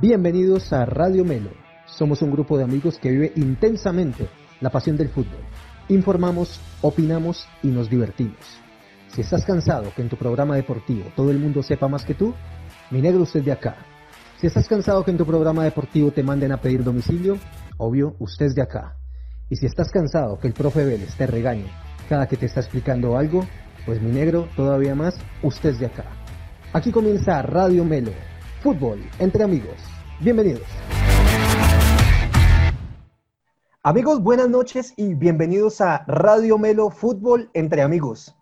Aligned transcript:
Bienvenidos 0.00 0.72
a 0.72 0.86
Radio 0.86 1.26
Melo. 1.26 1.50
Somos 1.84 2.22
un 2.22 2.30
grupo 2.30 2.56
de 2.56 2.64
amigos 2.64 2.98
que 2.98 3.10
vive 3.10 3.32
intensamente 3.36 4.30
la 4.62 4.70
pasión 4.70 4.96
del 4.96 5.10
fútbol. 5.10 5.44
Informamos, 5.90 6.58
opinamos 6.80 7.46
y 7.62 7.66
nos 7.66 7.90
divertimos. 7.90 8.38
Si 9.08 9.20
estás 9.20 9.44
cansado 9.44 9.92
que 9.94 10.00
en 10.00 10.08
tu 10.08 10.16
programa 10.16 10.56
deportivo 10.56 11.04
todo 11.14 11.30
el 11.30 11.38
mundo 11.38 11.62
sepa 11.62 11.86
más 11.86 12.06
que 12.06 12.14
tú, 12.14 12.32
mi 12.90 13.02
negro 13.02 13.24
usted 13.24 13.42
de 13.42 13.52
acá. 13.52 13.76
Si 14.38 14.46
estás 14.46 14.66
cansado 14.66 15.04
que 15.04 15.10
en 15.10 15.18
tu 15.18 15.26
programa 15.26 15.64
deportivo 15.64 16.10
te 16.10 16.22
manden 16.22 16.52
a 16.52 16.62
pedir 16.62 16.82
domicilio, 16.82 17.36
obvio, 17.76 18.16
usted 18.20 18.46
es 18.46 18.54
de 18.54 18.62
acá. 18.62 18.96
Y 19.50 19.56
si 19.56 19.66
estás 19.66 19.90
cansado 19.90 20.38
que 20.38 20.46
el 20.46 20.54
profe 20.54 20.82
Vélez 20.82 21.14
te 21.14 21.26
regañe 21.26 21.66
cada 22.08 22.26
que 22.26 22.38
te 22.38 22.46
está 22.46 22.60
explicando 22.60 23.18
algo, 23.18 23.44
pues 23.84 24.00
mi 24.00 24.12
negro, 24.12 24.48
todavía 24.56 24.94
más, 24.94 25.14
usted 25.42 25.68
es 25.68 25.78
de 25.78 25.86
acá. 25.86 26.06
Aquí 26.72 26.90
comienza 26.90 27.42
Radio 27.42 27.84
Melo, 27.84 28.12
fútbol 28.60 29.00
entre 29.18 29.42
amigos. 29.42 29.76
Bienvenidos. 30.20 30.62
Amigos, 33.82 34.22
buenas 34.22 34.50
noches 34.50 34.92
y 34.98 35.14
bienvenidos 35.14 35.80
a 35.80 36.04
Radio 36.06 36.58
Melo, 36.58 36.90
fútbol 36.90 37.48
entre 37.54 37.80
amigos. 37.80 38.36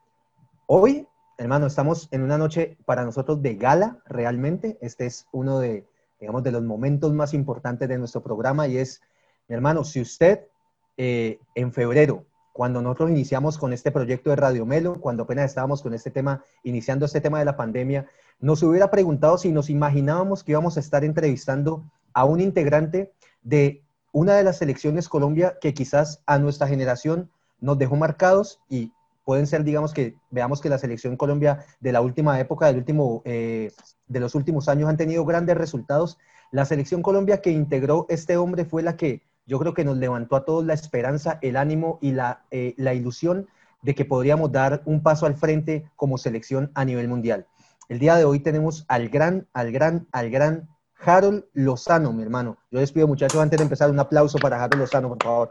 Hoy, 0.66 1.06
hermano, 1.36 1.66
estamos 1.66 2.08
en 2.10 2.22
una 2.22 2.36
noche 2.36 2.76
para 2.84 3.04
nosotros 3.04 3.40
de 3.42 3.54
gala, 3.54 3.98
realmente. 4.06 4.76
Este 4.80 5.06
es 5.06 5.28
uno 5.30 5.60
de, 5.60 5.86
digamos, 6.18 6.42
de 6.42 6.50
los 6.50 6.64
momentos 6.64 7.12
más 7.12 7.32
importantes 7.32 7.88
de 7.88 7.98
nuestro 7.98 8.20
programa 8.20 8.66
y 8.66 8.78
es, 8.78 9.00
mi 9.46 9.54
hermano, 9.54 9.84
si 9.84 10.00
usted 10.00 10.40
eh, 10.96 11.38
en 11.54 11.72
febrero, 11.72 12.24
cuando 12.52 12.82
nosotros 12.82 13.10
iniciamos 13.10 13.56
con 13.56 13.72
este 13.72 13.92
proyecto 13.92 14.30
de 14.30 14.36
Radio 14.36 14.66
Melo, 14.66 15.00
cuando 15.00 15.22
apenas 15.22 15.44
estábamos 15.44 15.80
con 15.80 15.94
este 15.94 16.10
tema, 16.10 16.42
iniciando 16.64 17.06
este 17.06 17.20
tema 17.20 17.38
de 17.38 17.44
la 17.44 17.56
pandemia, 17.56 18.08
nos 18.40 18.62
hubiera 18.62 18.90
preguntado 18.90 19.38
si 19.38 19.50
nos 19.50 19.70
imaginábamos 19.70 20.44
que 20.44 20.52
íbamos 20.52 20.76
a 20.76 20.80
estar 20.80 21.04
entrevistando 21.04 21.84
a 22.12 22.24
un 22.24 22.40
integrante 22.40 23.12
de 23.42 23.82
una 24.12 24.34
de 24.34 24.44
las 24.44 24.58
selecciones 24.58 25.08
Colombia 25.08 25.58
que 25.60 25.74
quizás 25.74 26.22
a 26.26 26.38
nuestra 26.38 26.68
generación 26.68 27.30
nos 27.60 27.78
dejó 27.78 27.96
marcados 27.96 28.60
y 28.68 28.92
pueden 29.24 29.46
ser, 29.46 29.64
digamos 29.64 29.92
que 29.92 30.16
veamos 30.30 30.60
que 30.60 30.68
la 30.68 30.78
selección 30.78 31.16
Colombia 31.16 31.64
de 31.80 31.92
la 31.92 32.00
última 32.00 32.40
época, 32.40 32.66
del 32.66 32.78
último, 32.78 33.22
eh, 33.24 33.70
de 34.06 34.20
los 34.20 34.34
últimos 34.34 34.68
años 34.68 34.88
han 34.88 34.96
tenido 34.96 35.24
grandes 35.24 35.56
resultados. 35.56 36.18
La 36.50 36.64
selección 36.64 37.02
Colombia 37.02 37.42
que 37.42 37.50
integró 37.50 38.06
este 38.08 38.36
hombre 38.36 38.64
fue 38.64 38.82
la 38.82 38.96
que 38.96 39.22
yo 39.46 39.58
creo 39.58 39.74
que 39.74 39.84
nos 39.84 39.98
levantó 39.98 40.36
a 40.36 40.44
todos 40.44 40.64
la 40.64 40.74
esperanza, 40.74 41.38
el 41.42 41.56
ánimo 41.56 41.98
y 42.00 42.12
la, 42.12 42.44
eh, 42.50 42.74
la 42.76 42.94
ilusión 42.94 43.48
de 43.82 43.94
que 43.94 44.04
podríamos 44.04 44.50
dar 44.52 44.82
un 44.86 45.02
paso 45.02 45.26
al 45.26 45.34
frente 45.34 45.90
como 45.96 46.18
selección 46.18 46.70
a 46.74 46.84
nivel 46.84 47.08
mundial. 47.08 47.46
El 47.88 47.98
día 47.98 48.16
de 48.16 48.26
hoy 48.26 48.40
tenemos 48.40 48.84
al 48.86 49.08
gran, 49.08 49.48
al 49.54 49.72
gran, 49.72 50.08
al 50.12 50.28
gran 50.28 50.68
Harold 51.00 51.46
Lozano, 51.54 52.12
mi 52.12 52.22
hermano. 52.22 52.58
Yo 52.70 52.80
les 52.80 52.92
pido, 52.92 53.08
muchachos, 53.08 53.40
antes 53.40 53.56
de 53.56 53.62
empezar, 53.62 53.90
un 53.90 53.98
aplauso 53.98 54.36
para 54.38 54.62
Harold 54.62 54.82
Lozano, 54.82 55.08
por 55.08 55.22
favor. 55.22 55.48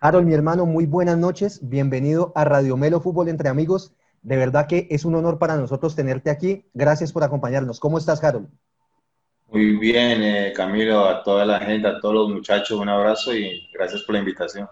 Harold, 0.00 0.26
mi 0.26 0.32
hermano, 0.32 0.64
muy 0.64 0.86
buenas 0.86 1.18
noches. 1.18 1.60
Bienvenido 1.68 2.32
a 2.34 2.46
Radio 2.46 2.78
Melo 2.78 3.02
Fútbol 3.02 3.28
entre 3.28 3.50
Amigos. 3.50 3.92
De 4.22 4.38
verdad 4.38 4.66
que 4.66 4.88
es 4.90 5.04
un 5.04 5.14
honor 5.16 5.38
para 5.38 5.56
nosotros 5.56 5.94
tenerte 5.94 6.30
aquí. 6.30 6.64
Gracias 6.72 7.12
por 7.12 7.22
acompañarnos. 7.22 7.78
¿Cómo 7.78 7.98
estás, 7.98 8.24
Harold? 8.24 8.48
Muy 9.48 9.76
bien, 9.76 10.22
eh, 10.22 10.52
Camilo, 10.56 11.04
a 11.04 11.22
toda 11.22 11.44
la 11.44 11.60
gente, 11.60 11.86
a 11.86 12.00
todos 12.00 12.14
los 12.14 12.30
muchachos, 12.30 12.80
un 12.80 12.88
abrazo 12.88 13.34
y 13.34 13.68
gracias 13.74 14.00
por 14.02 14.14
la 14.14 14.20
invitación. 14.20 14.66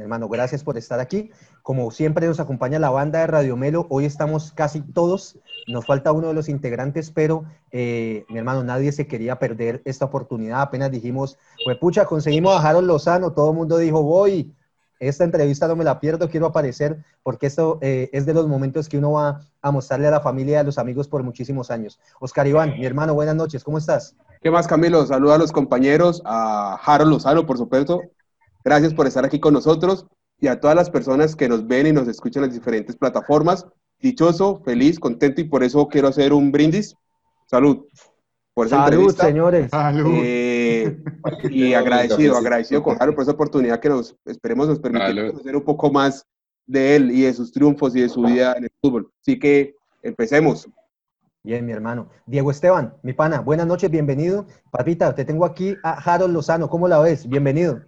Hermano, 0.00 0.28
gracias 0.28 0.62
por 0.62 0.76
estar 0.76 1.00
aquí. 1.00 1.30
Como 1.62 1.90
siempre 1.90 2.26
nos 2.26 2.38
acompaña 2.38 2.78
la 2.78 2.90
banda 2.90 3.20
de 3.20 3.26
Radio 3.26 3.56
Melo, 3.56 3.86
hoy 3.88 4.04
estamos 4.04 4.52
casi 4.52 4.80
todos, 4.80 5.38
nos 5.66 5.86
falta 5.86 6.12
uno 6.12 6.28
de 6.28 6.34
los 6.34 6.48
integrantes, 6.48 7.10
pero 7.10 7.44
eh, 7.72 8.24
mi 8.28 8.38
hermano, 8.38 8.62
nadie 8.62 8.92
se 8.92 9.06
quería 9.06 9.38
perder 9.38 9.82
esta 9.84 10.04
oportunidad. 10.04 10.60
Apenas 10.60 10.90
dijimos, 10.90 11.38
pues 11.64 11.78
pucha, 11.78 12.04
conseguimos 12.04 12.52
a 12.54 12.68
Harold 12.68 12.86
Lozano, 12.86 13.32
todo 13.32 13.50
el 13.50 13.56
mundo 13.56 13.78
dijo, 13.78 14.02
voy, 14.02 14.54
esta 14.98 15.24
entrevista 15.24 15.66
no 15.66 15.76
me 15.76 15.84
la 15.84 16.00
pierdo, 16.00 16.28
quiero 16.28 16.46
aparecer, 16.46 17.04
porque 17.22 17.46
esto 17.46 17.78
eh, 17.80 18.10
es 18.12 18.26
de 18.26 18.34
los 18.34 18.48
momentos 18.48 18.88
que 18.88 18.98
uno 18.98 19.12
va 19.12 19.40
a 19.60 19.70
mostrarle 19.70 20.08
a 20.08 20.10
la 20.10 20.20
familia 20.20 20.60
a 20.60 20.62
los 20.62 20.78
amigos 20.78 21.08
por 21.08 21.22
muchísimos 21.22 21.70
años. 21.70 21.98
Oscar 22.20 22.46
Iván, 22.46 22.78
mi 22.78 22.86
hermano, 22.86 23.14
buenas 23.14 23.34
noches, 23.34 23.64
¿cómo 23.64 23.78
estás? 23.78 24.14
¿Qué 24.40 24.50
más, 24.50 24.66
Camilo? 24.66 25.04
Saluda 25.06 25.34
a 25.34 25.38
los 25.38 25.52
compañeros, 25.52 26.22
a 26.24 26.78
Harold 26.84 27.10
Lozano, 27.10 27.46
por 27.46 27.58
supuesto, 27.58 28.02
Gracias 28.66 28.94
por 28.94 29.06
estar 29.06 29.24
aquí 29.24 29.38
con 29.38 29.54
nosotros 29.54 30.08
y 30.40 30.48
a 30.48 30.58
todas 30.58 30.74
las 30.74 30.90
personas 30.90 31.36
que 31.36 31.48
nos 31.48 31.68
ven 31.68 31.86
y 31.86 31.92
nos 31.92 32.08
escuchan 32.08 32.42
en 32.42 32.48
las 32.48 32.58
diferentes 32.58 32.96
plataformas. 32.96 33.64
Dichoso, 34.00 34.60
feliz, 34.64 34.98
contento 34.98 35.40
y 35.40 35.44
por 35.44 35.62
eso 35.62 35.86
quiero 35.86 36.08
hacer 36.08 36.32
un 36.32 36.50
brindis. 36.50 36.96
Salud. 37.46 37.86
Por 38.54 38.66
esa 38.66 38.88
Salud, 38.88 39.14
señores. 39.14 39.70
Salud. 39.70 40.14
Eh, 40.16 41.00
y 41.48 41.74
agradecido, 41.74 42.36
agradecido 42.36 42.82
con 42.82 42.98
Jaro 42.98 43.14
por 43.14 43.22
esa 43.22 43.30
oportunidad 43.30 43.78
que 43.78 43.88
nos, 43.88 44.16
esperemos, 44.24 44.66
nos 44.66 44.80
permita 44.80 45.14
conocer 45.14 45.54
un 45.54 45.62
poco 45.62 45.92
más 45.92 46.26
de 46.66 46.96
él 46.96 47.12
y 47.12 47.20
de 47.20 47.34
sus 47.34 47.52
triunfos 47.52 47.94
y 47.94 48.00
de 48.00 48.08
su 48.08 48.22
vida 48.22 48.54
en 48.56 48.64
el 48.64 48.70
fútbol. 48.82 49.08
Así 49.20 49.38
que 49.38 49.76
empecemos. 50.02 50.68
Bien, 51.44 51.64
mi 51.64 51.70
hermano. 51.70 52.08
Diego 52.26 52.50
Esteban, 52.50 52.94
mi 53.04 53.12
pana, 53.12 53.42
buenas 53.42 53.68
noches, 53.68 53.92
bienvenido. 53.92 54.44
Papita, 54.72 55.14
te 55.14 55.24
tengo 55.24 55.44
aquí 55.44 55.76
a 55.84 55.92
Harold 55.92 56.34
Lozano, 56.34 56.68
¿cómo 56.68 56.88
la 56.88 56.98
ves? 56.98 57.28
Bienvenido. 57.28 57.80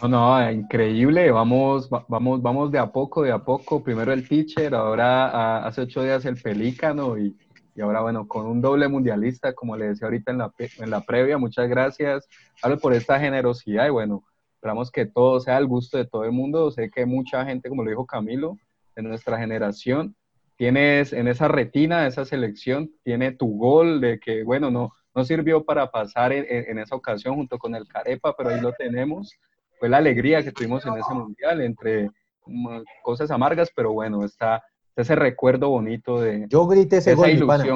No, 0.00 0.08
no, 0.08 0.50
increíble. 0.50 1.30
Vamos, 1.30 1.88
vamos, 2.08 2.42
vamos 2.42 2.72
de 2.72 2.78
a 2.78 2.90
poco, 2.90 3.22
de 3.22 3.30
a 3.30 3.38
poco. 3.38 3.84
Primero 3.84 4.12
el 4.12 4.26
pitcher, 4.26 4.74
ahora 4.74 5.64
hace 5.64 5.82
ocho 5.82 6.02
días 6.02 6.24
el 6.24 6.40
pelícano 6.40 7.16
y, 7.18 7.36
y, 7.76 7.80
ahora, 7.80 8.00
bueno, 8.00 8.26
con 8.26 8.46
un 8.46 8.60
doble 8.60 8.88
mundialista, 8.88 9.52
como 9.52 9.76
le 9.76 9.88
decía 9.88 10.06
ahorita 10.06 10.32
en 10.32 10.38
la, 10.38 10.52
en 10.58 10.90
la 10.90 11.02
previa. 11.02 11.38
Muchas 11.38 11.68
gracias, 11.68 12.26
Hablo 12.62 12.78
por 12.78 12.94
esta 12.94 13.20
generosidad 13.20 13.86
y 13.86 13.90
bueno, 13.90 14.24
esperamos 14.54 14.90
que 14.90 15.06
todo 15.06 15.38
sea 15.40 15.56
al 15.56 15.66
gusto 15.66 15.98
de 15.98 16.06
todo 16.06 16.24
el 16.24 16.32
mundo. 16.32 16.70
Sé 16.72 16.90
que 16.90 17.06
mucha 17.06 17.44
gente, 17.44 17.68
como 17.68 17.84
lo 17.84 17.90
dijo 17.90 18.06
Camilo, 18.06 18.56
de 18.96 19.02
nuestra 19.02 19.38
generación, 19.38 20.16
tienes 20.56 21.12
en 21.12 21.28
esa 21.28 21.46
retina, 21.46 22.06
esa 22.06 22.24
selección, 22.24 22.90
tiene 23.04 23.32
tu 23.32 23.56
gol 23.56 24.00
de 24.00 24.18
que, 24.18 24.42
bueno, 24.42 24.70
no, 24.70 24.90
no 25.14 25.24
sirvió 25.24 25.64
para 25.64 25.90
pasar 25.92 26.32
en, 26.32 26.46
en 26.48 26.78
esa 26.78 26.96
ocasión 26.96 27.36
junto 27.36 27.58
con 27.58 27.76
el 27.76 27.86
Carepa, 27.86 28.34
pero 28.36 28.50
ahí 28.50 28.60
lo 28.60 28.72
tenemos 28.72 29.38
fue 29.82 29.88
la 29.88 29.96
alegría 29.96 30.44
que 30.44 30.52
tuvimos 30.52 30.86
en 30.86 30.94
ese 30.94 31.12
mundial, 31.12 31.60
entre 31.60 32.08
mm, 32.46 32.82
cosas 33.02 33.32
amargas, 33.32 33.68
pero 33.74 33.92
bueno, 33.92 34.24
está 34.24 34.62
ese 34.94 35.16
recuerdo 35.16 35.70
bonito 35.70 36.20
de. 36.20 36.46
Yo 36.48 36.68
grité 36.68 36.98
ese 36.98 37.16
gol, 37.16 37.30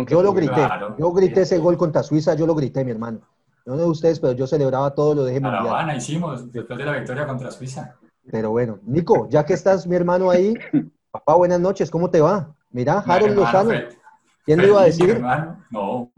yo 0.06 0.22
lo 0.22 0.32
grité. 0.32 0.68
Yo 1.00 1.12
grité 1.12 1.40
ese 1.40 1.58
gol 1.58 1.76
contra 1.76 2.04
Suiza, 2.04 2.36
yo 2.36 2.46
lo 2.46 2.54
grité, 2.54 2.84
mi 2.84 2.92
hermano. 2.92 3.22
No 3.64 3.76
de 3.76 3.86
ustedes, 3.86 4.20
pero 4.20 4.34
yo 4.34 4.46
celebraba 4.46 4.94
todo 4.94 5.16
lo 5.16 5.24
de 5.24 5.32
ese 5.32 5.40
mundial. 5.40 5.96
hicimos 5.96 6.52
después 6.52 6.78
de 6.78 6.84
la 6.84 6.92
victoria 6.92 7.26
contra 7.26 7.50
Suiza. 7.50 7.96
Pero 8.30 8.50
bueno, 8.50 8.78
Nico, 8.84 9.28
ya 9.28 9.44
que 9.44 9.54
estás 9.54 9.84
mi 9.84 9.96
hermano 9.96 10.30
ahí, 10.30 10.54
papá, 11.10 11.34
buenas 11.34 11.58
noches, 11.58 11.90
¿cómo 11.90 12.08
te 12.08 12.20
va? 12.20 12.54
Mira, 12.70 13.00
Harold 13.00 13.34
Lozano. 13.34 13.72
¿Quién 14.44 14.60
le 14.60 14.68
iba 14.68 14.80
a 14.80 14.84
decir? 14.84 15.20
No, 15.70 16.12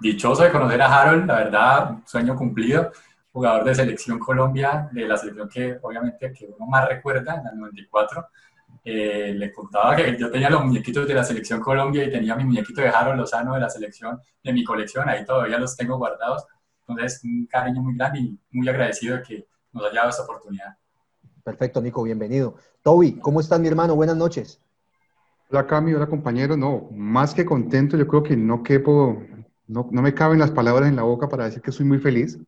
dichoso 0.00 0.42
de 0.42 0.50
conocer 0.50 0.82
a 0.82 1.02
Harold, 1.02 1.26
la 1.26 1.34
verdad, 1.36 1.98
sueño 2.04 2.34
cumplido 2.34 2.90
jugador 3.34 3.64
de 3.64 3.74
selección 3.74 4.20
Colombia, 4.20 4.88
de 4.92 5.08
la 5.08 5.16
selección 5.16 5.48
que 5.48 5.76
obviamente 5.82 6.32
que 6.32 6.46
uno 6.46 6.66
más 6.66 6.88
recuerda, 6.88 7.40
en 7.40 7.48
el 7.48 7.58
94. 7.58 8.28
Eh, 8.84 9.34
le 9.34 9.50
contaba 9.50 9.96
que 9.96 10.16
yo 10.16 10.30
tenía 10.30 10.50
los 10.50 10.62
muñequitos 10.62 11.08
de 11.08 11.14
la 11.14 11.24
selección 11.24 11.58
Colombia 11.58 12.04
y 12.04 12.10
tenía 12.10 12.36
mi 12.36 12.44
muñequito 12.44 12.82
de 12.82 12.90
Jaro 12.90 13.16
Lozano 13.16 13.54
de 13.54 13.60
la 13.60 13.70
selección 13.70 14.20
de 14.42 14.52
mi 14.52 14.62
colección, 14.62 15.08
ahí 15.08 15.24
todavía 15.24 15.58
los 15.58 15.76
tengo 15.76 15.96
guardados. 15.96 16.44
Entonces, 16.86 17.22
un 17.24 17.46
cariño 17.46 17.80
muy 17.82 17.96
grande 17.96 18.20
y 18.20 18.38
muy 18.52 18.68
agradecido 18.68 19.16
de 19.16 19.22
que 19.22 19.46
nos 19.72 19.84
haya 19.84 20.00
dado 20.00 20.10
esta 20.10 20.22
oportunidad. 20.22 20.76
Perfecto, 21.42 21.80
Nico, 21.80 22.02
bienvenido. 22.02 22.56
Toby, 22.82 23.18
¿cómo 23.18 23.40
estás, 23.40 23.58
mi 23.58 23.68
hermano? 23.68 23.96
Buenas 23.96 24.16
noches. 24.16 24.60
Hola, 25.50 25.66
Cami, 25.66 25.92
hola, 25.94 26.06
compañero. 26.06 26.56
No, 26.56 26.88
más 26.92 27.34
que 27.34 27.44
contento, 27.44 27.96
yo 27.96 28.06
creo 28.06 28.22
que 28.22 28.36
no 28.36 28.62
quepo, 28.62 29.22
no, 29.66 29.88
no 29.90 30.02
me 30.02 30.14
caben 30.14 30.38
las 30.38 30.50
palabras 30.50 30.88
en 30.88 30.96
la 30.96 31.02
boca 31.02 31.28
para 31.28 31.46
decir 31.46 31.62
que 31.62 31.72
soy 31.72 31.86
muy 31.86 31.98
feliz. 31.98 32.38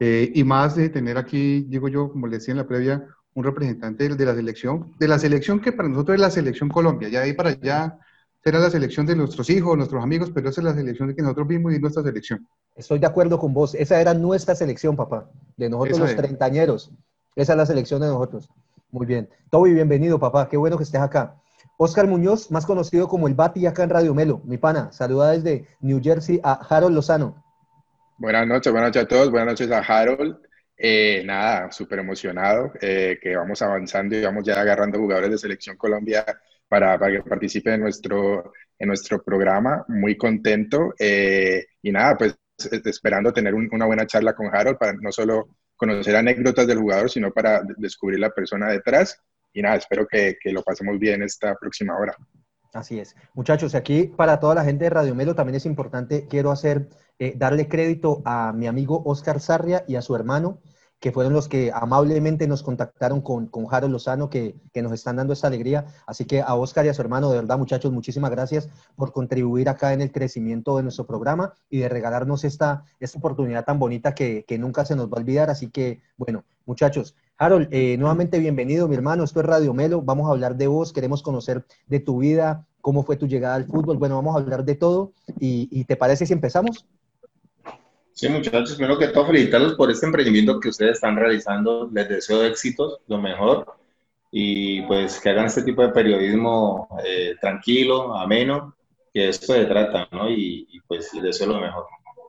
Eh, 0.00 0.30
y 0.34 0.44
más 0.44 0.76
de 0.76 0.88
tener 0.88 1.18
aquí, 1.18 1.62
digo 1.68 1.88
yo, 1.88 2.10
como 2.10 2.26
le 2.26 2.38
decía 2.38 2.52
en 2.52 2.58
la 2.58 2.66
previa, 2.66 3.06
un 3.34 3.44
representante 3.44 4.08
de 4.08 4.24
la 4.24 4.34
selección, 4.34 4.94
de 4.98 5.08
la 5.08 5.18
selección 5.18 5.60
que 5.60 5.72
para 5.72 5.88
nosotros 5.88 6.16
es 6.16 6.20
la 6.20 6.30
selección 6.30 6.68
Colombia, 6.68 7.08
ya 7.08 7.22
ahí 7.22 7.32
para 7.32 7.50
allá 7.50 7.98
será 8.42 8.58
la 8.58 8.70
selección 8.70 9.06
de 9.06 9.16
nuestros 9.16 9.50
hijos, 9.50 9.76
nuestros 9.76 10.02
amigos, 10.02 10.30
pero 10.34 10.48
esa 10.48 10.60
es 10.60 10.64
la 10.64 10.74
selección 10.74 11.08
de 11.08 11.14
que 11.14 11.22
nosotros 11.22 11.46
vimos 11.46 11.74
y 11.74 11.78
nuestra 11.78 12.02
selección. 12.02 12.46
Estoy 12.74 12.98
de 12.98 13.06
acuerdo 13.06 13.38
con 13.38 13.52
vos, 13.52 13.74
esa 13.74 14.00
era 14.00 14.14
nuestra 14.14 14.54
selección, 14.54 14.96
papá, 14.96 15.30
de 15.56 15.68
nosotros 15.68 15.98
los 16.00 16.16
treintañeros, 16.16 16.92
esa 17.36 17.52
es 17.52 17.56
la 17.56 17.66
selección 17.66 18.00
de 18.00 18.08
nosotros. 18.08 18.48
Muy 18.90 19.06
bien. 19.06 19.28
Toby, 19.50 19.74
bienvenido, 19.74 20.18
papá, 20.18 20.48
qué 20.48 20.56
bueno 20.56 20.76
que 20.76 20.84
estés 20.84 21.00
acá. 21.00 21.36
Oscar 21.76 22.08
Muñoz, 22.08 22.50
más 22.50 22.66
conocido 22.66 23.06
como 23.06 23.28
el 23.28 23.34
Bati 23.34 23.66
acá 23.66 23.84
en 23.84 23.90
Radio 23.90 24.14
Melo, 24.14 24.40
mi 24.44 24.58
pana, 24.58 24.90
saluda 24.90 25.30
desde 25.30 25.66
New 25.80 26.00
Jersey 26.02 26.40
a 26.42 26.54
Harold 26.54 26.94
Lozano. 26.94 27.44
Buenas 28.20 28.48
noches, 28.48 28.72
buenas 28.72 28.88
noches 28.88 29.04
a 29.04 29.06
todos, 29.06 29.30
buenas 29.30 29.52
noches 29.52 29.70
a 29.70 29.78
Harold. 29.78 30.38
Eh, 30.76 31.22
nada, 31.24 31.70
súper 31.70 32.00
emocionado 32.00 32.72
eh, 32.80 33.16
que 33.22 33.36
vamos 33.36 33.62
avanzando 33.62 34.16
y 34.16 34.24
vamos 34.24 34.42
ya 34.44 34.60
agarrando 34.60 34.98
jugadores 34.98 35.30
de 35.30 35.38
Selección 35.38 35.76
Colombia 35.76 36.26
para, 36.66 36.98
para 36.98 37.12
que 37.12 37.22
participe 37.22 37.72
en 37.72 37.80
nuestro, 37.80 38.52
en 38.76 38.88
nuestro 38.88 39.22
programa. 39.22 39.84
Muy 39.86 40.16
contento. 40.16 40.94
Eh, 40.98 41.64
y 41.80 41.92
nada, 41.92 42.16
pues 42.18 42.36
esperando 42.86 43.32
tener 43.32 43.54
una 43.54 43.86
buena 43.86 44.04
charla 44.04 44.34
con 44.34 44.52
Harold 44.52 44.78
para 44.78 44.94
no 44.94 45.12
solo 45.12 45.50
conocer 45.76 46.16
anécdotas 46.16 46.66
del 46.66 46.78
jugador, 46.78 47.08
sino 47.08 47.30
para 47.30 47.62
descubrir 47.76 48.18
la 48.18 48.30
persona 48.30 48.68
detrás. 48.68 49.16
Y 49.52 49.62
nada, 49.62 49.76
espero 49.76 50.08
que, 50.08 50.36
que 50.40 50.50
lo 50.50 50.64
pasemos 50.64 50.98
bien 50.98 51.22
esta 51.22 51.54
próxima 51.54 51.96
hora. 51.96 52.16
Así 52.72 52.98
es. 52.98 53.14
Muchachos, 53.34 53.76
aquí 53.76 54.12
para 54.16 54.40
toda 54.40 54.56
la 54.56 54.64
gente 54.64 54.84
de 54.84 54.90
Radio 54.90 55.14
Melo 55.14 55.34
también 55.34 55.56
es 55.56 55.66
importante, 55.66 56.26
quiero 56.28 56.50
hacer, 56.50 56.88
eh, 57.18 57.34
darle 57.36 57.68
crédito 57.68 58.22
a 58.24 58.52
mi 58.52 58.66
amigo 58.66 59.02
Oscar 59.04 59.40
Sarria 59.40 59.84
y 59.88 59.96
a 59.96 60.02
su 60.02 60.14
hermano, 60.14 60.58
que 61.00 61.12
fueron 61.12 61.32
los 61.32 61.48
que 61.48 61.70
amablemente 61.72 62.48
nos 62.48 62.62
contactaron 62.62 63.20
con, 63.20 63.46
con 63.46 63.66
Harold 63.70 63.92
Lozano, 63.92 64.30
que, 64.30 64.56
que, 64.72 64.82
nos 64.82 64.92
están 64.92 65.16
dando 65.16 65.32
esta 65.32 65.46
alegría. 65.46 65.86
Así 66.06 66.24
que 66.24 66.42
a 66.42 66.54
Oscar 66.54 66.86
y 66.86 66.88
a 66.88 66.94
su 66.94 67.02
hermano, 67.02 67.30
de 67.30 67.36
verdad, 67.36 67.58
muchachos, 67.58 67.92
muchísimas 67.92 68.30
gracias 68.30 68.68
por 68.96 69.12
contribuir 69.12 69.68
acá 69.68 69.92
en 69.92 70.00
el 70.00 70.10
crecimiento 70.10 70.76
de 70.76 70.82
nuestro 70.82 71.06
programa 71.06 71.54
y 71.70 71.78
de 71.78 71.88
regalarnos 71.88 72.44
esta, 72.44 72.84
esta 72.98 73.18
oportunidad 73.18 73.64
tan 73.64 73.78
bonita 73.78 74.14
que, 74.14 74.44
que 74.46 74.58
nunca 74.58 74.84
se 74.84 74.96
nos 74.96 75.06
va 75.06 75.18
a 75.18 75.20
olvidar. 75.20 75.50
Así 75.50 75.70
que, 75.70 76.00
bueno, 76.16 76.44
muchachos, 76.66 77.14
Harold, 77.40 77.68
eh, 77.70 77.96
nuevamente 77.96 78.40
bienvenido, 78.40 78.88
mi 78.88 78.96
hermano. 78.96 79.22
Esto 79.22 79.38
es 79.38 79.46
Radio 79.46 79.72
Melo. 79.72 80.02
Vamos 80.02 80.28
a 80.28 80.32
hablar 80.32 80.56
de 80.56 80.66
vos, 80.66 80.92
queremos 80.92 81.22
conocer 81.22 81.64
de 81.86 82.00
tu 82.00 82.18
vida, 82.18 82.66
cómo 82.80 83.04
fue 83.04 83.16
tu 83.16 83.28
llegada 83.28 83.54
al 83.54 83.66
fútbol. 83.66 83.98
Bueno, 83.98 84.16
vamos 84.16 84.34
a 84.34 84.40
hablar 84.40 84.64
de 84.64 84.74
todo. 84.74 85.12
¿Y, 85.38 85.68
y 85.70 85.84
te 85.84 85.96
parece 85.96 86.26
si 86.26 86.32
empezamos? 86.32 86.88
Sí, 88.18 88.28
muchachos, 88.28 88.74
primero 88.74 88.98
que 88.98 89.06
todo 89.08 89.26
felicitarlos 89.26 89.74
por 89.74 89.92
este 89.92 90.04
emprendimiento 90.04 90.58
que 90.58 90.70
ustedes 90.70 90.94
están 90.94 91.14
realizando. 91.14 91.88
Les 91.92 92.08
deseo 92.08 92.42
éxitos, 92.42 92.98
lo 93.06 93.18
mejor. 93.18 93.76
Y 94.32 94.82
pues 94.88 95.20
que 95.20 95.30
hagan 95.30 95.46
este 95.46 95.62
tipo 95.62 95.82
de 95.82 95.90
periodismo 95.90 96.88
eh, 97.06 97.36
tranquilo, 97.40 98.16
ameno, 98.16 98.74
que 99.14 99.28
esto 99.28 99.52
se 99.52 99.66
trata, 99.66 100.08
¿no? 100.10 100.28
Y, 100.28 100.66
y, 100.68 100.80
pues 100.80 101.14
les 101.14 101.22
deseo 101.22 101.46
lo 101.46 101.60
mejor. 101.60 101.84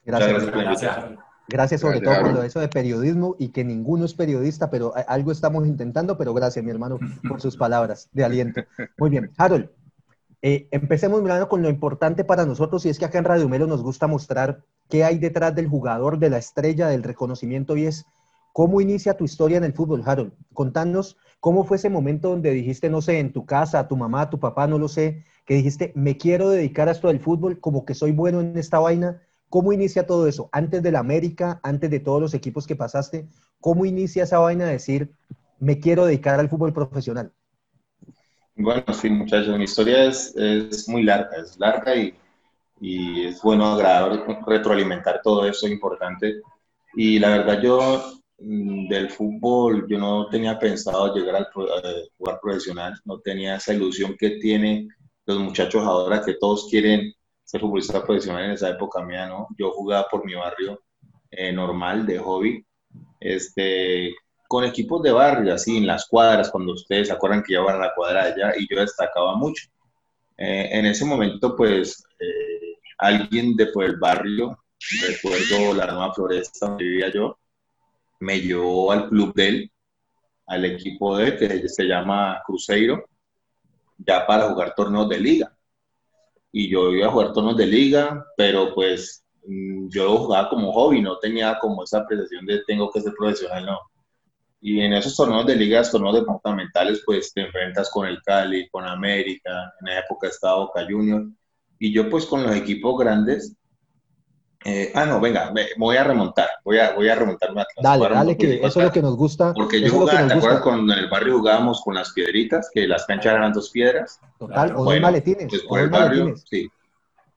Gracias. 0.06 0.32
Muchas 0.32 0.52
gracias, 0.52 0.82
gracias. 0.84 1.20
Gracias 1.48 1.82
sobre 1.82 2.00
gracias, 2.02 2.24
todo 2.24 2.36
por 2.36 2.46
eso 2.46 2.60
de 2.60 2.68
periodismo 2.68 3.36
y 3.40 3.50
que 3.50 3.64
ninguno 3.64 4.06
es 4.06 4.14
periodista, 4.14 4.70
pero 4.70 4.94
algo 5.08 5.32
estamos 5.32 5.66
intentando, 5.66 6.20
pero 6.20 6.36
gracias, 6.36 6.64
mi 6.64 6.70
hermano, 6.70 7.00
por 7.28 7.42
sus 7.42 7.58
palabras 7.58 8.10
de 8.12 8.24
aliento. 8.24 8.62
Muy 9.00 9.10
bien, 9.10 9.32
Harold, 9.38 9.72
eh, 10.44 10.68
empecemos 10.70 11.20
mirando 11.24 11.50
con 11.50 11.64
lo 11.64 11.70
importante 11.70 12.24
para 12.24 12.46
nosotros 12.46 12.86
y 12.86 12.90
es 12.90 13.00
que 13.00 13.06
acá 13.06 13.18
en 13.18 13.26
Radio 13.26 13.50
Melo 13.50 13.66
nos 13.66 13.82
gusta 13.82 14.06
mostrar 14.06 14.62
qué 14.90 15.04
hay 15.04 15.20
detrás 15.20 15.56
del 15.56 15.68
jugador, 15.68 16.18
de 16.20 16.30
la 16.30 16.40
estrella, 16.40 16.88
del 16.88 17.04
reconocimiento 17.04 17.78
y 17.78 17.86
es 17.86 18.06
cómo 18.52 18.82
inicia 18.82 19.16
tu 19.16 19.24
historia 19.24 19.58
en 19.58 19.64
el 19.64 19.74
fútbol, 19.74 20.04
Harold. 20.06 20.34
Contanos 20.54 21.18
cómo 21.40 21.64
fue 21.64 21.78
ese 21.78 21.90
momento 21.90 22.30
donde 22.30 22.52
dijiste, 22.52 22.90
no 22.90 23.02
sé, 23.02 23.20
en 23.20 23.32
tu 23.32 23.46
casa, 23.46 23.80
a 23.80 23.88
tu 23.88 23.96
mamá, 23.96 24.24
a 24.24 24.30
tu 24.30 24.40
papá, 24.40 24.68
no 24.68 24.78
lo 24.78 24.88
sé, 24.88 25.24
que 25.46 25.54
dijiste, 25.54 25.94
me 25.96 26.18
quiero 26.18 26.50
dedicar 26.50 26.90
a 26.90 26.92
esto 26.92 27.08
del 27.08 27.20
fútbol, 27.20 27.60
como 27.60 27.86
que 27.86 27.94
soy 27.94 28.12
bueno 28.12 28.42
en 28.42 28.58
esta 28.58 28.80
vaina. 28.80 29.22
¿Cómo 29.48 29.74
inicia 29.74 30.06
todo 30.06 30.28
eso? 30.28 30.50
Antes 30.52 30.84
del 30.84 30.96
América, 30.96 31.60
antes 31.64 31.90
de 31.90 32.00
todos 32.00 32.22
los 32.22 32.34
equipos 32.34 32.68
que 32.68 32.76
pasaste, 32.76 33.28
¿cómo 33.62 33.86
inicia 33.86 34.24
esa 34.24 34.40
vaina 34.40 34.66
de 34.66 34.74
decir, 34.74 35.12
me 35.60 35.80
quiero 35.80 36.06
dedicar 36.06 36.40
al 36.40 36.50
fútbol 36.50 36.74
profesional? 36.74 37.32
Bueno, 38.56 38.84
sí, 38.92 39.10
muchachos, 39.10 39.58
mi 39.58 39.64
historia 39.64 40.04
es, 40.06 40.36
es 40.36 40.90
muy 40.90 41.04
larga, 41.04 41.30
es 41.42 41.58
larga 41.58 41.96
y, 41.96 42.14
y, 42.82 43.26
es 43.28 43.42
bueno, 43.42 43.74
agradable 43.74 44.24
retroalimentar 44.46 45.22
todo 45.24 45.46
eso, 45.46 45.66
es 45.66 45.72
importante. 45.72 46.42
Y 46.96 47.20
la 47.20 47.30
verdad, 47.30 47.62
yo 47.62 48.14
mm, 48.40 48.88
del 48.88 49.10
fútbol, 49.10 49.88
yo 49.90 49.98
no 49.98 50.28
tenía 50.30 50.58
pensado 50.58 51.14
llegar 51.16 51.36
al 51.36 51.48
jugar 52.18 52.40
profesional, 52.42 53.00
no 53.06 53.20
tenía 53.20 53.56
esa 53.56 53.74
ilusión 53.74 54.16
que 54.18 54.32
tienen 54.32 54.90
los 55.26 55.40
muchachos 55.40 55.84
ahora 55.86 56.24
que 56.24 56.36
todos 56.36 56.68
quieren 56.70 57.14
ser 57.44 57.62
futbolistas 57.62 58.02
profesionales 58.04 58.48
en 58.48 58.54
esa 58.54 58.70
época 58.70 59.04
mía, 59.04 59.28
¿no? 59.28 59.48
Yo 59.58 59.72
jugaba 59.72 60.08
por 60.10 60.26
mi 60.26 60.36
barrio 60.36 60.82
eh, 61.32 61.52
normal, 61.52 62.06
de 62.06 62.18
hobby, 62.20 62.66
este, 63.20 64.14
con 64.48 64.64
equipos 64.64 65.04
de 65.04 65.12
barrio, 65.12 65.54
así 65.54 65.78
en 65.78 65.88
las 65.88 66.08
cuadras, 66.08 66.50
cuando 66.50 66.74
ustedes 66.74 67.08
se 67.08 67.14
acuerdan 67.14 67.44
que 67.44 67.54
llevaban 67.54 67.80
la 67.80 67.94
cuadra 67.96 68.24
allá 68.24 68.54
y 68.58 68.68
yo 68.68 68.80
destacaba 68.80 69.36
mucho. 69.36 69.68
Eh, 70.38 70.70
en 70.72 70.86
ese 70.88 71.06
momento, 71.06 71.56
pues, 71.56 72.04
eh, 72.20 72.69
alguien 73.00 73.56
de 73.56 73.68
por 73.68 73.86
el 73.86 73.98
barrio, 73.98 74.64
recuerdo 75.08 75.74
la 75.74 75.88
Nueva 75.88 76.14
Floresta 76.14 76.68
donde 76.68 76.84
vivía 76.84 77.12
yo, 77.12 77.38
me 78.20 78.40
llevó 78.40 78.92
al 78.92 79.10
club 79.10 79.34
de 79.34 79.48
él, 79.48 79.72
al 80.48 80.66
equipo 80.66 81.18
de 81.18 81.28
él, 81.30 81.38
que 81.38 81.70
se 81.70 81.86
llama 81.86 82.42
Cruzeiro, 82.46 83.06
ya 83.98 84.26
para 84.28 84.50
jugar 84.50 84.76
torneos 84.76 85.10
de 85.10 85.20
liga. 85.20 85.56
Y 86.52 86.70
yo 86.70 86.92
iba 86.92 87.08
a 87.08 87.12
jugar 87.12 87.34
torneos 87.34 87.58
de 87.58 87.68
liga, 87.68 88.26
pero 88.36 88.74
pues 88.74 89.24
mm, 89.46 89.88
yo 89.90 90.18
jugaba 90.18 90.50
como 90.50 90.74
hobby, 90.74 91.02
no 91.02 91.18
tenía 91.20 91.58
como 91.60 91.84
esa 91.84 92.00
apreciación 92.00 92.46
de 92.46 92.64
tengo 92.66 92.92
que 92.92 93.02
ser 93.02 93.14
profesional, 93.14 93.66
no 93.66 93.80
y 94.62 94.82
en 94.82 94.94
esos 94.94 95.16
torneos 95.16 95.46
de 95.46 95.56
ligas, 95.56 95.92
torneos 95.92 96.16
departamentales, 96.16 97.02
pues 97.06 97.34
te 97.34 97.42
enfrentas 97.42 97.90
con 97.90 98.08
el 98.08 98.22
Cali, 98.22 98.68
con 98.70 98.86
América, 98.86 99.74
en 99.80 99.88
la 99.88 100.00
época 100.00 100.28
estaba 100.28 100.58
Boca 100.58 100.86
Junior. 100.88 101.28
Y 101.80 101.94
yo 101.94 102.10
pues 102.10 102.26
con 102.26 102.44
los 102.44 102.56
equipos 102.56 103.00
grandes, 103.00 103.56
eh, 104.66 104.92
ah, 104.94 105.06
no, 105.06 105.22
venga, 105.22 105.52
me, 105.52 105.68
voy 105.78 105.96
a 105.96 106.04
remontar, 106.04 106.50
voy 106.66 106.78
a, 106.80 106.92
voy 106.92 107.08
a 107.08 107.16
remontarme 107.16 107.62
atrás. 107.62 107.82
Dale, 107.82 108.10
dale, 108.10 108.38
que 108.38 108.56
eso 108.56 108.80
es 108.80 108.86
lo 108.88 108.92
que 108.92 109.02
nos 109.02 109.16
gusta. 109.16 109.54
Porque 109.54 109.80
yo 109.80 109.92
jugaba, 109.92 110.28
¿te 110.28 110.34
acuerdas 110.34 110.62
cuando 110.62 110.92
en 110.92 111.00
el 111.00 111.10
barrio 111.10 111.38
jugábamos 111.38 111.82
con 111.82 111.96
las 111.96 112.12
piedritas, 112.12 112.70
que 112.74 112.86
las 112.86 113.06
canchas 113.06 113.36
eran 113.36 113.54
dos 113.54 113.70
piedras? 113.70 114.20
Total, 114.38 114.72
o 114.76 114.84
bueno, 114.84 114.92
dos 114.92 115.02
maletines. 115.02 115.48
Pues 115.48 115.62
por 115.62 115.80
el 115.80 115.90
barrio, 115.90 116.26
maletines. 116.26 116.46
sí. 116.50 116.70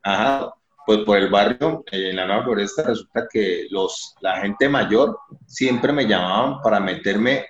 Ajá, 0.03 0.53
pues 0.85 0.99
por 1.01 1.17
el 1.17 1.31
barrio, 1.31 1.85
eh, 1.93 2.11
en 2.11 2.17
la 2.17 2.27
Nueva 2.27 2.43
Floresta, 2.43 2.83
resulta 2.83 3.29
que 3.33 3.69
los, 3.71 4.17
la 4.21 4.41
gente 4.41 4.69
mayor 4.69 5.17
siempre 5.47 5.93
me 5.93 6.07
llamaban 6.09 6.61
para 6.61 6.81
meterme 6.81 7.47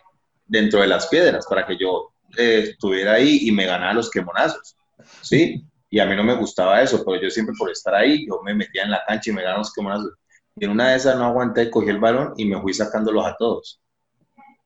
dentro 0.47 0.83
de 0.83 0.89
las 0.89 1.07
piedras, 1.07 1.47
para 1.49 1.67
que 1.67 1.79
yo 1.79 2.13
eh, 2.37 2.67
estuviera 2.69 3.13
ahí 3.13 3.49
y 3.49 3.53
me 3.53 3.65
ganara 3.65 3.95
los 3.95 4.11
quemonazos, 4.11 4.77
¿sí? 5.23 5.65
Y 5.93 6.01
a 6.01 6.07
mí 6.07 6.17
no 6.17 6.25
me 6.25 6.35
gustaba 6.35 6.81
eso, 6.81 7.05
pero 7.05 7.21
yo 7.21 7.29
siempre 7.29 7.55
por 7.59 7.71
estar 7.71 7.95
ahí, 7.95 8.27
yo 8.27 8.41
me 8.43 8.55
metía 8.55 8.85
en 8.85 8.91
la 8.91 9.03
cancha 9.07 9.31
y 9.31 9.35
me 9.35 9.43
ganaba 9.43 9.59
los 9.59 9.75
quemonazos. 9.75 10.15
Y 10.57 10.65
en 10.65 10.71
una 10.71 10.89
de 10.89 10.97
esas 10.97 11.19
no 11.19 11.27
aguanté, 11.27 11.71
cogí 11.71 11.91
el 11.91 12.01
balón 12.01 12.33
y 12.39 12.47
me 12.47 12.59
fui 12.63 12.73
sacándolos 12.73 13.27
a 13.27 13.37
todos. 13.37 13.79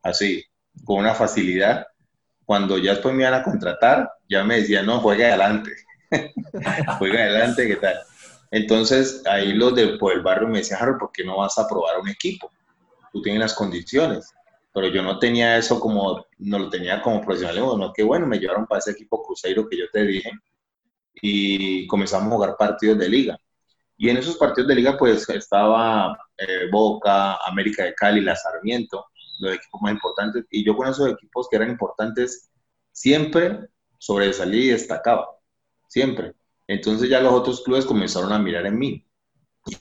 Así, 0.04 0.44
con 0.84 1.00
una 1.00 1.14
facilidad. 1.14 1.84
Cuando 2.44 2.78
ya 2.78 2.92
después 2.92 3.12
me 3.12 3.22
iban 3.22 3.34
a 3.34 3.42
contratar, 3.42 4.08
ya 4.28 4.44
me 4.44 4.60
decían, 4.60 4.86
no, 4.86 5.00
juega 5.00 5.26
adelante. 5.26 5.72
juega 7.00 7.18
adelante, 7.18 7.66
¿qué 7.66 7.74
tal? 7.74 7.96
Entonces, 8.52 9.24
ahí 9.26 9.52
los 9.52 9.74
de 9.74 9.98
por 9.98 10.12
el 10.12 10.22
barrio 10.22 10.46
me 10.46 10.58
decían, 10.58 10.80
Harold, 10.80 11.00
¿por 11.00 11.10
qué 11.10 11.24
no 11.24 11.38
vas 11.38 11.58
a 11.58 11.66
probar 11.66 11.98
un 11.98 12.08
equipo? 12.08 12.52
Tú 13.12 13.20
tienes 13.20 13.40
las 13.40 13.54
condiciones. 13.54 14.32
Pero 14.72 14.86
yo 14.86 15.02
no 15.02 15.18
tenía 15.18 15.56
eso 15.56 15.80
como, 15.80 16.24
no 16.38 16.58
lo 16.60 16.70
tenía 16.70 17.02
como 17.02 17.20
profesional, 17.20 17.56
no, 17.56 17.92
que 17.92 18.04
bueno, 18.04 18.28
me 18.28 18.38
llevaron 18.38 18.64
para 18.64 18.78
ese 18.78 18.92
equipo 18.92 19.24
cruceiro 19.24 19.68
que 19.68 19.76
yo 19.76 19.86
te 19.92 20.06
dije 20.06 20.30
y 21.20 21.86
comenzamos 21.86 22.28
a 22.28 22.34
jugar 22.34 22.56
partidos 22.56 22.98
de 22.98 23.08
liga. 23.08 23.38
Y 23.96 24.10
en 24.10 24.18
esos 24.18 24.36
partidos 24.36 24.68
de 24.68 24.74
liga, 24.74 24.96
pues 24.98 25.28
estaba 25.28 26.16
eh, 26.36 26.68
Boca, 26.70 27.36
América 27.46 27.84
de 27.84 27.94
Cali, 27.94 28.20
La 28.20 28.36
Sarmiento, 28.36 29.06
los 29.38 29.54
equipos 29.54 29.80
más 29.80 29.92
importantes. 29.92 30.44
Y 30.50 30.64
yo 30.64 30.76
con 30.76 30.88
esos 30.88 31.10
equipos 31.10 31.48
que 31.48 31.56
eran 31.56 31.70
importantes, 31.70 32.50
siempre 32.92 33.68
sobresalí 33.98 34.64
y 34.64 34.68
destacaba. 34.68 35.28
Siempre. 35.88 36.34
Entonces 36.66 37.08
ya 37.08 37.20
los 37.20 37.32
otros 37.32 37.62
clubes 37.62 37.86
comenzaron 37.86 38.32
a 38.32 38.38
mirar 38.38 38.66
en 38.66 38.78
mí. 38.78 39.06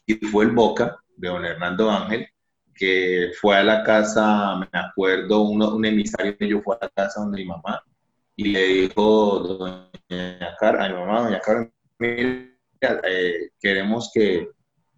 Y 0.06 0.16
fue 0.28 0.46
el 0.46 0.52
Boca 0.52 0.98
de 1.18 1.28
don 1.28 1.46
Hernando 1.46 1.92
Ángel, 1.92 2.28
que 2.74 3.32
fue 3.40 3.58
a 3.58 3.64
la 3.64 3.84
casa, 3.84 4.56
me 4.56 4.68
acuerdo, 4.72 5.42
un 5.42 5.86
emisario 5.86 6.36
de 6.40 6.46
ellos 6.46 6.62
fue 6.64 6.76
a 6.76 6.86
la 6.86 6.90
casa 6.90 7.22
donde 7.22 7.40
mi 7.40 7.46
mamá 7.46 7.84
y 8.36 8.46
le 8.50 8.66
dijo, 8.68 9.90
doña 10.10 10.56
Carmen, 10.60 10.82
a 10.82 10.90
mi 10.90 10.94
mamá, 10.94 11.22
doña 11.22 11.40
Carmen, 11.40 11.72
eh, 12.00 13.50
queremos 13.60 14.12
que 14.14 14.50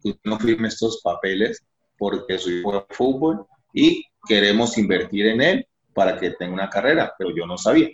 usted 0.04 0.20
no 0.24 0.40
firme 0.40 0.68
estos 0.68 1.02
papeles 1.04 1.66
porque 1.98 2.38
su 2.38 2.52
hijo 2.52 2.74
de 2.74 2.86
fútbol 2.90 3.46
y 3.74 4.04
queremos 4.28 4.78
invertir 4.78 5.28
en 5.28 5.42
él 5.42 5.68
para 5.94 6.18
que 6.18 6.32
tenga 6.32 6.54
una 6.54 6.70
carrera, 6.70 7.14
pero 7.18 7.36
yo 7.36 7.46
no 7.46 7.58
sabía 7.58 7.90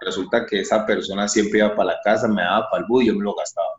resulta 0.00 0.46
que 0.46 0.60
esa 0.60 0.86
persona 0.86 1.28
siempre 1.28 1.58
iba 1.58 1.74
para 1.74 1.94
la 1.94 2.00
casa, 2.02 2.28
me 2.28 2.42
daba 2.42 2.68
para 2.70 2.82
el 2.82 2.88
bus 2.88 3.04
y 3.04 3.06
yo 3.08 3.14
me 3.14 3.24
lo 3.24 3.34
gastaba. 3.34 3.74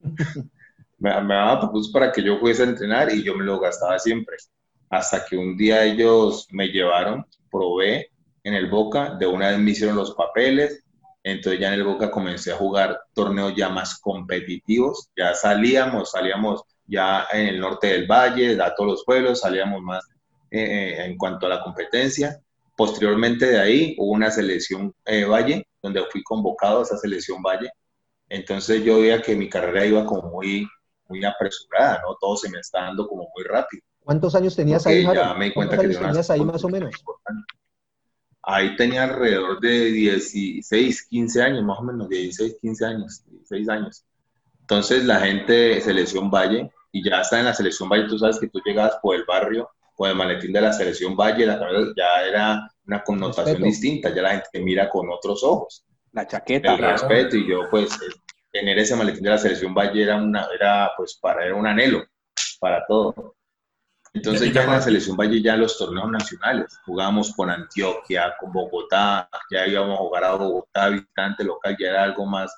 me, 0.98 1.10
daba 1.10 1.60
para, 1.60 1.72
para 1.92 2.12
que 2.12 2.22
yo 2.22 2.38
fuese 2.38 2.62
a 2.62 2.66
entrenar 2.66 3.12
y 3.12 3.22
yo 3.22 3.34
me 3.34 3.44
lo 3.44 3.58
gastaba 3.58 3.98
siempre. 3.98 4.36
Hasta 4.90 5.24
que 5.24 5.36
un 5.36 5.56
día 5.56 5.84
ellos 5.84 6.46
me 6.50 6.68
llevaron, 6.68 7.26
probé 7.50 8.10
en 8.44 8.54
el 8.54 8.70
Boca, 8.70 9.16
de 9.18 9.26
una 9.26 9.50
vez 9.50 9.58
me 9.58 9.72
hicieron 9.72 9.96
los 9.96 10.14
papeles, 10.14 10.84
entonces 11.32 11.60
ya 11.60 11.68
en 11.68 11.74
el 11.74 11.84
Boca 11.84 12.10
comencé 12.10 12.52
a 12.52 12.56
jugar 12.56 13.00
torneos 13.14 13.54
ya 13.56 13.68
más 13.68 13.98
competitivos, 13.98 15.10
ya 15.16 15.34
salíamos, 15.34 16.10
salíamos 16.10 16.62
ya 16.86 17.26
en 17.32 17.48
el 17.48 17.60
norte 17.60 17.88
del 17.88 18.06
valle, 18.06 18.60
a 18.62 18.74
todos 18.74 18.90
los 18.90 19.04
pueblos, 19.04 19.40
salíamos 19.40 19.82
más 19.82 20.04
eh, 20.50 20.60
eh, 20.60 21.04
en 21.04 21.16
cuanto 21.16 21.46
a 21.46 21.48
la 21.48 21.62
competencia 21.62 22.40
Posteriormente 22.76 23.46
de 23.46 23.58
ahí 23.58 23.96
hubo 23.98 24.12
una 24.12 24.30
selección 24.30 24.94
eh, 25.06 25.24
Valle, 25.24 25.66
donde 25.82 26.04
fui 26.12 26.22
convocado 26.22 26.80
a 26.80 26.82
esa 26.82 26.98
selección 26.98 27.42
Valle. 27.42 27.70
Entonces 28.28 28.84
yo 28.84 29.00
veía 29.00 29.22
que 29.22 29.34
mi 29.34 29.48
carrera 29.48 29.86
iba 29.86 30.04
como 30.04 30.30
muy, 30.30 30.68
muy 31.08 31.24
apresurada, 31.24 32.02
¿no? 32.02 32.16
Todo 32.20 32.36
se 32.36 32.50
me 32.50 32.60
está 32.60 32.82
dando 32.82 33.08
como 33.08 33.26
muy 33.34 33.44
rápido. 33.44 33.82
¿Cuántos 34.00 34.34
años 34.34 34.54
tenías 34.54 34.86
ahí, 34.86 35.04
Ya 35.04 35.32
me 35.34 35.46
di 35.46 35.54
cuenta 35.54 35.76
¿Cuántos 35.76 35.96
que 35.96 35.96
años 35.96 36.10
tenías 36.10 36.30
ahí 36.30 36.44
más 36.44 36.62
o 36.64 36.68
menos? 36.68 36.90
Ahí 38.48 38.76
tenía 38.76 39.02
alrededor 39.02 39.60
de 39.60 39.86
16, 39.90 41.08
15 41.08 41.42
años, 41.42 41.64
más 41.64 41.80
o 41.80 41.82
menos, 41.82 42.08
16, 42.08 42.58
15 42.60 42.86
años, 42.86 43.24
16 43.28 43.68
años. 43.68 44.04
Entonces 44.60 45.04
la 45.04 45.18
gente 45.18 45.52
de 45.52 45.80
Selección 45.80 46.30
Valle, 46.30 46.70
y 46.92 47.02
ya 47.02 47.22
está 47.22 47.40
en 47.40 47.46
la 47.46 47.54
Selección 47.54 47.88
Valle, 47.88 48.06
tú 48.08 48.18
sabes 48.18 48.38
que 48.38 48.48
tú 48.48 48.60
llegabas 48.64 48.98
por 49.02 49.16
el 49.16 49.24
barrio, 49.24 49.68
con 49.96 50.10
el 50.10 50.14
maletín 50.16 50.52
de 50.52 50.60
la 50.60 50.72
Selección 50.72 51.16
Valle, 51.16 51.44
la 51.44 51.58
cabeza 51.58 51.92
ya 51.96 52.24
era 52.24 52.70
una 52.86 53.02
connotación 53.02 53.46
Respeto. 53.46 53.66
distinta, 53.66 54.14
ya 54.14 54.22
la 54.22 54.30
gente 54.30 54.48
te 54.52 54.60
mira 54.60 54.88
con 54.88 55.10
otros 55.10 55.42
ojos. 55.42 55.84
La 56.12 56.26
chaqueta. 56.26 56.74
El 56.74 56.78
respeto, 56.78 57.36
y 57.36 57.48
yo 57.48 57.62
pues 57.70 57.98
tener 58.52 58.78
ese 58.78 58.94
maletín 58.94 59.24
de 59.24 59.30
la 59.30 59.38
Selección 59.38 59.74
Valle 59.74 60.02
era, 60.02 60.16
una, 60.16 60.46
era 60.54 60.92
pues 60.96 61.18
para, 61.20 61.44
era 61.44 61.54
un 61.54 61.66
anhelo 61.66 62.04
para 62.60 62.84
todo. 62.86 63.35
Entonces 64.16 64.50
ya 64.50 64.64
en 64.64 64.70
la 64.70 64.80
selección 64.80 65.14
Valle 65.14 65.42
ya 65.42 65.56
los 65.56 65.76
torneos 65.76 66.10
nacionales, 66.10 66.78
jugábamos 66.86 67.34
con 67.34 67.50
Antioquia, 67.50 68.34
con 68.40 68.50
Bogotá, 68.50 69.28
ya 69.50 69.66
íbamos 69.66 69.94
a 69.94 70.02
jugar 70.02 70.24
a 70.24 70.34
Bogotá, 70.36 70.88
visitante 70.88 71.44
local, 71.44 71.76
ya 71.78 71.88
era 71.90 72.04
algo 72.04 72.24
más, 72.24 72.50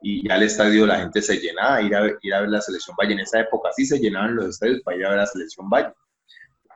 y 0.00 0.26
ya 0.26 0.36
el 0.36 0.44
estadio 0.44 0.86
la 0.86 1.00
gente 1.00 1.20
se 1.20 1.38
llenaba, 1.38 1.82
ir 1.82 1.94
a 1.96 2.02
ver, 2.02 2.18
ir 2.22 2.32
a 2.34 2.40
ver 2.42 2.50
la 2.50 2.60
selección 2.60 2.94
Valle, 2.96 3.14
en 3.14 3.20
esa 3.20 3.40
época 3.40 3.70
sí 3.74 3.84
se 3.84 3.98
llenaban 3.98 4.36
los 4.36 4.46
estadios 4.46 4.80
para 4.84 4.96
ir 4.96 5.04
a 5.06 5.08
ver 5.10 5.18
la 5.18 5.26
selección 5.26 5.68
Valle. 5.68 5.92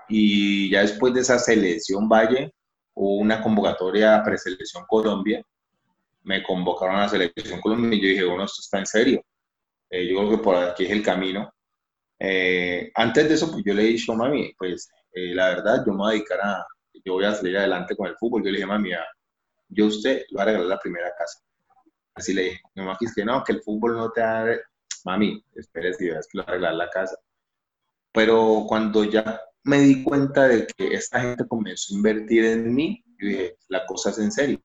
Y 0.09 0.71
ya 0.71 0.81
después 0.81 1.15
de 1.15 1.21
esa 1.21 1.39
selección 1.39 2.09
Valle, 2.09 2.53
hubo 2.95 3.19
una 3.19 3.41
convocatoria 3.41 4.17
a 4.17 4.25
preselección 4.25 4.85
Colombia, 4.89 5.41
me 6.25 6.43
convocaron 6.43 6.97
a 6.97 7.03
la 7.03 7.09
selección 7.09 7.61
Colombia 7.61 7.97
y 7.97 8.03
yo 8.03 8.09
dije, 8.09 8.25
bueno, 8.25 8.45
esto 8.45 8.61
está 8.61 8.79
en 8.81 8.87
serio, 8.87 9.23
Eh, 9.89 10.09
yo 10.09 10.19
creo 10.19 10.31
que 10.31 10.39
por 10.39 10.57
aquí 10.57 10.85
es 10.85 10.91
el 10.91 11.01
camino. 11.01 11.49
Eh, 12.19 12.91
antes 12.95 13.29
de 13.29 13.35
eso, 13.35 13.51
pues 13.51 13.63
yo 13.65 13.75
le 13.75 13.83
he 13.83 13.87
dicho, 13.87 14.15
mami, 14.15 14.55
pues 14.59 14.91
eh, 15.13 15.35
la 15.35 15.49
verdad, 15.49 15.85
yo 15.87 15.93
me 15.93 15.99
voy 15.99 16.09
a 16.09 16.15
dedicar 16.15 16.41
a, 16.43 16.67
yo 17.05 17.15
voy 17.15 17.25
a 17.25 17.35
salir 17.35 17.57
adelante 17.59 17.97
con 17.97 18.07
el 18.07 18.17
fútbol. 18.17 18.43
Yo 18.43 18.51
le 18.51 18.57
dije, 18.57 18.67
mami, 18.67 18.93
ah, 18.93 19.07
yo 19.69 19.87
a 19.87 19.89
usted 19.89 20.19
le 20.19 20.27
voy 20.33 20.43
a 20.43 20.45
regalar 20.45 20.67
la 20.67 20.79
primera 20.79 21.13
casa. 21.17 21.41
Así 22.15 22.33
le 22.33 22.43
dije, 22.43 22.61
mi 22.75 22.83
mamá 22.83 22.99
que 23.15 23.25
no, 23.25 23.45
que 23.45 23.53
el 23.53 23.63
fútbol 23.63 23.97
no 23.97 24.11
te 24.11 24.21
da, 24.21 24.57
mami, 25.05 25.45
espérese 25.55 26.05
y 26.05 26.09
verás 26.09 26.27
que 26.27 26.39
le 26.39 26.45
voy 26.45 26.51
a 26.51 26.55
regalar 26.55 26.75
la 26.75 26.91
casa. 26.91 27.17
Pero 28.13 28.65
cuando 28.67 29.05
ya 29.05 29.41
me 29.65 29.81
di 29.81 30.03
cuenta 30.03 30.49
de 30.49 30.67
que 30.67 30.95
esta 30.95 31.21
gente 31.21 31.47
comenzó 31.47 31.93
a 31.93 31.97
invertir 31.97 32.45
en 32.45 32.75
mí, 32.75 33.05
yo 33.19 33.29
dije, 33.29 33.57
la 33.69 33.85
cosa 33.85 34.11
es 34.11 34.19
en 34.19 34.33
serio. 34.33 34.61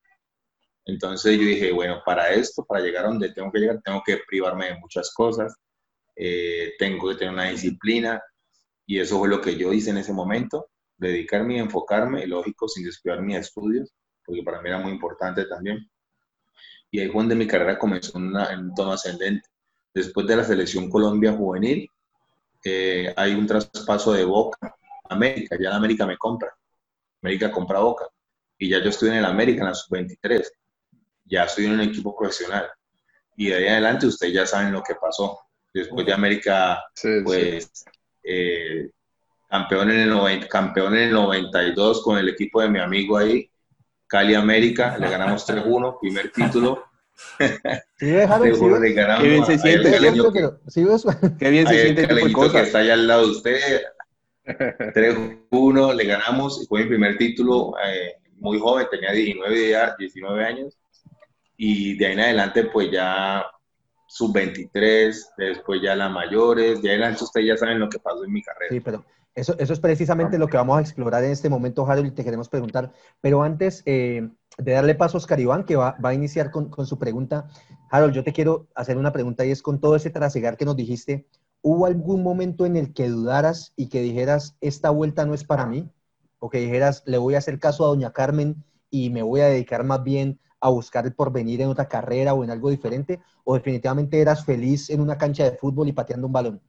Entonces 0.86 1.38
yo 1.38 1.46
dije, 1.46 1.72
bueno, 1.72 2.02
para 2.06 2.32
esto, 2.32 2.66
para 2.66 2.82
llegar 2.82 3.06
a 3.06 3.10
donde 3.10 3.34
tengo 3.34 3.52
que 3.52 3.60
llegar, 3.60 3.82
tengo 3.84 4.02
que 4.06 4.20
privarme 4.28 4.68
de 4.68 4.80
muchas 4.80 5.14
cosas, 5.14 5.56
eh, 6.16 6.74
tengo 6.80 7.10
que 7.10 7.16
tener 7.16 7.34
una 7.34 7.50
disciplina 7.50 8.22
y 8.86 9.00
eso 9.00 9.20
fue 9.20 9.30
lo 9.30 9.42
que 9.42 9.58
yo 9.58 9.74
hice 9.74 9.92
en 9.92 9.98
ese 10.00 10.14
momento, 10.14 10.70
dedicarme 10.98 11.56
y 11.58 11.60
enfocarme, 11.60 12.28
lógico, 12.28 12.68
sin 12.70 12.86
descuidar 12.86 13.22
mis 13.22 13.38
estudios, 13.38 13.92
porque 14.26 14.44
para 14.44 14.62
mí 14.62 14.70
era 14.70 14.80
muy 14.80 14.92
importante 14.94 15.46
también. 15.46 15.90
Y 16.90 17.00
ahí 17.00 17.08
fue 17.08 17.22
donde 17.24 17.36
mi 17.36 17.48
carrera 17.48 17.78
comenzó 17.78 18.18
en, 18.18 18.26
una- 18.28 18.52
en 18.52 18.60
un 18.60 18.76
tono 18.76 18.94
ascendente. 18.94 19.48
Después 19.94 20.28
de 20.28 20.36
la 20.36 20.44
selección 20.44 20.90
Colombia 20.90 21.34
juvenil, 21.34 21.88
eh, 22.66 23.14
hay 23.18 23.34
un 23.36 23.48
traspaso 23.48 24.14
de 24.14 24.26
Boca 24.26 24.58
a 25.10 25.14
América, 25.16 25.58
ya 25.62 25.70
la 25.72 25.78
América 25.78 26.06
me 26.08 26.18
compra, 26.18 26.54
América 27.22 27.52
compra 27.52 27.80
Boca, 27.82 28.08
y 28.58 28.70
ya 28.70 28.82
yo 28.84 28.90
estoy 28.90 29.10
en 29.10 29.16
el 29.18 29.26
América 29.26 29.62
en 29.62 29.68
la 29.70 29.76
sub-23, 29.76 30.52
ya 31.26 31.46
estoy 31.46 31.66
en 31.68 31.74
un 31.74 31.82
equipo 31.82 32.16
profesional, 32.18 32.68
y 33.38 33.50
de 33.50 33.56
ahí 33.58 33.68
adelante 33.70 34.08
ustedes 34.08 34.34
ya 34.34 34.46
saben 34.48 34.74
lo 34.74 34.84
que 34.84 34.96
pasó. 34.96 35.40
Después 35.74 36.06
de 36.06 36.14
América 36.14 36.84
Sí, 36.96 37.08
sí. 37.20 37.24
pues 37.24 37.72
eh, 38.24 38.90
campeón, 39.50 39.90
en 39.92 40.00
el 40.02 40.10
90 40.10 40.48
campeón 40.48 40.96
en 40.96 41.04
el 41.04 41.12
92 41.14 42.02
con 42.04 42.18
el 42.18 42.30
equipo 42.30 42.62
de 42.62 42.70
mi 42.70 42.80
amigo 42.80 43.18
ahí, 43.18 43.50
Cali 44.08 44.36
América, 44.36 44.98
le 44.98 45.10
ganamos 45.10 45.46
3-1, 45.48 45.98
primer 46.00 46.32
título. 46.32 46.84
Sí, 47.98 48.16
Harold, 48.18 48.56
sí, 48.56 48.62
3-1 48.64 48.80
le 48.80 48.94
ganamos 48.94 49.22
Qué 49.24 49.30
bien 49.30 49.46
se 49.46 49.58
siente, 49.60 49.88
el 49.90 49.94
es 49.94 50.00
caleño 50.00 50.14
cierto 50.32 50.34
que- 50.34 50.72
sí, 50.72 51.36
Qué 51.40 51.50
bien 51.52 51.68
se 51.68 51.74
el 51.76 51.82
siente 51.82 52.02
este 52.02 52.16
tipo 52.16 52.26
de 52.26 52.32
caleñito 52.32 52.52
que 52.52 52.60
está 52.62 52.80
allá 52.80 52.94
al 52.94 53.08
lado 53.08 53.26
de 53.26 53.32
usted. 53.32 53.82
3-1, 54.46 55.94
le 55.94 56.04
ganamos, 56.06 56.66
fue 56.68 56.82
mi 56.84 56.90
primer 56.90 57.18
título, 57.18 57.74
eh, 57.86 58.16
muy 58.38 58.60
joven, 58.60 58.88
tenía 58.90 59.12
19, 59.12 59.70
ya- 59.70 59.96
19 59.98 60.44
años, 60.44 60.78
y 61.58 61.96
de 61.98 62.08
ahí 62.08 62.14
en 62.14 62.20
adelante 62.22 62.64
pues 62.66 62.90
ya 62.92 63.46
sub-23, 64.12 65.16
después 65.38 65.82
ya 65.82 65.96
las 65.96 66.12
mayores, 66.12 66.80
ahí 66.80 66.86
en 66.86 66.90
adelante 66.90 67.24
ustedes 67.24 67.48
ya 67.48 67.58
saben 67.58 67.80
lo 67.80 67.88
que 67.88 67.98
pasó 67.98 68.26
en 68.26 68.34
mi 68.34 68.42
carrera. 68.42 68.70
Sí, 68.70 68.82
pero 68.82 69.06
eso, 69.34 69.56
eso 69.58 69.72
es 69.72 69.80
precisamente 69.80 70.38
lo 70.38 70.48
que 70.48 70.58
vamos 70.58 70.78
a 70.78 70.82
explorar 70.82 71.24
en 71.24 71.32
este 71.32 71.50
momento, 71.50 71.90
Harold, 71.90 72.08
y 72.08 72.12
te 72.12 72.26
queremos 72.26 72.50
preguntar. 72.50 72.92
Pero 73.22 73.42
antes 73.42 73.84
eh, 73.86 74.30
de 74.58 74.72
darle 74.74 74.96
paso 74.96 75.16
a 75.16 75.20
Oscar 75.20 75.40
Iván, 75.40 75.64
que 75.64 75.78
va, 75.78 75.96
va 76.04 76.10
a 76.10 76.14
iniciar 76.14 76.52
con, 76.52 76.70
con 76.70 76.86
su 76.86 77.00
pregunta, 77.00 77.48
Harold, 77.90 78.14
yo 78.14 78.26
te 78.26 78.34
quiero 78.34 78.68
hacer 78.76 78.98
una 78.98 79.14
pregunta 79.14 79.46
y 79.46 79.52
es 79.52 79.62
con 79.62 79.80
todo 79.80 79.96
ese 79.96 80.10
trasegar 80.10 80.58
que 80.58 80.66
nos 80.66 80.76
dijiste, 80.76 81.26
¿hubo 81.62 81.86
algún 81.86 82.22
momento 82.22 82.66
en 82.66 82.76
el 82.76 82.94
que 82.94 83.08
dudaras 83.08 83.72
y 83.78 83.88
que 83.88 84.02
dijeras, 84.02 84.58
esta 84.60 84.90
vuelta 84.90 85.26
no 85.26 85.34
es 85.34 85.46
para 85.46 85.66
mí? 85.66 85.90
O 86.40 86.50
que 86.50 86.60
dijeras, 86.60 87.02
le 87.06 87.18
voy 87.18 87.36
a 87.36 87.38
hacer 87.38 87.60
caso 87.60 87.86
a 87.86 87.88
doña 87.88 88.12
Carmen 88.12 88.62
y 88.90 89.10
me 89.10 89.24
voy 89.24 89.40
a 89.40 89.46
dedicar 89.46 89.86
más 89.86 90.04
bien 90.04 90.38
a 90.62 90.70
buscar 90.70 91.06
el 91.06 91.14
porvenir 91.14 91.62
en 91.62 91.70
otra 91.70 91.88
carrera 91.88 92.34
o 92.34 92.44
en 92.44 92.52
algo 92.52 92.70
diferente? 92.70 93.20
¿O 93.44 93.56
definitivamente 93.56 94.22
eras 94.22 94.46
feliz 94.46 94.90
en 94.90 95.02
una 95.02 95.18
cancha 95.18 95.44
de 95.44 95.58
fútbol 95.58 95.90
y 95.90 95.94
pateando 95.94 96.28
un 96.28 96.34
balón? 96.34 96.62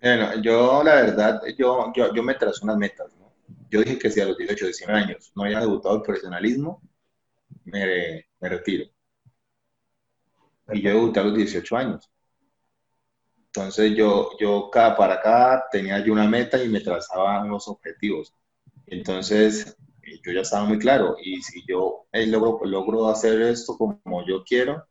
Bueno, 0.00 0.42
yo 0.42 0.82
la 0.82 0.94
verdad, 0.96 1.42
yo, 1.56 1.92
yo, 1.94 2.12
yo 2.12 2.22
me 2.22 2.34
trazé 2.34 2.64
unas 2.64 2.76
metas, 2.76 3.16
¿no? 3.16 3.32
Yo 3.70 3.80
dije 3.80 3.98
que 3.98 4.10
si 4.10 4.20
a 4.20 4.26
los 4.26 4.36
18, 4.36 4.66
19 4.66 5.00
años 5.00 5.32
no 5.34 5.44
había 5.44 5.60
debutado 5.60 5.96
el 5.96 6.02
profesionalismo, 6.02 6.82
me, 7.64 8.26
me 8.40 8.48
retiro. 8.48 8.90
Y 10.72 10.82
yo 10.82 10.90
debuté 10.90 11.20
a 11.20 11.24
los 11.24 11.34
18 11.34 11.76
años. 11.76 12.10
Entonces 13.46 13.94
yo, 13.96 14.30
yo 14.38 14.68
cada, 14.70 14.96
para 14.96 15.20
cada 15.22 15.64
tenía 15.70 16.04
yo 16.04 16.12
una 16.12 16.28
meta 16.28 16.62
y 16.62 16.68
me 16.68 16.80
trazaba 16.80 17.42
unos 17.44 17.68
objetivos. 17.68 18.34
Entonces 18.86 19.76
eh, 20.02 20.20
yo 20.24 20.32
ya 20.32 20.40
estaba 20.40 20.64
muy 20.64 20.78
claro 20.78 21.16
y 21.22 21.42
si 21.42 21.64
yo 21.66 22.06
eh, 22.12 22.26
logro, 22.26 22.64
logro 22.64 23.08
hacer 23.08 23.40
esto 23.42 23.76
como 23.76 24.00
yo 24.26 24.42
quiero, 24.44 24.84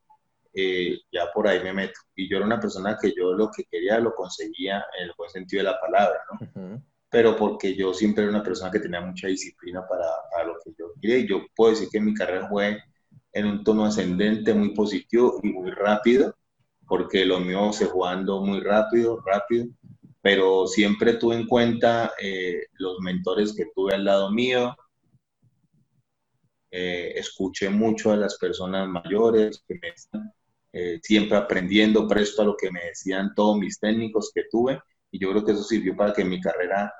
eh, 0.52 1.00
ya 1.10 1.32
por 1.32 1.48
ahí 1.48 1.62
me 1.62 1.72
meto. 1.72 2.00
Y 2.14 2.28
yo 2.28 2.36
era 2.38 2.46
una 2.46 2.60
persona 2.60 2.96
que 3.00 3.12
yo 3.16 3.32
lo 3.32 3.50
que 3.50 3.64
quería 3.64 3.98
lo 3.98 4.14
conseguía 4.14 4.84
en 4.98 5.04
el 5.04 5.12
buen 5.16 5.30
sentido 5.30 5.62
de 5.64 5.70
la 5.70 5.80
palabra, 5.80 6.20
¿no? 6.30 6.80
Pero 7.10 7.36
porque 7.36 7.74
yo 7.76 7.94
siempre 7.94 8.24
era 8.24 8.30
una 8.30 8.42
persona 8.42 8.70
que 8.70 8.80
tenía 8.80 9.00
mucha 9.00 9.28
disciplina 9.28 9.86
para, 9.86 10.06
para 10.30 10.46
lo 10.46 10.54
que 10.64 10.72
yo 10.78 10.92
quería. 11.00 11.18
Y 11.18 11.28
yo 11.28 11.46
puedo 11.54 11.70
decir 11.70 11.88
que 11.90 12.00
mi 12.00 12.14
carrera 12.14 12.48
fue 12.48 12.82
en 13.32 13.46
un 13.46 13.64
tono 13.64 13.84
ascendente, 13.84 14.54
muy 14.54 14.74
positivo 14.74 15.40
y 15.42 15.48
muy 15.48 15.70
rápido, 15.70 16.34
porque 16.86 17.24
lo 17.24 17.40
mío 17.40 17.72
se 17.72 17.86
jugando 17.86 18.40
muy 18.40 18.60
rápido, 18.60 19.20
rápido. 19.24 19.66
Pero 20.24 20.66
siempre 20.66 21.18
tuve 21.18 21.34
en 21.34 21.46
cuenta 21.46 22.14
eh, 22.18 22.68
los 22.78 22.98
mentores 23.00 23.54
que 23.54 23.66
tuve 23.74 23.92
al 23.92 24.06
lado 24.06 24.30
mío, 24.30 24.74
eh, 26.70 27.12
escuché 27.16 27.68
mucho 27.68 28.10
a 28.10 28.16
las 28.16 28.38
personas 28.38 28.88
mayores 28.88 29.62
que 29.68 29.74
me 29.74 29.88
están 29.88 30.32
eh, 30.72 30.98
siempre 31.02 31.36
aprendiendo 31.36 32.08
presto 32.08 32.40
a 32.40 32.46
lo 32.46 32.56
que 32.56 32.70
me 32.70 32.86
decían 32.86 33.34
todos 33.34 33.58
mis 33.58 33.78
técnicos 33.78 34.32
que 34.34 34.44
tuve 34.50 34.80
y 35.10 35.18
yo 35.18 35.30
creo 35.30 35.44
que 35.44 35.52
eso 35.52 35.62
sirvió 35.62 35.94
para 35.94 36.14
que 36.14 36.24
mi 36.24 36.40
carrera 36.40 36.90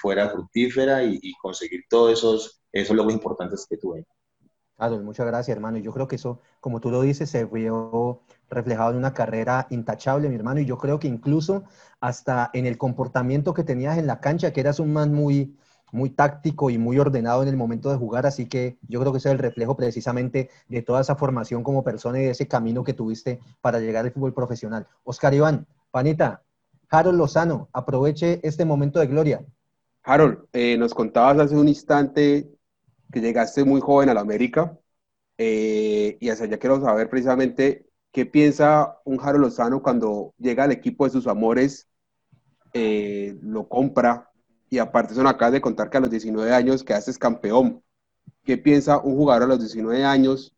fuera 0.00 0.30
fructífera 0.30 1.02
y, 1.02 1.18
y, 1.20 1.32
conseguir 1.34 1.84
todos 1.88 2.12
esos, 2.12 2.60
esos 2.72 2.96
logros 2.96 3.14
importantes 3.14 3.66
que 3.68 3.76
tuve. 3.76 4.04
Claro, 4.78 4.96
muchas 5.02 5.26
gracias, 5.26 5.56
hermano. 5.56 5.78
Yo 5.78 5.92
creo 5.92 6.06
que 6.06 6.14
eso, 6.14 6.40
como 6.60 6.78
tú 6.80 6.92
lo 6.92 7.02
dices, 7.02 7.28
se 7.28 7.44
vio 7.44 8.22
reflejado 8.48 8.92
en 8.92 8.98
una 8.98 9.12
carrera 9.12 9.66
intachable, 9.70 10.28
mi 10.28 10.36
hermano. 10.36 10.60
Y 10.60 10.66
yo 10.66 10.78
creo 10.78 11.00
que 11.00 11.08
incluso 11.08 11.64
hasta 12.00 12.48
en 12.52 12.64
el 12.64 12.78
comportamiento 12.78 13.54
que 13.54 13.64
tenías 13.64 13.98
en 13.98 14.06
la 14.06 14.20
cancha, 14.20 14.52
que 14.52 14.60
eras 14.60 14.78
un 14.78 14.92
man 14.92 15.12
muy, 15.12 15.56
muy 15.90 16.10
táctico 16.10 16.70
y 16.70 16.78
muy 16.78 16.96
ordenado 17.00 17.42
en 17.42 17.48
el 17.48 17.56
momento 17.56 17.90
de 17.90 17.96
jugar, 17.96 18.24
así 18.24 18.46
que 18.48 18.78
yo 18.86 19.00
creo 19.00 19.10
que 19.10 19.18
ese 19.18 19.30
es 19.30 19.32
el 19.32 19.40
reflejo 19.40 19.76
precisamente 19.76 20.48
de 20.68 20.82
toda 20.82 21.00
esa 21.00 21.16
formación 21.16 21.64
como 21.64 21.82
persona 21.82 22.20
y 22.20 22.26
de 22.26 22.30
ese 22.30 22.46
camino 22.46 22.84
que 22.84 22.94
tuviste 22.94 23.40
para 23.60 23.80
llegar 23.80 24.04
al 24.04 24.12
fútbol 24.12 24.32
profesional. 24.32 24.86
Oscar 25.02 25.34
Iván, 25.34 25.66
panita, 25.90 26.44
Harold 26.88 27.18
Lozano, 27.18 27.68
aproveche 27.72 28.38
este 28.44 28.64
momento 28.64 29.00
de 29.00 29.08
gloria. 29.08 29.44
Harold, 30.04 30.44
eh, 30.52 30.78
nos 30.78 30.94
contabas 30.94 31.38
hace 31.38 31.56
un 31.56 31.66
instante 31.66 32.57
que 33.12 33.20
llegaste 33.20 33.64
muy 33.64 33.80
joven 33.80 34.08
a 34.08 34.14
la 34.14 34.20
América 34.20 34.78
eh, 35.38 36.18
y 36.20 36.28
hacia 36.30 36.46
allá 36.46 36.58
quiero 36.58 36.80
saber 36.80 37.08
precisamente 37.08 37.86
qué 38.12 38.26
piensa 38.26 38.98
un 39.04 39.20
Harold 39.20 39.44
Lozano 39.44 39.82
cuando 39.82 40.34
llega 40.38 40.64
al 40.64 40.72
equipo 40.72 41.04
de 41.04 41.10
sus 41.10 41.26
amores, 41.28 41.88
eh, 42.72 43.36
lo 43.42 43.68
compra 43.68 44.30
y 44.68 44.78
aparte 44.78 45.14
son 45.14 45.26
acá 45.26 45.50
de 45.50 45.60
contar 45.60 45.90
que 45.90 45.98
a 45.98 46.00
los 46.00 46.10
19 46.10 46.52
años 46.52 46.84
quedaste 46.84 47.12
campeón. 47.14 47.82
¿Qué 48.44 48.58
piensa 48.58 48.98
un 48.98 49.16
jugador 49.16 49.44
a 49.44 49.46
los 49.46 49.60
19 49.60 50.04
años 50.04 50.54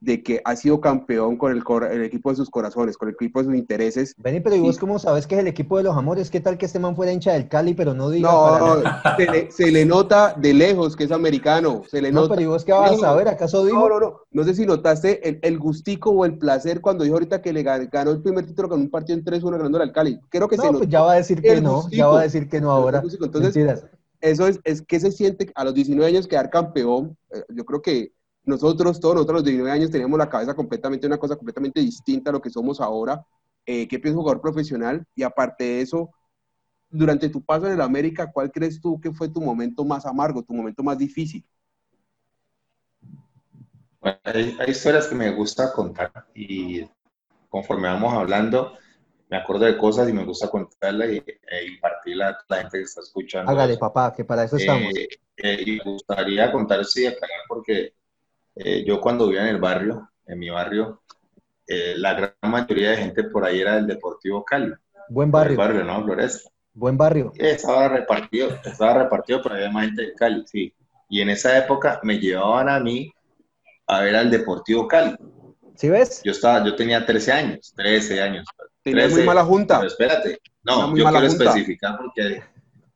de 0.00 0.22
que 0.22 0.40
ha 0.44 0.56
sido 0.56 0.80
campeón 0.80 1.36
con 1.36 1.52
el, 1.52 1.62
el 1.90 2.02
equipo 2.04 2.30
de 2.30 2.36
sus 2.36 2.48
corazones, 2.50 2.96
con 2.96 3.08
el 3.08 3.14
equipo 3.14 3.40
de 3.40 3.44
sus 3.46 3.54
intereses? 3.54 4.14
Vení, 4.16 4.40
pero 4.40 4.56
¿y 4.56 4.60
vos 4.60 4.78
cómo 4.78 4.98
sabes 4.98 5.26
que 5.26 5.34
es 5.34 5.40
el 5.42 5.46
equipo 5.46 5.76
de 5.76 5.84
los 5.84 5.96
amores? 5.96 6.30
¿Qué 6.30 6.40
tal 6.40 6.56
que 6.58 6.66
este 6.66 6.78
man 6.78 6.96
fuera 6.96 7.12
hincha 7.12 7.32
del 7.32 7.48
Cali, 7.48 7.74
pero 7.74 7.92
no 7.94 8.08
diga 8.10 8.30
para 8.30 8.58
No, 8.58 8.76
nada? 8.76 9.02
se 9.16 9.26
le, 9.30 9.50
se 9.50 9.70
le 9.70 9.84
nota 9.84 10.34
de 10.38 10.54
lejos 10.54 10.96
que 10.96 11.04
es 11.04 11.12
americano. 11.12 11.82
Se 11.88 12.00
le 12.00 12.10
No, 12.10 12.22
nota. 12.22 12.34
pero 12.34 12.42
¿y 12.42 12.46
vos 12.46 12.64
qué 12.64 12.72
vas 12.72 12.92
a 12.92 12.96
saber? 12.96 13.28
¿Acaso 13.28 13.64
dijo? 13.64 13.78
No, 13.78 13.88
no, 13.88 14.00
no. 14.00 14.16
No 14.30 14.44
sé 14.44 14.54
si 14.54 14.64
notaste 14.66 15.28
el, 15.28 15.38
el 15.42 15.58
gustico 15.58 16.10
o 16.10 16.24
el 16.24 16.38
placer 16.38 16.80
cuando 16.80 17.04
dijo 17.04 17.16
ahorita 17.16 17.42
que 17.42 17.52
le 17.52 17.64
gan- 17.64 17.88
ganó 17.90 18.10
el 18.12 18.22
primer 18.22 18.46
título 18.46 18.68
con 18.68 18.80
un 18.80 18.90
partido 18.90 19.18
en 19.18 19.24
3-1 19.24 19.50
ganando 19.58 19.80
al 19.80 19.92
Cali. 19.92 20.18
Creo 20.30 20.48
que 20.48 20.56
se 20.56 20.62
No, 20.62 20.68
notó. 20.72 20.78
pues 20.78 20.90
ya 20.90 21.02
va 21.02 21.12
a 21.12 21.16
decir 21.16 21.42
que 21.42 21.52
el 21.52 21.62
no, 21.62 21.70
ya 21.82 21.82
gustico. 21.82 22.08
va 22.12 22.20
a 22.20 22.22
decir 22.22 22.48
que 22.48 22.60
no 22.60 22.70
ahora. 22.70 23.02
Entonces, 23.04 23.54
Mentiras. 23.54 23.84
eso 24.22 24.46
es, 24.46 24.60
es 24.64 24.80
que 24.82 24.98
se 24.98 25.12
siente 25.12 25.50
a 25.54 25.64
los 25.64 25.74
19 25.74 26.06
años 26.08 26.26
quedar 26.26 26.48
campeón. 26.48 27.16
Eh, 27.32 27.42
Yo 27.54 27.64
creo 27.66 27.82
que 27.82 28.12
nosotros, 28.44 29.00
todos 29.00 29.14
nosotros 29.14 29.34
a 29.34 29.38
los 29.38 29.44
19 29.44 29.70
años 29.70 29.90
teníamos 29.90 30.18
la 30.18 30.28
cabeza 30.28 30.54
completamente 30.54 31.06
una 31.06 31.18
cosa 31.18 31.36
completamente 31.36 31.80
distinta 31.80 32.30
a 32.30 32.32
lo 32.32 32.40
que 32.40 32.50
somos 32.50 32.80
ahora. 32.80 33.24
Eh, 33.66 33.86
¿Qué 33.86 33.98
piensa 33.98 34.16
un 34.16 34.22
jugador 34.22 34.40
profesional? 34.40 35.04
Y 35.14 35.22
aparte 35.22 35.64
de 35.64 35.80
eso, 35.82 36.10
durante 36.88 37.28
tu 37.28 37.44
paso 37.44 37.66
en 37.66 37.74
el 37.74 37.80
América, 37.80 38.30
¿cuál 38.32 38.50
crees 38.50 38.80
tú 38.80 39.00
que 39.00 39.12
fue 39.12 39.28
tu 39.28 39.40
momento 39.40 39.84
más 39.84 40.06
amargo, 40.06 40.42
tu 40.42 40.54
momento 40.54 40.82
más 40.82 40.98
difícil? 40.98 41.44
Bueno, 44.00 44.18
hay, 44.24 44.56
hay 44.58 44.70
historias 44.70 45.06
que 45.06 45.14
me 45.14 45.30
gusta 45.30 45.72
contar 45.72 46.10
y 46.34 46.84
conforme 47.50 47.88
vamos 47.88 48.14
hablando, 48.14 48.78
me 49.28 49.36
acuerdo 49.36 49.66
de 49.66 49.76
cosas 49.76 50.08
y 50.08 50.12
me 50.12 50.24
gusta 50.24 50.48
contarlas 50.48 51.10
y, 51.10 51.18
e 51.18 51.66
impartirla 51.66 52.30
a 52.30 52.44
la 52.48 52.56
gente 52.62 52.78
que 52.78 52.84
está 52.84 53.00
escuchando. 53.02 53.50
Hágale, 53.50 53.76
papá, 53.76 54.12
que 54.12 54.24
para 54.24 54.44
eso 54.44 54.56
estamos. 54.56 54.94
Eh, 54.96 55.08
eh, 55.36 55.62
y 55.66 55.76
me 55.76 55.92
gustaría 55.92 56.50
contar 56.50 56.84
sí, 56.84 57.06
aclarar 57.06 57.40
porque 57.46 57.94
eh, 58.56 58.84
yo 58.86 59.00
cuando 59.00 59.26
vivía 59.26 59.42
en 59.42 59.48
el 59.54 59.60
barrio, 59.60 60.10
en 60.26 60.38
mi 60.38 60.50
barrio, 60.50 61.02
eh, 61.66 61.94
la 61.96 62.14
gran 62.14 62.34
mayoría 62.42 62.90
de 62.90 62.96
gente 62.98 63.24
por 63.24 63.44
ahí 63.44 63.60
era 63.60 63.76
del 63.76 63.86
Deportivo 63.86 64.44
Cali. 64.44 64.72
Buen 65.08 65.30
por 65.30 65.46
el 65.48 65.56
barrio, 65.56 65.78
barrio, 65.80 65.84
¿no? 65.84 66.04
Floresta. 66.04 66.50
buen 66.72 66.96
barrio. 66.96 67.32
Estaba 67.36 67.88
repartido, 67.88 68.48
estaba 68.64 68.94
repartido, 69.04 69.40
pero 69.42 69.54
había 69.56 69.70
más 69.70 69.86
gente 69.86 70.02
de 70.02 70.14
Cali, 70.14 70.44
sí. 70.46 70.72
Y 71.08 71.20
en 71.20 71.30
esa 71.30 71.56
época 71.58 72.00
me 72.04 72.18
llevaban 72.18 72.68
a 72.68 72.78
mí 72.80 73.12
a 73.86 74.00
ver 74.02 74.14
al 74.16 74.30
Deportivo 74.30 74.86
Cali. 74.86 75.16
¿Sí 75.74 75.88
ves? 75.88 76.20
Yo 76.24 76.32
estaba, 76.32 76.64
yo 76.64 76.76
tenía 76.76 77.04
13 77.06 77.32
años, 77.32 77.72
13 77.74 78.20
años. 78.20 78.46
Tenías 78.82 79.06
13, 79.06 79.16
muy 79.18 79.26
mala 79.26 79.44
junta. 79.44 79.76
Pero 79.78 79.88
espérate, 79.88 80.38
no, 80.62 80.88
muy 80.88 80.98
yo 81.00 81.04
mala 81.04 81.18
quiero 81.20 81.32
junta. 81.34 81.44
especificar 81.50 81.96
porque 81.98 82.42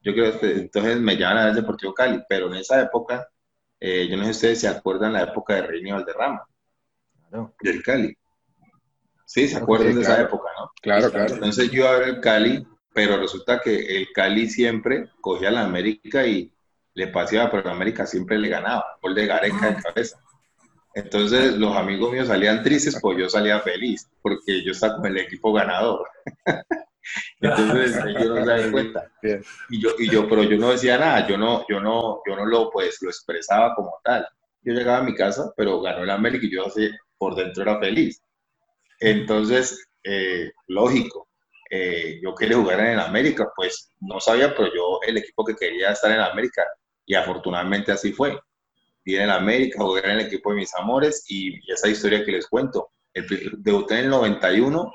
yo 0.03 0.13
quiero, 0.13 0.29
espe- 0.33 0.59
entonces 0.61 1.01
me 1.01 1.17
llevan 1.17 1.37
a 1.39 1.41
ver 1.41 1.49
al 1.51 1.57
Deportivo 1.57 1.95
Cali, 1.95 2.23
pero 2.29 2.47
en 2.49 2.57
esa 2.57 2.81
época, 2.83 3.27
eh, 3.87 4.09
yo 4.09 4.17
no 4.17 4.23
sé 4.25 4.33
si 4.33 4.37
ustedes 4.39 4.61
se 4.63 4.69
acuerdan 4.69 5.13
la 5.13 5.25
época 5.25 5.55
de 5.57 5.63
Reini 5.63 5.93
Valderrama, 5.93 6.43
Claro. 7.29 7.55
del 7.61 7.83
Cali. 7.83 8.17
Sí, 9.27 9.43
se 9.47 9.51
Claro, 9.51 9.65
acuerdan 9.65 9.89
sí, 9.89 9.95
de 9.97 10.03
esa 10.03 10.23
época, 10.23 10.49
¿no? 10.59 10.71
Claro, 10.81 11.11
claro. 11.11 11.35
Entonces 11.35 11.71
yo 11.71 11.81
iba 11.83 11.91
a 11.91 11.99
ver 11.99 12.09
el 12.09 12.21
Cali, 12.21 12.67
pero 12.95 13.19
resulta 13.19 13.61
que 13.61 13.75
el 13.99 14.09
Cali 14.15 14.49
siempre 14.49 15.11
cogía 15.21 15.49
a 15.49 15.53
la 15.53 15.65
América 15.65 16.27
y 16.27 16.51
le 16.95 17.09
paseaba, 17.09 17.51
pero 17.51 17.65
la 17.65 17.73
América 17.73 18.07
siempre 18.07 18.39
le 18.39 18.49
ganaba, 18.49 18.97
gol 19.03 19.15
de 19.15 19.27
Gareca 19.27 19.71
de 19.71 19.83
cabeza. 19.83 20.19
Entonces 20.95 21.57
los 21.57 21.77
amigos 21.77 22.11
míos 22.13 22.29
salían 22.29 22.63
tristes, 22.63 22.99
pues 23.03 23.19
yo 23.19 23.29
salía 23.29 23.61
feliz, 23.61 24.09
porque 24.23 24.65
yo 24.65 24.73
estaba 24.73 24.97
con 24.97 25.07
el 25.07 25.19
equipo 25.19 25.53
ganador. 25.53 26.09
Entonces 27.41 27.97
ellos 28.07 28.47
no 28.47 28.59
se 28.59 28.71
cuenta. 28.71 29.11
Y 29.71 29.81
yo, 29.81 29.91
y 29.99 30.11
yo, 30.11 30.29
pero 30.29 30.43
yo 30.45 30.57
no 30.57 30.71
decía 30.71 30.99
nada, 30.99 31.27
yo 31.27 31.37
no, 31.37 31.65
yo 31.69 31.81
no, 31.81 32.21
yo 32.27 32.37
no 32.37 32.47
lo, 32.47 32.71
pues, 32.71 32.99
lo 33.03 33.11
expresaba 33.11 33.75
como 33.75 34.01
tal. 34.03 34.27
Yo 34.63 34.73
llegaba 34.73 34.99
a 34.99 35.03
mi 35.03 35.15
casa, 35.15 35.53
pero 35.57 35.81
ganó 35.81 36.05
el 36.05 36.11
América 36.11 36.47
y 36.47 36.55
yo 36.55 36.67
así 36.67 36.91
por 37.19 37.35
dentro 37.35 37.63
era 37.63 37.79
feliz. 37.79 38.23
Entonces, 39.01 39.87
eh, 40.03 40.51
lógico, 40.69 41.29
eh, 41.71 42.21
yo 42.23 42.35
quería 42.35 42.57
jugar 42.57 42.81
en 42.81 42.87
el 42.87 43.01
América, 43.01 43.51
pues 43.57 43.91
no 44.01 44.21
sabía, 44.21 44.55
pero 44.55 44.73
yo 44.75 45.01
el 45.07 45.17
equipo 45.19 45.45
que 45.45 45.57
quería 45.57 45.91
estar 45.91 46.11
en 46.11 46.19
el 46.19 46.25
América, 46.25 46.65
y 47.07 47.15
afortunadamente 47.15 47.93
así 47.93 48.13
fue. 48.13 48.39
Vi 49.05 49.17
en 49.17 49.23
el 49.23 49.31
América, 49.31 49.83
jugué 49.83 50.01
en 50.05 50.11
el 50.13 50.21
equipo 50.21 50.51
de 50.51 50.57
mis 50.57 50.75
amores, 50.75 51.25
y, 51.29 51.59
esa 51.71 51.89
historia 51.89 52.25
que 52.25 52.33
les 52.33 52.47
cuento. 52.47 52.91
El, 53.13 53.27
debuté 53.59 53.95
en 53.95 54.05
el 54.05 54.11
91 54.11 54.93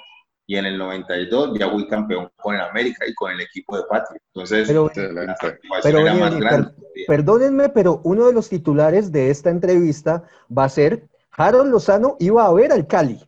y 0.50 0.56
en 0.58 0.66
el 0.66 0.80
92 0.80 1.52
ya 1.60 1.70
fui 1.70 1.88
campeón 1.88 2.28
con 2.38 2.56
el 2.56 2.62
América 2.62 3.06
y 3.08 3.14
con 3.14 3.32
el 3.32 3.40
equipo 3.40 3.78
de 3.78 3.84
Patria. 3.88 4.20
Entonces, 4.34 4.68
Pero, 4.68 4.90
la 4.96 5.36
Pero, 5.84 6.00
era 6.00 6.14
más 6.16 6.36
grande. 6.36 6.72
perdónenme, 7.08 7.70
pero 7.70 8.02
uno 8.04 8.26
de 8.26 8.34
los 8.34 8.50
titulares 8.50 9.12
de 9.12 9.30
esta 9.30 9.52
entrevista 9.52 10.24
va 10.56 10.64
a 10.64 10.70
ser 10.70 11.04
Harold 11.38 11.70
Lozano 11.72 12.16
iba 12.20 12.48
a 12.48 12.52
ver 12.52 12.72
al 12.72 12.88
Cali. 12.88 13.24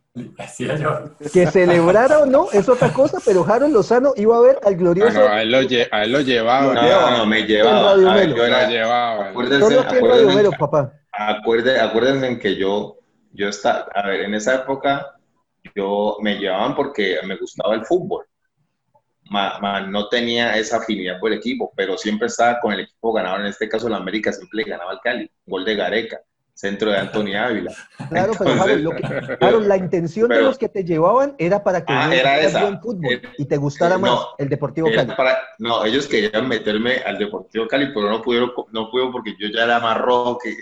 Que 1.32 1.46
celebrara 1.46 2.18
o 2.18 2.26
no 2.26 2.48
es 2.52 2.68
otra 2.68 2.92
cosa, 2.92 3.18
pero 3.24 3.46
Harold 3.48 3.72
Lozano 3.72 4.14
iba 4.16 4.36
a 4.36 4.40
ver 4.40 4.58
al 4.64 4.74
Ah, 4.74 4.76
glorioso. 4.76 5.20
no, 5.20 5.28
a 5.28 5.42
él 5.42 5.52
lo, 5.52 5.62
lle- 5.62 5.88
a 5.92 6.02
él 6.02 6.10
lo 6.10 6.20
llevaba. 6.22 6.74
No, 6.74 6.82
no, 6.82 7.18
no, 7.18 7.26
me 7.26 7.42
llevaba. 7.46 7.92
A 7.92 8.14
ver, 8.16 8.30
yo 8.30 8.36
Lo 8.36 8.44
era- 8.46 8.68
llevaba. 8.68 9.28
acuérdense, 9.28 9.64
Solo 9.64 9.82
que 9.88 9.96
en 9.98 10.02
Radio 10.02 10.06
acuérdense, 10.22 10.36
Melo, 10.36 10.50
papá. 10.58 10.92
acuerde- 11.12 11.78
acuérdense 11.80 12.26
en 12.26 12.40
que 12.40 12.56
yo, 12.56 12.96
yo 13.32 13.48
estaba, 13.48 13.86
a 13.94 14.08
ver, 14.08 14.22
en 14.22 14.34
esa 14.34 14.56
época 14.56 15.14
yo 15.74 16.16
me 16.20 16.36
llevaban 16.36 16.74
porque 16.74 17.18
me 17.26 17.36
gustaba 17.36 17.74
el 17.74 17.84
fútbol. 17.84 18.24
Ma- 19.30 19.58
ma- 19.60 19.80
no 19.80 20.08
tenía 20.08 20.56
esa 20.58 20.78
afinidad 20.78 21.18
por 21.18 21.32
el 21.32 21.38
equipo, 21.38 21.72
pero 21.76 21.96
siempre 21.96 22.26
estaba 22.26 22.60
con 22.60 22.72
el 22.72 22.80
equipo 22.80 23.12
ganador. 23.12 23.40
En 23.40 23.46
este 23.46 23.68
caso, 23.68 23.88
la 23.88 23.96
América 23.96 24.32
siempre 24.32 24.62
le 24.64 24.70
ganaba 24.70 24.90
al 24.90 25.00
Cali. 25.00 25.30
Gol 25.46 25.64
de 25.64 25.74
Gareca, 25.76 26.20
centro 26.52 26.90
de 26.90 26.98
Anthony 26.98 27.34
Ávila. 27.36 27.72
Claro, 28.10 28.32
pero 28.38 28.50
Harold, 28.62 28.82
lo 28.82 28.90
que- 28.90 29.36
Harold, 29.40 29.66
la 29.68 29.76
intención 29.78 30.28
de 30.28 30.42
los 30.42 30.58
que 30.58 30.68
te 30.68 30.84
llevaban 30.84 31.34
era 31.38 31.62
para 31.64 31.82
que 31.84 31.92
Ah, 31.94 32.14
era 32.14 32.40
esa. 32.40 32.60
buen 32.62 32.80
fútbol 32.80 33.14
Eh, 33.14 33.22
y 33.38 33.46
te 33.46 33.56
gustara 33.56 33.94
eh, 33.94 33.98
más 33.98 34.10
no. 34.10 34.26
el 34.38 34.48
Deportivo 34.50 34.90
Cali. 34.94 35.12
para- 35.16 35.38
no, 35.58 35.84
ellos 35.84 36.06
querían 36.08 36.46
meterme 36.48 36.96
al 36.96 37.16
Deportivo 37.16 37.66
Cali, 37.68 37.86
pero 37.94 38.10
no 38.10 38.20
pudieron, 38.20 38.52
no 38.72 38.90
pudieron 38.90 39.12
porque 39.12 39.34
yo 39.38 39.48
ya 39.48 39.64
era 39.64 39.80
más 39.80 39.96
rojo 39.98 40.38
que... 40.38 40.56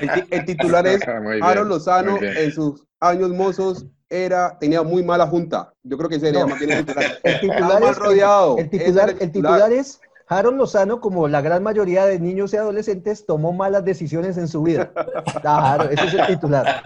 El, 0.00 0.10
ti- 0.12 0.28
el 0.30 0.44
titular 0.46 0.86
es 0.86 1.02
Harold 1.42 1.68
Lozano 1.68 2.12
muy 2.12 2.20
bien. 2.20 2.36
en 2.38 2.52
sus 2.52 2.86
años 2.98 3.28
mozos 3.30 3.84
era, 4.10 4.58
tenía 4.58 4.82
muy 4.82 5.02
mala 5.04 5.26
junta. 5.26 5.72
Yo 5.84 5.96
creo 5.96 6.10
que 6.10 6.32
No. 6.32 6.48
más 6.48 6.58
bien 6.58 6.72
el 6.72 6.84
titular. 6.86 7.18
El 7.22 7.40
titular, 7.40 7.82
es, 7.82 7.96
rodeado. 7.96 8.58
el, 8.58 8.68
titular, 8.68 8.90
Ese 8.90 9.00
era 9.00 9.24
el 9.24 9.32
titular 9.32 9.72
es 9.72 10.00
Harold 10.26 10.58
Lozano, 10.58 11.00
como 11.00 11.26
la 11.26 11.40
gran 11.40 11.62
mayoría 11.62 12.06
de 12.06 12.20
niños 12.20 12.52
y 12.52 12.56
adolescentes, 12.56 13.26
tomó 13.26 13.52
malas 13.52 13.84
decisiones 13.84 14.36
en 14.36 14.48
su 14.48 14.62
vida. 14.62 14.92
Claro, 15.40 15.90
ese 15.90 16.06
es 16.06 16.14
el 16.14 16.26
titular. 16.26 16.82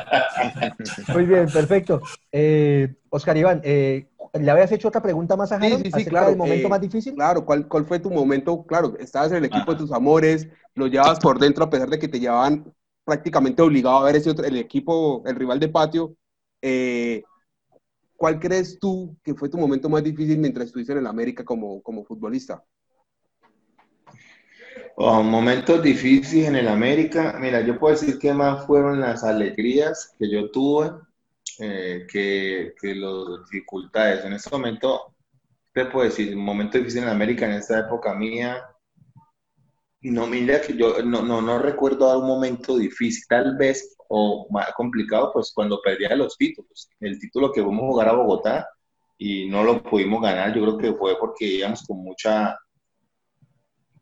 Muy 1.12 1.26
bien, 1.26 1.46
perfecto. 1.50 2.00
Eh, 2.30 2.94
Oscar 3.10 3.36
Iván, 3.36 3.60
eh, 3.64 4.08
¿le 4.32 4.50
habías 4.50 4.72
hecho 4.72 4.88
otra 4.88 5.02
pregunta 5.02 5.36
más 5.36 5.52
a 5.52 5.56
Harold 5.56 5.76
sí, 5.76 5.82
sí, 5.84 5.90
acerca 5.92 6.10
claro, 6.10 6.28
del 6.28 6.36
momento 6.36 6.66
eh, 6.66 6.70
más 6.70 6.80
difícil? 6.80 7.14
Claro, 7.14 7.44
¿cuál, 7.44 7.68
¿cuál 7.68 7.84
fue 7.84 7.98
tu 7.98 8.10
momento? 8.10 8.64
Claro, 8.64 8.94
estabas 8.98 9.30
en 9.32 9.38
el 9.38 9.44
equipo 9.46 9.72
de 9.72 9.78
tus 9.78 9.92
amores, 9.92 10.48
lo 10.74 10.86
llevabas 10.86 11.18
por 11.20 11.38
dentro 11.38 11.64
a 11.64 11.70
pesar 11.70 11.88
de 11.88 11.98
que 11.98 12.08
te 12.08 12.20
llevaban 12.20 12.72
prácticamente 13.04 13.60
obligado 13.60 13.98
a 13.98 14.04
ver 14.04 14.16
ese 14.16 14.30
otro, 14.30 14.44
el 14.44 14.56
equipo, 14.56 15.22
el 15.26 15.36
rival 15.36 15.60
de 15.60 15.68
patio. 15.68 16.16
Eh, 16.66 17.22
¿Cuál 18.16 18.40
crees 18.40 18.78
tú 18.78 19.18
que 19.22 19.34
fue 19.34 19.50
tu 19.50 19.58
momento 19.58 19.90
más 19.90 20.02
difícil 20.02 20.38
mientras 20.38 20.68
estuviste 20.68 20.92
en 20.92 21.00
el 21.00 21.06
América 21.06 21.44
como, 21.44 21.82
como 21.82 22.06
futbolista? 22.06 22.64
Oh, 24.96 25.22
momentos 25.22 25.82
difíciles 25.82 26.48
en 26.48 26.56
el 26.56 26.68
América. 26.68 27.36
Mira, 27.38 27.60
yo 27.60 27.78
puedo 27.78 27.94
decir 27.94 28.18
que 28.18 28.32
más 28.32 28.66
fueron 28.66 28.98
las 28.98 29.24
alegrías 29.24 30.14
que 30.18 30.30
yo 30.30 30.50
tuve 30.50 30.90
eh, 31.58 32.06
que, 32.10 32.72
que 32.80 32.94
las 32.94 33.44
dificultades. 33.50 34.24
En 34.24 34.32
este 34.32 34.48
momento, 34.50 35.14
te 35.74 35.84
puedo 35.84 36.08
decir, 36.08 36.34
un 36.34 36.44
momento 36.44 36.78
difícil 36.78 37.02
en 37.02 37.10
América 37.10 37.44
en 37.44 37.52
esta 37.52 37.80
época 37.80 38.14
mía. 38.14 38.73
No, 40.04 40.26
mira 40.26 40.60
que 40.60 40.76
yo 40.76 41.02
no, 41.02 41.22
no, 41.22 41.40
no 41.40 41.58
recuerdo 41.58 42.18
un 42.18 42.26
momento 42.26 42.76
difícil, 42.76 43.24
tal 43.26 43.56
vez, 43.56 43.96
o 44.08 44.46
más 44.50 44.70
complicado, 44.74 45.30
pues 45.32 45.50
cuando 45.54 45.80
perdía 45.82 46.14
los 46.14 46.36
títulos. 46.36 46.90
El 47.00 47.18
título 47.18 47.50
que 47.50 47.62
fuimos 47.62 47.84
a 47.84 47.86
jugar 47.86 48.08
a 48.08 48.12
Bogotá 48.12 48.68
y 49.16 49.48
no 49.48 49.64
lo 49.64 49.82
pudimos 49.82 50.20
ganar, 50.20 50.54
yo 50.54 50.60
creo 50.60 50.76
que 50.76 50.92
fue 50.92 51.18
porque 51.18 51.46
íbamos 51.46 51.84
con 51.86 52.02
mucha 52.02 52.54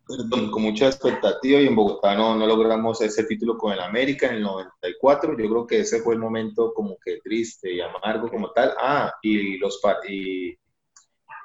perdón, 0.05 0.51
con 0.51 0.63
mucha 0.63 0.87
expectativa 0.89 1.61
y 1.61 1.69
en 1.69 1.77
Bogotá 1.77 2.17
no, 2.17 2.35
no 2.35 2.49
logramos 2.49 3.01
ese 3.01 3.23
título 3.23 3.57
con 3.57 3.73
el 3.73 3.79
América 3.81 4.27
en 4.27 4.35
el 4.35 4.43
94. 4.43 5.39
Yo 5.39 5.49
creo 5.49 5.67
que 5.69 5.81
ese 5.81 6.01
fue 6.03 6.15
el 6.15 6.21
momento 6.21 6.75
como 6.75 6.97
que 6.99 7.21
triste 7.23 7.73
y 7.73 7.81
amargo 7.81 8.29
como 8.29 8.51
tal. 8.51 8.75
Ah, 8.77 9.13
y 9.23 9.57
los 9.59 9.81
y 10.09 10.49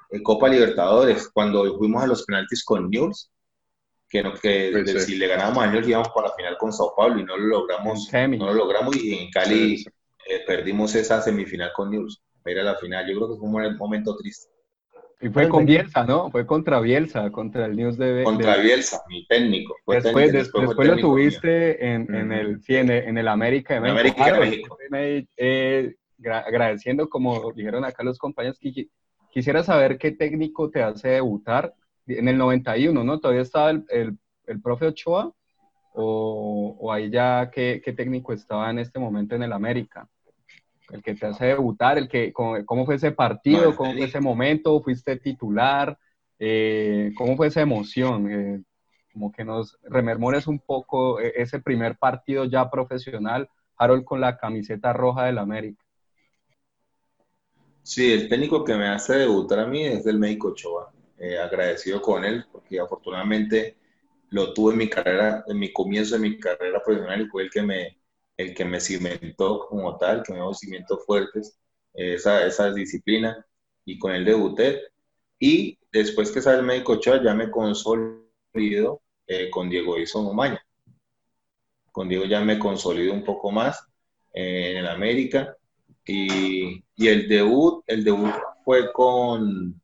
en 0.10 0.24
Copa 0.24 0.50
Libertadores, 0.50 1.30
cuando 1.30 1.78
fuimos 1.78 2.02
a 2.02 2.08
los 2.08 2.26
penaltis 2.26 2.66
con 2.66 2.90
News, 2.90 3.30
que, 4.10 4.24
no, 4.24 4.34
que 4.34 4.72
Sí, 4.74 4.84
de- 4.94 5.00
sí. 5.00 5.12
si 5.14 5.16
le 5.18 5.28
ganábamos 5.28 5.64
a 5.64 5.68
News 5.68 5.88
íbamos 5.88 6.10
para 6.10 6.28
la 6.30 6.34
final 6.34 6.58
con 6.58 6.72
Sao 6.72 6.94
Paulo 6.96 7.20
y 7.20 7.24
no 7.24 7.38
lo 7.38 7.46
logramos. 7.48 8.14
En. 8.14 8.38
No 8.38 8.48
lo 8.48 8.54
logramos 8.54 8.96
y 8.96 9.14
en 9.16 9.32
Cali 9.32 9.78
Sí, 9.78 9.84
sí. 9.84 9.90
eh, 10.30 10.44
perdimos 10.46 10.96
esa 10.96 11.22
semifinal 11.22 11.72
con 11.76 11.92
News. 11.92 12.22
Era 12.46 12.64
la 12.64 12.76
final. 12.76 13.06
Yo 13.10 13.18
creo 13.18 13.30
que 13.30 13.40
fue 13.40 13.50
un 13.50 13.78
momento 13.78 14.16
triste. 14.16 14.50
Y 15.20 15.30
fue 15.30 15.50
con 15.50 15.66
Bielsa, 15.66 16.06
¿no? 16.06 16.30
Fue 16.30 16.46
contra 16.46 16.80
Bielsa, 16.80 17.32
contra 17.32 17.66
el 17.66 17.76
News 17.76 17.98
de... 17.98 18.24
Contra 18.24 18.58
Bielsa, 18.58 19.02
mi 19.10 19.26
técnico. 19.26 19.76
después, 19.88 20.32
después, 20.32 20.88
lo 20.88 20.96
tuviste 20.98 21.84
en, 21.84 22.14
en, 22.14 22.32
el, 22.32 22.62
sí, 22.62 22.76
en, 22.76 23.18
el, 23.18 23.28
América 23.28 23.74
de 23.74 23.82
México. 23.82 24.00
América 24.00 24.34
de 24.34 24.90
México. 24.92 25.28
Eh, 25.38 25.96
agradeciendo, 26.24 27.10
como 27.10 27.52
dijeron 27.54 27.84
acá 27.84 28.04
los 28.04 28.20
compañeros, 28.20 28.60
quisiera 29.32 29.64
saber 29.64 29.98
qué 29.98 30.12
técnico 30.12 30.70
te 30.70 30.84
hace 30.84 31.10
debutar 31.10 31.74
en 32.08 32.28
el 32.28 32.38
91, 32.38 33.04
¿no? 33.04 33.20
¿Todavía 33.20 33.42
estaba 33.42 33.72
el, 33.72 33.86
el, 33.90 34.18
el 34.46 34.62
profe 34.62 34.88
Ochoa? 34.88 35.34
¿O, 35.94 36.78
o 36.80 36.94
ahí 36.94 37.10
ya 37.10 37.50
qué, 37.52 37.82
qué 37.84 37.94
técnico 37.94 38.32
estaba 38.32 38.70
en 38.70 38.80
este 38.80 39.00
momento 39.00 39.36
en 39.36 39.44
el 39.44 39.54
América? 39.54 40.08
el 40.90 41.02
que 41.04 41.16
te 41.16 41.26
hace 41.26 41.46
debutar, 41.46 41.98
el 41.98 42.08
que, 42.08 42.32
cómo, 42.32 42.86
fue 42.86 42.96
ese 42.96 43.12
partido, 43.12 43.76
cómo 43.76 43.94
fue 43.94 44.06
ese 44.06 44.20
momento, 44.20 44.82
fuiste 44.82 45.18
titular, 45.18 45.98
eh, 46.40 47.12
cómo 47.16 47.36
fue 47.36 47.48
esa 47.48 47.62
emoción, 47.62 48.32
eh, 48.32 48.64
como 49.12 49.32
que 49.32 49.44
nos 49.44 49.78
rememores 49.84 50.48
un 50.48 50.60
poco 50.60 51.20
eh, 51.20 51.34
ese 51.36 51.60
primer 51.60 51.98
partido 51.98 52.46
ya 52.46 52.70
profesional, 52.70 53.50
Harold 53.78 54.06
con 54.06 54.22
la 54.22 54.38
camiseta 54.38 54.94
roja 54.94 55.26
del 55.26 55.38
América. 55.38 55.84
Sí, 57.84 58.12
el 58.12 58.28
técnico 58.28 58.64
que 58.64 58.76
me 58.76 58.88
hace 58.88 59.16
debutar 59.16 59.60
a 59.60 59.68
mí 59.68 59.84
es 59.84 60.06
el 60.08 60.20
médico 60.20 60.54
Choa. 61.18 61.46
agradecido 61.46 62.02
con 62.02 62.24
él 62.26 62.46
porque 62.52 62.80
afortunadamente 62.80 63.78
lo 64.30 64.54
tuve 64.54 64.74
en 64.74 64.80
mi 64.80 64.90
carrera, 64.90 65.44
en 65.48 65.60
mi 65.60 65.72
comienzo 65.72 66.16
de 66.16 66.22
mi 66.22 66.40
carrera 66.40 66.82
profesional 66.84 67.22
y 67.22 67.28
fue 67.28 67.44
el 67.44 67.50
que 67.50 67.62
me, 67.62 67.98
el 68.38 68.54
que 68.54 68.66
me 68.66 68.80
cimentó 68.80 69.68
como 69.68 69.98
tal, 69.98 70.24
que 70.24 70.34
me 70.34 70.40
dio 70.40 70.54
cimientos 70.54 71.06
fuertes, 71.06 71.60
esa, 71.94 72.46
esa 72.46 72.72
disciplina, 72.72 73.46
y 73.86 73.98
con 73.98 74.14
él 74.14 74.26
debuté. 74.26 74.82
Y 75.40 75.80
después 75.92 76.32
que 76.32 76.42
sale 76.42 76.60
el 76.60 76.66
médico 76.66 76.94
Ochoa, 76.94 77.24
ya 77.24 77.34
me 77.34 77.50
consolido 77.50 79.02
eh, 79.28 79.50
con 79.50 79.70
Diego 79.70 79.98
Ison 79.98 80.28
Omaña. 80.28 80.62
Con 81.92 82.10
Diego 82.10 82.26
ya 82.26 82.42
me 82.42 82.60
consolido 82.60 83.14
un 83.14 83.24
poco 83.24 83.52
más 83.52 83.84
eh, 84.34 84.72
en 84.72 84.78
el 84.78 84.88
América. 84.88 85.56
Y, 86.06 86.84
y, 86.96 87.08
el 87.08 87.28
debut, 87.28 87.84
el 87.88 88.04
debut 88.04 88.34
fue 88.64 88.92
con, 88.94 89.82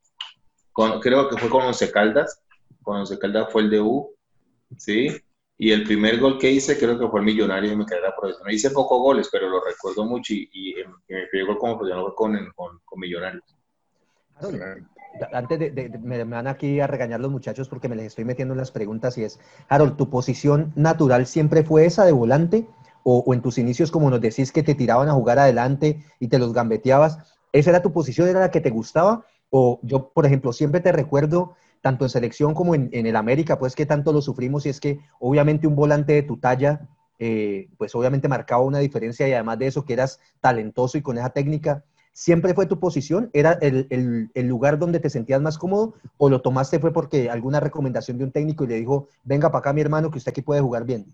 con, 0.73 0.99
creo 0.99 1.29
que 1.29 1.37
fue 1.37 1.49
con 1.49 1.63
Once 1.63 1.89
Caldas. 1.91 2.41
Con 2.81 2.97
Once 2.97 3.17
Caldas 3.17 3.51
fue 3.51 3.61
el 3.61 3.69
debut, 3.69 4.07
¿sí? 4.77 5.15
Y 5.57 5.71
el 5.71 5.83
primer 5.83 6.19
gol 6.19 6.39
que 6.39 6.51
hice 6.51 6.77
creo 6.77 6.99
que 6.99 7.07
fue 7.07 7.19
el 7.19 7.25
millonario 7.25 7.71
en 7.71 7.77
mi 7.77 7.85
carrera 7.85 8.13
profesional. 8.19 8.53
Hice 8.53 8.71
pocos 8.71 8.99
goles, 8.99 9.29
pero 9.31 9.47
lo 9.47 9.63
recuerdo 9.63 10.03
mucho 10.03 10.33
y, 10.33 10.49
y, 10.51 10.75
mi 11.07 11.27
primer 11.27 11.47
gol 11.47 11.57
como 11.59 11.77
profesional 11.77 12.05
fue 12.07 12.15
con, 12.15 12.51
con, 12.55 12.79
con 12.83 12.99
Millonarios. 12.99 13.43
Antes 15.31 15.59
de, 15.59 15.99
me 16.01 16.23
van 16.23 16.47
aquí 16.47 16.79
a 16.79 16.87
regañar 16.87 17.19
los 17.19 17.31
muchachos 17.31 17.69
porque 17.69 17.87
me 17.87 17.95
les 17.95 18.07
estoy 18.07 18.25
metiendo 18.25 18.55
en 18.55 18.57
las 18.57 18.71
preguntas 18.71 19.17
y 19.17 19.23
es, 19.23 19.39
Harold, 19.69 19.95
¿tu 19.95 20.09
posición 20.09 20.73
natural 20.75 21.27
siempre 21.27 21.63
fue 21.63 21.85
esa 21.85 22.03
de 22.03 22.11
volante? 22.11 22.67
O, 23.03 23.19
o, 23.19 23.33
en 23.33 23.41
tus 23.41 23.57
inicios, 23.57 23.91
como 23.91 24.09
nos 24.09 24.21
decís, 24.21 24.51
que 24.51 24.63
te 24.63 24.75
tiraban 24.75 25.09
a 25.09 25.13
jugar 25.13 25.37
adelante 25.37 26.03
y 26.19 26.29
te 26.29 26.39
los 26.39 26.53
gambeteabas, 26.53 27.19
¿esa 27.51 27.69
era 27.69 27.81
tu 27.81 27.91
posición, 27.91 28.27
era 28.27 28.39
la 28.39 28.49
que 28.49 28.61
te 28.61 28.69
gustaba? 28.69 29.25
O 29.55 29.79
yo, 29.83 30.09
por 30.09 30.25
ejemplo, 30.25 30.51
siempre 30.51 30.81
te 30.81 30.91
recuerdo 30.91 31.53
tanto 31.79 32.05
en 32.05 32.09
selección 32.09 32.55
como 32.55 32.73
en, 32.73 32.89
el 32.91 33.15
América, 33.15 33.59
pues 33.59 33.75
que 33.75 33.85
tanto 33.85 34.11
lo 34.11 34.19
sufrimos 34.19 34.65
y 34.65 34.69
es 34.69 34.79
que 34.79 34.99
obviamente 35.19 35.67
un 35.67 35.75
volante 35.75 36.13
de 36.13 36.23
tu 36.23 36.37
talla, 36.37 36.89
eh, 37.19 37.69
pues 37.77 37.93
obviamente 37.93 38.27
marcaba 38.27 38.63
una 38.63 38.79
diferencia 38.79 39.27
y 39.27 39.33
además 39.33 39.59
de 39.59 39.67
eso 39.67 39.85
que 39.85 39.93
eras 39.93 40.19
talentoso 40.41 40.97
y 40.97 41.03
con 41.03 41.19
esa 41.19 41.29
técnica, 41.29 41.83
¿siempre 42.13 42.55
fue 42.55 42.65
tu 42.65 42.79
posición? 42.79 43.29
¿Era 43.31 43.51
el, 43.61 44.31
lugar 44.33 44.79
donde 44.79 44.99
te 44.99 45.11
sentías 45.11 45.39
más 45.39 45.59
cómodo 45.59 45.93
o 46.17 46.31
lo 46.31 46.41
tomaste 46.41 46.79
fue 46.79 46.91
porque 46.91 47.29
alguna 47.29 47.59
recomendación 47.59 48.17
de 48.17 48.23
un 48.23 48.31
técnico 48.31 48.63
y 48.63 48.69
le 48.69 48.75
dijo, 48.79 49.07
venga 49.23 49.51
para 49.51 49.59
acá 49.59 49.71
mi 49.71 49.81
hermano 49.81 50.09
que 50.09 50.17
usted 50.17 50.31
aquí 50.31 50.41
puede 50.41 50.61
jugar 50.61 50.83
bien? 50.83 51.05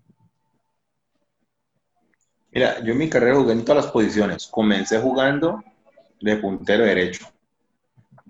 Mira, 2.52 2.82
yo 2.82 2.92
en 2.92 2.98
mi 2.98 3.10
carrera 3.10 3.36
jugué 3.36 3.52
en 3.52 3.66
todas 3.66 3.84
las 3.84 3.92
posiciones. 3.92 4.46
Comencé 4.46 4.98
jugando 4.98 5.62
de 6.22 6.36
puntero 6.38 6.84
derecho. 6.84 7.26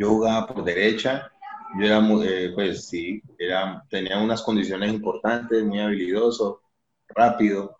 Yo 0.00 0.08
jugaba 0.08 0.46
por 0.46 0.64
derecha, 0.64 1.30
yo 1.78 1.84
era, 1.84 2.00
eh, 2.24 2.52
pues 2.54 2.88
sí, 2.88 3.22
era, 3.38 3.84
tenía 3.90 4.18
unas 4.18 4.40
condiciones 4.40 4.90
importantes, 4.94 5.62
muy 5.62 5.78
habilidoso, 5.78 6.62
rápido, 7.08 7.76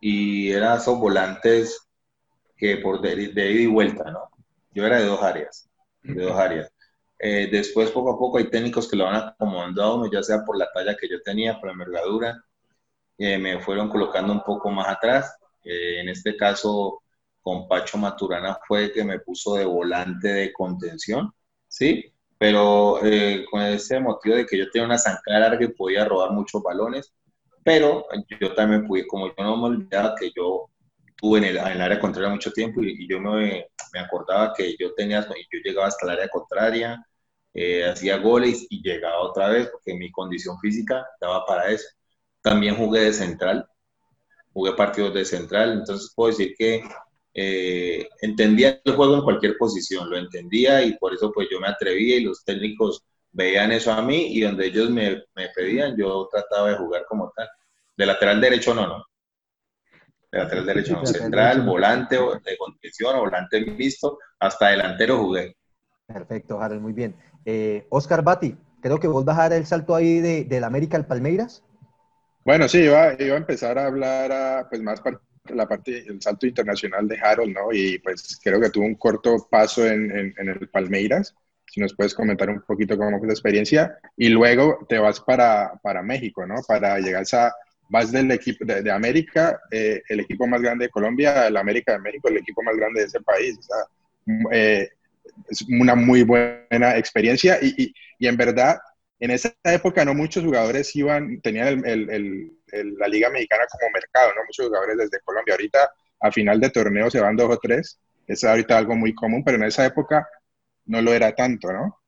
y 0.00 0.50
era 0.50 0.74
esos 0.74 0.98
volantes 0.98 1.86
que 2.56 2.78
por 2.78 3.00
de, 3.00 3.22
ida 3.22 3.44
y 3.44 3.66
vuelta, 3.66 4.10
¿no? 4.10 4.28
Yo 4.74 4.84
era 4.84 4.98
de 4.98 5.06
dos 5.06 5.22
áreas, 5.22 5.70
de 6.02 6.20
dos 6.24 6.36
áreas. 6.36 6.72
Eh, 7.20 7.48
después, 7.52 7.92
poco 7.92 8.10
a 8.14 8.18
poco, 8.18 8.38
hay 8.38 8.50
técnicos 8.50 8.88
que 8.90 8.96
lo 8.96 9.04
van 9.04 9.28
acomodando 9.28 9.84
a 9.84 9.94
uno, 9.94 10.10
ya 10.10 10.22
sea 10.24 10.44
por 10.44 10.58
la 10.58 10.68
talla 10.74 10.96
que 10.96 11.08
yo 11.08 11.22
tenía, 11.22 11.60
por 11.60 11.68
la 11.68 11.74
envergadura, 11.74 12.44
eh, 13.18 13.38
me 13.38 13.60
fueron 13.60 13.88
colocando 13.88 14.32
un 14.32 14.42
poco 14.42 14.68
más 14.70 14.88
atrás. 14.88 15.36
en 15.62 16.08
este 16.08 16.36
caso, 16.36 17.02
con 17.40 17.68
Pacho 17.68 17.98
Maturana 17.98 18.58
fue 18.66 18.92
que 18.92 19.04
me 19.04 19.20
puso 19.20 19.54
de 19.56 19.64
volante 19.64 20.28
de 20.28 20.52
contención, 20.52 21.32
¿sí? 21.72 22.12
pero 22.38 22.98
eh, 23.04 23.46
con 23.50 23.62
ese 23.62 24.00
motivo 24.00 24.34
de 24.36 24.44
que 24.44 24.58
yo 24.58 24.70
tenía 24.70 24.86
una 24.86 24.98
zancada 24.98 25.38
larga 25.38 25.64
y 25.64 25.68
podía 25.68 26.04
robar 26.04 26.32
muchos 26.32 26.62
balones, 26.62 27.14
pero 27.64 28.06
yo 28.40 28.54
también 28.54 28.84
pude, 28.84 29.06
como 29.06 29.28
yo 29.28 29.44
no 29.44 29.56
me 29.56 29.64
olvidaba 29.68 30.16
que 30.18 30.32
yo 30.36 30.68
tuve 31.16 31.38
en 31.38 31.44
el, 31.44 31.56
en 31.58 31.66
el 31.68 31.80
área 31.80 32.00
contraria 32.00 32.30
mucho 32.30 32.52
tiempo 32.52 32.82
y, 32.82 33.08
yo 33.08 33.20
me, 33.20 33.68
me, 33.92 34.00
acordaba 34.00 34.52
que 34.54 34.76
yo 34.76 34.92
tenía, 34.94 35.24
yo 35.24 35.60
llegaba 35.64 35.86
hasta 35.86 36.04
el 36.06 36.12
área 36.12 36.28
contraria, 36.28 37.06
eh, 37.54 37.84
hacía 37.84 38.18
goles 38.18 38.66
y 38.70 38.82
llegaba 38.82 39.20
otra 39.20 39.48
vez 39.50 39.68
porque 39.68 39.94
mi 39.94 40.10
condición 40.10 40.58
física 40.58 41.06
daba 41.20 41.46
para 41.46 41.70
eso. 41.70 41.86
También 42.42 42.74
jugué 42.76 43.02
de 43.02 43.12
central, 43.12 43.66
jugué 44.52 44.72
partidos 44.72 45.14
de 45.14 45.24
central, 45.24 45.72
entonces 45.74 46.12
puedo 46.16 46.30
decir 46.30 46.54
que 46.58 46.82
eh, 47.34 48.08
entendía 48.20 48.80
el 48.84 48.94
juego 48.94 49.16
en 49.16 49.22
cualquier 49.22 49.56
posición, 49.56 50.10
lo 50.10 50.16
entendía 50.16 50.82
y 50.82 50.96
por 50.98 51.14
eso 51.14 51.32
pues 51.32 51.48
yo 51.50 51.60
me 51.60 51.68
atrevía 51.68 52.16
y 52.16 52.24
los 52.24 52.44
técnicos 52.44 53.04
veían 53.30 53.72
eso 53.72 53.92
a 53.92 54.02
mí 54.02 54.34
y 54.34 54.42
donde 54.42 54.66
ellos 54.66 54.90
me, 54.90 55.24
me 55.34 55.48
pedían 55.54 55.96
yo 55.96 56.28
trataba 56.30 56.70
de 56.70 56.76
jugar 56.76 57.04
como 57.08 57.32
tal. 57.34 57.48
De 57.96 58.06
lateral 58.06 58.40
derecho 58.40 58.74
no, 58.74 58.86
no. 58.86 59.04
De 60.30 60.38
lateral 60.38 60.66
derecho 60.66 60.94
no, 60.94 61.06
central, 61.06 61.62
volante 61.62 62.16
de 62.16 62.56
contención, 62.56 63.18
volante 63.18 63.60
visto 63.60 64.18
hasta 64.38 64.68
delantero 64.68 65.18
jugué. 65.18 65.56
Perfecto, 66.06 66.60
Harold, 66.60 66.82
muy 66.82 66.92
bien. 66.92 67.16
Eh, 67.44 67.86
Oscar 67.90 68.22
Bati, 68.22 68.56
creo 68.80 69.00
que 69.00 69.08
vos 69.08 69.24
vas 69.24 69.38
a 69.38 69.42
dar 69.42 69.52
el 69.54 69.66
salto 69.66 69.94
ahí 69.94 70.20
de, 70.20 70.44
del 70.44 70.64
América 70.64 70.96
al 70.96 71.06
Palmeiras. 71.06 71.64
Bueno, 72.44 72.68
sí, 72.68 72.78
iba, 72.82 73.14
iba 73.18 73.34
a 73.34 73.38
empezar 73.38 73.78
a 73.78 73.86
hablar 73.86 74.32
a, 74.32 74.68
pues 74.68 74.82
más 74.82 75.00
la 75.50 75.66
parte, 75.66 76.04
el 76.06 76.20
salto 76.20 76.46
internacional 76.46 77.08
de 77.08 77.18
Harold, 77.18 77.54
¿no? 77.54 77.72
Y 77.72 77.98
pues 77.98 78.38
creo 78.42 78.60
que 78.60 78.70
tuvo 78.70 78.84
un 78.84 78.94
corto 78.94 79.48
paso 79.50 79.86
en, 79.86 80.10
en, 80.10 80.48
el 80.48 80.68
Palmeiras. 80.68 81.34
Si 81.66 81.80
nos 81.80 81.94
puedes 81.94 82.14
comentar 82.14 82.50
un 82.50 82.60
poquito 82.60 82.96
cómo 82.96 83.18
fue 83.18 83.26
la 83.26 83.32
experiencia. 83.32 83.98
Y 84.16 84.28
luego 84.28 84.86
te 84.88 84.98
vas 84.98 85.20
para, 85.20 85.72
para 85.82 86.02
México, 86.02 86.46
¿no? 86.46 86.56
Para 86.66 86.98
llegar 86.98 87.24
a, 87.32 87.52
vas 87.88 88.12
del 88.12 88.30
equipo 88.30 88.64
de, 88.64 88.90
América, 88.90 89.60
eh, 89.70 90.02
el 90.08 90.20
equipo 90.20 90.46
más 90.46 90.62
grande 90.62 90.86
de 90.86 90.90
Colombia, 90.90 91.46
el 91.46 91.56
América 91.56 91.92
de 91.92 91.98
México, 91.98 92.28
el 92.28 92.38
equipo 92.38 92.62
más 92.62 92.76
grande 92.76 93.00
de 93.00 93.06
ese 93.06 93.20
país. 93.20 93.58
Eh, 94.52 94.88
es 95.48 95.62
una 95.68 95.94
muy 95.94 96.22
buena 96.22 96.96
experiencia 96.96 97.58
y, 97.60 97.94
y, 98.18 98.26
en 98.26 98.36
verdad, 98.36 98.78
en 99.22 99.30
esa 99.30 99.54
época 99.62 100.04
no 100.04 100.14
muchos 100.14 100.42
jugadores 100.42 100.94
iban, 100.96 101.40
tenían 101.42 101.86
el, 101.86 102.10
el 102.10 102.50
la 102.98 103.06
Liga 103.06 103.30
Mexicana 103.30 103.64
como 103.70 103.92
mercado, 103.92 104.30
¿no? 104.34 104.44
Muchos 104.44 104.66
jugadores 104.66 104.96
desde 104.96 105.20
Colombia. 105.24 105.54
Ahorita, 105.54 105.90
a 106.20 106.32
final 106.32 106.58
de 106.58 106.70
torneo, 106.70 107.08
se 107.08 107.20
van 107.20 107.36
dos 107.36 107.54
o 107.54 107.58
tres. 107.58 108.00
Es 108.26 108.42
ahorita 108.42 108.76
algo 108.76 108.96
muy 108.96 109.14
común, 109.14 109.44
pero 109.44 109.58
en 109.58 109.64
esa 109.64 109.86
época 109.86 110.26
no 110.86 111.00
lo 111.00 111.12
era 111.12 111.32
tanto, 111.36 111.72
¿no? 111.72 112.00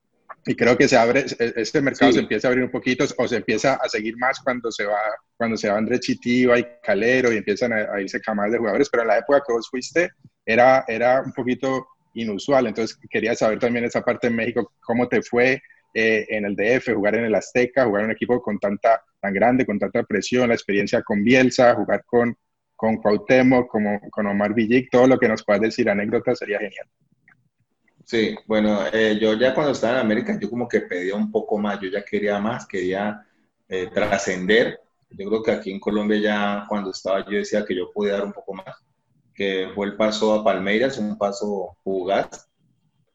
Y 0.45 0.57
creo 0.57 0.77
que 0.77 0.89
se 0.89 0.97
abre, 0.97 1.21
e, 1.21 1.53
este 1.57 1.81
mercado 1.81 2.11
se 2.11 2.19
empieza 2.19 2.49
a 2.49 2.51
abrir 2.51 2.65
un 2.65 2.71
poquito 2.73 3.05
o 3.17 3.29
se 3.29 3.37
empieza 3.37 3.75
a 3.75 3.89
seguir 3.89 4.17
más 4.19 4.41
cuando 4.41 4.73
se 4.73 4.85
va, 4.85 5.01
cuando 5.37 5.57
se 5.57 5.69
va 5.69 5.79
André 5.79 6.01
Chitiva 6.01 6.59
y 6.59 6.67
Calero 6.83 7.33
y 7.33 7.37
empiezan 7.37 7.73
a, 7.73 8.01
irse 8.01 8.21
camadas 8.21 8.53
de 8.53 8.59
jugadores, 8.59 8.91
pero 8.91 9.03
en 9.05 9.09
la 9.09 9.19
época 9.19 9.43
que 9.47 9.53
vos 9.53 9.69
fuiste 9.71 10.11
era, 10.45 10.85
era 10.89 11.23
un 11.23 11.33
poquito 11.33 11.87
inusual. 12.15 12.67
Entonces 12.67 12.99
quería 13.09 13.37
saber 13.37 13.61
también 13.61 13.85
esa 13.85 14.03
parte 14.03 14.27
en 14.27 14.35
México, 14.35 14.73
cómo 14.81 15.09
te 15.09 15.23
fue, 15.23 15.63
eh, 15.95 16.27
en 16.29 16.45
el 16.45 16.57
DF, 16.57 16.93
jugar 16.93 17.15
en 17.15 17.25
el 17.27 17.35
Azteca, 17.35 17.85
jugar 17.85 18.03
en 18.03 18.07
un 18.07 18.13
equipo 18.13 18.43
con 18.43 18.59
tanta, 18.59 19.03
tan 19.21 19.33
grande, 19.33 19.65
con 19.65 19.79
tanta 19.79 20.03
presión, 20.03 20.49
la 20.49 20.55
experiencia 20.55 21.03
con 21.03 21.23
Bielsa, 21.23 21.75
jugar 21.75 22.05
con, 22.05 22.37
con 22.75 22.97
Cuauhtémoc, 22.97 23.69
como, 23.69 24.01
con 24.11 24.27
Omar 24.27 24.53
Villic, 24.53 24.91
todo 24.91 25.07
lo 25.07 25.19
que 25.19 25.29
nos 25.29 25.45
puedas 25.45 25.63
decir, 25.63 25.89
anécdotas, 25.89 26.39
sería 26.39 26.59
genial. 26.59 26.89
Sí, 28.05 28.37
bueno, 28.47 28.81
eh, 28.93 29.19
yo 29.21 29.35
ya 29.35 29.55
cuando 29.55 29.73
estaba 29.73 29.95
en 29.95 30.01
América, 30.01 30.39
yo 30.39 30.51
como 30.51 30.69
que 30.69 30.81
pedía 30.83 31.15
un 31.15 31.31
poco 31.31 31.57
más, 31.59 31.81
yo 31.81 31.89
ya 31.89 32.05
quería 32.05 32.39
más, 32.39 32.67
quería 32.67 33.27
eh, 33.69 33.89
trascender. 33.93 34.81
Yo 35.11 35.29
creo 35.29 35.43
que 35.43 35.53
aquí 35.53 35.71
en 35.71 35.81
Colombia 35.81 36.19
ya 36.19 36.67
cuando 36.69 36.91
estaba 36.91 37.25
yo 37.25 37.39
decía 37.39 37.65
que 37.65 37.75
yo 37.75 37.93
podía 37.93 38.15
dar 38.15 38.25
un 38.25 38.33
poco 38.33 38.55
más, 38.55 38.85
que 39.35 39.71
fue 39.75 39.87
el 39.87 39.97
paso 39.97 40.35
a 40.35 40.45
Palmeiras, 40.45 40.99
un 40.99 41.17
paso 41.17 41.79
fugaz, 41.83 42.49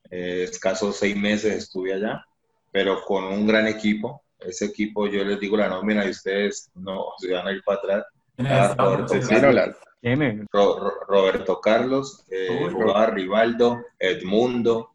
eh, 0.09 0.47
escasos 0.49 0.97
seis 0.97 1.15
meses 1.15 1.55
estuve 1.55 1.93
allá, 1.93 2.25
pero 2.71 3.01
con 3.03 3.23
un 3.25 3.45
gran 3.47 3.67
equipo. 3.67 4.23
Ese 4.39 4.65
equipo, 4.65 5.07
yo 5.07 5.23
les 5.25 5.39
digo 5.39 5.57
la 5.57 5.67
nómina 5.67 6.05
y 6.05 6.11
ustedes 6.11 6.69
no 6.75 7.07
se 7.17 7.33
van 7.33 7.47
a 7.47 7.51
ir 7.51 7.61
para 7.63 7.79
atrás. 7.79 8.05
Ah, 8.37 8.73
Roberto, 8.77 9.21
Sí, 9.21 9.35
no, 9.41 9.51
la- 9.51 9.75
¿Quién 10.01 10.47
Ro- 10.51 10.79
Ro- 10.79 10.99
Roberto 11.09 11.59
Carlos, 11.59 12.25
eh, 12.31 12.69
jugaba 12.71 13.07
Rivaldo, 13.07 13.81
Edmundo, 13.99 14.91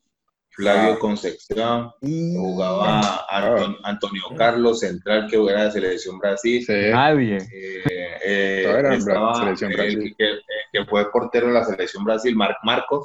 Flavio 0.48 0.98
Concepción, 0.98 1.92
Y 2.00 2.34
jugaba 2.38 3.26
Anton- 3.28 3.76
Antonio 3.82 4.22
Carlos, 4.38 4.80
central 4.80 5.26
que 5.28 5.36
era 5.44 5.64
de 5.64 5.72
Selección 5.72 6.18
Brasil. 6.18 6.64
sí, 6.64 6.72
Nadie. 6.90 7.36
Eh, 7.36 8.18
eh, 8.24 8.64
era 8.66 8.94
estaba 8.94 9.34
Selección 9.34 9.72
el 9.72 9.76
Brasil. 9.76 10.14
que, 10.16 10.38
que 10.72 10.84
fue 10.86 11.10
portero 11.10 11.48
de 11.48 11.52
la 11.52 11.64
Selección 11.64 12.02
Brasil, 12.04 12.34
Mar- 12.34 12.56
Marcos. 12.62 13.04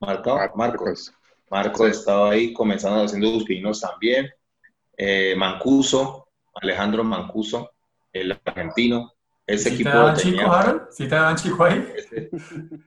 Marco, 0.00 0.34
Marcos. 0.36 0.56
Marcos. 0.56 1.12
Marcos 1.50 1.88
estaba 1.90 2.30
ahí 2.30 2.52
comenzando 2.52 3.04
haciendo 3.04 3.30
sus 3.30 3.80
también. 3.80 4.28
Eh, 4.96 5.34
Mancuso, 5.36 6.28
Alejandro 6.54 7.04
Mancuso, 7.04 7.70
el 8.12 8.38
argentino. 8.44 9.12
Ese 9.46 9.68
¿Sí 9.68 9.74
equipo 9.76 9.90
te 9.90 9.96
daban 9.96 10.16
tenía- 10.16 10.38
chico, 10.40 10.52
Harold? 10.52 10.82
¿Sí 10.90 11.04
te 11.08 11.14
daban 11.14 11.36
chico 11.36 11.64
ahí? 11.64 11.86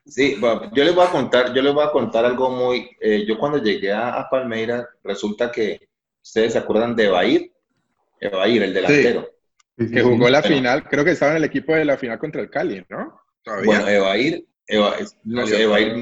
Sí, 0.06 0.36
bueno, 0.40 0.70
yo 0.74 0.84
les 0.84 0.94
voy 0.94 1.06
a 1.06 1.10
contar, 1.10 1.54
yo 1.54 1.62
les 1.62 1.74
voy 1.74 1.86
a 1.86 1.92
contar 1.92 2.26
algo 2.26 2.50
muy. 2.50 2.90
eh, 3.00 3.26
yo 3.26 3.38
cuando 3.38 3.60
llegué 3.60 3.94
a, 3.94 4.20
a 4.20 4.30
Palmeiras, 4.30 4.86
resulta 5.04 5.52
que 5.52 5.88
ustedes 6.22 6.54
se 6.54 6.60
acuerdan 6.60 6.96
de 6.98 7.06
Evair, 7.06 7.52
Evair, 8.20 8.64
el 8.64 8.74
delantero. 8.74 9.30
Sí, 9.78 9.90
Que 9.90 10.02
jugó 10.02 10.28
la 10.30 10.42
Bueno. 10.42 10.56
final, 10.58 10.84
creo 10.90 11.06
que 11.06 11.12
estaba 11.12 11.32
en 11.32 11.38
el 11.38 11.44
equipo 11.46 11.74
de 11.74 11.86
la 11.86 11.98
final 11.98 12.20
contra 12.20 12.42
el 12.42 12.50
Cali, 12.50 12.84
¿no? 12.90 13.22
Todavía. 13.42 13.66
Bueno, 13.66 13.88
Evair, 13.88 14.44
Eva- 14.70 14.96
no 15.24 15.48
sé. 15.48 15.64
Evair, 15.64 15.94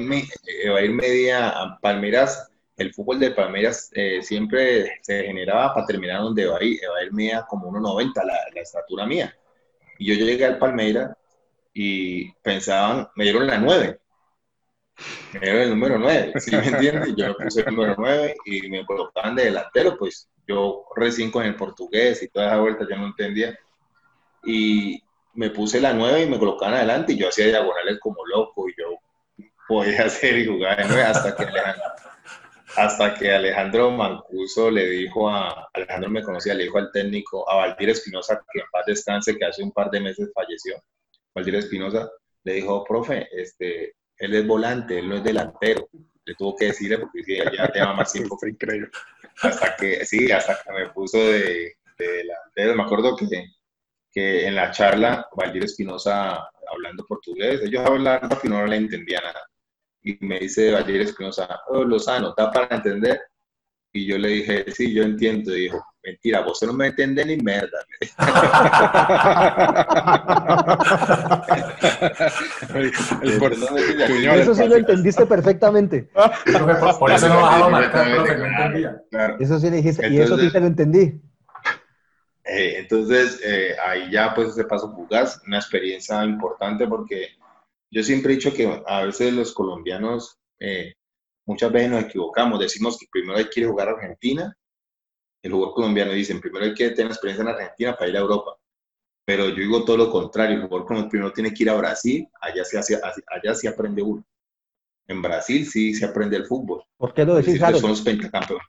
Evair 0.62 0.90
media 0.92 1.48
a 1.48 1.78
Palmeiras, 1.80 2.50
el 2.76 2.92
fútbol 2.94 3.18
de 3.18 3.30
Palmeiras 3.32 3.90
eh, 3.94 4.22
siempre 4.22 4.98
se 5.02 5.24
generaba 5.24 5.74
para 5.74 5.86
terminar 5.86 6.20
donde 6.20 6.42
Evair, 6.42 6.78
Evair 6.82 7.12
medía 7.12 7.46
como 7.48 7.70
1,90 7.70 8.24
la, 8.24 8.34
la 8.54 8.60
estatura 8.60 9.06
mía. 9.06 9.34
Y 9.98 10.06
yo 10.06 10.24
llegué 10.24 10.44
al 10.44 10.58
Palmeiras 10.58 11.16
y 11.72 12.30
pensaban, 12.34 13.08
me 13.16 13.24
dieron 13.24 13.46
la 13.46 13.58
9. 13.58 13.98
Me 15.32 15.40
dieron 15.40 15.62
el 15.62 15.70
número 15.70 15.98
9, 15.98 16.32
¿sí 16.40 16.54
me 16.56 16.66
entiendes? 16.66 17.14
Yo 17.16 17.26
me 17.28 17.34
puse 17.34 17.60
el 17.60 17.66
número 17.74 17.94
9 17.98 18.34
y 18.44 18.68
me 18.68 18.84
colocaban 18.86 19.34
de 19.34 19.44
delantero, 19.44 19.96
pues 19.98 20.28
yo 20.46 20.84
recién 20.96 21.30
con 21.30 21.44
el 21.44 21.54
portugués 21.56 22.22
y 22.22 22.28
toda 22.28 22.46
esa 22.48 22.60
vuelta 22.60 22.86
yo 22.88 22.96
no 22.96 23.06
entendía. 23.06 23.58
Y 24.44 25.02
me 25.38 25.50
puse 25.50 25.80
la 25.80 25.92
9 25.92 26.22
y 26.22 26.26
me 26.26 26.36
colocaban 26.36 26.74
adelante 26.74 27.12
y 27.12 27.16
yo 27.16 27.28
hacía 27.28 27.46
diagonales 27.46 28.00
como 28.00 28.26
loco 28.26 28.68
y 28.68 28.74
yo 28.76 28.98
podía 29.68 30.02
hacer 30.06 30.36
y 30.36 30.46
jugar 30.46 30.76
de 30.78 30.84
9 30.88 31.02
hasta 31.02 31.36
que 31.36 31.44
Alejandro, 31.44 31.84
hasta 32.76 33.14
que 33.14 33.32
Alejandro 33.32 33.90
Mancuso 33.92 34.68
le 34.68 34.88
dijo 34.88 35.30
a, 35.30 35.68
Alejandro 35.72 36.10
me 36.10 36.24
conocía, 36.24 36.54
le 36.54 36.64
dijo 36.64 36.78
al 36.78 36.90
técnico, 36.90 37.48
a 37.48 37.54
Valdir 37.54 37.90
Espinosa, 37.90 38.42
que 38.52 38.58
en 38.58 38.66
paz 38.72 38.86
descanse, 38.86 39.38
que 39.38 39.44
hace 39.44 39.62
un 39.62 39.70
par 39.70 39.90
de 39.92 40.00
meses 40.00 40.28
falleció, 40.34 40.82
Valdir 41.32 41.54
Espinosa, 41.54 42.10
le 42.42 42.54
dijo, 42.54 42.82
profe, 42.82 43.28
este, 43.30 43.94
él 44.16 44.34
es 44.34 44.44
volante, 44.44 44.98
él 44.98 45.08
no 45.08 45.16
es 45.16 45.24
delantero. 45.24 45.88
Le 46.24 46.34
tuvo 46.34 46.56
que 46.56 46.66
decirle 46.66 46.98
porque 46.98 47.22
ya 47.26 47.70
lleva 47.72 47.94
más 47.94 48.12
tiempo 48.12 48.36
Fue 48.40 48.50
increíble. 48.50 48.90
hasta 49.40 49.76
que, 49.76 50.04
sí, 50.04 50.32
hasta 50.32 50.58
que 50.64 50.72
me 50.72 50.88
puso 50.90 51.18
de, 51.18 51.76
de 51.96 52.08
delantero. 52.08 52.74
Me 52.74 52.82
acuerdo 52.82 53.16
que, 53.16 53.26
que 54.18 54.46
en 54.48 54.56
la 54.56 54.70
charla, 54.72 55.28
Valdir 55.36 55.62
Espinosa, 55.64 56.48
hablando 56.72 57.04
portugués, 57.06 57.60
ellos 57.62 57.86
hablaban 57.86 58.28
rápido 58.28 58.56
y 58.56 58.58
no 58.58 58.66
le 58.66 58.76
entendía 58.76 59.20
nada. 59.20 59.40
Y 60.02 60.18
me 60.26 60.40
dice 60.40 60.72
Valdir 60.72 61.02
Espinosa, 61.02 61.60
oh, 61.68 61.84
Lozano, 61.84 62.30
¿está 62.30 62.50
para 62.50 62.74
entender? 62.76 63.20
Y 63.92 64.06
yo 64.06 64.18
le 64.18 64.28
dije, 64.28 64.64
sí, 64.72 64.92
yo 64.92 65.04
entiendo. 65.04 65.56
Y 65.56 65.60
dijo, 65.62 65.84
mentira, 66.02 66.40
vos 66.40 66.60
no 66.64 66.72
me 66.72 66.88
entendés 66.88 67.26
ni 67.26 67.36
merda. 67.36 67.78
el, 73.22 73.38
por- 73.38 73.52
eso 73.52 74.54
sí 74.54 74.66
lo 74.66 74.76
entendiste 74.76 75.26
perfectamente. 75.26 76.10
Por, 76.98 77.12
eso 77.12 77.28
no 77.28 77.40
bajaba 77.40 77.68
marcar, 77.68 78.08
no 78.08 78.26
entendía. 78.26 79.00
Eso 79.38 79.60
sí 79.60 79.70
le 79.70 79.76
dijiste. 79.76 80.08
y 80.08 80.18
eso 80.18 80.36
sí 80.36 80.46
Entonces- 80.46 80.52
te 80.52 80.60
lo 80.60 80.66
entendí. 80.66 81.20
Eh, 82.48 82.78
entonces, 82.78 83.40
eh, 83.44 83.76
ahí 83.78 84.10
ya 84.10 84.34
pues 84.34 84.50
ese 84.50 84.64
paso 84.64 84.90
fugaz, 84.94 85.42
una 85.46 85.58
experiencia 85.58 86.24
importante 86.24 86.86
porque 86.86 87.36
yo 87.90 88.02
siempre 88.02 88.32
he 88.32 88.36
dicho 88.36 88.54
que 88.54 88.82
a 88.86 89.04
veces 89.04 89.34
los 89.34 89.52
colombianos 89.52 90.38
eh, 90.58 90.94
muchas 91.46 91.70
veces 91.70 91.90
nos 91.90 92.04
equivocamos, 92.04 92.58
decimos 92.58 92.96
que 92.98 93.06
primero 93.10 93.38
hay 93.38 93.50
que 93.50 93.60
ir 93.60 93.66
a 93.66 93.70
jugar 93.70 93.88
a 93.88 93.92
Argentina, 93.92 94.56
el 95.42 95.52
jugador 95.52 95.74
colombiano 95.74 96.12
dicen 96.12 96.40
primero 96.40 96.64
hay 96.64 96.74
que 96.74 96.90
tener 96.90 97.12
experiencia 97.12 97.42
en 97.42 97.54
Argentina 97.54 97.94
para 97.94 98.10
ir 98.10 98.16
a 98.16 98.20
Europa, 98.20 98.56
pero 99.26 99.50
yo 99.50 99.56
digo 99.56 99.84
todo 99.84 99.98
lo 99.98 100.10
contrario, 100.10 100.56
el 100.56 100.62
jugador 100.62 100.86
colombiano 100.86 101.10
primero 101.10 101.32
tiene 101.34 101.52
que 101.52 101.64
ir 101.64 101.70
a 101.70 101.76
Brasil, 101.76 102.26
allá 102.40 102.64
se, 102.64 102.78
hace, 102.78 102.98
allá 103.26 103.54
se 103.54 103.68
aprende 103.68 104.02
uno. 104.02 104.24
En 105.06 105.20
Brasil 105.20 105.66
sí 105.66 105.94
se 105.94 106.04
aprende 106.06 106.36
el 106.36 106.46
fútbol. 106.46 106.82
¿Por 106.96 107.14
qué 107.14 107.24
lo 107.24 107.34
decís, 107.34 107.62
Harold? 107.62 107.80
son 107.80 107.90
los 107.90 108.02
pentacampeones. 108.02 108.66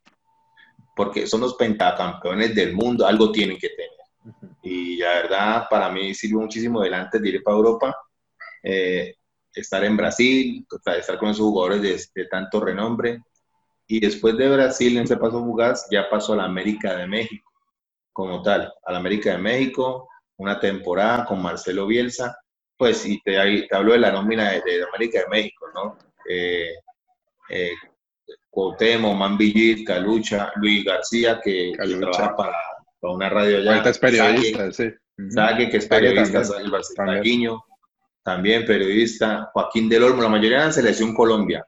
Porque 1.00 1.28
son 1.28 1.40
los 1.40 1.56
pentacampeones 1.56 2.54
del 2.54 2.74
mundo, 2.74 3.08
algo 3.08 3.32
tienen 3.32 3.58
que 3.58 3.70
tener. 3.70 3.90
Y 4.62 4.98
la 4.98 5.14
verdad, 5.22 5.68
para 5.70 5.90
mí 5.90 6.14
sirvió 6.14 6.40
muchísimo 6.40 6.82
delante 6.82 7.20
de 7.20 7.30
ir 7.30 7.42
para 7.42 7.56
Europa, 7.56 7.96
eh, 8.62 9.16
estar 9.54 9.82
en 9.86 9.96
Brasil, 9.96 10.68
estar 10.98 11.18
con 11.18 11.30
esos 11.30 11.46
jugadores 11.46 11.82
de, 11.82 12.22
de, 12.22 12.28
tanto 12.28 12.60
renombre. 12.60 13.24
Y 13.88 14.02
después 14.02 14.36
de 14.36 14.50
Brasil, 14.50 14.98
en 14.98 15.06
ese 15.06 15.16
paso 15.16 15.42
fugaz, 15.42 15.88
ya 15.90 16.10
pasó 16.10 16.34
a 16.34 16.36
la 16.36 16.44
América 16.44 16.94
de 16.98 17.08
México, 17.08 17.50
como 18.12 18.42
tal, 18.42 18.70
a 18.86 18.92
la 18.92 18.98
América 18.98 19.32
de 19.32 19.38
México, 19.38 20.10
una 20.36 20.60
temporada 20.60 21.24
con 21.24 21.42
Marcelo 21.42 21.88
Bielsa. 21.88 22.38
Pues, 22.76 23.06
y 23.06 23.22
te, 23.22 23.36
te 23.70 23.74
hablo 23.74 23.94
de 23.94 24.00
la 24.00 24.12
nómina 24.12 24.52
de, 24.52 24.62
de 24.66 24.84
América 24.84 25.22
de 25.22 25.30
México, 25.30 25.66
¿no? 25.74 25.98
Eh, 26.30 26.74
eh, 27.52 27.72
Cuauhtémoc, 28.60 29.16
Manvillit, 29.16 29.88
Calucha, 29.88 30.52
Luis 30.58 30.84
García, 30.84 31.40
que, 31.42 31.72
que 31.72 31.96
trabaja 31.96 32.36
para, 32.36 32.58
para, 33.00 33.14
una 33.14 33.30
radio 33.30 33.58
allá. 33.58 33.72
Ahorita 33.72 33.90
es 33.92 34.00
periodista, 34.00 34.72
Sague, 34.72 34.74
sí. 34.74 35.30
Sague, 35.30 35.70
que 35.70 35.78
es 35.78 35.88
periodista, 35.88 36.44
Sague, 36.44 36.70
también. 36.94 37.52
también 38.22 38.66
periodista, 38.66 39.50
Joaquín 39.54 39.88
del 39.88 40.04
Olmo, 40.04 40.24
la 40.24 40.30
mayoría 40.30 40.58
eran 40.58 40.74
selección 40.74 41.14
Colombia. 41.14 41.66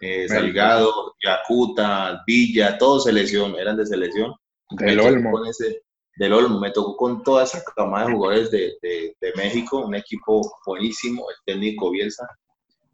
Eh, 0.00 0.26
Salgado, 0.26 1.14
Yacuta, 1.22 2.22
Villa, 2.26 2.78
todos 2.78 3.04
selección, 3.04 3.54
eran 3.58 3.76
de 3.76 3.84
selección. 3.84 4.34
Del 4.70 5.00
Olmo. 5.00 5.44
Ese, 5.44 5.82
del 6.16 6.32
Olmo, 6.32 6.58
me 6.58 6.70
tocó 6.70 6.96
con 6.96 7.22
toda 7.22 7.44
esa 7.44 7.62
camada 7.76 8.06
de 8.06 8.12
jugadores 8.14 8.50
de, 8.50 8.72
de, 8.80 9.14
de 9.20 9.32
México, 9.36 9.84
un 9.84 9.94
equipo 9.94 10.40
buenísimo, 10.64 11.26
el 11.28 11.36
técnico 11.44 11.90
Bielsa, 11.90 12.26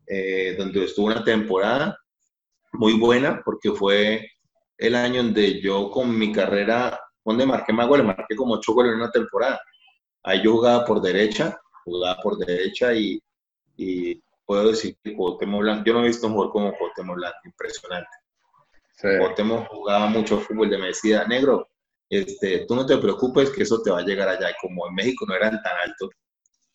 eh, 0.09 0.57
donde 0.59 0.85
estuvo 0.85 1.07
una 1.07 1.23
temporada 1.23 1.97
muy 2.73 2.95
buena 2.95 3.43
porque 3.45 3.73
fue 3.73 4.31
el 4.79 4.95
año 4.95 5.23
donde 5.23 5.61
yo 5.61 5.91
con 5.91 6.17
mi 6.17 6.33
carrera, 6.33 6.99
donde 7.25 7.47
marqué 7.47 7.73
más 7.73 7.89
goles, 7.89 8.07
marqué 8.07 8.35
como 8.37 8.55
ocho 8.55 8.73
goles 8.73 8.93
en 8.93 8.99
una 8.99 9.11
temporada. 9.11 9.61
Ahí 10.23 10.43
yo 10.43 10.53
jugaba 10.53 10.85
por 10.85 11.01
derecha, 11.01 11.59
jugaba 11.85 12.21
por 12.23 12.39
derecha 12.39 12.95
y, 12.95 13.23
y 13.77 14.23
puedo 14.45 14.69
decir 14.69 14.97
que 15.03 15.15
Cuauhtémoc 15.15 15.61
Blanco, 15.61 15.85
yo 15.85 15.93
no 15.95 16.05
he 16.05 16.09
visto 16.09 16.27
un 16.27 16.35
jugador 16.35 16.53
como 16.53 16.77
Cuauhtémoc 16.77 17.17
Blanco, 17.17 17.39
impresionante. 17.45 18.11
Sí. 18.97 19.09
Cuauhtémoc 19.19 19.69
jugaba 19.69 20.07
mucho 20.07 20.39
fútbol, 20.39 20.71
de 20.71 20.79
me 20.79 20.89
decía, 20.89 21.25
negro, 21.27 21.69
este, 22.09 22.67
tú 22.67 22.75
no 22.75 22.85
te 22.85 22.99
preocupes 22.99 23.51
que 23.51 23.63
eso 23.63 23.81
te 23.83 23.91
va 23.91 24.01
a 24.01 24.05
llegar 24.05 24.29
allá. 24.29 24.51
Y 24.51 24.55
como 24.61 24.89
en 24.89 24.95
México 24.95 25.25
no 25.27 25.35
eran 25.35 25.63
tan 25.63 25.77
altos, 25.85 26.11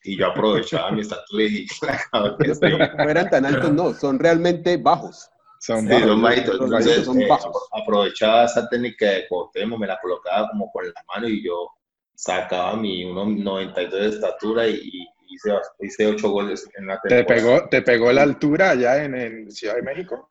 y 0.05 0.17
yo 0.17 0.27
aprovechaba 0.27 0.91
mi 0.91 1.01
estatura 1.01 1.43
y 1.43 1.65
pero, 2.59 2.77
no 2.77 3.09
eran 3.09 3.29
tan 3.29 3.45
altos, 3.45 3.71
no, 3.71 3.93
son 3.93 4.19
realmente 4.19 4.77
bajos. 4.77 5.29
Son 5.65 5.87
sí, 5.87 6.21
bajitos. 6.21 6.61
Entonces, 6.61 7.05
son. 7.05 7.19
Eh, 7.19 7.27
aprovechaba 7.71 8.45
esa 8.45 8.69
técnica 8.69 9.09
de 9.09 9.27
Cuauhtémoc, 9.27 9.79
me 9.79 9.87
la 9.87 9.99
colocaba 9.99 10.47
como 10.49 10.71
con 10.71 10.85
la 10.85 11.03
mano 11.13 11.27
y 11.27 11.43
yo 11.43 11.71
sacaba 12.13 12.75
mi 12.75 13.03
1,92 13.03 13.89
de 13.89 14.09
estatura 14.09 14.67
y, 14.67 14.75
y 14.75 15.07
hice, 15.27 15.53
hice 15.79 16.05
8 16.05 16.29
goles 16.29 16.69
en 16.77 16.85
la 16.85 17.01
temporada. 17.01 17.25
¿Te 17.25 17.33
pegó, 17.33 17.69
¿Te 17.69 17.81
pegó 17.81 18.11
la 18.11 18.21
altura 18.21 18.69
allá 18.69 19.03
en, 19.03 19.15
en 19.15 19.51
Ciudad 19.51 19.75
de 19.75 19.81
México? 19.81 20.29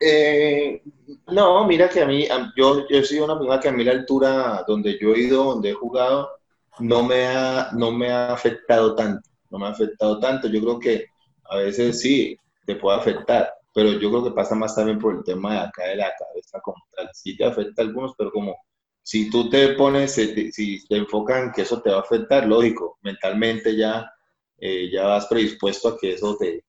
Eh, 0.00 0.82
no, 1.26 1.66
mira 1.66 1.90
que 1.90 2.00
a 2.00 2.06
mí, 2.06 2.26
yo, 2.56 2.88
yo 2.88 2.98
he 2.98 3.04
sido 3.04 3.26
una 3.26 3.38
persona 3.38 3.60
que 3.60 3.68
a 3.68 3.72
mí 3.72 3.84
la 3.84 3.92
altura 3.92 4.64
donde 4.66 4.98
yo 4.98 5.14
he 5.14 5.20
ido, 5.20 5.44
donde 5.44 5.70
he 5.70 5.74
jugado, 5.74 6.30
no 6.78 7.02
me 7.02 7.26
ha, 7.26 7.68
no 7.74 7.92
me 7.92 8.10
ha 8.10 8.32
afectado 8.32 8.94
tanto, 8.94 9.28
no 9.50 9.58
me 9.58 9.66
ha 9.66 9.70
afectado 9.70 10.18
tanto. 10.18 10.48
Yo 10.48 10.60
creo 10.62 10.78
que 10.78 11.04
a 11.50 11.58
veces 11.58 12.00
sí 12.00 12.34
te 12.64 12.76
puede 12.76 12.96
afectar, 12.96 13.52
pero 13.74 13.92
yo 13.92 14.10
creo 14.10 14.24
que 14.24 14.30
pasa 14.32 14.54
más 14.54 14.74
también 14.74 14.98
por 14.98 15.16
el 15.16 15.24
tema 15.24 15.54
de 15.54 15.60
acá 15.60 15.84
de 15.84 15.96
la 15.96 16.12
cabeza 16.18 16.60
como 16.60 16.84
tal. 16.94 17.08
Sí 17.12 17.36
te 17.36 17.44
afecta 17.44 17.82
a 17.82 17.84
algunos, 17.86 18.14
pero 18.16 18.30
como 18.30 18.56
si 19.02 19.30
tú 19.30 19.48
te 19.48 19.70
pones, 19.70 20.12
si 20.12 20.86
te 20.86 20.96
enfocan 20.96 21.52
que 21.52 21.62
eso 21.62 21.80
te 21.82 21.90
va 21.90 21.98
a 21.98 22.00
afectar, 22.00 22.46
lógico, 22.46 22.98
mentalmente 23.02 23.76
ya, 23.76 24.10
eh, 24.58 24.90
ya 24.92 25.06
vas 25.06 25.26
predispuesto 25.26 25.88
a 25.88 25.98
que 25.98 26.12
eso 26.12 26.36
te, 26.36 26.64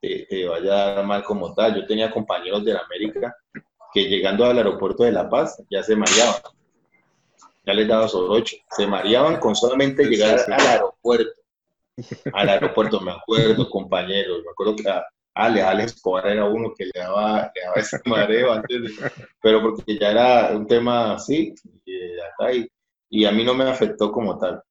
te, 0.00 0.26
te 0.30 0.46
vaya 0.46 0.72
a 0.72 0.94
dar 0.94 1.06
mal 1.06 1.24
como 1.24 1.54
tal. 1.54 1.74
Yo 1.74 1.86
tenía 1.86 2.10
compañeros 2.10 2.64
de 2.64 2.72
la 2.72 2.80
América 2.80 3.36
que 3.92 4.04
llegando 4.04 4.44
al 4.44 4.58
aeropuerto 4.58 5.04
de 5.04 5.12
La 5.12 5.28
Paz 5.28 5.62
ya 5.70 5.82
se 5.82 5.96
mareaban. 5.96 6.40
Ya 7.66 7.74
les 7.74 7.86
daba 7.88 8.08
sorocho. 8.08 8.56
Se 8.70 8.86
mareaban 8.86 9.38
con 9.38 9.54
solamente 9.54 10.04
llegar 10.04 10.38
al 10.38 10.52
aeropuerto. 10.66 11.32
Al 12.32 12.48
aeropuerto, 12.48 13.00
me 13.00 13.12
acuerdo, 13.12 13.68
compañeros. 13.68 14.42
Me 14.44 14.50
acuerdo 14.52 14.76
que 14.76 14.88
a 14.88 15.04
Ale, 15.38 15.62
Ale 15.62 15.84
Escobar 15.84 16.26
era 16.28 16.44
uno 16.46 16.72
que 16.76 16.86
le 16.86 16.92
daba, 17.00 17.50
le 17.54 17.62
daba 17.62 17.80
ese 17.80 17.98
mareo 18.06 18.52
antes, 18.52 18.82
de- 18.82 18.90
pero 19.42 19.62
porque 19.62 19.98
ya 19.98 20.10
era 20.10 20.56
un 20.56 20.66
tema 20.66 21.14
así, 21.14 21.54
y, 21.84 22.20
acá, 22.20 22.52
y, 22.52 22.66
y 23.10 23.24
a 23.24 23.32
mí 23.32 23.44
no 23.44 23.54
me 23.54 23.64
afectó 23.64 24.10
como 24.12 24.38
tal. 24.38 24.62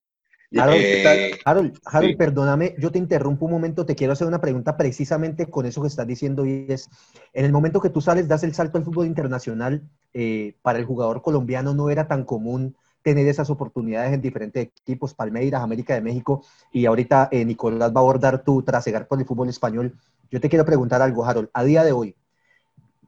Harold, 0.55 0.87
Eh, 0.89 1.31
Harold, 1.45 1.79
Harold, 1.85 2.15
sí. 2.15 2.17
perdóname, 2.17 2.75
yo 2.79 2.91
te 2.91 2.97
interrumpo 2.97 3.45
un 3.45 3.51
momento, 3.51 3.85
te 3.85 3.95
quiero 3.95 4.13
hacer 4.13 4.27
una 4.27 4.41
pregunta 4.41 4.75
precisamente 4.75 5.49
con 5.49 5.65
eso 5.65 5.81
que 5.81 5.87
estás 5.87 6.07
diciendo 6.07 6.45
y 6.45 6.65
es, 6.69 6.89
en 7.33 7.45
el 7.45 7.51
momento 7.51 7.79
que 7.79 7.89
tú 7.91 8.01
sales, 8.01 8.27
das 8.27 8.43
el 8.43 8.53
salto 8.55 8.77
al 8.77 8.83
fútbol 8.83 9.05
internacional, 9.05 9.83
eh, 10.13 10.55
para 10.63 10.79
el 10.79 10.85
jugador 10.85 11.21
colombiano 11.21 11.73
no 11.73 11.89
era 11.89 12.07
tan 12.07 12.25
común 12.25 12.75
tener 13.07 13.25
esas 13.29 13.49
oportunidades 13.49 14.11
en 14.11 14.21
diferentes 14.21 14.67
equipos, 14.81 15.13
Palmeiras, 15.13 15.61
América 15.63 15.93
de 15.93 16.01
México, 16.01 16.43
y 16.73 16.87
ahorita 16.87 17.29
eh, 17.31 17.45
Nicolás 17.45 17.93
va 17.93 18.01
a 18.01 18.03
abordar 18.03 18.43
tu 18.43 18.63
trasegar 18.63 19.07
por 19.07 19.17
el 19.17 19.25
fútbol 19.25 19.47
español. 19.47 19.95
Yo 20.29 20.41
te 20.41 20.49
quiero 20.49 20.65
preguntar 20.65 21.01
algo, 21.01 21.23
Harold, 21.23 21.47
a 21.53 21.63
día 21.63 21.85
de 21.85 21.93
hoy, 21.93 22.15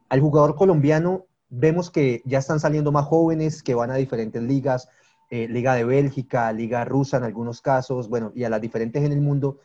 al 0.08 0.20
jugador 0.22 0.54
colombiano 0.54 1.26
vemos 1.50 1.90
que 1.90 2.22
ya 2.24 2.38
están 2.38 2.60
saliendo 2.60 2.92
más 2.92 3.04
jóvenes 3.04 3.62
que 3.62 3.74
van 3.74 3.90
a 3.90 3.96
diferentes 3.96 4.42
ligas, 4.42 4.88
eh, 5.28 5.46
Liga 5.48 5.74
de 5.74 5.84
Bélgica, 5.84 6.50
Liga 6.50 6.82
Rusa 6.86 7.18
en 7.18 7.24
algunos 7.24 7.60
casos, 7.60 8.08
bueno, 8.08 8.32
y 8.34 8.44
a 8.44 8.48
las 8.48 8.62
diferentes 8.62 9.04
en 9.04 9.12
el 9.12 9.20
mundo. 9.20 9.58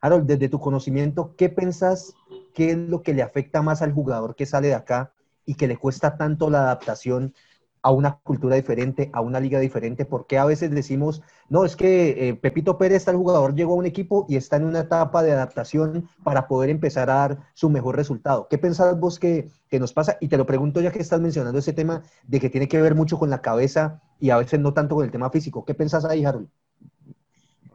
Harold, 0.00 0.28
desde 0.28 0.48
tu 0.48 0.60
conocimiento, 0.60 1.34
¿qué 1.36 1.48
pensás? 1.48 2.14
¿Qué 2.54 2.70
es 2.70 2.76
lo 2.76 3.02
que 3.02 3.14
le 3.14 3.22
afecta 3.22 3.62
más 3.62 3.82
al 3.82 3.92
jugador 3.92 4.36
que 4.36 4.46
sale 4.46 4.68
de 4.68 4.76
acá 4.76 5.10
y 5.44 5.56
que 5.56 5.66
le 5.66 5.76
cuesta 5.76 6.16
tanto 6.16 6.50
la 6.50 6.60
adaptación 6.60 7.34
a 7.82 7.90
una 7.90 8.18
cultura 8.22 8.56
diferente, 8.56 9.10
a 9.12 9.20
una 9.20 9.40
liga 9.40 9.58
diferente? 9.58 10.04
Porque 10.04 10.38
a 10.38 10.44
veces 10.44 10.70
decimos, 10.70 11.22
no, 11.48 11.64
es 11.64 11.76
que 11.76 12.28
eh, 12.28 12.34
Pepito 12.34 12.78
Pérez, 12.78 13.06
el 13.08 13.16
jugador, 13.16 13.54
llegó 13.54 13.74
a 13.74 13.76
un 13.76 13.86
equipo 13.86 14.24
y 14.28 14.36
está 14.36 14.56
en 14.56 14.64
una 14.64 14.80
etapa 14.80 15.22
de 15.22 15.32
adaptación 15.32 16.08
para 16.22 16.48
poder 16.48 16.70
empezar 16.70 17.10
a 17.10 17.14
dar 17.14 17.38
su 17.54 17.68
mejor 17.70 17.96
resultado. 17.96 18.46
¿Qué 18.48 18.58
pensás 18.58 18.98
vos 18.98 19.18
que, 19.18 19.48
que 19.68 19.80
nos 19.80 19.92
pasa? 19.92 20.16
Y 20.20 20.28
te 20.28 20.36
lo 20.36 20.46
pregunto 20.46 20.80
ya 20.80 20.92
que 20.92 21.00
estás 21.00 21.20
mencionando 21.20 21.58
ese 21.58 21.72
tema 21.72 22.02
de 22.26 22.40
que 22.40 22.50
tiene 22.50 22.68
que 22.68 22.80
ver 22.80 22.94
mucho 22.94 23.18
con 23.18 23.30
la 23.30 23.42
cabeza 23.42 24.00
y 24.18 24.30
a 24.30 24.38
veces 24.38 24.60
no 24.60 24.72
tanto 24.72 24.94
con 24.94 25.04
el 25.04 25.10
tema 25.10 25.30
físico. 25.30 25.64
¿Qué 25.64 25.74
pensás 25.74 26.04
ahí, 26.04 26.24
Harold? 26.24 26.48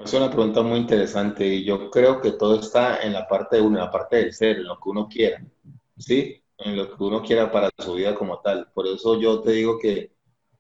Es 0.04 0.14
una 0.14 0.30
pregunta 0.30 0.62
muy 0.62 0.80
interesante 0.80 1.46
y 1.46 1.66
yo 1.66 1.90
creo 1.90 2.22
que 2.22 2.32
todo 2.32 2.60
está 2.60 3.02
en 3.02 3.14
la 3.14 3.28
parte 3.28 3.58
de 3.58 3.62
uno, 3.64 3.78
en 3.78 3.86
la 3.86 3.92
parte 3.92 4.18
del 4.18 4.34
ser, 4.34 4.58
en 4.58 4.66
lo 4.66 4.80
que 4.80 4.90
uno 4.90 5.08
quiera, 5.10 5.44
¿sí? 5.98 6.42
En 6.60 6.76
lo 6.76 6.88
que 6.98 7.04
uno 7.04 7.22
quiera 7.22 7.52
para 7.52 7.70
su 7.78 7.94
vida 7.96 8.16
como 8.16 8.40
tal. 8.42 8.70
Por 8.74 8.88
eso 8.88 9.20
yo 9.20 9.42
te 9.42 9.52
digo 9.52 9.78
que 9.80 10.12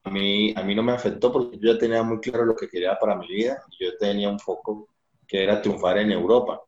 a 0.03 0.09
mí, 0.11 0.53
a 0.55 0.63
mí 0.63 0.75
no 0.75 0.83
me 0.83 0.91
afectó 0.93 1.31
porque 1.31 1.57
yo 1.59 1.73
ya 1.73 1.79
tenía 1.79 2.03
muy 2.03 2.19
claro 2.19 2.45
lo 2.45 2.55
que 2.55 2.69
quería 2.69 2.97
para 2.99 3.15
mi 3.15 3.27
vida. 3.27 3.63
Yo 3.79 3.97
tenía 3.97 4.29
un 4.29 4.39
foco 4.39 4.89
que 5.27 5.43
era 5.43 5.61
triunfar 5.61 5.97
en 5.99 6.11
Europa. 6.11 6.61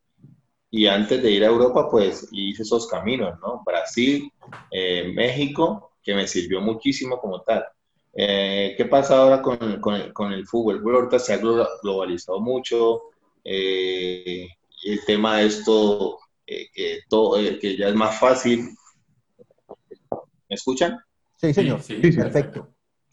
Y 0.71 0.87
antes 0.87 1.21
de 1.23 1.31
ir 1.31 1.43
a 1.45 1.47
Europa, 1.47 1.89
pues 1.91 2.29
hice 2.31 2.63
esos 2.63 2.87
caminos, 2.87 3.39
¿no? 3.41 3.63
Brasil, 3.65 4.31
eh, 4.71 5.11
México, 5.15 5.93
que 6.03 6.15
me 6.15 6.27
sirvió 6.27 6.61
muchísimo 6.61 7.19
como 7.19 7.41
tal. 7.43 7.65
Eh, 8.13 8.75
¿Qué 8.77 8.85
pasa 8.85 9.17
ahora 9.19 9.41
con, 9.41 9.81
con, 9.81 9.95
el, 9.95 10.13
con 10.13 10.33
el 10.33 10.47
fútbol? 10.47 10.75
El 10.77 10.81
fútbol 10.81 10.95
ahorita 10.97 11.19
se 11.19 11.33
ha 11.33 11.41
glo- 11.41 11.67
globalizado 11.83 12.39
mucho. 12.41 13.01
eh, 13.43 14.47
el 14.85 15.05
tema 15.05 15.37
de 15.39 15.47
esto, 15.47 16.19
eh, 16.47 16.67
que, 16.73 16.99
todo, 17.09 17.37
eh, 17.39 17.59
que 17.59 17.77
ya 17.77 17.89
es 17.89 17.95
más 17.95 18.19
fácil. 18.19 18.69
¿Me 20.49 20.55
escuchan? 20.55 20.97
Sí, 21.35 21.53
señor. 21.53 21.81
Sí, 21.81 21.99
Sí, 22.01 22.11
sí. 22.11 22.17
Perfecto. 22.17 22.67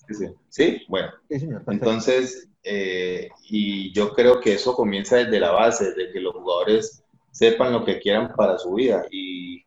Sí, 0.08 0.14
sí. 0.14 0.26
¿Sí? 0.48 0.82
Bueno. 0.88 1.10
Sí, 1.28 1.40
señor. 1.40 1.64
Perfecto. 1.64 1.72
Entonces, 1.72 2.48
eh, 2.62 3.28
y 3.48 3.92
yo 3.92 4.12
creo 4.14 4.40
que 4.40 4.54
eso 4.54 4.74
comienza 4.74 5.16
desde 5.16 5.38
la 5.40 5.50
base, 5.52 5.92
desde 5.92 6.12
que 6.12 6.20
los 6.20 6.34
jugadores 6.34 7.02
sepan 7.30 7.72
lo 7.72 7.84
que 7.84 8.00
quieran 8.00 8.32
para 8.34 8.58
su 8.58 8.74
vida. 8.74 9.06
Y, 9.10 9.64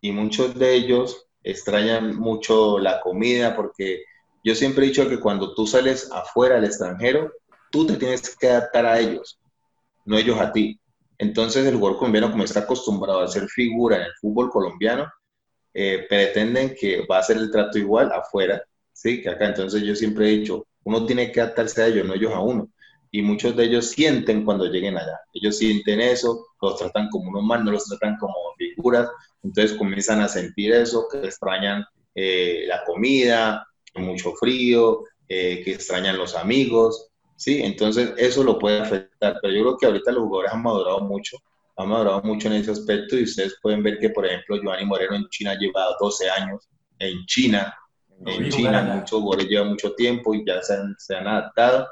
y 0.00 0.12
muchos 0.12 0.54
de 0.58 0.74
ellos 0.74 1.26
extrañan 1.44 2.16
mucho 2.16 2.78
la 2.78 3.00
comida, 3.00 3.54
porque 3.54 4.04
yo 4.44 4.54
siempre 4.54 4.84
he 4.84 4.88
dicho 4.88 5.08
que 5.08 5.20
cuando 5.20 5.54
tú 5.54 5.66
sales 5.66 6.10
afuera 6.12 6.56
al 6.56 6.64
extranjero, 6.64 7.32
tú 7.70 7.86
te 7.86 7.96
tienes 7.96 8.36
que 8.36 8.48
adaptar 8.48 8.86
a 8.86 8.98
ellos, 8.98 9.38
no 10.04 10.16
ellos 10.18 10.40
a 10.40 10.52
ti. 10.52 10.80
Entonces, 11.18 11.66
el 11.66 11.76
jugador 11.76 11.98
colombiano, 11.98 12.30
como 12.30 12.44
está 12.44 12.60
acostumbrado 12.60 13.20
a 13.20 13.28
ser 13.28 13.48
figura 13.48 13.96
en 13.96 14.02
el 14.02 14.12
fútbol 14.20 14.50
colombiano, 14.50 15.06
eh, 15.74 16.06
pretenden 16.08 16.74
que 16.74 17.06
va 17.06 17.18
a 17.18 17.22
ser 17.22 17.38
el 17.38 17.50
trato 17.50 17.78
igual 17.78 18.12
afuera, 18.12 18.62
¿sí? 18.92 19.22
Que 19.22 19.30
acá. 19.30 19.46
Entonces 19.46 19.82
yo 19.82 19.94
siempre 19.94 20.28
he 20.28 20.38
dicho, 20.38 20.66
uno 20.84 21.06
tiene 21.06 21.32
que 21.32 21.40
adaptarse 21.40 21.82
a 21.82 21.86
ellos, 21.86 22.06
no 22.06 22.14
ellos 22.14 22.32
a 22.32 22.40
uno. 22.40 22.68
Y 23.10 23.22
muchos 23.22 23.54
de 23.56 23.64
ellos 23.64 23.90
sienten 23.90 24.44
cuando 24.44 24.66
lleguen 24.66 24.96
allá. 24.96 25.20
Ellos 25.34 25.58
sienten 25.58 26.00
eso, 26.00 26.46
los 26.60 26.78
tratan 26.78 27.08
como 27.10 27.30
unos 27.30 27.42
más, 27.44 27.62
no 27.62 27.72
los 27.72 27.84
tratan 27.84 28.16
como 28.18 28.34
figuras. 28.56 29.08
Entonces 29.42 29.76
comienzan 29.76 30.20
a 30.20 30.28
sentir 30.28 30.72
eso, 30.72 31.06
que 31.10 31.18
extrañan 31.18 31.84
eh, 32.14 32.64
la 32.66 32.84
comida, 32.84 33.66
mucho 33.94 34.32
frío, 34.32 35.04
eh, 35.28 35.62
que 35.64 35.72
extrañan 35.72 36.16
los 36.16 36.34
amigos, 36.34 37.10
¿sí? 37.36 37.62
Entonces 37.62 38.12
eso 38.16 38.44
lo 38.44 38.58
puede 38.58 38.80
afectar. 38.80 39.38
Pero 39.42 39.54
yo 39.54 39.62
creo 39.62 39.78
que 39.78 39.86
ahorita 39.86 40.12
los 40.12 40.24
jugadores 40.24 40.52
han 40.52 40.62
madurado 40.62 41.00
mucho 41.00 41.36
ha 41.76 41.84
madurado 41.84 42.22
mucho 42.22 42.48
en 42.48 42.54
ese 42.54 42.70
aspecto 42.70 43.16
y 43.16 43.24
ustedes 43.24 43.56
pueden 43.62 43.82
ver 43.82 43.98
que, 43.98 44.10
por 44.10 44.26
ejemplo, 44.26 44.56
Giovanni 44.56 44.84
Moreno 44.84 45.16
en 45.16 45.28
China 45.28 45.54
lleva 45.54 45.96
12 45.98 46.30
años, 46.30 46.68
en 46.98 47.24
China, 47.26 47.74
en 48.26 48.50
China 48.50 48.82
muchos 48.82 49.20
jugadores 49.20 49.48
llevan 49.48 49.70
mucho 49.70 49.94
tiempo 49.94 50.34
y 50.34 50.44
ya 50.46 50.62
se 50.62 50.74
han, 50.74 50.94
se 50.98 51.16
han 51.16 51.26
adaptado, 51.26 51.88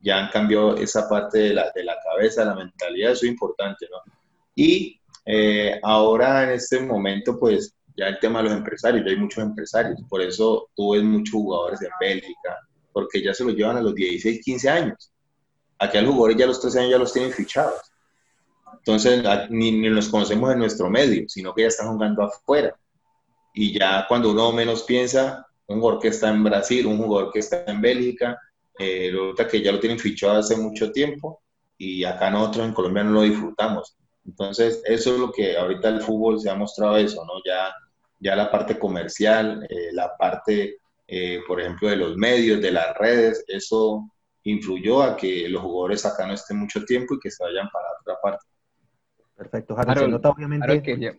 ya 0.00 0.18
han 0.18 0.30
cambiado 0.30 0.76
esa 0.76 1.08
parte 1.08 1.38
de 1.38 1.54
la, 1.54 1.70
de 1.74 1.84
la 1.84 1.96
cabeza, 2.04 2.44
la 2.44 2.54
mentalidad, 2.54 3.12
eso 3.12 3.26
es 3.26 3.32
importante, 3.32 3.86
¿no? 3.90 3.98
Y 4.54 5.00
eh, 5.26 5.80
ahora 5.82 6.44
en 6.44 6.50
este 6.50 6.80
momento, 6.80 7.38
pues 7.38 7.74
ya 7.96 8.08
el 8.08 8.18
tema 8.18 8.40
de 8.40 8.48
los 8.48 8.58
empresarios, 8.58 9.04
ya 9.04 9.12
hay 9.12 9.18
muchos 9.18 9.42
empresarios, 9.42 10.00
por 10.08 10.20
eso 10.20 10.70
tú 10.74 10.92
ves 10.92 11.02
muchos 11.02 11.32
jugadores 11.32 11.82
en 11.82 11.90
Bélgica, 12.00 12.58
porque 12.92 13.22
ya 13.22 13.34
se 13.34 13.44
los 13.44 13.54
llevan 13.54 13.76
a 13.76 13.82
los 13.82 13.94
16, 13.94 14.40
15 14.44 14.70
años. 14.70 15.12
Aquí 15.78 15.98
a 15.98 16.02
los 16.02 16.12
jugadores 16.12 16.36
ya 16.36 16.44
a 16.44 16.48
los 16.48 16.60
13 16.60 16.78
años 16.78 16.90
ya 16.90 16.98
los 16.98 17.12
tienen 17.12 17.32
fichados. 17.32 17.80
Entonces, 18.84 19.24
a- 19.26 19.46
ni, 19.50 19.72
ni 19.72 19.88
los 19.88 20.08
conocemos 20.08 20.52
en 20.52 20.58
nuestro 20.58 20.90
medio, 20.90 21.24
sino 21.28 21.54
que 21.54 21.62
ya 21.62 21.68
están 21.68 21.88
jugando 21.92 22.22
afuera. 22.22 22.76
Y 23.54 23.78
ya 23.78 24.06
cuando 24.08 24.32
uno 24.32 24.52
menos 24.52 24.82
piensa, 24.82 25.46
un 25.66 25.80
jugador 25.80 26.00
que 26.02 26.08
está 26.08 26.30
en 26.30 26.44
Brasil, 26.44 26.86
un 26.86 26.98
jugador 26.98 27.32
que 27.32 27.38
está 27.40 27.64
en 27.66 27.80
Bélgica, 27.80 28.38
eh, 28.78 29.12
que 29.50 29.62
ya 29.62 29.72
lo 29.72 29.80
tienen 29.80 29.98
fichado 29.98 30.38
hace 30.38 30.56
mucho 30.56 30.90
tiempo 30.92 31.42
y 31.78 32.04
acá 32.04 32.30
nosotros 32.30 32.66
en 32.66 32.74
Colombia 32.74 33.04
no 33.04 33.12
lo 33.12 33.22
disfrutamos. 33.22 33.96
Entonces, 34.26 34.82
eso 34.84 35.14
es 35.14 35.20
lo 35.20 35.32
que 35.32 35.56
ahorita 35.56 35.88
el 35.88 36.00
fútbol 36.02 36.40
se 36.40 36.50
ha 36.50 36.54
mostrado 36.54 36.96
eso, 36.96 37.24
¿no? 37.24 37.34
Ya, 37.46 37.72
ya 38.20 38.36
la 38.36 38.50
parte 38.50 38.78
comercial, 38.78 39.66
eh, 39.68 39.90
la 39.92 40.16
parte, 40.16 40.78
eh, 41.06 41.40
por 41.46 41.60
ejemplo, 41.60 41.88
de 41.88 41.96
los 41.96 42.16
medios, 42.16 42.60
de 42.60 42.72
las 42.72 42.96
redes, 42.96 43.44
eso 43.48 44.08
influyó 44.44 45.02
a 45.02 45.16
que 45.16 45.48
los 45.48 45.62
jugadores 45.62 46.04
acá 46.06 46.26
no 46.26 46.34
estén 46.34 46.58
mucho 46.58 46.84
tiempo 46.84 47.14
y 47.14 47.18
que 47.20 47.30
se 47.30 47.44
vayan 47.44 47.68
para 47.72 47.86
otra 48.00 48.16
parte. 48.22 48.44
Perfecto, 49.36 49.78
Harold. 49.78 49.98
Se 49.98 50.08
nota 50.08 50.30
obviamente, 50.30 50.64
Harold, 50.64 50.82
que 50.82 51.18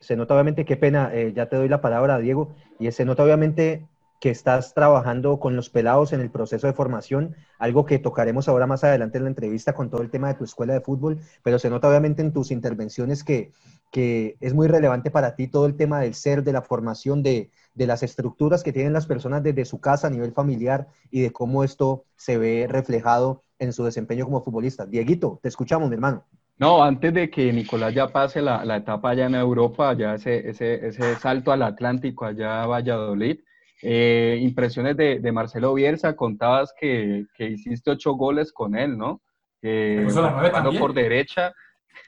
se 0.00 0.16
nota 0.16 0.34
obviamente, 0.34 0.64
qué 0.64 0.76
pena, 0.76 1.10
eh, 1.14 1.32
ya 1.34 1.48
te 1.48 1.56
doy 1.56 1.68
la 1.68 1.80
palabra, 1.80 2.18
Diego, 2.18 2.54
y 2.78 2.90
se 2.90 3.04
nota 3.04 3.22
obviamente 3.22 3.86
que 4.20 4.30
estás 4.30 4.74
trabajando 4.74 5.40
con 5.40 5.56
los 5.56 5.70
pelados 5.70 6.12
en 6.12 6.20
el 6.20 6.30
proceso 6.30 6.66
de 6.66 6.74
formación, 6.74 7.36
algo 7.58 7.86
que 7.86 7.98
tocaremos 7.98 8.48
ahora 8.48 8.66
más 8.66 8.84
adelante 8.84 9.16
en 9.16 9.24
la 9.24 9.30
entrevista 9.30 9.72
con 9.72 9.88
todo 9.88 10.02
el 10.02 10.10
tema 10.10 10.28
de 10.28 10.34
tu 10.34 10.44
escuela 10.44 10.74
de 10.74 10.82
fútbol, 10.82 11.20
pero 11.42 11.58
se 11.58 11.70
nota 11.70 11.88
obviamente 11.88 12.20
en 12.20 12.32
tus 12.32 12.50
intervenciones 12.50 13.24
que, 13.24 13.52
que 13.90 14.36
es 14.40 14.52
muy 14.52 14.68
relevante 14.68 15.10
para 15.10 15.36
ti 15.36 15.48
todo 15.48 15.64
el 15.64 15.76
tema 15.76 16.00
del 16.00 16.12
ser, 16.12 16.44
de 16.44 16.52
la 16.52 16.60
formación, 16.60 17.22
de, 17.22 17.50
de 17.74 17.86
las 17.86 18.02
estructuras 18.02 18.62
que 18.62 18.74
tienen 18.74 18.92
las 18.92 19.06
personas 19.06 19.42
desde 19.42 19.64
su 19.64 19.80
casa 19.80 20.08
a 20.08 20.10
nivel 20.10 20.32
familiar 20.32 20.88
y 21.10 21.22
de 21.22 21.32
cómo 21.32 21.64
esto 21.64 22.04
se 22.16 22.36
ve 22.36 22.66
reflejado 22.68 23.42
en 23.58 23.72
su 23.72 23.84
desempeño 23.84 24.26
como 24.26 24.42
futbolista. 24.42 24.84
Dieguito, 24.84 25.40
te 25.42 25.48
escuchamos, 25.48 25.88
mi 25.88 25.94
hermano. 25.94 26.26
No, 26.60 26.84
antes 26.84 27.14
de 27.14 27.30
que 27.30 27.54
Nicolás 27.54 27.94
ya 27.94 28.08
pase 28.08 28.42
la, 28.42 28.66
la 28.66 28.76
etapa 28.76 29.08
allá 29.08 29.24
en 29.24 29.34
Europa, 29.34 29.94
ya 29.94 30.16
ese, 30.16 30.46
ese, 30.50 30.86
ese 30.86 31.16
salto 31.16 31.52
al 31.52 31.62
Atlántico, 31.62 32.26
allá 32.26 32.62
a 32.62 32.66
Valladolid, 32.66 33.40
eh, 33.80 34.38
impresiones 34.42 34.94
de, 34.98 35.20
de 35.20 35.32
Marcelo 35.32 35.72
Bielsa, 35.72 36.14
contabas 36.14 36.74
que, 36.78 37.24
que 37.34 37.46
hiciste 37.46 37.92
ocho 37.92 38.12
goles 38.12 38.52
con 38.52 38.76
él, 38.76 38.98
¿no? 38.98 39.22
Eh, 39.62 39.96
¿Te 40.00 40.04
puso 40.04 40.20
la 40.20 40.32
nueve 40.32 40.50
jugando 40.50 40.78
por 40.78 40.92
derecha, 40.92 41.54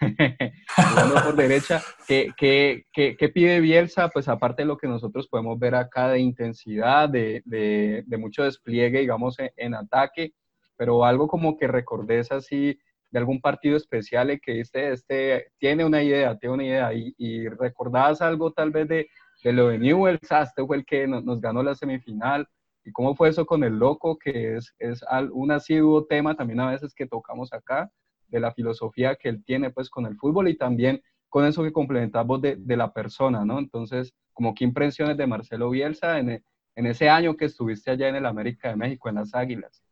jugando 0.76 1.24
por 1.24 1.34
derecha, 1.34 1.82
¿qué, 2.06 2.30
qué, 2.36 2.84
qué, 2.92 3.16
qué 3.16 3.28
pide 3.30 3.58
Bielsa? 3.58 4.10
Pues 4.10 4.28
aparte 4.28 4.64
de 4.64 4.66
lo 4.66 4.76
que 4.76 4.86
nosotros 4.86 5.28
podemos 5.28 5.58
ver 5.58 5.74
acá 5.74 6.08
de 6.08 6.18
intensidad, 6.18 7.08
de, 7.08 7.40
de, 7.46 8.04
de 8.06 8.18
mucho 8.18 8.44
despliegue, 8.44 9.00
digamos, 9.00 9.38
en, 9.38 9.50
en 9.56 9.74
ataque, 9.74 10.34
pero 10.76 11.06
algo 11.06 11.26
como 11.26 11.56
que 11.56 11.68
recordes 11.68 12.30
así 12.30 12.78
de 13.12 13.18
algún 13.18 13.40
partido 13.40 13.76
especial 13.76 14.40
que 14.40 14.60
este, 14.60 14.92
este 14.92 15.52
tiene 15.58 15.84
una 15.84 16.02
idea, 16.02 16.36
tiene 16.38 16.54
una 16.54 16.64
idea 16.64 16.94
y, 16.94 17.14
y 17.18 17.48
recordabas 17.48 18.22
algo 18.22 18.52
tal 18.52 18.70
vez 18.70 18.88
de, 18.88 19.08
de 19.44 19.52
lo 19.52 19.68
de 19.68 19.78
Newell's, 19.78 20.32
ah, 20.32 20.42
este 20.42 20.64
fue 20.66 20.78
el 20.78 20.84
que 20.84 21.06
nos, 21.06 21.22
nos, 21.22 21.40
ganó 21.40 21.62
la 21.62 21.74
semifinal 21.74 22.48
y 22.84 22.90
cómo 22.90 23.14
fue 23.14 23.28
eso 23.28 23.44
con 23.44 23.62
el 23.64 23.78
loco, 23.78 24.18
que 24.18 24.56
es, 24.56 24.74
es 24.78 25.04
un 25.32 25.52
asiduo 25.52 26.06
tema 26.06 26.34
también 26.34 26.60
a 26.60 26.70
veces 26.70 26.94
que 26.94 27.06
tocamos 27.06 27.52
acá, 27.52 27.90
de 28.28 28.40
la 28.40 28.52
filosofía 28.52 29.14
que 29.14 29.28
él 29.28 29.44
tiene 29.44 29.70
pues 29.70 29.90
con 29.90 30.06
el 30.06 30.16
fútbol 30.16 30.48
y 30.48 30.56
también 30.56 31.02
con 31.28 31.44
eso 31.44 31.62
que 31.62 31.72
complementamos 31.72 32.40
de, 32.40 32.56
de 32.56 32.76
la 32.76 32.92
persona, 32.92 33.44
¿no? 33.44 33.58
Entonces, 33.58 34.14
como 34.32 34.54
qué 34.54 34.64
impresiones 34.64 35.18
de 35.18 35.26
Marcelo 35.26 35.68
Bielsa 35.68 36.18
en, 36.18 36.42
en 36.74 36.86
ese 36.86 37.10
año 37.10 37.36
que 37.36 37.44
estuviste 37.44 37.90
allá 37.90 38.08
en 38.08 38.16
el 38.16 38.26
América 38.26 38.70
de 38.70 38.76
México, 38.76 39.08
en 39.10 39.16
las 39.16 39.34
Águilas. 39.34 39.82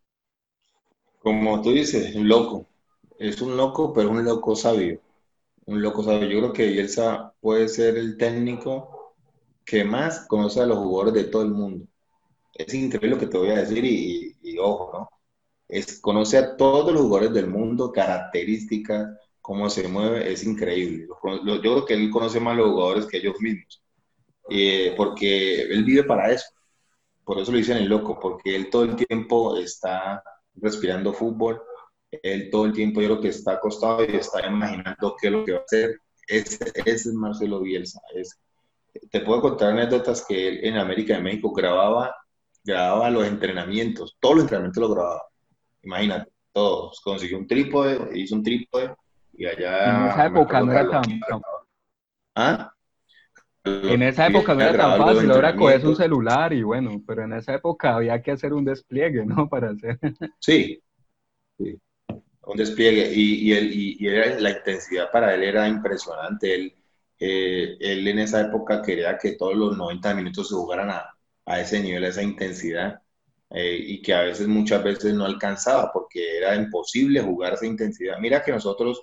Como 1.18 1.61
tú 1.61 1.73
dices, 1.73 2.14
un 2.14 2.29
loco. 2.29 2.70
Es 3.21 3.41
un 3.43 3.57
loco, 3.57 3.93
pero 3.93 4.11
un 4.11 4.25
loco 4.25 4.57
sabio. 4.57 5.01
Un 5.66 5.83
loco 5.83 6.03
sabio. 6.03 6.29
Yo 6.29 6.39
creo 6.41 6.53
que 6.55 6.66
Bielsa 6.68 7.35
puede 7.41 7.68
ser 7.68 7.97
el 7.99 8.16
técnico 8.16 9.14
que 9.64 9.85
más 9.85 10.27
conoce 10.29 10.61
a 10.62 10.66
los 10.66 10.79
jugadores 10.79 11.14
de 11.14 11.31
todo 11.31 11.43
el 11.43 11.51
mundo. 11.51 11.87
Es 12.55 12.75
increíble 12.75 13.11
lo 13.11 13.18
que 13.18 13.27
te 13.29 13.39
voy 13.39 13.51
a 13.51 13.59
decir 13.59 13.85
y, 13.85 14.37
y, 14.43 14.59
ojo, 14.59 14.91
¿no? 14.93 15.11
Es, 15.68 16.01
conoce 16.01 16.39
a 16.39 16.57
todos 16.57 16.93
los 16.95 17.03
jugadores 17.03 17.35
del 17.35 17.49
mundo, 17.49 17.93
características, 17.93 19.09
cómo 19.43 19.71
se 19.71 19.89
mueve, 19.89 20.33
es 20.33 20.45
increíble. 20.45 21.09
Yo 21.47 21.61
creo 21.61 21.87
que 21.87 21.95
él 21.95 22.11
conoce 22.11 22.41
más 22.41 22.55
a 22.55 22.59
los 22.59 22.71
jugadores 22.71 23.07
que 23.07 23.18
ellos 23.18 23.37
mismos, 23.41 23.83
eh, 24.51 24.95
porque 24.97 25.62
él 25.62 25.85
vive 25.85 26.05
para 26.05 26.33
eso. 26.33 26.47
Por 27.25 27.39
eso 27.39 27.53
lo 27.53 27.59
dicen 27.59 27.79
el 27.79 27.89
loco, 27.89 28.18
porque 28.21 28.57
él 28.57 28.71
todo 28.71 28.85
el 28.85 28.97
tiempo 28.97 29.57
está 29.57 30.23
respirando 30.57 31.12
fútbol, 31.12 31.62
él 32.11 32.50
todo 32.50 32.66
el 32.66 32.72
tiempo 32.72 33.00
yo 33.00 33.08
creo 33.08 33.20
que 33.20 33.28
está 33.28 33.52
acostado 33.52 34.04
y 34.04 34.16
está 34.16 34.46
imaginando 34.46 35.16
qué 35.20 35.28
es 35.28 35.32
lo 35.32 35.44
que 35.44 35.52
va 35.52 35.58
a 35.58 35.62
hacer. 35.62 35.98
Ese, 36.26 36.72
es 36.84 37.06
Marcelo 37.06 37.61
Bielsa. 37.61 38.00
Es, 38.14 38.40
te 39.11 39.20
puedo 39.20 39.40
contar 39.40 39.70
anécdotas 39.70 40.24
que 40.26 40.48
él 40.48 40.64
en 40.64 40.76
América 40.76 41.16
de 41.16 41.22
México 41.22 41.52
grababa, 41.52 42.14
grababa 42.64 43.11
los 43.11 43.26
entrenamientos, 43.26 44.16
todos 44.20 44.36
los 44.36 44.44
entrenamientos 44.44 44.80
los 44.80 44.94
grababa. 44.94 45.22
Imagínate, 45.82 46.30
todos. 46.52 47.00
Consiguió 47.00 47.38
un 47.38 47.46
trípode, 47.46 48.18
hizo 48.18 48.34
un 48.34 48.42
trípode 48.42 48.94
y 49.32 49.46
allá... 49.46 50.02
En 50.02 50.11
esa 50.11 50.26
época 50.26 50.61
no 50.61 50.72
era 50.72 50.90
tan... 50.90 51.02
¿Ah? 52.34 52.72
En 53.64 54.02
esa 54.02 54.26
época 54.26 54.54
no 54.54 54.62
era 54.62 54.76
tan 54.76 54.98
fácil, 54.98 55.30
ahora 55.30 55.54
coges 55.54 55.84
un 55.84 55.96
celular 55.96 56.52
y 56.52 56.62
bueno, 56.62 57.02
pero 57.06 57.24
en 57.24 57.34
esa 57.34 57.54
época 57.54 57.96
había 57.96 58.22
que 58.22 58.30
hacer 58.30 58.52
un 58.52 58.64
despliegue, 58.64 59.26
¿no? 59.26 59.48
Para 59.50 59.70
hacer. 59.70 59.98
Sí, 60.38 60.82
sí. 61.58 61.78
Un 62.51 62.57
despliegue 62.57 63.12
y, 63.14 63.53
él, 63.53 63.70
y, 63.72 64.07
era, 64.07 64.38
la 64.40 64.51
intensidad 64.51 65.11
para 65.11 65.34
él 65.34 65.44
era 65.44 65.68
impresionante. 65.68 66.55
Él, 66.55 66.74
eh, 67.18 67.76
él 67.80 68.09
en 68.09 68.18
esa 68.20 68.40
época 68.40 68.82
quería 68.82 69.16
que 69.18 69.32
todos 69.32 69.55
los 69.55 69.76
90 69.76 70.14
minutos 70.14 70.48
se 70.48 70.55
jugaran 70.55 70.90
a, 70.90 71.61
ese 71.61 71.80
nivel, 71.80 72.05
a 72.05 72.09
esa 72.09 72.22
intensidad. 72.22 73.01
Eh, 73.51 73.76
y 73.80 74.03
que 74.03 74.14
a 74.14 74.22
veces, 74.22 74.46
muchas 74.46 74.82
veces 74.82 75.12
no 75.14 75.24
alcanzaba 75.24 75.90
porque 75.92 76.38
era 76.38 76.55
imposible 76.55 77.20
jugar 77.20 77.55
esa 77.55 77.66
intensidad. 77.66 78.18
Mira 78.18 78.42
que 78.44 78.53
nosotros 78.53 79.03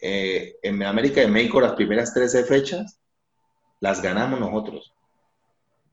eh, 0.00 0.56
en 0.62 0.82
América 0.82 1.20
de 1.20 1.28
México 1.28 1.60
las 1.60 1.72
primeras 1.74 2.14
13 2.14 2.44
fechas 2.44 3.00
las 3.80 4.00
ganamos 4.02 4.40
nosotros, 4.40 4.94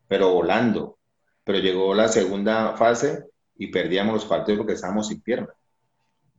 pero 0.08 0.34
volando. 0.34 0.98
Pero 1.44 1.60
llegó 1.60 1.94
la 1.94 2.08
segunda 2.08 2.76
fase 2.76 3.26
y 3.58 3.68
perdíamos 3.68 4.16
los 4.16 4.26
partidos 4.26 4.60
porque 4.60 4.74
estábamos 4.74 5.08
sin 5.10 5.22
pierna. 5.22 5.54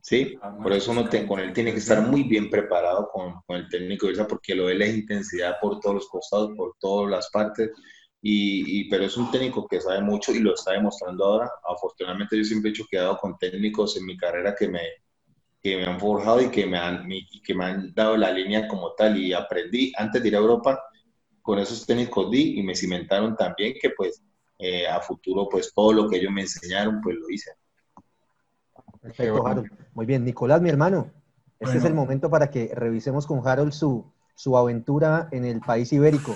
¿Sí? 0.07 0.39
Por 0.63 0.71
eso 0.71 0.91
uno 0.91 1.09
con 1.27 1.41
él 1.41 1.51
tiene 1.51 1.73
que 1.73 1.79
estar 1.79 2.01
muy 2.01 2.23
bien 2.23 2.49
preparado 2.49 3.09
con, 3.11 3.41
con 3.45 3.57
el 3.57 3.67
técnico 3.67 4.07
porque 4.29 4.55
lo 4.55 4.67
ve 4.67 4.75
la 4.75 4.87
intensidad 4.87 5.57
por 5.61 5.81
todos 5.81 5.95
los 5.95 6.07
costados, 6.07 6.51
por 6.55 6.77
todas 6.79 7.11
las 7.11 7.29
partes. 7.29 7.71
Y, 8.21 8.79
y, 8.79 8.89
pero 8.89 9.03
es 9.03 9.17
un 9.17 9.29
técnico 9.31 9.67
que 9.67 9.81
sabe 9.81 9.99
mucho 9.99 10.31
y 10.31 10.39
lo 10.39 10.53
está 10.53 10.71
demostrando 10.71 11.25
ahora. 11.25 11.51
Afortunadamente 11.61 12.37
yo 12.37 12.45
siempre 12.45 12.71
he 12.71 12.87
quedado 12.89 13.17
con 13.17 13.37
técnicos 13.37 13.97
en 13.97 14.05
mi 14.05 14.15
carrera 14.15 14.55
que 14.57 14.69
me, 14.69 14.79
que 15.61 15.75
me 15.75 15.85
han 15.85 15.99
forjado 15.99 16.41
y 16.41 16.51
que 16.51 16.65
me 16.65 16.77
han, 16.77 17.11
y 17.11 17.41
que 17.41 17.53
me 17.53 17.65
han 17.65 17.93
dado 17.93 18.15
la 18.15 18.31
línea 18.31 18.65
como 18.69 18.93
tal 18.93 19.17
y 19.17 19.33
aprendí 19.33 19.91
antes 19.97 20.23
de 20.23 20.29
ir 20.29 20.37
a 20.37 20.39
Europa 20.39 20.81
con 21.41 21.59
esos 21.59 21.85
técnicos 21.85 22.31
di 22.31 22.57
y 22.57 22.63
me 22.63 22.75
cimentaron 22.75 23.35
también 23.35 23.73
que 23.81 23.89
pues 23.89 24.23
eh, 24.57 24.87
a 24.87 25.01
futuro 25.01 25.49
pues 25.51 25.73
todo 25.75 25.91
lo 25.91 26.09
que 26.09 26.15
ellos 26.15 26.31
me 26.31 26.43
enseñaron 26.43 27.01
pues 27.01 27.17
lo 27.17 27.29
hice. 27.29 27.51
Perfecto, 29.01 29.45
Harold. 29.45 29.69
Muy 29.93 30.05
bien, 30.05 30.23
Nicolás, 30.23 30.61
mi 30.61 30.69
hermano, 30.69 31.07
este 31.59 31.77
es 31.77 31.85
el 31.85 31.93
momento 31.93 32.29
para 32.29 32.49
que 32.49 32.71
revisemos 32.73 33.25
con 33.25 33.45
Harold 33.47 33.71
su, 33.71 34.05
su 34.35 34.57
aventura 34.57 35.27
en 35.31 35.45
el 35.45 35.59
país 35.61 35.91
ibérico. 35.93 36.35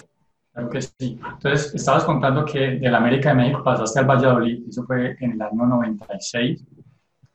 Claro 0.53 0.69
que 0.69 0.81
sí. 0.81 1.19
Entonces, 1.33 1.73
estabas 1.73 2.03
contando 2.03 2.43
que 2.43 2.59
del 2.79 2.95
América 2.95 3.29
de 3.29 3.35
México 3.35 3.63
pasaste 3.63 3.99
al 3.99 4.05
Valladolid, 4.05 4.67
eso 4.67 4.83
fue 4.83 5.15
en 5.19 5.33
el 5.33 5.41
año 5.41 5.65
96. 5.65 6.65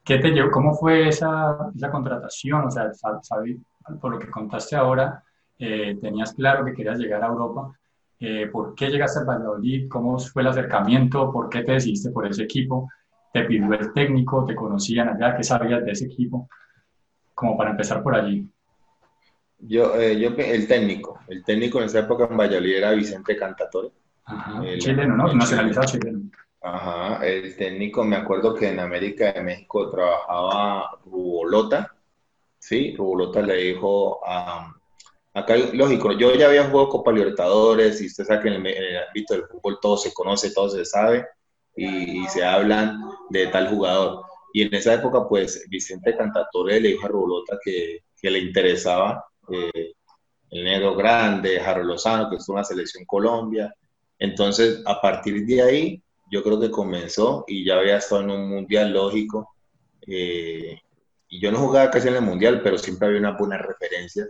¿Qué 0.05 0.19
te 0.19 0.31
llevó? 0.31 0.51
¿Cómo 0.51 0.75
fue 0.75 1.09
esa, 1.09 1.71
esa 1.75 1.91
contratación? 1.91 2.65
O 2.65 2.71
sea, 2.71 2.93
sabí, 3.23 3.59
por 4.01 4.13
lo 4.13 4.19
que 4.19 4.31
contaste 4.31 4.77
ahora, 4.77 5.23
eh, 5.59 5.97
tenías 6.01 6.35
claro 6.35 6.65
que 6.65 6.75
querías 6.75 6.99
llegar 6.99 7.23
a 7.25 7.29
Europa. 7.29 7.73
Eh, 8.21 8.49
¿Por 8.53 8.75
qué 8.75 8.89
llegaste 8.89 9.21
al 9.21 9.27
Valladolid? 9.27 9.89
¿Cómo 9.89 10.19
fue 10.19 10.43
el 10.43 10.49
acercamiento? 10.49 11.33
¿Por 11.33 11.49
qué 11.49 11.63
te 11.63 11.73
decidiste 11.73 12.11
por 12.11 12.27
ese 12.27 12.43
equipo? 12.43 12.89
¿Te 13.33 13.45
pidió 13.45 13.73
el 13.73 13.93
técnico? 13.93 14.45
¿Te 14.45 14.55
conocían 14.55 15.09
allá? 15.09 15.37
¿Qué 15.37 15.43
sabías 15.43 15.85
de 15.85 15.93
ese 15.93 16.07
equipo? 16.07 16.49
Como 17.35 17.57
para 17.57 17.71
empezar 17.71 18.03
por 18.03 18.15
allí. 18.15 18.49
Yo, 19.59 19.95
eh, 19.97 20.19
yo 20.19 20.31
el 20.37 20.69
técnico, 20.69 21.21
el 21.29 21.45
técnico 21.45 21.79
en 21.79 21.85
esa 21.85 22.01
época 22.01 22.29
en 22.31 22.37
Valladolid 22.37 22.77
era 22.77 22.93
Vicente 22.93 23.37
Cantatore. 23.37 23.91
Ajá, 24.25 24.63
chileno, 24.79 25.17
¿no? 25.17 25.33
Nacionalizado 25.33 25.87
chileno. 25.87 26.21
Ajá, 26.61 27.25
el 27.27 27.57
técnico, 27.57 28.05
me 28.05 28.17
acuerdo 28.17 28.55
que 28.55 28.69
en 28.69 28.81
América 28.81 29.33
de 29.33 29.43
México 29.43 29.89
trabajaba 29.89 30.99
Rubolota, 31.05 31.95
¿sí? 32.59 32.95
Rubolota 32.97 33.41
le 33.41 33.55
dijo 33.55 34.21
a, 34.27 34.77
Acá, 35.37 35.55
lógico, 35.75 36.13
yo 36.13 36.35
ya 36.35 36.47
había 36.47 36.65
jugado 36.65 36.89
Copa 36.89 37.13
Libertadores 37.13 38.01
y 38.01 38.07
usted 38.07 38.25
sabe 38.25 38.43
que 38.43 38.49
en 38.49 38.67
el, 38.67 38.97
ámbito 39.07 39.35
del 39.35 39.45
fútbol 39.45 39.79
todo 39.83 39.99
se 39.99 40.15
conoce, 40.15 40.51
todo 40.55 40.71
se 40.71 40.83
sabe 40.87 41.27
y, 41.77 42.27
se 42.29 42.45
hablan 42.45 43.01
de 43.31 43.47
tal 43.49 43.69
jugador. 43.69 44.25
Y 44.53 44.63
en 44.63 44.75
esa 44.75 44.95
época, 44.95 45.29
pues, 45.29 45.67
Vicente 45.69 46.17
Cantatore 46.17 46.81
le 46.81 46.89
dijo 46.89 47.07
a 47.07 47.09
Rubolota 47.09 47.59
que, 47.63 48.05
que 48.21 48.31
le 48.31 48.39
interesaba 48.39 49.25
eh, 49.53 49.93
el 50.51 50.65
negro 50.65 50.95
grande, 50.95 51.61
Jaro 51.61 51.85
Lozano, 51.85 52.31
que 52.31 52.37
estuvo 52.37 52.57
en 52.57 52.61
la 52.61 52.65
selección 52.65 53.05
Colombia. 53.05 53.75
Entonces, 54.19 54.83
a 54.87 55.01
partir 55.01 55.45
de 55.45 55.63
ahí, 55.63 56.03
yo 56.31 56.43
creo 56.43 56.59
que 56.59 56.71
comenzó 56.71 57.45
y 57.47 57.65
ya 57.65 57.77
había 57.77 57.99
estado 57.99 58.23
en 58.23 58.31
un 58.31 58.49
mundial 58.49 58.93
lógico. 58.93 59.55
Eh, 60.07 60.79
y 61.29 61.41
yo 61.41 61.53
no 61.53 61.59
jugaba 61.59 61.91
casi 61.91 62.09
en 62.09 62.15
el 62.15 62.23
mundial, 62.23 62.63
pero 62.63 62.79
siempre 62.79 63.09
había 63.09 63.21
una 63.21 63.37
buena 63.37 63.59
referencia 63.59 64.27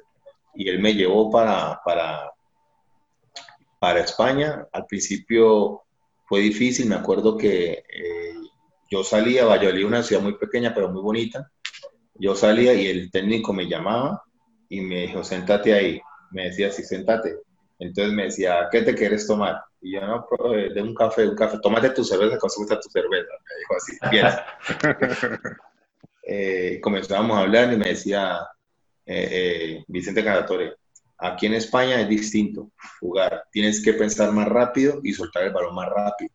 y 0.54 0.68
él 0.68 0.80
me 0.80 0.94
llevó 0.94 1.30
para, 1.30 1.80
para, 1.84 2.32
para 3.78 4.00
España. 4.00 4.66
Al 4.72 4.86
principio 4.86 5.82
fue 6.26 6.40
difícil, 6.40 6.86
me 6.86 6.96
acuerdo 6.96 7.36
que 7.36 7.72
eh, 7.72 8.34
yo 8.90 9.02
salía 9.04 9.42
a 9.42 9.46
Valladolid, 9.46 9.86
una 9.86 10.02
ciudad 10.02 10.22
muy 10.22 10.36
pequeña 10.36 10.74
pero 10.74 10.90
muy 10.90 11.02
bonita. 11.02 11.50
Yo 12.14 12.34
salía 12.34 12.74
y 12.74 12.86
el 12.86 13.10
técnico 13.10 13.52
me 13.52 13.68
llamaba 13.68 14.22
y 14.68 14.80
me 14.80 15.02
dijo, 15.02 15.22
sentate 15.22 15.72
ahí. 15.74 16.00
Me 16.30 16.44
decía, 16.44 16.70
sí, 16.70 16.82
sentate. 16.82 17.36
Entonces 17.78 18.12
me 18.14 18.24
decía, 18.24 18.68
¿qué 18.70 18.82
te 18.82 18.94
quieres 18.94 19.26
tomar? 19.26 19.62
Y 19.80 19.92
yo, 19.92 20.00
no, 20.00 20.26
de 20.50 20.82
un 20.82 20.94
café, 20.94 21.28
un 21.28 21.36
café, 21.36 21.58
tómate 21.62 21.90
tu 21.90 22.04
cerveza, 22.04 22.38
gusta 22.40 22.80
tu 22.80 22.88
cerveza. 22.88 23.32
Me 24.02 24.10
dijo 24.10 24.30
así, 24.46 25.38
eh, 26.22 26.80
comenzábamos 26.80 27.36
a 27.36 27.42
hablar 27.42 27.72
y 27.72 27.76
me 27.76 27.88
decía, 27.90 28.40
eh, 29.04 29.28
eh, 29.30 29.84
Vicente 29.86 30.24
Cantatore, 30.24 30.74
aquí 31.18 31.46
en 31.46 31.54
España 31.54 32.00
es 32.00 32.08
distinto 32.08 32.70
jugar. 33.00 33.44
Tienes 33.50 33.82
que 33.82 33.92
pensar 33.92 34.32
más 34.32 34.48
rápido 34.48 35.00
y 35.02 35.12
soltar 35.12 35.44
el 35.44 35.52
balón 35.52 35.74
más 35.74 35.88
rápido. 35.88 36.32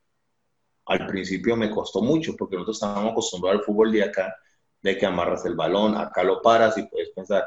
Al 0.86 1.06
principio 1.08 1.56
me 1.56 1.70
costó 1.70 2.02
mucho 2.02 2.36
porque 2.36 2.56
nosotros 2.56 2.78
estábamos 2.78 3.12
acostumbrados 3.12 3.60
al 3.60 3.66
fútbol 3.66 3.92
de 3.92 4.04
acá, 4.04 4.36
de 4.82 4.98
que 4.98 5.06
amarras 5.06 5.46
el 5.46 5.56
balón, 5.56 5.96
acá 5.96 6.24
lo 6.24 6.42
paras 6.42 6.78
y 6.78 6.84
puedes 6.88 7.10
pensar. 7.12 7.46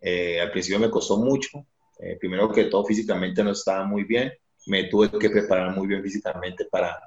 Eh, 0.00 0.40
al 0.40 0.50
principio 0.50 0.78
me 0.78 0.90
costó 0.90 1.16
mucho. 1.16 1.66
primero 2.20 2.52
que 2.52 2.64
todo, 2.64 2.84
físicamente 2.84 3.42
no 3.42 3.52
estaba 3.52 3.84
muy 3.84 4.04
bien. 4.04 4.32
Me 4.66 4.84
tuve 4.84 5.10
que 5.10 5.30
preparar 5.30 5.74
muy 5.74 5.86
bien 5.86 6.02
físicamente 6.02 6.66
para, 6.66 6.98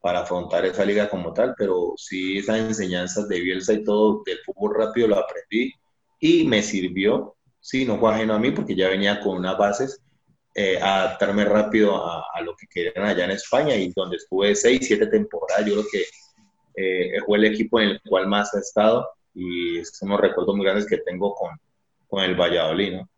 para 0.00 0.20
afrontar 0.20 0.64
esa 0.64 0.84
liga 0.84 1.08
como 1.08 1.32
tal, 1.32 1.54
pero 1.56 1.92
sí 1.96 2.38
esas 2.38 2.58
enseñanzas 2.58 3.28
de 3.28 3.40
Bielsa 3.40 3.74
y 3.74 3.84
todo 3.84 4.22
del 4.24 4.38
fútbol 4.44 4.74
rápido 4.74 5.08
lo 5.08 5.18
aprendí 5.18 5.72
y 6.18 6.46
me 6.46 6.62
sirvió, 6.62 7.36
sí, 7.60 7.84
no 7.84 7.98
fue 7.98 8.12
ajeno 8.12 8.34
a 8.34 8.38
mí 8.38 8.50
porque 8.50 8.74
ya 8.74 8.88
venía 8.88 9.20
con 9.20 9.38
unas 9.38 9.56
bases, 9.56 10.02
eh, 10.54 10.78
adaptarme 10.80 11.44
rápido 11.44 12.04
a, 12.04 12.40
lo 12.42 12.56
que 12.56 12.66
querían 12.66 13.06
allá 13.06 13.24
en 13.24 13.32
España 13.32 13.76
y 13.76 13.92
donde 13.94 14.16
estuve 14.16 14.54
seis, 14.54 14.80
siete 14.82 15.06
temporadas, 15.06 15.64
yo 15.66 15.74
creo 15.74 15.86
que 15.92 16.04
eh, 16.76 17.20
fue 17.24 17.38
el 17.38 17.44
equipo 17.44 17.80
en 17.80 17.90
el 17.90 18.00
cual 18.02 18.26
más 18.26 18.54
he 18.54 18.58
estado 18.58 19.08
y 19.34 19.78
es 19.78 20.00
unos 20.02 20.20
recuerdos 20.20 20.56
muy 20.56 20.64
grandes 20.64 20.86
que 20.86 20.98
tengo 20.98 21.34
con, 21.34 21.50
con 22.08 22.24
el 22.24 22.34
Valladolid, 22.34 22.96
¿no? 22.96 23.08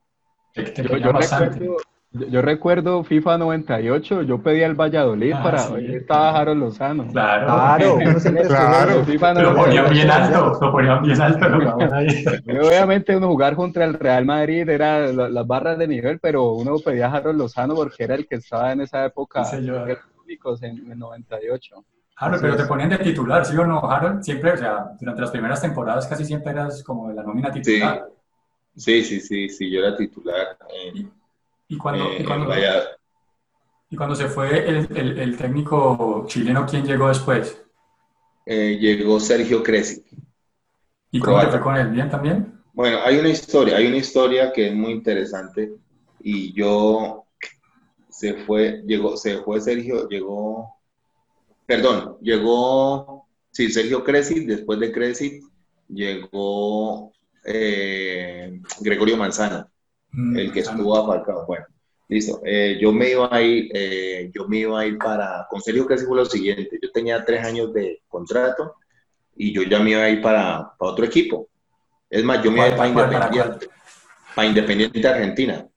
Yo, 0.55 0.63
yo 0.65 1.13
recuerdo, 1.13 1.77
yo, 2.13 2.27
yo 2.27 2.43
recuerdo 2.43 3.03
FIFA 3.05 3.39
98, 3.39 4.23
yo 4.23 4.43
pedí 4.43 4.63
al 4.63 4.75
Valladolid 4.75 5.33
Ah, 5.35 5.43
para 5.43 5.59
sí. 5.59 5.75
ahí 5.75 5.95
estaba 5.95 6.31
Harold 6.39 6.61
Lozano. 6.61 7.07
Claro. 7.11 7.47
Claro, 7.47 7.99
Claro. 8.49 9.05
FIFA 9.05 9.35
Lo 9.35 9.55
ponían 9.55 9.85
98. 9.85 9.91
bien 9.91 10.11
alto, 10.11 10.59
lo 10.61 10.73
ponían 10.73 11.03
bien 11.03 11.21
alto, 11.21 11.49
lo 11.49 12.67
obviamente 12.67 13.17
uno 13.17 13.29
jugar 13.29 13.57
contra 13.57 13.85
el 13.85 13.95
Real 13.95 14.25
Madrid 14.25 14.69
era 14.69 15.07
la- 15.09 15.29
las 15.29 15.47
barras 15.47 15.79
de 15.79 15.89
nivel, 15.89 16.19
pero 16.21 16.53
uno 16.53 16.77
pedía 16.79 17.07
a 17.09 17.17
Harold 17.17 17.39
Lozano 17.39 17.75
porque 17.75 18.05
era 18.05 18.15
el 18.15 18.27
que 18.27 18.37
estaba 18.37 18.73
en 18.73 18.83
esa 18.83 19.05
época 19.05 19.45
Sí, 19.45 19.57
señor. 19.57 19.87
de 19.87 19.95
los 19.95 20.03
únicos 20.25 20.63
en 20.63 20.91
el 20.93 20.99
98. 20.99 21.85
Harold, 22.17 22.43
pero 22.43 22.57
te 22.57 22.65
ponían 22.67 22.91
de 22.91 22.99
titular, 22.99 23.45
¿sí 23.45 23.57
o 23.57 23.67
no, 23.67 23.79
Harold? 23.91 24.23
Siempre, 24.23 24.53
o 24.53 24.57
sea, 24.57 24.93
durante 25.01 25.21
las 25.23 25.31
primeras 25.31 25.61
temporadas 25.61 26.07
casi 26.07 26.25
siempre 26.25 26.53
eras 26.53 26.83
como 26.85 27.09
de 27.09 27.15
la 27.15 27.23
nómina 27.23 27.51
titular. 27.51 28.07
Sí, 28.77 29.03
sí, 29.03 29.21
sí, 29.21 29.49
sí, 29.49 29.71
yo 29.71 29.81
era 29.81 29.97
titular 29.97 30.57
en, 30.95 31.11
Y 31.73 31.79
cuando, 31.79 32.13
y 32.19 32.23
cuando, 32.23 32.45
en 32.45 32.51
Valladolid. 32.51 32.89
y 33.89 33.97
cuando 33.97 34.15
se 34.15 34.27
fue 34.27 34.69
el, 34.69 34.87
el, 34.95 35.19
el 35.19 35.37
técnico 35.39 36.27
chileno, 36.29 36.67
¿quién 36.67 36.85
llegó 36.85 37.09
después? 37.09 37.63
Eh, 38.45 38.77
llegó 38.79 39.19
Sergio 39.19 39.63
Cresci. 39.63 40.05
¿Y 41.13 41.19
cómo 41.19 41.41
te 41.41 41.47
fue 41.47 41.61
con 41.63 41.77
él? 41.77 41.89
¿Bien 41.89 42.11
también? 42.11 42.61
Bueno, 42.75 42.99
hay 43.03 43.17
una 43.19 43.31
historia, 43.31 43.79
hay 43.79 43.87
una 43.87 43.97
historia 43.97 44.53
que 44.53 44.69
es 44.69 44.75
muy 44.75 44.93
interesante 44.93 45.73
y 46.21 46.53
yo 46.53 47.25
se 48.11 48.35
fue, 48.45 48.83
llegó, 48.87 49.17
se 49.17 49.39
fue 49.39 49.59
Sergio, 49.59 50.07
llegó, 50.11 50.77
perdón, 51.65 52.19
llegó, 52.21 53.27
sí, 53.51 53.71
Sergio 53.71 54.05
Cresci, 54.05 54.45
después 54.45 54.79
de 54.79 54.93
Cresci 54.93 55.41
llegó 55.89 57.13
eh, 57.47 58.61
Gregorio 58.81 59.17
Manzano, 59.17 59.72
Mm, 60.13 60.37
el 60.37 60.53
que 60.53 60.61
ah, 60.61 60.63
estuvo 60.63 60.97
aparcado. 60.97 61.47
Bueno, 61.47 61.67
listo. 62.09 62.41
Eh, 62.45 62.79
yo 62.81 62.93
me 62.93 63.11
iba 63.11 63.29
a 63.31 63.43
ir, 63.43 63.71
eh, 63.75 64.31
yo 64.35 64.47
me 64.47 64.59
iba 64.59 64.81
a 64.81 64.87
ir 64.87 64.99
para, 64.99 65.47
con 65.49 65.61
Sergio 65.61 65.87
Cresci 65.87 66.07
fue 66.07 66.17
lo 66.17 66.25
siguiente, 66.25 66.79
yo 66.81 66.91
tenía 66.93 67.25
tres 67.25 67.45
años 67.45 67.73
de 67.73 68.03
contrato 68.09 68.75
y 69.37 69.53
yo 69.53 69.63
ya 69.63 69.81
me 69.81 69.91
iba 69.91 70.03
a 70.03 70.11
ir 70.11 70.21
para, 70.21 70.73
para 70.79 70.93
otro 70.93 71.05
equipo. 71.05 71.49
Es 72.11 72.23
más, 72.25 72.43
yo 72.43 72.51
me 72.51 72.59
iba 72.59 72.67
a 72.67 72.69
ir 72.69 72.77
para 72.77 72.93
¿Cuál, 72.93 73.11
cuál, 73.11 73.11
para 73.11 73.27
Independiente, 73.27 73.69
para 74.35 74.49
Independiente 74.49 75.09
Argentina, 75.09 75.69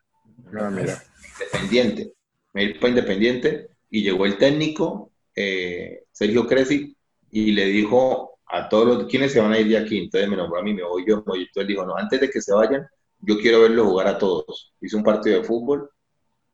Ah, 0.58 0.70
mira. 0.70 1.02
Independiente. 1.40 2.14
Me 2.54 2.64
iba 2.64 2.80
para 2.80 2.90
Independiente 2.90 3.70
y 3.90 4.04
llegó 4.04 4.26
el 4.26 4.38
técnico, 4.38 5.12
eh, 5.36 6.04
Sergio 6.12 6.48
Cresci, 6.48 6.96
y 7.32 7.52
le 7.52 7.66
dijo 7.66 8.40
a 8.48 8.70
todos 8.70 8.88
los, 8.88 9.08
¿quiénes 9.08 9.34
se 9.34 9.42
van 9.42 9.54
a 9.54 9.60
ir 9.60 9.68
de 9.68 9.78
aquí? 9.78 9.98
Entonces 9.98 10.30
me 10.30 10.38
nombró 10.38 10.60
a 10.60 10.64
mí, 10.64 10.74
me 10.74 10.84
voy 10.84 11.04
yo, 11.08 11.18
me 11.18 11.24
voy. 11.24 11.42
Entonces 11.44 11.68
dijo, 11.68 11.86
no, 11.86 11.96
antes 11.96 12.22
de 12.22 12.30
que 12.30 12.42
se 12.42 12.54
vayan, 12.54 12.88
yo 13.26 13.38
quiero 13.40 13.62
verlos 13.62 13.88
jugar 13.88 14.08
a 14.08 14.18
todos. 14.18 14.74
Hice 14.82 14.96
un 14.96 15.04
partido 15.04 15.40
de 15.40 15.44
fútbol 15.44 15.90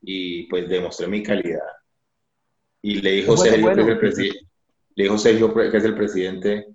y 0.00 0.44
pues 0.48 0.68
demostré 0.68 1.06
mi 1.06 1.22
calidad. 1.22 1.60
Y 2.82 3.00
le 3.00 3.12
dijo 3.12 3.34
Bueno, 3.36 3.42
Sergio, 3.42 3.62
bueno. 3.62 3.76
que 3.76 3.82
es 3.82 3.88
el 3.88 3.98
presidente, 3.98 4.46
le 4.94 5.04
dijo 5.04 5.18
Sergio, 5.18 5.54
que 5.54 5.76
es 5.76 5.84
el 5.84 5.94
presidente, 5.94 6.66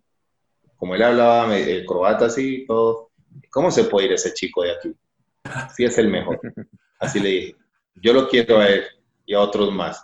como 0.78 0.96
él 0.96 1.04
hablaba 1.04 1.58
el 1.58 1.86
croata 1.86 2.26
así 2.28 2.64
y 2.64 2.66
todo, 2.66 3.12
¿cómo 3.50 3.72
se 3.72 3.86
puede 3.86 4.08
ir 4.08 4.14
ese 4.14 4.34
chico 4.34 4.64
de 4.64 4.72
aquí? 4.72 4.96
Sí 5.76 5.84
es 5.86 5.98
el 5.98 6.10
mejor. 6.10 6.40
Así 7.00 7.20
le 7.20 7.30
dije, 7.30 7.56
yo 7.96 8.14
lo 8.14 8.28
quiero 8.28 8.60
a 8.60 8.68
él 8.68 8.84
y 9.26 9.34
a 9.34 9.40
otros 9.40 9.74
más. 9.74 10.04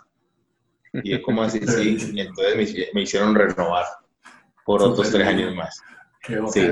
Y 0.92 1.12
él, 1.12 1.22
¿cómo 1.22 1.42
así? 1.42 1.60
Sí, 1.66 1.96
y 2.12 2.20
entonces 2.20 2.56
me, 2.56 2.86
me 2.94 3.02
hicieron 3.02 3.34
renovar 3.34 3.84
por 4.64 4.82
otros 4.82 5.10
tres 5.10 5.26
bien. 5.26 5.38
años 5.38 5.54
más. 5.54 5.80
Qué 6.22 6.40
Sí. 6.48 6.68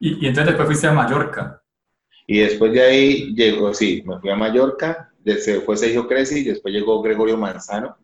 Y, 0.00 0.24
y 0.24 0.28
entonces 0.28 0.46
después 0.46 0.66
fuiste 0.66 0.86
a 0.88 0.92
Mallorca. 0.92 1.61
Y 2.26 2.38
después 2.40 2.72
de 2.72 2.82
ahí 2.82 3.34
llegó, 3.34 3.74
sí, 3.74 4.02
me 4.06 4.18
fui 4.20 4.30
a 4.30 4.36
Mallorca, 4.36 5.10
de- 5.20 5.38
se 5.38 5.60
fue 5.60 5.76
Sergio 5.76 6.06
Cresci, 6.06 6.42
después 6.44 6.72
llegó 6.74 7.00
Gregorio 7.02 7.36
Manzano, 7.36 7.96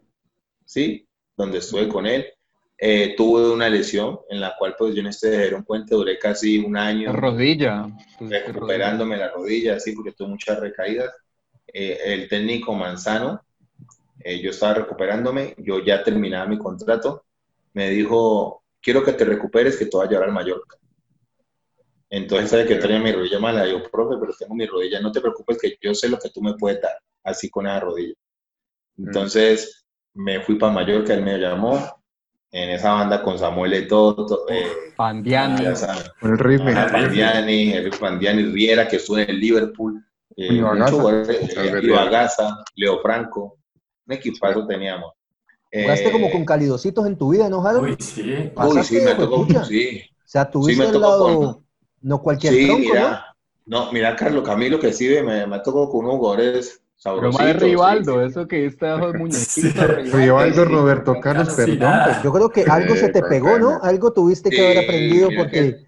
¿sí? 0.64 1.06
Donde 1.36 1.58
estuve 1.58 1.88
con 1.88 2.06
él. 2.06 2.26
Eh, 2.80 3.14
tuve 3.16 3.50
una 3.50 3.68
lesión 3.68 4.20
en 4.30 4.40
la 4.40 4.54
cual, 4.56 4.76
pues, 4.78 4.94
yo 4.94 5.00
en 5.00 5.08
este 5.08 5.36
dieron 5.36 5.64
cuenta, 5.64 5.96
duré 5.96 6.16
casi 6.18 6.58
un 6.58 6.76
año 6.76 7.12
Rodilla. 7.12 7.88
pues, 8.18 8.30
recuperándome 8.30 9.16
la 9.16 9.30
rodilla, 9.30 9.76
así, 9.76 9.92
porque 9.92 10.12
tuve 10.12 10.28
muchas 10.28 10.60
recaídas. 10.60 11.12
Eh, 11.72 11.98
el 12.06 12.28
técnico 12.28 12.72
Manzano, 12.74 13.42
eh, 14.20 14.40
yo 14.40 14.50
estaba 14.50 14.74
recuperándome, 14.74 15.54
yo 15.58 15.84
ya 15.84 16.02
terminaba 16.04 16.46
mi 16.46 16.56
contrato, 16.58 17.24
me 17.74 17.90
dijo, 17.90 18.62
quiero 18.80 19.02
que 19.04 19.12
te 19.12 19.24
recuperes, 19.24 19.76
que 19.76 19.86
te 19.86 19.96
voy 19.96 20.06
a 20.06 20.10
llevar 20.10 20.28
al 20.28 20.34
Mallorca. 20.34 20.77
Entonces, 22.11 22.50
sabe 22.50 22.66
que 22.66 22.76
tenía 22.76 22.98
mi 22.98 23.12
rodilla 23.12 23.38
mala, 23.38 23.66
yo, 23.66 23.82
profe, 23.90 24.16
pero 24.18 24.32
tengo 24.38 24.54
mi 24.54 24.66
rodilla, 24.66 25.00
no 25.00 25.12
te 25.12 25.20
preocupes, 25.20 25.59
que 25.61 25.76
yo 25.80 25.94
sé 25.94 26.09
lo 26.09 26.18
que 26.18 26.30
tú 26.30 26.40
me 26.40 26.54
puedes 26.54 26.80
dar, 26.80 26.98
así 27.24 27.50
con 27.50 27.66
esa 27.66 27.80
rodilla. 27.80 28.14
Entonces, 28.96 29.86
me 30.14 30.40
fui 30.40 30.56
para 30.56 30.72
Mallorca, 30.72 31.14
él 31.14 31.22
me 31.22 31.38
llamó, 31.38 31.78
en 32.50 32.70
esa 32.70 32.92
banda 32.92 33.22
con 33.22 33.38
Samuel 33.38 33.74
Eto'o, 33.74 34.46
eh, 34.48 34.94
Pandiani. 34.96 35.66
el 36.22 36.38
rifle. 36.38 36.72
Ajá, 36.72 36.90
Pandiani, 36.90 37.72
Enrique 37.74 37.98
Pandiani 37.98 38.42
Riera, 38.44 38.88
que 38.88 38.96
estuvo 38.96 39.18
en 39.18 39.28
el 39.30 39.38
Liverpool. 39.38 40.02
Eh, 40.36 40.54
Ibagaza. 41.82 42.48
eh, 42.48 42.64
Leo 42.76 43.00
Franco. 43.00 43.59
Un 44.06 44.14
equipazo 44.14 44.66
teníamos. 44.66 45.12
Jugaste 45.70 46.09
Eh, 46.09 46.12
como 46.12 46.30
con 46.30 46.44
calidositos 46.46 47.06
en 47.06 47.18
tu 47.18 47.30
vida, 47.32 47.48
¿no, 47.50 47.64
Harold? 47.66 47.90
Uy, 47.90 47.96
sí. 48.00 48.52
Uy, 48.56 48.82
sí, 48.82 48.96
me 48.96 49.14
tocó. 49.14 49.46
Sí, 49.64 50.00
O 50.02 50.28
sea, 50.28 50.50
tuviste 50.50 50.82
me 50.82 50.86
al 50.88 50.92
tocó 50.94 51.06
lado, 51.06 51.24
con- 51.24 51.67
no 52.03 52.22
cualquier 52.22 52.55
sí, 52.55 52.66
tronco, 52.66 52.88
mira. 52.88 53.36
No, 53.66 53.92
mira, 53.92 54.16
Carlos 54.16 54.44
Camilo, 54.44 54.80
que 54.80 54.92
sí, 54.92 55.09
me, 55.22 55.46
me 55.46 55.59
tocó 55.61 55.90
con 55.90 56.07
unos 56.07 56.16
jugadores 56.16 56.80
Pero 57.03 57.32
sabrositos. 57.32 57.46
más 57.46 57.61
de 57.61 57.66
Rivaldo, 57.66 58.22
sí. 58.22 58.30
eso 58.30 58.49
que 58.49 58.66
está 58.66 58.96
esos 58.99 59.14
muñequitos. 59.14 59.53
Sí. 59.53 59.72
Rivaldo, 60.11 60.64
Roberto 60.64 61.20
Carlos, 61.20 61.55
perdón. 61.55 61.78
pero-. 61.78 62.22
Yo 62.22 62.32
creo 62.32 62.49
que 62.51 62.62
algo 62.64 62.96
se 62.96 63.11
te 63.11 63.22
pegó, 63.22 63.59
¿no? 63.59 63.78
Algo 63.82 64.12
tuviste 64.12 64.51
que 64.51 64.64
haber 64.64 64.84
aprendido 64.84 65.28
porque... 65.36 65.86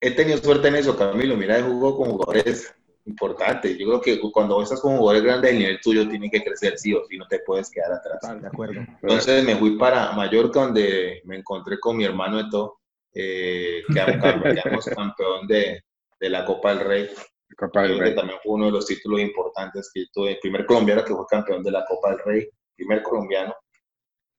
He 0.00 0.10
tenido 0.10 0.36
suerte 0.38 0.68
en 0.68 0.76
eso, 0.76 0.96
Camilo. 0.96 1.36
Mira, 1.36 1.62
jugó 1.62 1.96
con 1.96 2.10
jugadores 2.10 2.74
importantes. 3.06 3.78
Yo 3.78 3.86
creo 3.86 4.00
que 4.00 4.20
cuando 4.32 4.60
estás 4.62 4.80
con 4.80 4.96
jugadores 4.96 5.22
grandes, 5.22 5.52
el 5.52 5.58
nivel 5.58 5.80
tuyo 5.80 6.08
tiene 6.08 6.30
que 6.30 6.42
crecer 6.42 6.78
sí 6.78 6.92
o 6.92 7.04
sí, 7.08 7.16
no 7.16 7.26
te 7.26 7.40
puedes 7.40 7.70
quedar 7.70 7.92
atrás. 7.92 8.40
De 8.40 8.46
acuerdo. 8.46 8.80
Entonces 9.02 9.44
me 9.44 9.56
fui 9.56 9.78
para 9.78 10.12
Mallorca, 10.12 10.60
donde 10.60 11.22
me 11.24 11.36
encontré 11.38 11.78
con 11.80 11.96
mi 11.96 12.04
hermano 12.04 12.40
Eto, 12.40 12.80
eh, 13.14 13.82
que 13.86 13.94
quedamos 13.94 14.86
campeón 14.86 15.46
de, 15.48 15.82
de 16.20 16.28
la 16.30 16.44
Copa 16.44 16.74
del 16.74 16.84
Rey, 16.86 17.10
Copa 17.56 17.82
del 17.82 17.96
que 17.96 18.00
Rey. 18.04 18.14
también 18.14 18.38
fue 18.42 18.52
uno 18.54 18.66
de 18.66 18.72
los 18.72 18.86
títulos 18.86 19.20
importantes 19.20 19.90
que 19.94 20.04
tuve. 20.12 20.32
El 20.32 20.38
primer 20.40 20.66
colombiano 20.66 21.04
que 21.04 21.14
fue 21.14 21.24
campeón 21.28 21.62
de 21.62 21.70
la 21.70 21.84
Copa 21.84 22.10
del 22.10 22.18
Rey, 22.24 22.48
primer 22.76 23.02
colombiano. 23.02 23.54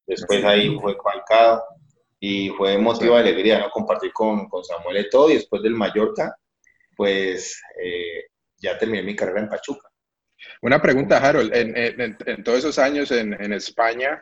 Después 0.07 0.43
ahí 0.43 0.77
fue 0.79 0.95
Falcao 1.01 1.63
y 2.19 2.49
fue 2.49 2.77
motivo 2.77 3.15
de 3.15 3.21
alegría, 3.21 3.59
¿no? 3.59 3.69
Compartir 3.69 4.11
con, 4.13 4.47
con 4.49 4.63
Samuel 4.63 4.97
Eto 4.97 5.29
y 5.29 5.35
después 5.35 5.61
del 5.63 5.73
Mallorca, 5.73 6.35
pues 6.95 7.59
eh, 7.83 8.25
ya 8.57 8.77
terminé 8.77 9.03
mi 9.03 9.15
carrera 9.15 9.41
en 9.41 9.49
Pachuca. 9.49 9.89
Una 10.61 10.81
pregunta, 10.81 11.17
Harold. 11.17 11.53
En, 11.55 11.75
en- 11.75 12.01
en- 12.01 12.17
en 12.25 12.43
todos 12.43 12.59
esos 12.59 12.77
años 12.77 13.09
en, 13.11 13.33
en 13.33 13.51
España, 13.53 14.21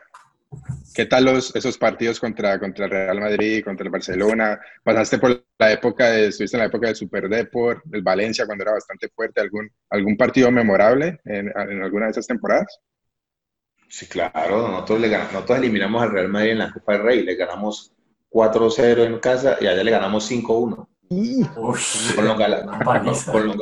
¿qué 0.94 1.06
tal 1.06 1.24
los, 1.24 1.54
esos 1.56 1.78
partidos 1.78 2.20
contra, 2.20 2.58
contra 2.58 2.84
el 2.86 2.90
Real 2.90 3.20
Madrid, 3.20 3.64
contra 3.64 3.84
el 3.84 3.90
Barcelona? 3.90 4.60
¿Pasaste 4.82 5.18
por 5.18 5.44
la 5.58 5.72
época 5.72 6.10
de, 6.10 6.28
estuviste 6.28 6.56
en 6.56 6.60
la 6.60 6.66
época 6.66 6.86
del 6.86 6.96
Super 6.96 7.28
Deport, 7.28 7.84
del 7.84 8.02
Valencia, 8.02 8.46
cuando 8.46 8.62
era 8.62 8.72
bastante 8.72 9.08
fuerte? 9.08 9.40
¿Algún, 9.40 9.70
algún 9.90 10.16
partido 10.16 10.50
memorable 10.50 11.20
en, 11.24 11.48
en 11.48 11.82
alguna 11.82 12.06
de 12.06 12.12
esas 12.12 12.26
temporadas? 12.26 12.80
Sí, 13.88 14.06
claro, 14.06 14.68
nosotros, 14.68 15.00
le 15.00 15.08
ganamos, 15.08 15.32
nosotros 15.32 15.58
eliminamos 15.58 16.02
al 16.02 16.10
Real 16.10 16.28
Madrid 16.28 16.50
en 16.50 16.58
la 16.58 16.72
Copa 16.72 16.94
del 16.94 17.02
Rey, 17.02 17.22
le 17.22 17.36
ganamos 17.36 17.92
4-0 18.30 19.04
en 19.04 19.18
casa 19.20 19.56
y 19.60 19.66
allá 19.66 19.84
le 19.84 19.90
ganamos 19.92 20.28
5-1 20.28 20.88
Y 21.10 21.42
Uf, 21.56 22.14
con 22.16 22.26
con, 22.26 23.56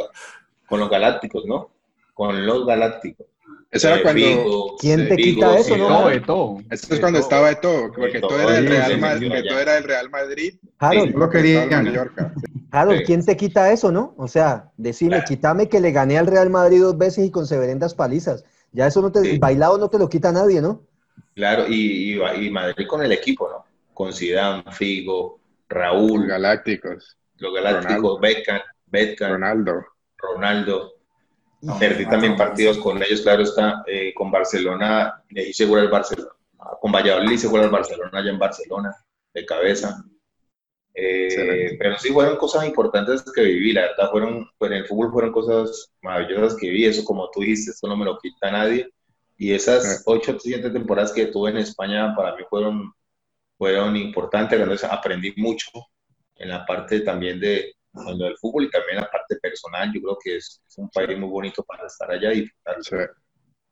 con 0.66 0.80
los 0.80 0.90
galácticos, 0.90 1.44
¿no? 1.44 1.70
Con 2.14 2.46
los 2.46 2.66
galácticos. 2.66 3.26
Eso 3.72 3.88
era 3.88 3.96
Eh, 3.96 4.02
cuando... 4.02 4.20
Vigo, 4.20 4.76
¿Quién 4.78 5.08
te 5.08 5.16
Vigo, 5.16 5.34
quita 5.40 5.58
eso, 5.58 5.76
no? 5.76 5.88
Todo. 6.26 6.58
Esto 6.70 6.94
es 6.94 7.00
cuando 7.00 7.18
estaba 7.18 7.48
de 7.48 7.56
todo, 7.56 7.90
porque 7.92 8.20
todo 8.20 8.38
era 8.38 8.52
del 8.52 8.66
Real 8.68 8.98
Madrid, 9.00 9.32
era 9.32 9.74
del 9.74 9.84
Real 9.84 10.10
Madrid. 10.10 10.54
Harold, 10.78 11.14
lo 11.16 11.30
querían. 11.30 11.68
Mallorca. 11.70 12.34
Harold. 12.70 13.02
¿quién 13.06 13.24
te 13.24 13.36
quita 13.36 13.72
eso, 13.72 13.90
no? 13.90 14.14
O 14.18 14.28
sea, 14.28 14.70
decime, 14.76 15.16
Claro. 15.16 15.24
quítame 15.26 15.68
que 15.68 15.80
le 15.80 15.90
gané 15.90 16.18
al 16.18 16.26
Real 16.26 16.50
Madrid 16.50 16.80
dos 16.82 16.96
veces 16.98 17.24
y 17.26 17.30
con 17.30 17.46
severendas 17.46 17.94
palizas. 17.94 18.44
Ya 18.72 18.86
eso 18.86 19.00
no 19.02 19.10
te, 19.10 19.20
Sí. 19.22 19.30
el 19.32 19.38
bailado 19.38 19.78
no 19.78 19.88
te 19.88 19.98
lo 19.98 20.08
quita 20.08 20.32
nadie, 20.32 20.60
¿no? 20.60 20.82
Claro, 21.34 21.64
y, 21.66 22.14
y, 22.14 22.46
y 22.46 22.50
Madrid 22.50 22.86
con 22.86 23.02
el 23.02 23.12
equipo, 23.12 23.48
¿no? 23.48 23.64
Con 23.94 24.12
Zidane, 24.12 24.64
Figo, 24.72 25.38
Los 25.68 25.78
Raúl, 25.78 26.26
Galácticos, 26.26 27.16
los 27.38 27.54
galácticos. 27.54 28.20
Beckham, 28.20 28.60
Beckham, 28.86 29.32
Ronaldo. 29.32 29.72
Ronaldo. 30.18 30.92
No, 31.62 31.78
Perdí 31.78 32.04
no, 32.04 32.10
también 32.10 32.32
no, 32.32 32.38
partidos 32.38 32.76
con 32.78 33.00
ellos, 33.02 33.20
claro 33.20 33.42
está, 33.42 33.84
eh, 33.86 34.12
con 34.14 34.32
Barcelona, 34.32 35.22
le 35.30 35.48
hice 35.48 35.64
jugar 35.64 35.84
al 35.84 35.90
Barcelona, 35.90 36.30
con 36.80 36.90
Valladolid 36.90 37.30
hice 37.30 37.46
jugar 37.46 37.64
al 37.64 37.70
Barcelona 37.70 38.18
allá 38.18 38.30
en 38.30 38.38
Barcelona, 38.38 38.96
de 39.32 39.46
cabeza. 39.46 40.04
Eh, 40.94 41.76
pero 41.78 41.96
sí 41.98 42.12
fueron 42.12 42.36
cosas 42.36 42.66
importantes 42.66 43.22
que 43.32 43.42
viví, 43.42 43.72
la 43.72 43.82
verdad, 43.82 44.10
fueron, 44.10 44.50
pues 44.58 44.72
en 44.72 44.78
el 44.78 44.86
fútbol 44.86 45.12
fueron 45.12 45.32
cosas 45.32 45.92
maravillosas 46.02 46.58
que 46.58 46.68
viví, 46.68 46.84
eso 46.84 47.04
como 47.04 47.30
tú 47.30 47.40
dijiste, 47.40 47.70
esto 47.70 47.86
no 47.86 47.96
me 47.96 48.04
lo 48.04 48.18
quita 48.18 48.50
nadie. 48.50 48.90
Y 49.38 49.52
esas 49.52 50.02
ocho 50.04 50.36
siete 50.38 50.68
temporadas 50.70 51.12
que 51.12 51.26
tuve 51.26 51.50
en 51.50 51.58
España 51.58 52.14
para 52.14 52.36
mí 52.36 52.42
fueron, 52.50 52.92
fueron 53.56 53.96
importantes, 53.96 54.84
aprendí 54.84 55.32
mucho 55.36 55.70
en 56.36 56.48
la 56.48 56.66
parte 56.66 57.00
también 57.00 57.40
de, 57.40 57.74
del 57.92 58.36
fútbol 58.38 58.64
y 58.64 58.70
también 58.70 58.96
la 58.96 59.10
parte 59.10 59.36
personal. 59.36 59.92
Yo 59.94 60.00
creo 60.00 60.18
que 60.22 60.36
es, 60.36 60.62
un 60.76 60.88
país 60.90 61.18
muy 61.18 61.28
bonito 61.28 61.62
para 61.62 61.86
estar 61.86 62.10
allá 62.10 62.32
y 62.32 62.42
disfrutar. 62.42 63.10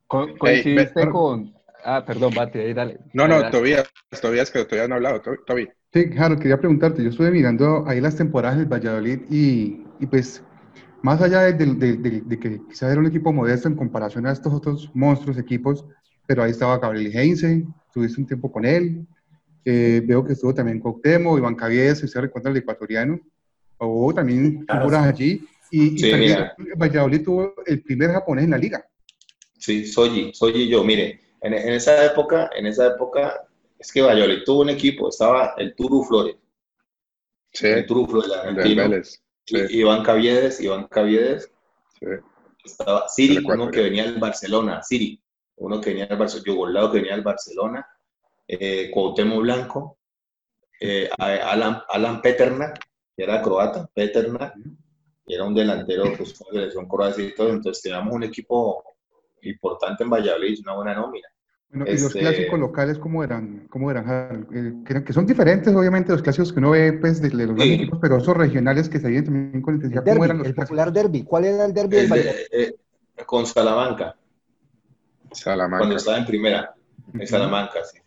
coincidiste 0.07 1.11
con... 1.11 1.55
Ah, 1.83 2.05
perdón, 2.05 2.35
Bate, 2.35 2.61
ahí 2.61 2.75
dale. 2.75 2.99
No, 3.15 3.27
no, 3.27 3.51
todavía, 3.51 3.85
todavía 4.21 4.43
es 4.43 4.51
que 4.51 4.65
todavía 4.65 4.87
no 4.87 4.95
he 4.95 4.99
hablado, 4.99 5.23
todavía. 5.47 5.75
Sí, 5.93 6.11
claro, 6.11 6.37
quería 6.39 6.59
preguntarte, 6.59 7.03
yo 7.03 7.09
estuve 7.09 7.31
mirando 7.31 7.85
ahí 7.89 8.01
las 8.01 8.17
temporadas 8.17 8.59
del 8.59 8.67
Valladolid 8.67 9.23
y, 9.31 9.83
y 9.99 10.07
pues 10.07 10.45
más 11.03 11.21
allá 11.23 11.41
de, 11.41 11.53
de, 11.53 12.39
que 12.39 12.61
quizás 12.69 12.93
era 12.93 13.01
un 13.01 13.07
equipo 13.07 13.33
modesto 13.33 13.69
en 13.69 13.75
comparación 13.75 14.27
a 14.27 14.33
estos 14.33 14.53
otros 14.53 14.91
monstruos 14.95 15.39
equipos, 15.39 15.85
pero 16.27 16.43
ahí 16.43 16.51
estaba 16.51 16.79
Gabriel 16.79 17.13
Heinze, 17.13 17.67
tuviste 17.93 18.21
un 18.21 18.27
tiempo 18.27 18.53
con 18.53 18.65
él, 18.65 19.07
eh, 19.65 20.03
veo 20.05 20.25
que 20.25 20.35
estuvo 20.35 20.55
también 20.55 20.81
Coctemo, 20.81 21.39
Iván 21.39 21.55
Caviedes, 21.55 21.99
si 21.99 22.09
se 22.09 22.21
recuerda 22.21 22.51
el 22.51 22.59
ecuatoriano, 22.59 23.19
hubo 23.81 24.15
también 24.15 24.67
figuras 24.69 25.07
allí, 25.07 25.45
y, 25.71 26.11
también 26.11 26.51
Valladolid 26.77 27.25
tuvo 27.25 27.55
el 27.67 27.83
primer 27.83 28.11
japonés 28.11 28.45
en 28.45 28.51
la 28.51 28.59
liga. 28.59 28.85
Sí, 29.59 29.87
Soji, 29.87 30.33
Soji 30.35 30.69
yo, 30.69 30.83
mire, 30.85 31.21
en, 31.43 31.55
en, 31.55 31.73
esa 31.75 32.05
época, 32.05 32.51
en 32.57 32.67
esa 32.67 32.89
época, 32.89 33.47
es 33.79 33.93
que 33.93 34.03
Valladolid 34.03 34.43
tuvo 34.45 34.63
un 34.63 34.71
equipo, 34.71 35.09
estaba 35.09 35.55
el 35.59 35.75
Turu 35.75 36.03
Flores, 36.05 36.37
sí, 37.53 37.67
el 37.67 37.87
Turu 37.87 38.07
Flores, 38.07 38.31
el 38.45 39.05
Sí. 39.51 39.57
Iván 39.71 40.05
Caviedes, 40.05 40.61
Iván 40.61 40.87
Caviedes. 40.87 41.51
Sí. 41.99 42.07
Estaba 42.65 43.09
Siri, 43.09 43.39
uno 43.45 43.71
que 43.71 43.83
venía 43.83 44.05
del 44.05 44.19
Barcelona, 44.19 44.83
Siri, 44.83 45.21
uno 45.57 45.81
que 45.81 45.91
venía 45.91 46.07
del 46.07 46.19
Barcelona, 46.19 46.47
Yugolado 46.47 46.93
que 46.93 46.99
venía 46.99 47.15
del 47.15 47.25
Barcelona, 47.25 47.87
eh, 48.47 48.91
Cuauhtémoc 48.93 49.41
Blanco, 49.41 49.99
eh, 50.81 51.09
Alan, 51.19 51.83
Alan 51.89 52.23
Peternak, 52.23 52.79
que 53.21 53.25
era 53.25 53.43
croata, 53.43 53.87
Peternak, 53.93 54.55
era 55.27 55.45
un 55.45 55.55
delantero 55.55 56.05
pues, 56.17 56.39
de 56.39 56.45
selección 56.53 56.89
croata 56.89 57.21
y 57.21 57.35
todo, 57.35 57.51
entonces 57.51 57.83
teníamos 57.83 58.15
un 58.15 58.23
equipo 58.23 58.83
importante 59.43 60.05
en 60.05 60.09
Valladolid, 60.09 60.61
una 60.63 60.73
buena 60.73 60.95
nómina. 60.95 61.29
Bueno, 61.69 61.85
¿y 61.87 61.93
los 61.93 62.05
este, 62.05 62.21
clásicos 62.21 62.59
locales 62.59 62.99
cómo 62.99 63.23
eran? 63.23 63.67
¿Cómo 63.69 63.91
eran? 63.91 64.49
Eh, 64.55 65.03
que, 65.05 65.13
son 65.13 65.27
diferentes, 65.27 65.75
obviamente, 65.75 66.13
los 66.13 66.23
clásicos 66.23 66.51
que 66.51 66.61
uno 66.61 66.71
ve 66.71 66.95
pues, 66.95 67.21
de, 67.21 67.29
los 67.29 67.61
equipos, 67.61 67.99
pero 68.01 68.17
esos 68.17 68.35
regionales 68.35 68.89
que 68.89 68.99
se 68.99 69.09
viven 69.09 69.25
también 69.27 69.61
con 69.61 69.75
intensidad. 69.75 70.03
¿Cómo 70.03 70.25
eran 70.25 70.39
los 70.39 70.47
el 70.47 70.55
popular 70.55 70.91
derby. 70.91 71.23
¿Cuál 71.23 71.45
era 71.45 71.67
el 71.67 71.75
derby 71.75 71.97
del 71.97 72.13
eh, 72.53 72.75
con 73.27 73.45
Salamanca. 73.45 74.17
Salamanca. 75.31 75.79
Cuando 75.81 75.97
estaba 75.97 76.17
en 76.17 76.25
primera, 76.25 76.75
en 77.13 77.27
Salamanca, 77.27 77.85
sí. 77.85 78.00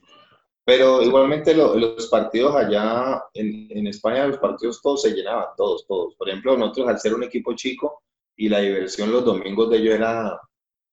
Pero 0.65 1.01
igualmente 1.01 1.53
los 1.53 2.07
partidos 2.07 2.55
allá 2.55 3.21
en, 3.33 3.67
en, 3.69 3.87
España, 3.87 4.27
los 4.27 4.37
partidos 4.37 4.81
todos 4.81 5.01
se 5.01 5.11
llenaban, 5.11 5.47
todos, 5.57 5.85
todos. 5.85 6.15
Por 6.15 6.29
ejemplo, 6.29 6.57
nosotros 6.57 6.87
al 6.87 6.99
ser 6.99 7.13
un 7.13 7.23
equipo 7.23 7.53
chico 7.53 8.03
y 8.37 8.47
la 8.47 8.59
diversión 8.59 9.11
los 9.11 9.25
domingos 9.25 9.69
de 9.69 9.77
ellos 9.77 9.95
era, 9.95 10.39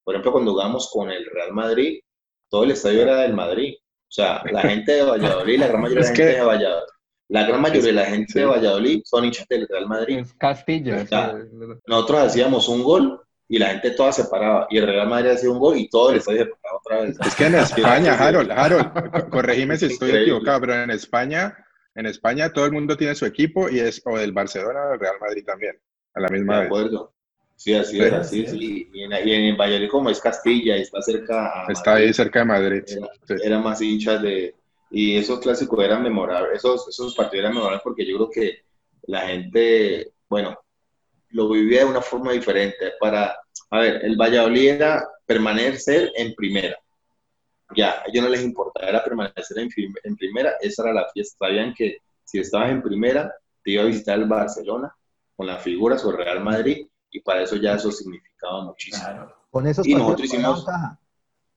por 0.04 0.14
ejemplo, 0.14 0.32
cuando 0.32 0.52
jugamos 0.52 0.90
con 0.92 1.10
el 1.10 1.24
Real 1.32 1.52
Madrid, 1.52 2.00
todo 2.48 2.64
el 2.64 2.72
estadio 2.72 3.02
era 3.02 3.20
del 3.22 3.34
Madrid. 3.34 3.74
O 3.78 4.12
sea, 4.12 4.42
la 4.50 4.62
gente 4.62 4.92
de 4.92 5.02
Valladolid, 5.02 5.60
la 5.60 5.68
gran 5.68 5.82
mayoría 5.82 6.02
de 6.02 6.08
la 6.08 6.16
gente 6.16 6.36
de 6.36 6.42
Valladolid. 6.42 6.86
La 7.28 7.46
gran 7.46 7.60
mayoría 7.60 7.86
de 7.86 7.92
la 7.92 8.06
gente 8.06 8.40
de 8.40 8.44
Valladolid 8.44 9.02
son 9.04 9.24
hinchas 9.24 9.46
del 9.46 9.68
Real 9.68 9.86
Madrid. 9.86 10.26
Castilla. 10.36 11.06
nosotros 11.86 12.18
hacíamos 12.18 12.68
un 12.68 12.82
gol 12.82 13.20
y 13.48 13.58
la 13.58 13.68
gente 13.68 13.92
toda 13.92 14.10
se 14.10 14.24
paraba. 14.24 14.66
Y 14.68 14.78
el 14.78 14.86
Real 14.86 15.08
Madrid 15.08 15.30
hacía 15.30 15.48
un 15.48 15.60
gol 15.60 15.78
y 15.78 15.88
todo 15.88 16.10
el 16.10 16.16
estadio 16.16 16.40
se 16.40 16.46
paraba 16.46 16.59
otra 16.90 17.02
vez. 17.02 17.18
Es 17.20 17.34
que 17.34 17.46
en 17.46 17.54
España, 17.54 18.14
Harold, 18.18 18.50
Harold, 18.50 19.28
corregime 19.30 19.76
si 19.76 19.86
estoy 19.86 20.10
equivocado, 20.12 20.60
pero 20.60 20.74
en 20.82 20.90
España, 20.90 21.56
en 21.94 22.06
España 22.06 22.52
todo 22.52 22.66
el 22.66 22.72
mundo 22.72 22.96
tiene 22.96 23.14
su 23.14 23.26
equipo 23.26 23.68
y 23.68 23.80
es 23.80 24.02
o 24.04 24.18
del 24.18 24.32
Barcelona 24.32 24.86
o 24.86 24.90
del 24.90 25.00
Real 25.00 25.16
Madrid 25.20 25.44
también, 25.44 25.78
a 26.14 26.20
la 26.20 26.28
misma 26.28 26.60
de 26.60 26.66
acuerdo. 26.66 27.14
Sí, 27.56 27.74
así 27.74 28.00
es, 28.00 28.12
así, 28.12 28.46
sí. 28.46 28.88
Y 28.90 29.02
en, 29.02 29.12
y 29.12 29.48
en 29.50 29.56
Valladolid, 29.56 29.90
como 29.90 30.08
es 30.08 30.18
Castilla 30.18 30.76
está 30.76 31.02
cerca. 31.02 31.66
está 31.68 31.96
ahí 31.96 32.10
cerca 32.14 32.38
de 32.38 32.44
Madrid. 32.46 32.82
Era, 33.44 33.58
más 33.58 33.82
hinchas 33.82 34.22
de. 34.22 34.54
Y 34.90 35.18
esos 35.18 35.40
clásicos 35.40 35.84
eran 35.84 36.02
memorables, 36.02 36.56
esos, 36.56 36.88
esos 36.88 37.14
partidos 37.14 37.44
eran 37.44 37.54
memorables 37.54 37.82
porque 37.84 38.06
yo 38.06 38.16
creo 38.16 38.30
que 38.30 38.62
la 39.02 39.20
gente, 39.20 40.14
bueno, 40.28 40.58
lo 41.28 41.50
vivía 41.50 41.80
de 41.80 41.90
una 41.90 42.00
forma 42.00 42.32
diferente. 42.32 42.92
Para, 42.98 43.36
a 43.70 43.78
ver, 43.78 44.04
el 44.04 44.16
Valladolid 44.16 44.70
era 44.70 45.06
permanecer 45.30 46.10
en 46.16 46.34
primera. 46.34 46.76
Ya, 47.76 47.90
a 47.90 48.02
ellos 48.08 48.24
no 48.24 48.30
les 48.30 48.42
importaba, 48.42 48.88
era 48.88 49.04
permanecer 49.04 49.60
en, 49.60 49.68
en 50.02 50.16
primera, 50.16 50.54
esa 50.60 50.82
era 50.82 50.92
la 50.92 51.08
fiesta. 51.12 51.46
Sabían 51.46 51.72
que 51.72 51.98
si 52.24 52.40
estabas 52.40 52.70
en 52.70 52.82
primera, 52.82 53.32
te 53.62 53.70
iba 53.70 53.84
a 53.84 53.86
visitar 53.86 54.18
el 54.18 54.26
Barcelona 54.26 54.92
con 55.36 55.46
la 55.46 55.58
figura 55.58 55.96
sobre 55.96 56.24
Real 56.24 56.42
Madrid 56.42 56.84
y 57.12 57.20
para 57.20 57.42
eso 57.42 57.54
ya 57.54 57.74
eso 57.74 57.92
significaba 57.92 58.64
muchísimo. 58.64 59.32
Con 59.52 59.68
esos 59.68 59.86
y 59.86 59.94
nosotros 59.94 60.26
hicimos, 60.26 60.66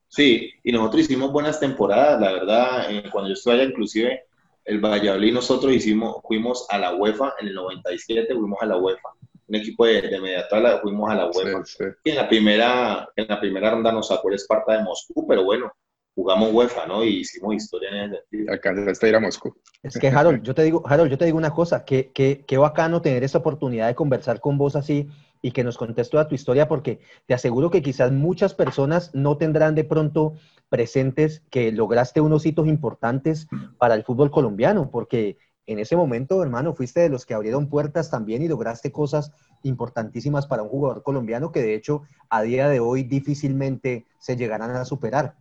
sí, 0.08 0.52
y 0.64 0.72
nosotros 0.72 1.02
hicimos 1.02 1.32
buenas 1.32 1.60
temporadas, 1.60 2.22
la 2.22 2.32
verdad, 2.32 2.92
eh, 2.92 3.10
cuando 3.12 3.30
yo 3.30 3.34
estuve 3.34 3.56
allá 3.56 3.64
inclusive 3.64 4.28
el 4.66 4.80
Valladolid 4.80 5.34
nosotros 5.34 5.74
hicimos, 5.74 6.18
fuimos 6.28 6.68
a 6.70 6.78
la 6.78 6.94
UEFA 6.94 7.34
en 7.40 7.48
el 7.48 7.56
97, 7.56 8.36
fuimos 8.36 8.62
a 8.62 8.68
la 8.68 8.78
UEFA, 8.78 9.10
un 9.54 9.60
equipo 9.60 9.86
de, 9.86 10.02
de 10.02 10.20
media 10.20 10.48
tabla, 10.48 10.80
fuimos 10.82 11.10
a 11.12 11.16
la 11.16 11.28
UEFA. 11.30 11.64
Y 12.04 12.10
en 12.10 12.16
la 12.16 12.28
primera, 12.28 13.08
en 13.16 13.28
la 13.28 13.40
primera 13.40 13.70
ronda 13.70 13.92
nos 13.92 14.08
sacó 14.08 14.30
el 14.30 14.36
Esparta 14.36 14.74
de 14.74 14.84
Moscú, 14.84 15.28
pero 15.28 15.44
bueno, 15.44 15.72
jugamos 16.16 16.52
UEFA, 16.52 16.88
¿no? 16.88 17.04
Y 17.04 17.20
hicimos 17.20 17.56
historia 17.56 17.90
en 17.90 18.14
ese 18.14 18.24
sentido. 18.30 18.54
Acá 18.54 18.74
hasta 18.90 19.08
ir 19.08 19.16
a 19.16 19.20
Moscú. 19.20 19.56
Es 19.84 19.98
que 19.98 20.08
Harold, 20.08 20.44
yo 20.44 20.56
te 20.56 20.64
digo, 20.64 20.82
Harold, 20.86 21.12
yo 21.12 21.18
te 21.18 21.26
digo 21.26 21.38
una 21.38 21.52
cosa, 21.52 21.86
que, 21.86 22.12
que, 22.12 22.44
que 22.46 22.58
bacano 22.58 23.02
tener 23.02 23.24
esta 23.24 23.38
oportunidad 23.38 23.88
de 23.88 23.96
conversar 23.96 24.40
con 24.40 24.58
vos 24.58 24.76
así 24.76 25.08
y 25.42 25.52
que 25.52 25.64
nos 25.64 25.78
contes 25.78 26.10
toda 26.10 26.28
tu 26.28 26.36
historia, 26.36 26.68
porque 26.68 27.02
te 27.28 27.34
aseguro 27.34 27.70
que 27.70 27.82
quizás 27.82 28.12
muchas 28.12 28.54
personas 28.56 29.14
no 29.14 29.38
tendrán 29.38 29.76
de 29.76 29.84
pronto 29.84 30.34
presentes 30.70 31.44
que 31.52 31.72
lograste 31.72 32.22
unos 32.22 32.46
hitos 32.46 32.68
importantes 32.68 33.48
para 33.78 33.94
el 33.94 34.04
fútbol 34.04 34.32
colombiano, 34.32 34.90
porque 34.90 35.38
en 35.66 35.80
ese 35.80 35.96
momento, 35.96 36.44
hermano, 36.44 36.74
fuiste 36.74 37.00
de 37.00 37.10
los 37.10 37.26
que 37.26 37.34
abrieron 37.34 37.70
puertas 37.70 38.10
también 38.10 38.42
y 38.42 38.48
lograste 38.48 38.92
cosas 38.92 39.32
importantísimas 39.64 40.46
para 40.46 40.64
un 40.64 40.70
jugador 40.70 41.04
colombiano 41.04 41.52
que 41.52 41.62
de 41.62 41.76
hecho 41.76 42.04
a 42.30 42.42
día 42.42 42.68
de 42.68 42.80
hoy 42.80 43.04
difícilmente 43.04 44.06
se 44.20 44.36
llegarán 44.36 44.72
a 44.72 44.86
superar. 44.86 45.36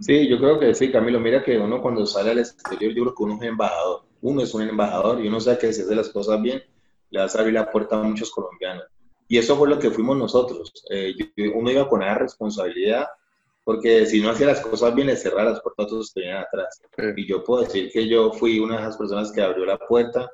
Sí, 0.00 0.28
yo 0.28 0.38
creo 0.38 0.58
que 0.58 0.74
sí, 0.74 0.90
Camilo. 0.90 1.20
Mira 1.20 1.42
que 1.42 1.56
uno 1.58 1.80
cuando 1.80 2.04
sale 2.06 2.32
al 2.32 2.38
exterior, 2.38 2.92
yo 2.92 3.02
creo 3.04 3.14
que 3.14 3.22
uno 3.22 3.34
es 3.34 3.40
un 3.40 3.46
embajador. 3.46 4.02
Uno 4.22 4.42
es 4.42 4.54
un 4.54 4.62
embajador 4.62 5.24
y 5.24 5.28
uno 5.28 5.40
sabe 5.40 5.58
que 5.58 5.72
si 5.72 5.82
hace 5.82 5.94
las 5.94 6.08
cosas 6.08 6.40
bien, 6.42 6.62
le 7.10 7.20
vas 7.20 7.34
a 7.36 7.40
abrir 7.40 7.54
la 7.54 7.70
puerta 7.70 7.98
a 7.98 8.02
muchos 8.02 8.30
colombianos. 8.30 8.84
Y 9.28 9.38
eso 9.38 9.56
fue 9.56 9.68
lo 9.68 9.78
que 9.78 9.90
fuimos 9.90 10.16
nosotros. 10.16 10.72
Eh, 10.90 11.14
uno 11.54 11.70
iba 11.70 11.88
con 11.88 12.02
esa 12.02 12.14
responsabilidad, 12.14 13.06
porque 13.66 14.06
si 14.06 14.20
no 14.20 14.30
hacía 14.30 14.46
las 14.46 14.60
cosas 14.60 14.94
bien, 14.94 15.08
le 15.08 15.16
cerraba 15.16 15.50
las 15.50 15.60
puertas 15.60 15.86
a 15.86 15.88
todos 15.88 16.12
que 16.14 16.20
venían 16.20 16.38
atrás. 16.38 16.80
Y 17.16 17.26
yo 17.26 17.42
puedo 17.42 17.64
decir 17.64 17.90
que 17.90 18.06
yo 18.06 18.32
fui 18.32 18.60
una 18.60 18.76
de 18.76 18.82
esas 18.82 18.96
personas 18.96 19.32
que 19.32 19.42
abrió 19.42 19.66
la 19.66 19.76
puerta 19.76 20.30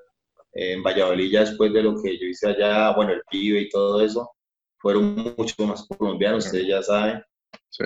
en 0.53 0.83
Valladolid 0.83 1.30
ya 1.30 1.41
después 1.41 1.72
de 1.72 1.83
lo 1.83 1.95
que 2.03 2.18
yo 2.18 2.26
hice 2.26 2.51
allá, 2.51 2.95
bueno, 2.95 3.12
el 3.12 3.22
pibe 3.30 3.62
y 3.62 3.70
todo 3.70 4.03
eso, 4.03 4.33
fueron 4.76 5.14
mucho 5.14 5.66
más 5.66 5.87
colombianos, 5.87 6.45
ustedes 6.45 6.66
ya 6.66 6.83
saben, 6.83 7.22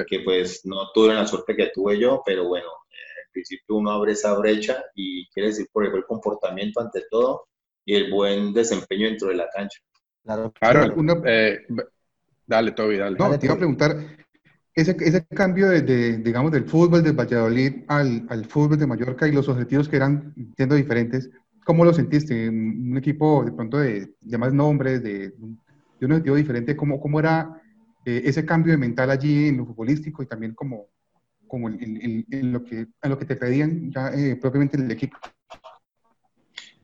que 0.08 0.18
pues 0.24 0.62
no 0.64 0.90
tuve 0.92 1.14
la 1.14 1.24
suerte 1.24 1.54
que 1.54 1.70
tuve 1.72 1.96
yo, 1.96 2.20
pero 2.26 2.48
bueno, 2.48 2.66
eh, 2.90 3.22
en 3.24 3.32
principio 3.32 3.76
uno 3.76 3.92
abre 3.92 4.14
esa 4.14 4.36
brecha 4.36 4.82
y 4.96 5.28
quiere 5.28 5.50
decir 5.50 5.68
por 5.72 5.86
el 5.86 6.04
comportamiento 6.06 6.80
ante 6.80 7.04
todo 7.08 7.46
y 7.84 7.94
el 7.94 8.10
buen 8.10 8.52
desempeño 8.52 9.06
dentro 9.06 9.28
de 9.28 9.36
la 9.36 9.48
cancha. 9.54 9.78
Claro, 10.24 10.52
claro 10.58 11.24
eh, 11.24 11.64
dale, 12.44 12.72
Toby, 12.72 12.96
dale. 12.96 13.16
No, 13.16 13.38
te 13.38 13.46
iba 13.46 13.54
a 13.54 13.58
preguntar, 13.58 13.96
ese, 14.76 14.94
ese 15.00 15.26
cambio 15.28 15.70
de, 15.70 16.18
digamos, 16.18 16.52
del 16.52 16.66
fútbol 16.66 17.02
de 17.02 17.12
Valladolid 17.12 17.84
al, 17.88 18.26
al, 18.28 18.44
fútbol 18.44 18.78
de 18.78 18.86
Mallorca 18.86 19.26
y 19.26 19.32
los 19.32 19.48
objetivos 19.48 19.88
que 19.88 19.96
eran, 19.96 20.34
siendo 20.54 20.74
diferentes, 20.74 21.30
¿cómo 21.64 21.82
lo 21.84 21.94
sentiste? 21.94 22.50
Un 22.50 22.94
equipo 22.96 23.42
de 23.42 23.52
pronto 23.52 23.78
de, 23.78 24.14
de 24.20 24.38
más 24.38 24.52
nombres, 24.52 25.02
de, 25.02 25.30
de, 25.30 26.06
un 26.06 26.12
objetivo 26.12 26.36
diferente, 26.36 26.76
¿cómo, 26.76 27.00
cómo 27.00 27.18
era 27.18 27.58
eh, 28.04 28.20
ese 28.26 28.44
cambio 28.44 28.72
de 28.72 28.78
mental 28.78 29.10
allí 29.10 29.48
en 29.48 29.56
lo 29.56 29.66
futbolístico 29.66 30.22
y 30.22 30.26
también 30.26 30.54
como, 30.54 30.88
como 31.48 31.70
en, 31.70 32.52
lo, 32.52 32.62
que, 32.62 32.80
en 32.80 33.10
lo 33.10 33.18
que 33.18 33.24
te 33.24 33.36
pedían 33.36 33.90
ya 33.90 34.10
eh, 34.10 34.36
propiamente 34.36 34.76
el 34.76 34.90
equipo? 34.90 35.16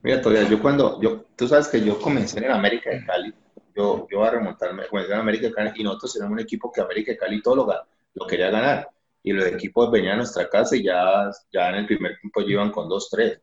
Mira, 0.03 0.23
todavía 0.23 0.49
yo 0.49 0.61
cuando, 0.63 1.01
yo, 1.03 1.27
tú 1.37 1.47
sabes 1.47 1.69
que 1.69 1.85
yo 1.85 2.01
comencé 2.01 2.45
en 2.45 2.51
América 2.53 2.89
de 2.91 3.05
Cali, 3.05 3.35
yo, 3.75 4.07
yo 4.11 4.25
a 4.25 4.31
remontarme, 4.31 4.87
comencé 4.87 5.13
en 5.13 5.19
América 5.19 5.47
de 5.49 5.53
Cali 5.53 5.71
y 5.75 5.85
nosotros 5.85 6.17
éramos 6.17 6.35
un 6.35 6.41
equipo 6.41 6.71
que 6.71 6.81
América 6.81 7.13
de 7.13 7.19
Cali 7.19 7.43
todo 7.43 7.57
lo, 7.57 7.67
lo 8.15 8.27
quería 8.27 8.51
ganar. 8.51 8.89
Y 9.23 9.33
los 9.33 9.47
equipos 9.47 9.91
venían 9.91 10.15
a 10.15 10.17
nuestra 10.19 10.49
casa 10.49 10.77
y 10.77 10.83
ya, 10.83 11.31
ya 11.53 11.69
en 11.71 11.77
el 11.77 11.87
primer 11.87 12.19
tiempo 12.19 12.41
iban 12.43 12.71
con 12.71 12.89
2-3. 12.89 13.41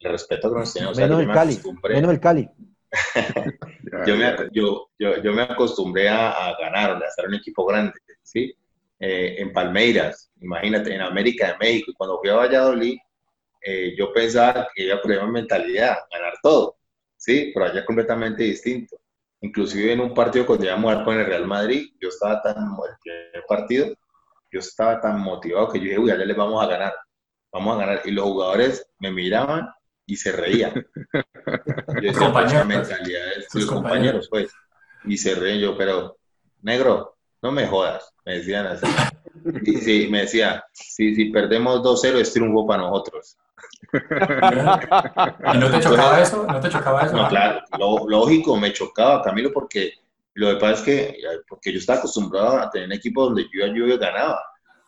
el 0.00 0.10
respeto 0.10 0.52
que 0.52 0.58
nos 0.58 0.72
tienen. 0.72 0.90
O 0.90 0.94
sea, 0.94 1.06
Menos 1.06 1.20
el 1.20 1.26
me 1.26 1.34
Cali, 1.34 1.58
menos 1.90 2.10
el 2.10 2.20
Cali. 2.20 2.48
yo 4.06 4.16
me, 4.16 4.36
yo, 4.52 4.88
yo, 4.98 5.22
yo 5.22 5.32
me 5.32 5.42
acostumbré 5.42 6.08
a, 6.08 6.30
a 6.30 6.58
ganar, 6.58 6.92
a 6.92 7.22
en 7.22 7.28
un 7.28 7.34
equipo 7.34 7.66
grande, 7.66 7.92
¿sí? 8.22 8.54
Eh, 9.00 9.36
en 9.38 9.52
Palmeiras, 9.52 10.30
imagínate, 10.40 10.94
en 10.94 11.02
América 11.02 11.52
de 11.52 11.58
México. 11.58 11.90
Y 11.90 11.94
cuando 11.94 12.18
fui 12.18 12.30
a 12.30 12.36
Valladolid, 12.36 12.98
eh, 13.62 13.94
yo 13.96 14.12
pensaba 14.12 14.68
que 14.74 14.84
iba 14.84 14.96
a 14.96 15.02
poner 15.02 15.22
mentalidad, 15.26 15.98
ganar 16.10 16.34
todo, 16.42 16.78
¿sí? 17.16 17.50
Pero 17.52 17.66
allá 17.66 17.80
es 17.80 17.86
completamente 17.86 18.42
distinto. 18.44 18.98
Inclusive 19.40 19.92
en 19.92 20.00
un 20.00 20.14
partido 20.14 20.46
cuando 20.46 20.64
íbamos 20.64 20.90
a 20.90 20.92
jugar 20.92 21.04
con 21.04 21.20
el 21.20 21.26
Real 21.26 21.46
Madrid, 21.46 21.92
yo 22.00 22.08
estaba 22.08 22.42
tan, 22.42 22.56
el 22.56 22.96
primer 23.00 23.44
partido, 23.48 23.86
yo 24.50 24.60
estaba 24.60 25.00
tan 25.00 25.20
motivado 25.20 25.68
que 25.68 25.78
yo 25.78 25.84
dije, 25.84 25.98
uy, 25.98 26.10
allá 26.10 26.24
les 26.24 26.36
vamos 26.36 26.62
a 26.62 26.66
ganar, 26.66 26.94
vamos 27.52 27.76
a 27.76 27.80
ganar. 27.80 28.02
Y 28.04 28.10
los 28.10 28.24
jugadores 28.24 28.86
me 28.98 29.12
miraban 29.12 29.68
y 30.06 30.16
se 30.16 30.32
reían. 30.32 30.72
Yo 31.14 32.00
decía, 32.00 32.18
compañeros, 32.18 32.62
"Pucha, 32.62 32.64
mentalidades, 32.64 33.46
sus 33.50 33.62
los 33.62 33.70
compañeros. 33.70 34.28
compañeros, 34.28 34.28
pues. 34.30 34.52
Y 35.04 35.16
se 35.18 35.34
reían 35.34 35.60
yo, 35.60 35.76
pero, 35.76 36.18
negro, 36.62 37.16
no 37.42 37.52
me 37.52 37.66
jodas, 37.66 38.12
me 38.24 38.38
decían 38.38 38.66
así. 38.66 38.86
Y 39.62 39.76
sí, 39.76 40.08
me 40.10 40.22
decía, 40.22 40.64
si, 40.72 41.14
si 41.14 41.26
perdemos 41.26 41.82
2-0 41.82 42.18
es 42.18 42.32
triunfo 42.32 42.66
para 42.66 42.82
nosotros. 42.82 43.36
¿Y 43.92 45.58
no 45.58 45.70
te 45.70 45.80
chocaba 45.80 46.20
eso? 46.20 46.46
¿No 46.46 46.60
te 46.60 46.68
chocaba 46.68 47.02
eso? 47.02 47.16
No, 47.16 47.28
claro, 47.28 47.60
lo- 47.78 48.08
lógico, 48.08 48.56
me 48.56 48.72
chocaba, 48.72 49.22
Camilo, 49.22 49.52
porque 49.52 49.92
lo 50.34 50.48
que 50.50 50.56
pasa 50.56 50.72
es 50.74 50.80
que 50.82 51.18
porque 51.48 51.72
yo 51.72 51.78
estaba 51.78 51.98
acostumbrado 51.98 52.58
a 52.58 52.70
tener 52.70 52.92
equipos 52.92 53.26
donde 53.28 53.46
yo, 53.52 53.66
yo 53.66 53.98
ganaba, 53.98 54.40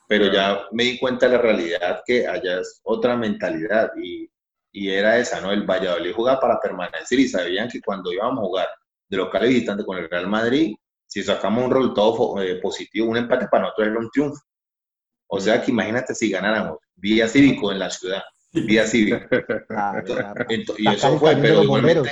pero 0.07 0.27
ya 0.33 0.63
me 0.73 0.85
di 0.85 0.99
cuenta 0.99 1.27
de 1.27 1.33
la 1.37 1.43
realidad 1.43 2.03
que 2.07 2.27
allá 2.27 2.61
es 2.61 2.81
otra 2.85 3.17
mentalidad 3.17 3.91
y, 4.01 4.31
y 4.73 4.91
era 4.91 5.19
esa, 5.19 5.41
¿no? 5.41 5.51
El 5.53 5.65
Valladolid 5.65 6.13
jugaba 6.15 6.41
para 6.41 6.61
permanecer 6.61 7.19
y 7.19 7.29
sabían 7.29 7.69
que 7.69 7.81
cuando 7.81 8.13
íbamos 8.13 8.39
a 8.39 8.47
jugar 8.47 8.69
de 9.09 9.17
local 9.17 9.45
y 9.47 9.55
visitante 9.55 9.85
con 9.85 9.99
el 9.99 10.09
Real 10.09 10.29
Madrid, 10.29 10.75
si 11.07 11.23
sacamos 11.25 11.65
un 11.65 11.71
resultado 11.73 12.41
eh, 12.43 12.57
positivo, 12.63 13.09
un 13.09 13.17
empate 13.17 13.49
para 13.49 13.65
nosotros 13.65 13.89
era 13.89 13.99
un 13.99 14.11
triunfo. 14.11 14.41
O 15.27 15.41
sea 15.41 15.61
que 15.63 15.71
imagínate 15.73 16.15
si 16.15 16.31
ganáramos, 16.31 16.79
vía 16.95 17.27
cívico 17.27 17.73
en 17.73 17.81
la 17.81 17.91
ciudad, 17.91 18.23
claro. 20.05 20.45
Ento- 20.49 20.75
y 20.79 20.93
eso 20.93 21.15
fue, 21.19 21.37
pero 21.37 21.55
los 21.57 21.65
igualmente, 21.65 21.69
bomberos. 21.69 22.09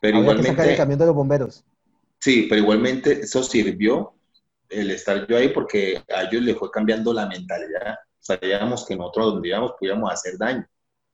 pero 0.00 0.18
Había 0.18 0.34
que 0.34 0.42
sacar 0.44 0.66
el 0.68 0.74
camión 0.74 0.98
de 0.98 1.06
los 1.06 1.14
bomberos. 1.14 1.64
sí, 2.20 2.46
pero 2.48 2.60
igualmente 2.62 3.12
eso 3.22 3.42
sirvió 3.42 4.14
el 4.68 4.90
estar 4.90 5.26
yo 5.26 5.36
ahí 5.36 5.48
porque 5.50 6.02
a 6.14 6.22
ellos 6.24 6.42
les 6.42 6.56
fue 6.56 6.70
cambiando 6.70 7.12
la 7.12 7.26
mentalidad. 7.26 7.96
Sabíamos 8.18 8.84
que 8.86 8.96
nosotros 8.96 9.34
donde 9.34 9.48
íbamos 9.48 9.72
podíamos 9.78 10.12
hacer 10.12 10.36
daño. 10.38 10.66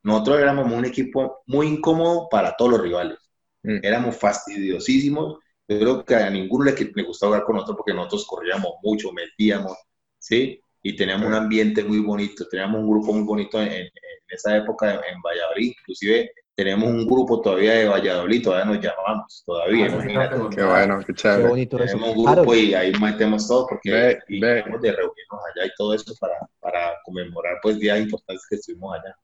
Nosotros 0.03 0.39
éramos 0.39 0.71
un 0.71 0.85
equipo 0.85 1.43
muy 1.47 1.67
incómodo 1.67 2.27
para 2.29 2.55
todos 2.57 2.71
los 2.71 2.81
rivales. 2.81 3.17
Mm. 3.63 3.79
Éramos 3.83 4.17
fastidiosísimos. 4.17 5.39
Yo 5.67 5.79
creo 5.79 6.05
que 6.05 6.15
a 6.15 6.29
ninguno 6.29 6.65
le, 6.65 6.73
le 6.93 7.03
gustaba 7.03 7.31
jugar 7.33 7.45
con 7.45 7.55
nosotros 7.55 7.77
porque 7.77 7.93
nosotros 7.93 8.25
corríamos 8.27 8.73
mucho, 8.83 9.11
metíamos, 9.13 9.73
¿sí? 10.19 10.59
Y 10.87 10.95
teníamos 10.95 11.25
un 11.27 11.33
ambiente 11.33 11.83
muy 11.83 11.97
bonito, 11.99 12.47
teníamos 12.47 12.79
un 12.81 12.87
grupo 12.87 13.11
muy 13.11 13.23
bonito 13.23 13.59
en, 13.59 13.69
en- 13.71 13.89
esa 14.27 14.55
época 14.57 14.93
en, 14.93 15.15
en 15.15 15.21
Valladolid. 15.21 15.73
Inclusive 15.79 16.31
tenemos 16.55 16.89
un 16.89 17.07
grupo 17.07 17.41
todavía 17.41 17.73
de 17.73 17.87
Valladolid, 17.87 18.43
todavía 18.43 18.65
nos 18.65 18.83
llamamos, 18.83 19.43
todavía, 19.45 19.85
Ah, 19.85 19.87
eso 19.87 19.95
imagínate. 19.95 20.55
Qué 20.55 20.63
bueno, 20.63 20.99
qué 20.99 21.05
Qué 21.07 21.13
chévere. 21.13 21.47
bonito 21.47 21.77
eso. 21.77 21.97
Tenemos 21.97 22.09
un 22.15 22.23
grupo 22.25 22.41
Harold, 22.41 22.59
y 22.59 22.73
ahí 22.75 22.91
metemos 23.01 23.47
todo 23.47 23.65
porque 23.67 23.91
Ve, 23.91 24.19
y 24.27 24.39
ve. 24.39 24.55
de 24.57 24.91
reunirnos 24.91 25.41
allá 25.55 25.65
y 25.65 25.71
todo 25.75 25.93
eso 25.95 26.13
para, 26.19 26.35
para 26.59 26.93
conmemorar 27.03 27.57
pues 27.63 27.79
días 27.79 27.99
importantes 27.99 28.45
que 28.47 28.55
estuvimos 28.57 28.95
allá. 28.95 29.15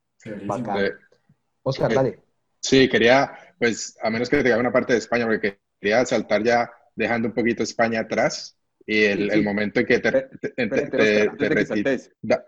Oscar, 1.63 1.93
dale. 1.93 2.19
Sí, 2.59 2.89
quería, 2.89 3.31
pues, 3.59 3.95
a 4.01 4.09
menos 4.09 4.29
que 4.29 4.37
te 4.37 4.43
diga 4.43 4.57
una 4.57 4.71
parte 4.71 4.93
de 4.93 4.99
España, 4.99 5.25
porque 5.25 5.59
quería 5.79 6.03
saltar 6.05 6.43
ya 6.43 6.71
dejando 6.95 7.27
un 7.27 7.33
poquito 7.33 7.61
España 7.63 7.99
atrás 8.01 8.57
y 8.85 9.03
el, 9.03 9.19
Sí, 9.19 9.29
sí. 9.29 9.37
el 9.37 9.43
momento 9.43 9.79
en 9.79 9.85
que 9.85 9.99
te, 9.99 10.11
te, 10.11 10.49
te- 10.49 10.67
te- 10.67 12.11
da- 12.21 12.45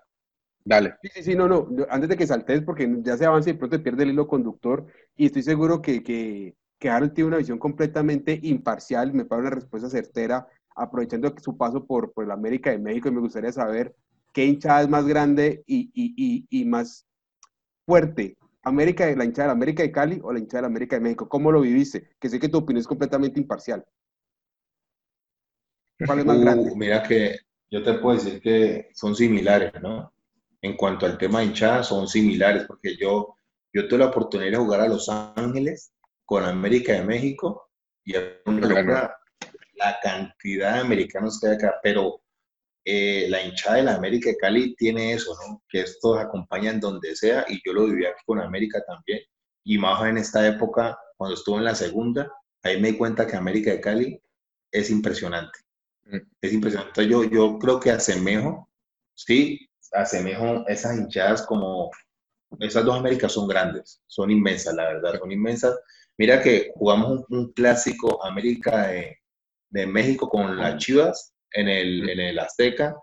dale. 0.65 0.95
Sí, 1.01 1.09
sí, 1.15 1.23
sí, 1.23 1.35
no, 1.35 1.47
no, 1.47 1.67
antes 1.89 2.09
de 2.09 2.17
que 2.17 2.27
saltes, 2.27 2.61
porque 2.61 2.89
ya 3.01 3.17
se 3.17 3.25
avanza 3.25 3.49
y 3.49 3.53
pronto 3.53 3.77
te 3.77 3.83
pierde 3.83 4.03
el 4.03 4.11
hilo 4.11 4.27
conductor, 4.27 4.85
y 5.15 5.25
estoy 5.27 5.43
seguro 5.43 5.81
que, 5.81 6.03
que, 6.03 6.55
que 6.79 6.89
Harold 6.89 7.13
tiene 7.13 7.27
una 7.29 7.37
visión 7.37 7.59
completamente 7.59 8.39
imparcial, 8.43 9.13
me 9.13 9.25
parece 9.25 9.47
una 9.47 9.55
respuesta 9.55 9.89
certera, 9.89 10.47
aprovechando 10.75 11.33
su 11.41 11.57
paso 11.57 11.85
por, 11.85 12.13
por 12.13 12.27
la 12.27 12.33
América 12.35 12.71
de 12.71 12.79
México, 12.79 13.09
y 13.09 13.11
me 13.11 13.19
gustaría 13.21 13.51
saber 13.51 13.95
qué 14.31 14.45
hinchada 14.45 14.81
es 14.83 14.89
más 14.89 15.05
grande 15.05 15.63
y, 15.67 15.91
y, 15.93 16.13
y, 16.49 16.61
y 16.61 16.65
más 16.65 17.05
fuerte, 17.85 18.37
América, 18.63 19.05
la 19.15 19.25
hinchada 19.25 19.45
de 19.45 19.49
la 19.49 19.53
América 19.53 19.83
de 19.83 19.91
Cali 19.91 20.19
o 20.23 20.31
la 20.33 20.39
hinchada 20.39 20.59
de 20.59 20.61
la 20.63 20.67
América 20.67 20.95
de 20.95 21.01
México, 21.01 21.27
¿cómo 21.29 21.51
lo 21.51 21.61
viviste? 21.61 22.09
Que 22.19 22.29
sé 22.29 22.39
que 22.39 22.49
tu 22.49 22.57
opinión 22.59 22.81
es 22.81 22.87
completamente 22.87 23.39
imparcial. 23.39 23.83
¿Cuál 26.05 26.19
es 26.19 26.25
más 26.25 26.37
Uh, 26.37 26.41
grande? 26.41 26.75
mira 26.75 27.03
que 27.03 27.39
yo 27.71 27.83
te 27.83 27.93
puedo 27.95 28.17
decir 28.17 28.41
que 28.41 28.89
son 28.93 29.15
similares, 29.15 29.71
¿no? 29.81 30.13
En 30.61 30.75
cuanto 30.77 31.05
al 31.05 31.17
tema 31.17 31.39
de 31.39 31.47
hinchada, 31.47 31.83
son 31.83 32.07
similares, 32.07 32.65
porque 32.67 32.95
yo, 32.97 33.35
yo 33.73 33.87
tuve 33.87 33.99
la 33.99 34.07
oportunidad 34.07 34.51
de 34.51 34.57
jugar 34.57 34.81
a 34.81 34.87
Los 34.87 35.09
Ángeles 35.09 35.93
con 36.25 36.43
América 36.43 36.93
de 36.93 37.03
México 37.03 37.69
y 38.05 38.13
locura 38.13 39.15
la 39.75 39.99
cantidad 40.01 40.75
de 40.75 40.79
americanos 40.81 41.39
que 41.39 41.47
hay 41.47 41.55
acá, 41.55 41.75
pero 41.83 42.21
eh, 42.85 43.27
la 43.29 43.41
hinchada 43.43 43.77
de 43.77 43.83
la 43.83 43.95
América 43.95 44.29
de 44.29 44.37
Cali 44.37 44.75
tiene 44.75 45.13
eso, 45.13 45.35
¿no? 45.47 45.61
Que 45.69 45.81
estos 45.81 46.17
acompañan 46.19 46.79
donde 46.79 47.15
sea 47.15 47.45
y 47.49 47.59
yo 47.65 47.73
lo 47.73 47.85
viví 47.85 48.05
aquí 48.05 48.21
con 48.25 48.39
América 48.39 48.83
también. 48.85 49.19
Y 49.65 49.77
más 49.77 50.03
en 50.05 50.17
esta 50.17 50.45
época, 50.47 50.97
cuando 51.17 51.35
estuve 51.35 51.57
en 51.57 51.65
la 51.65 51.75
segunda, 51.75 52.31
ahí 52.63 52.79
me 52.81 52.91
di 52.91 52.97
cuenta 52.97 53.25
que 53.27 53.35
América 53.35 53.71
de 53.71 53.81
Cali 53.81 54.21
es 54.71 54.89
impresionante. 54.89 55.59
Es 56.41 56.53
impresionante. 56.53 57.07
Yo, 57.07 57.23
yo 57.23 57.57
creo 57.59 57.79
que 57.79 57.91
asemejo, 57.91 58.69
sí, 59.15 59.69
asemejo 59.91 60.67
esas 60.67 60.97
hinchadas 60.97 61.43
como, 61.45 61.91
esas 62.59 62.85
dos 62.85 62.97
Américas 62.97 63.31
son 63.31 63.47
grandes, 63.47 64.01
son 64.07 64.29
inmensas, 64.31 64.75
la 64.75 64.85
verdad, 64.85 65.19
son 65.19 65.31
inmensas. 65.31 65.79
Mira 66.17 66.41
que 66.41 66.71
jugamos 66.75 67.25
un, 67.29 67.37
un 67.37 67.53
clásico 67.53 68.23
América 68.23 68.87
de, 68.87 69.17
de 69.69 69.87
México 69.87 70.29
con 70.29 70.57
las 70.57 70.77
Chivas 70.77 71.33
en 71.51 71.67
el, 71.67 72.09
en 72.09 72.19
el 72.19 72.39
Azteca, 72.39 72.95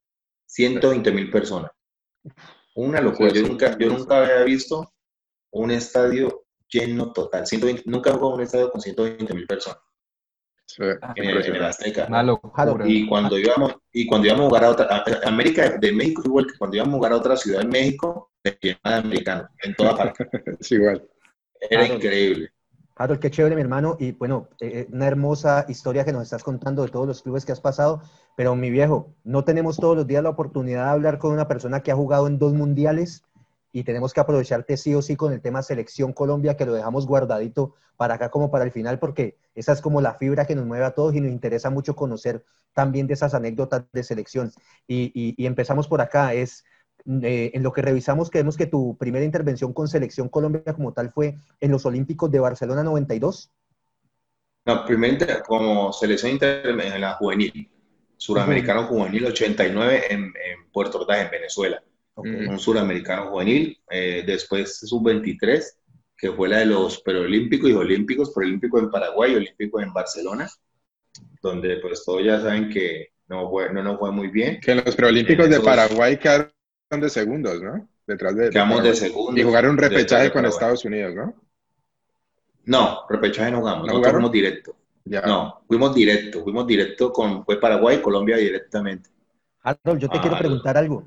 120 0.47 1.11
mil 1.13 1.31
personas. 1.31 1.71
Una 2.75 3.01
locura. 3.01 3.33
Yo 3.33 3.43
nunca, 3.43 3.77
yo 3.79 3.89
nunca 3.89 4.19
había 4.19 4.45
visto 4.45 4.93
un 5.53 5.71
estadio 5.71 6.45
lleno 6.69 7.13
total. 7.13 7.47
120, 7.47 7.83
nunca 7.87 8.13
jugado 8.13 8.35
un 8.37 8.43
estadio 8.43 8.71
con 8.71 8.81
120 8.81 9.35
mil 9.35 9.47
personas 9.47 9.81
en 10.79 11.25
el, 11.25 11.45
en 11.47 11.55
el. 11.57 11.65
Azteca. 11.65 12.07
Una 12.09 12.23
locura. 12.23 12.53
Harold, 12.57 12.89
Y 12.89 13.07
cuando 13.09 13.39
íbamos, 13.39 13.75
y 13.93 14.07
cuando 14.07 14.27
íbamos 14.29 14.47
a 14.47 14.49
jugar 14.49 14.65
a 14.65 14.71
otra, 14.71 14.87
a- 14.91 15.29
América 15.29 15.77
de 15.79 15.93
México, 15.93 16.23
igual 16.25 16.47
que 16.47 16.59
cuando 16.59 16.77
íbamos 16.77 16.95
a 16.95 16.97
jugar 16.97 17.13
a 17.13 17.17
otra 17.17 17.37
ciudad 17.37 17.63
en 17.63 17.69
México, 17.69 18.31
se 18.45 18.59
llenaba 18.61 18.97
de 18.97 19.03
americanos 19.09 19.47
en 19.63 19.75
toda 19.75 19.97
parte. 19.97 20.29
Es 20.61 20.73
igual. 20.73 21.09
Era 21.61 21.81
Claro. 21.85 21.95
increíble. 21.97 22.51
Harold, 22.97 23.21
qué 23.21 23.31
chévere, 23.31 23.55
mi 23.57 23.63
hermano. 23.63 23.97
Y 23.99 24.13
bueno, 24.13 24.49
eh, 24.61 24.87
una 24.93 25.07
hermosa 25.07 25.65
historia 25.69 26.05
que 26.05 26.13
nos 26.13 26.23
estás 26.25 26.43
contando 26.45 26.83
de 26.83 26.89
todos 26.91 27.07
los 27.07 27.23
clubes 27.23 27.47
que 27.47 27.53
has 27.53 27.61
pasado. 27.61 28.03
Pero 28.37 28.55
mi 28.57 28.71
viejo, 28.71 29.15
no 29.25 29.43
tenemos 29.45 29.79
todos 29.79 29.97
los 29.97 30.07
días 30.07 30.23
la 30.23 30.29
oportunidad 30.31 30.85
de 30.85 30.91
hablar 30.91 31.19
con 31.19 31.33
una 31.33 31.49
persona 31.49 31.83
que 31.83 31.91
ha 31.93 31.95
jugado 31.97 32.27
en 32.27 32.39
dos 32.39 32.53
mundiales 32.53 33.23
y 33.73 33.85
tenemos 33.85 34.13
que 34.13 34.21
aprovecharte 34.21 34.77
sí 34.77 34.95
o 34.95 35.03
sí 35.03 35.17
con 35.17 35.33
el 35.33 35.41
tema 35.41 35.63
Selección 35.63 36.13
Colombia, 36.13 36.57
que 36.57 36.67
lo 36.67 36.73
dejamos 36.75 37.07
guardadito 37.07 37.75
para 37.97 38.15
acá 38.15 38.31
como 38.31 38.51
para 38.51 38.65
el 38.65 38.73
final, 38.73 38.99
porque 38.99 39.37
esa 39.55 39.73
es 39.73 39.81
como 39.81 40.01
la 40.01 40.15
fibra 40.15 40.47
que 40.47 40.55
nos 40.55 40.67
mueve 40.67 40.85
a 40.85 40.93
todos 40.95 41.15
y 41.15 41.21
nos 41.21 41.31
interesa 41.31 41.71
mucho 41.71 41.95
conocer 41.95 42.45
también 42.73 43.07
de 43.07 43.15
esas 43.15 43.35
anécdotas 43.35 43.85
de 43.93 44.03
selección. 44.03 44.53
Y, 44.87 45.13
y- 45.15 45.35
y 45.43 45.47
empezamos 45.47 45.89
por 45.89 46.01
acá. 46.01 46.35
Es 46.35 46.65
eh, 47.23 47.51
en 47.55 47.63
lo 47.63 47.73
que 47.73 47.83
revisamos, 47.83 48.31
creemos 48.31 48.57
que 48.57 48.67
tu 48.67 48.97
primera 48.99 49.25
intervención 49.25 49.73
con 49.73 49.89
Selección 49.89 50.29
Colombia 50.29 50.75
como 50.75 50.93
tal 50.93 51.11
fue 51.11 51.37
en 51.61 51.71
los 51.71 51.87
Olímpicos 51.87 52.31
de 52.31 52.41
Barcelona 52.41 52.83
92. 52.83 53.51
No, 54.67 54.85
primero 54.85 55.27
como 55.47 55.93
selección 55.93 56.39
en 56.43 57.01
la 57.01 57.15
juvenil, 57.15 57.69
suramericano 58.17 58.87
juvenil 58.87 59.27
89 59.27 60.03
en, 60.11 60.21
en 60.25 60.71
Puerto 60.71 60.99
Ordaz, 61.01 61.25
en 61.25 61.31
Venezuela. 61.31 61.83
Ok. 62.21 62.27
Mm. 62.27 62.49
Un 62.51 62.59
suramericano 62.59 63.31
juvenil, 63.31 63.79
eh, 63.91 64.23
después 64.27 64.79
sub-23, 64.81 65.63
que 66.17 66.33
fue 66.33 66.49
la 66.49 66.59
de 66.59 66.67
los 66.67 67.01
preolímpicos 67.03 67.71
y 67.71 67.73
olímpicos, 67.73 68.31
preolímpico 68.35 68.79
en 68.79 68.91
Paraguay, 68.91 69.35
olímpico 69.35 69.81
en 69.81 69.93
Barcelona, 69.93 70.49
donde 71.43 71.77
pues 71.77 72.05
todos 72.05 72.23
ya 72.25 72.41
saben 72.41 72.69
que 72.71 73.09
no, 73.29 73.49
fue, 73.51 73.73
no 73.73 73.83
nos 73.83 73.99
fue 73.99 74.13
muy 74.13 74.29
bien. 74.29 74.61
Que 74.61 74.73
en 74.73 74.83
los 74.85 74.95
preolímpicos 74.95 75.49
de 75.49 75.61
Paraguay 75.61 76.19
quedaron 76.19 76.51
de 76.91 77.09
segundos, 77.09 77.63
¿no? 77.63 77.89
Detrás 78.07 78.35
de, 78.37 78.51
Quedamos 78.51 78.83
de 78.83 78.91
Paraguay. 78.91 79.09
segundo. 79.09 79.41
Y 79.41 79.45
jugaron 79.45 79.71
un 79.73 79.77
de 79.77 79.89
repechaje 79.89 80.31
con. 80.33 80.45
Estados 80.45 80.85
Unidos, 80.85 81.15
¿no? 81.15 81.35
No, 82.65 83.07
repechaje 83.09 83.51
no 83.51 83.59
jugamos, 83.61 83.87
¿No 83.87 84.03
fuimos 84.03 84.33
directo. 84.33 84.77
Ya. 85.05 85.23
No, 85.23 85.63
fuimos 85.67 85.95
directo, 85.95 86.43
fuimos 86.43 86.67
directo 86.67 87.11
con 87.13 87.45
fue 87.45 87.59
Paraguay 87.59 87.97
y 87.97 88.03
Colombia 88.03 88.37
directamente. 88.37 89.09
Harold, 89.63 90.01
yo 90.01 90.09
te 90.09 90.19
Ah, 90.19 90.21
quiero 90.21 90.39
preguntar 90.39 90.77
algo. 90.77 91.05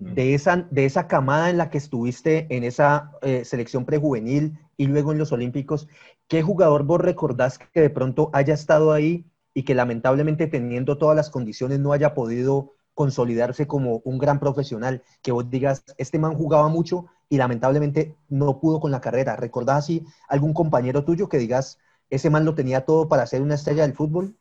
De 0.00 0.34
esa, 0.34 0.66
de 0.70 0.86
esa 0.86 1.06
camada 1.06 1.50
en 1.50 1.58
la 1.58 1.68
que 1.68 1.76
estuviste 1.76 2.46
en 2.48 2.64
esa 2.64 3.12
eh, 3.20 3.44
selección 3.44 3.84
prejuvenil 3.84 4.58
y 4.78 4.86
luego 4.86 5.12
en 5.12 5.18
los 5.18 5.30
Olímpicos, 5.30 5.88
¿qué 6.26 6.42
jugador 6.42 6.84
vos 6.84 7.00
recordás 7.00 7.58
que 7.58 7.80
de 7.82 7.90
pronto 7.90 8.30
haya 8.32 8.54
estado 8.54 8.92
ahí 8.92 9.26
y 9.52 9.62
que 9.64 9.74
lamentablemente 9.74 10.46
teniendo 10.46 10.96
todas 10.96 11.14
las 11.14 11.28
condiciones 11.28 11.80
no 11.80 11.92
haya 11.92 12.14
podido 12.14 12.72
consolidarse 12.94 13.66
como 13.66 14.00
un 14.04 14.16
gran 14.16 14.40
profesional? 14.40 15.02
Que 15.20 15.32
vos 15.32 15.50
digas, 15.50 15.84
este 15.98 16.18
man 16.18 16.34
jugaba 16.34 16.68
mucho 16.68 17.06
y 17.28 17.36
lamentablemente 17.36 18.16
no 18.30 18.58
pudo 18.58 18.80
con 18.80 18.90
la 18.90 19.02
carrera. 19.02 19.36
¿Recordás 19.36 19.84
así 19.84 20.06
algún 20.28 20.54
compañero 20.54 21.04
tuyo 21.04 21.28
que 21.28 21.38
digas, 21.38 21.78
ese 22.08 22.30
man 22.30 22.46
lo 22.46 22.54
tenía 22.54 22.86
todo 22.86 23.06
para 23.06 23.26
ser 23.26 23.42
una 23.42 23.54
estrella 23.54 23.82
del 23.82 23.94
fútbol? 23.94 24.34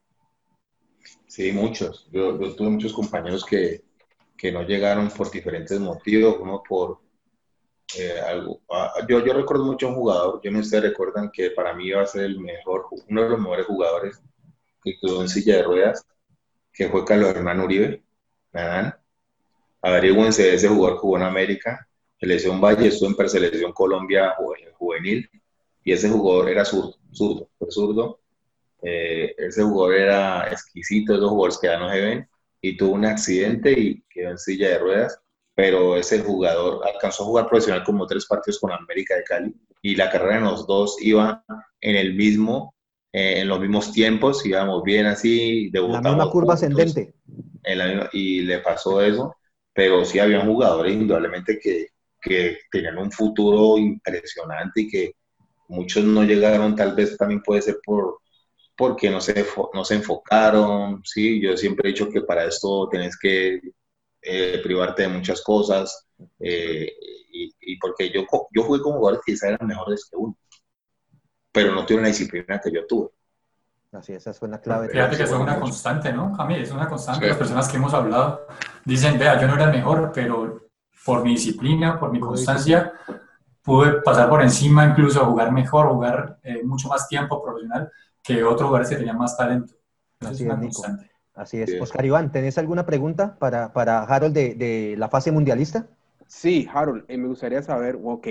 Sí, 1.28 1.52
muchos. 1.52 2.08
Yo, 2.14 2.40
yo 2.40 2.56
tuve 2.56 2.70
muchos 2.70 2.94
compañeros 2.94 3.46
que, 3.46 3.84
que 4.40 4.54
no 4.54 4.64
llegaron 4.64 5.10
por 5.10 5.30
diferentes 5.30 5.78
motivos, 5.80 6.38
uno 6.40 6.64
por 6.68 7.00
eh, 7.98 8.20
algo. 8.26 8.62
Ah, 8.72 8.94
yo, 9.08 9.24
yo 9.26 9.34
recuerdo 9.34 9.66
mucho 9.66 9.88
a 9.88 9.90
un 9.90 9.96
jugador, 9.96 10.42
yo 10.42 10.50
no 10.50 10.64
sé, 10.64 10.80
recuerdan 10.80 11.30
que 11.32 11.52
para 11.52 11.74
mí 11.74 11.88
iba 11.88 12.02
a 12.02 12.08
ser 12.08 12.24
el 12.24 12.40
mejor, 12.40 12.86
uno 13.10 13.24
de 13.24 13.30
los 13.30 13.40
mejores 13.40 13.66
jugadores 13.66 14.22
que 14.82 14.98
quedó 14.98 15.22
en 15.22 15.28
silla 15.28 15.58
de 15.58 15.64
ruedas, 15.64 16.06
que 16.72 16.88
fue 16.88 17.04
Carlos 17.04 17.30
Hernán 17.30 17.60
Uribe, 17.60 18.02
Nadán. 18.54 18.96
Averígüense, 19.82 20.54
ese 20.54 20.70
jugador 20.70 21.00
jugó 21.00 21.18
en 21.18 21.24
América, 21.24 21.88
selección 22.18 22.62
Valle, 22.62 22.88
estuvo 22.88 23.10
en 23.10 23.16
preselección 23.16 23.74
Colombia 23.74 24.36
juvenil, 24.78 25.30
y 25.84 25.92
ese 25.92 26.10
jugador 26.10 26.50
era 26.50 26.64
zurdo, 26.64 26.96
zurdo, 27.12 27.50
zurdo. 27.70 28.20
Eh, 28.82 29.36
ese 29.38 29.64
jugador 29.64 29.96
era 29.96 30.48
exquisito, 30.50 31.14
esos 31.14 31.30
jugadores 31.30 31.58
que 31.58 31.68
ya 31.68 31.78
no 31.78 31.90
se 31.92 32.00
ven, 32.00 32.30
y 32.62 32.78
tuvo 32.78 32.94
un 32.94 33.06
accidente 33.06 33.72
y 33.72 34.04
quedó 34.10 34.32
en 34.32 34.38
silla 34.38 34.70
de 34.70 34.80
ruedas, 34.80 35.20
pero 35.56 35.98
ese 35.98 36.20
jugador 36.20 36.82
alcanzó 36.88 37.24
a 37.24 37.26
jugar 37.28 37.48
profesional 37.48 37.84
como 37.84 38.08
tres 38.08 38.26
partidos 38.26 38.60
con 38.60 38.72
América 38.72 39.16
de 39.16 39.24
Cali 39.24 39.56
y 39.82 39.96
la 39.96 40.10
carrera 40.10 40.36
de 40.36 40.42
los 40.42 40.68
dos 40.68 40.98
iba 41.02 41.44
en 41.82 41.96
el 41.96 42.16
mismo, 42.16 42.76
eh, 43.12 43.42
en 43.42 43.48
los 43.48 43.60
mismos 43.60 43.92
tiempos, 43.92 44.46
íbamos 44.46 44.84
bien 44.84 45.06
así, 45.06 45.70
debutamos. 45.70 46.04
La 46.04 46.10
misma 46.12 46.32
curva 46.32 46.54
ascendente. 46.54 47.14
y 48.14 48.42
le 48.42 48.60
pasó 48.60 49.02
eso, 49.02 49.36
pero 49.74 50.06
sí 50.06 50.20
había 50.20 50.46
jugadores 50.46 50.94
indudablemente 50.94 51.60
que, 51.60 51.88
que 52.22 52.58
tenían 52.72 52.98
un 52.98 53.12
futuro 53.12 53.78
impresionante 53.78 54.82
y 54.82 54.88
que 54.88 55.12
muchos 55.70 56.04
no 56.04 56.24
llegaron, 56.24 56.76
tal 56.76 56.96
vez 56.96 57.16
también 57.18 57.42
puede 57.42 57.62
ser 57.62 57.80
por, 57.86 58.20
porque 58.80 59.10
no 59.10 59.20
se, 59.20 59.46
no 59.74 59.84
se 59.84 59.96
enfocaron, 59.96 61.02
¿sí? 61.04 61.42
Yo 61.42 61.58
siempre 61.58 61.90
he 61.90 61.92
dicho 61.92 62.10
que 62.10 62.22
para 62.22 62.46
esto 62.46 62.88
tienes 62.90 63.20
que 63.20 63.60
eh, 64.22 64.62
privarte 64.64 65.02
de 65.02 65.10
muchas 65.10 65.42
cosas 65.42 66.08
eh, 66.40 66.90
y, 67.30 67.78
porque 67.78 68.10
yo, 68.10 68.26
yo 68.52 68.64
jugué 68.64 68.82
con 68.82 68.94
jugadores 68.94 69.20
que 69.26 69.34
quizás 69.34 69.50
eran 69.50 69.68
mejores 69.68 70.08
que 70.10 70.16
uno, 70.16 70.38
pero 71.52 71.76
no 71.76 71.86
tuve 71.86 72.04
la 72.04 72.08
disciplina 72.08 72.62
que 72.64 72.72
yo 72.72 72.88
tuve. 72.88 73.10
Así, 73.92 74.14
esa 74.14 74.32
es 74.32 74.42
una 74.42 74.62
clave. 74.62 74.88
Fíjate 74.88 75.18
que 75.18 75.24
eso 75.24 75.36
es 75.36 75.42
una 75.42 75.60
constante, 75.60 76.14
¿no, 76.14 76.32
Camille? 76.32 76.62
Es 76.62 76.72
una 76.72 76.88
constante. 76.88 77.28
Las 77.28 77.38
personas 77.38 77.68
que 77.68 77.76
hemos 77.76 77.94
hablado 77.94 78.48
dicen, 78.86 79.20
vea, 79.20 79.42
yo 79.42 79.48
no 79.48 79.56
era 79.56 79.66
el 79.66 79.72
mejor, 79.72 80.14
pero 80.14 80.70
por 81.04 81.22
mi 81.22 81.32
disciplina, 81.32 82.00
por 82.00 82.14
mi 82.14 82.22
constancia, 82.22 82.94
pude 83.62 84.02
pasar 84.04 84.30
por 84.30 84.42
encima, 84.42 84.86
incluso 84.86 85.26
jugar 85.26 85.52
mejor, 85.52 85.90
jugar 85.90 86.40
eh, 86.44 86.64
mucho 86.64 86.88
más 86.88 87.10
tiempo 87.10 87.44
profesional 87.44 87.92
que 88.30 88.44
otros 88.44 88.70
lugares 88.70 88.90
que 88.90 88.96
tenían 88.96 89.18
más 89.18 89.36
talento. 89.36 89.74
Así 90.20 90.46
es, 90.46 90.82
Así 91.34 91.62
es. 91.62 91.82
Oscar 91.82 92.06
Iván, 92.06 92.32
¿tenés 92.32 92.58
alguna 92.58 92.86
pregunta 92.86 93.38
para, 93.40 93.74
para 93.74 94.04
Harold 94.04 94.36
de, 94.36 94.56
de, 94.56 94.96
la 94.98 95.10
fase 95.10 95.32
mundialista? 95.32 95.88
Sí, 96.28 96.68
Harold, 96.72 97.06
eh, 97.08 97.18
me 97.18 97.28
gustaría 97.28 97.64
saber, 97.64 97.98
ok, 98.04 98.28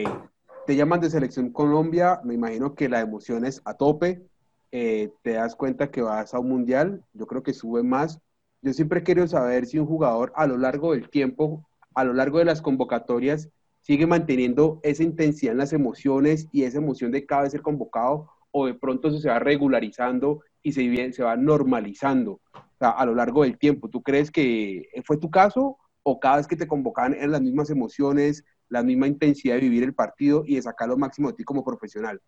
te 0.66 0.76
llaman 0.76 1.00
de 1.00 1.10
Selección 1.10 1.50
Colombia, 1.50 2.20
me 2.22 2.34
imagino 2.34 2.74
que 2.74 2.88
la 2.88 3.00
emoción 3.00 3.44
es 3.44 3.60
a 3.64 3.74
tope, 3.74 4.22
eh, 4.70 5.10
te 5.22 5.32
das 5.32 5.56
cuenta 5.56 5.90
que 5.90 6.02
vas 6.02 6.34
a 6.34 6.38
un 6.38 6.48
mundial, 6.50 7.02
yo 7.14 7.26
creo 7.26 7.42
que 7.42 7.54
sube 7.54 7.82
más. 7.82 8.20
Yo 8.60 8.72
siempre 8.72 9.02
quiero 9.02 9.26
saber 9.26 9.66
si 9.66 9.78
un 9.78 9.86
jugador 9.86 10.32
a 10.36 10.46
lo 10.46 10.58
largo 10.58 10.92
del 10.92 11.08
tiempo, 11.08 11.66
a 11.94 12.04
lo 12.04 12.12
largo 12.12 12.38
de 12.38 12.44
las 12.44 12.60
convocatorias, 12.60 13.48
sigue 13.80 14.06
manteniendo 14.06 14.78
esa 14.82 15.02
intensidad 15.02 15.52
en 15.52 15.58
las 15.58 15.72
emociones 15.72 16.46
y 16.52 16.64
esa 16.64 16.78
emoción 16.78 17.10
de 17.10 17.24
cada 17.24 17.42
vez 17.42 17.52
ser 17.52 17.62
convocado 17.62 18.28
o 18.50 18.66
de 18.66 18.74
pronto 18.74 19.10
se 19.10 19.28
va 19.28 19.38
regularizando 19.38 20.40
y 20.62 20.72
se, 20.72 21.22
va 21.22 21.36
normalizando 21.36 22.40
a 22.80 23.04
lo 23.04 23.14
largo 23.14 23.42
del 23.42 23.58
tiempo. 23.58 23.88
¿Tú 23.88 24.02
crees 24.02 24.30
que 24.30 24.88
fue 25.04 25.18
tu 25.18 25.30
caso 25.30 25.78
o 26.02 26.18
cada 26.18 26.36
vez 26.38 26.46
que 26.46 26.56
te 26.56 26.66
convocaban 26.66 27.14
eran 27.14 27.32
las 27.32 27.42
mismas 27.42 27.70
emociones, 27.70 28.44
la 28.68 28.82
misma 28.82 29.06
intensidad 29.06 29.54
de 29.54 29.62
vivir 29.62 29.82
el 29.82 29.94
partido 29.94 30.44
y 30.46 30.56
de 30.56 30.62
sacar 30.62 30.88
lo 30.88 30.96
máximo 30.96 31.28
de 31.28 31.34
ti 31.34 31.44
como 31.44 31.64
profesional? 31.64 32.20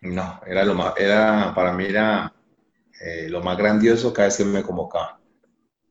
No, 0.00 0.40
era 0.46 0.64
lo 0.64 0.74
más, 0.74 0.94
para 1.54 1.72
mí 1.72 1.86
eh, 1.86 3.28
lo 3.28 3.42
más 3.42 3.56
grandioso 3.56 4.12
cada 4.12 4.28
vez 4.28 4.36
que 4.36 4.44
me 4.44 4.62
convocaban. 4.62 5.16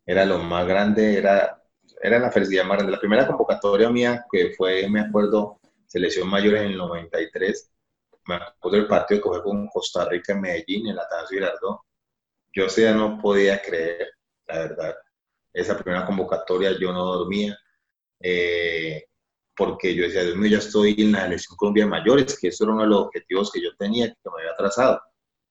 Era 0.06 0.26
lo 0.26 0.40
más 0.40 0.68
grande, 0.68 1.18
era, 1.18 1.62
era 2.02 2.20
la 2.20 2.32
felicidad 2.32 2.64
más 2.66 2.78
grande. 2.78 2.92
La 2.94 3.00
primera 3.00 3.28
convocatoria 3.28 3.90
mía, 3.90 4.26
que 4.32 4.54
fue, 4.56 4.88
me 4.90 5.02
acuerdo, 5.02 5.60
selección 5.88 6.30
mayor 6.30 6.56
en 6.56 6.72
el 6.72 6.78
93, 6.78 7.72
me 8.28 8.36
acuerdo 8.36 8.78
del 8.78 8.88
partido 8.88 9.22
que 9.22 9.30
fue 9.30 9.44
con 9.44 9.68
Costa 9.68 10.08
Rica 10.10 10.34
en 10.34 10.42
Medellín, 10.42 10.88
en 10.88 10.96
la 10.96 11.04
Atanasio 11.04 11.38
Girardot. 11.38 11.80
Yo 12.54 12.68
día 12.68 12.94
no 12.94 13.20
podía 13.20 13.62
creer, 13.62 14.10
la 14.48 14.60
verdad. 14.60 14.96
Esa 15.54 15.78
primera 15.78 16.06
convocatoria 16.06 16.78
yo 16.80 16.92
no 16.92 17.06
dormía, 17.06 17.58
eh, 18.20 19.06
porque 19.56 19.96
yo 19.96 20.04
decía, 20.04 20.24
Dios 20.24 20.36
mío, 20.36 20.52
ya 20.52 20.58
estoy 20.58 20.96
en 20.98 21.14
la 21.14 21.26
elección 21.26 21.56
Colombia 21.58 21.88
mayores, 21.88 22.38
que 22.40 22.50
eso 22.50 22.64
era 22.64 22.74
uno 22.74 22.84
de 22.84 22.90
los 22.90 23.00
objetivos 23.06 23.52
que 23.52 23.62
yo 23.62 23.76
tenía, 23.78 24.08
que 24.08 24.30
me 24.36 24.42
había 24.42 24.56
trazado. 24.56 25.02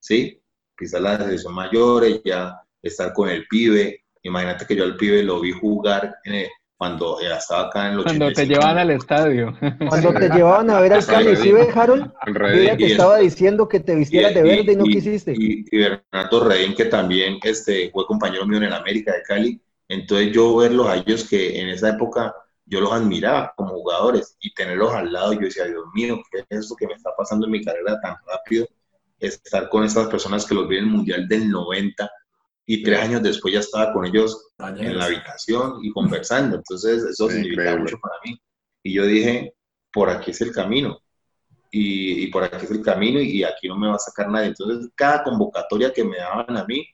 ¿Sí? 0.00 0.42
Pisar 0.76 1.02
la 1.02 1.18
selección 1.18 1.54
mayores, 1.54 2.20
ya 2.24 2.60
estar 2.82 3.12
con 3.12 3.28
el 3.28 3.46
pibe. 3.46 4.04
Imagínate 4.22 4.66
que 4.66 4.76
yo 4.76 4.84
al 4.84 4.96
pibe 4.96 5.22
lo 5.22 5.40
vi 5.40 5.52
jugar 5.52 6.14
en 6.24 6.34
el, 6.34 6.48
cuando 6.84 7.18
estaba 7.18 7.68
acá 7.68 7.88
en 7.88 7.96
los 7.96 8.04
Cuando 8.04 8.30
te 8.30 8.46
llevaban 8.46 8.76
al 8.76 8.90
estadio. 8.90 9.56
Cuando 9.88 10.12
te 10.12 10.28
llevaban 10.28 10.68
a 10.68 10.80
ver 10.80 10.92
al 10.92 11.06
Cali, 11.06 11.34
¿sí 11.36 11.50
ves, 11.50 11.74
Harold? 11.74 12.12
Yo 12.26 12.76
te 12.76 12.86
estaba 12.92 13.18
diciendo 13.18 13.66
que 13.66 13.80
te 13.80 13.94
vistieras 13.94 14.34
de 14.34 14.42
verde 14.42 14.72
y, 14.72 14.76
no 14.76 14.84
quisiste. 14.84 15.32
Y, 15.34 15.64
Bernardo 15.74 16.46
Redín, 16.46 16.74
que 16.74 16.84
también 16.84 17.38
este, 17.42 17.90
fue 17.90 18.04
compañero 18.04 18.46
mío 18.46 18.58
en 18.58 18.64
el 18.64 18.74
América 18.74 19.14
de 19.14 19.22
Cali. 19.22 19.62
Entonces 19.88 20.32
yo 20.32 20.56
verlos 20.56 20.86
a 20.86 20.96
ellos 20.96 21.26
que 21.26 21.58
en 21.58 21.70
esa 21.70 21.88
época 21.88 22.34
yo 22.66 22.82
los 22.82 22.92
admiraba 22.92 23.54
como 23.56 23.70
jugadores 23.70 24.36
y 24.40 24.52
tenerlos 24.52 24.92
al 24.92 25.10
lado, 25.10 25.32
yo 25.32 25.40
decía, 25.40 25.64
Dios 25.64 25.84
mío, 25.94 26.20
¿qué 26.30 26.44
es 26.50 26.60
esto 26.64 26.76
que 26.76 26.86
me 26.86 26.94
está 26.94 27.10
pasando 27.16 27.46
en 27.46 27.52
mi 27.52 27.64
carrera 27.64 27.98
tan 28.02 28.16
rápido? 28.26 28.66
Estar 29.18 29.70
con 29.70 29.84
estas 29.84 30.08
personas 30.08 30.44
que 30.44 30.54
los 30.54 30.68
vi 30.68 30.76
en 30.76 30.84
el 30.84 30.90
Mundial 30.90 31.26
del 31.28 31.50
90, 31.50 32.10
y 32.66 32.82
tres 32.82 33.00
años 33.00 33.22
después 33.22 33.52
ya 33.52 33.60
estaba 33.60 33.92
con 33.92 34.06
ellos 34.06 34.48
en 34.58 34.96
la 34.98 35.04
habitación 35.04 35.80
y 35.82 35.90
conversando. 35.90 36.56
Entonces, 36.56 37.02
eso 37.04 37.28
significa 37.28 37.76
mucho 37.76 37.98
para 38.00 38.14
mí. 38.24 38.40
Y 38.82 38.94
yo 38.94 39.06
dije, 39.06 39.54
por 39.92 40.08
aquí 40.08 40.30
es 40.30 40.40
el 40.40 40.52
camino. 40.52 40.98
Y, 41.70 42.28
por 42.28 42.44
aquí 42.44 42.64
es 42.64 42.70
el 42.70 42.82
camino 42.82 43.20
y, 43.20 43.42
aquí 43.42 43.68
no 43.68 43.76
me 43.76 43.88
va 43.88 43.96
a 43.96 43.98
sacar 43.98 44.30
nadie. 44.30 44.48
Entonces, 44.48 44.90
cada 44.94 45.24
convocatoria 45.24 45.92
que 45.92 46.04
me 46.04 46.16
daban 46.16 46.56
a 46.56 46.64
mí, 46.64 46.86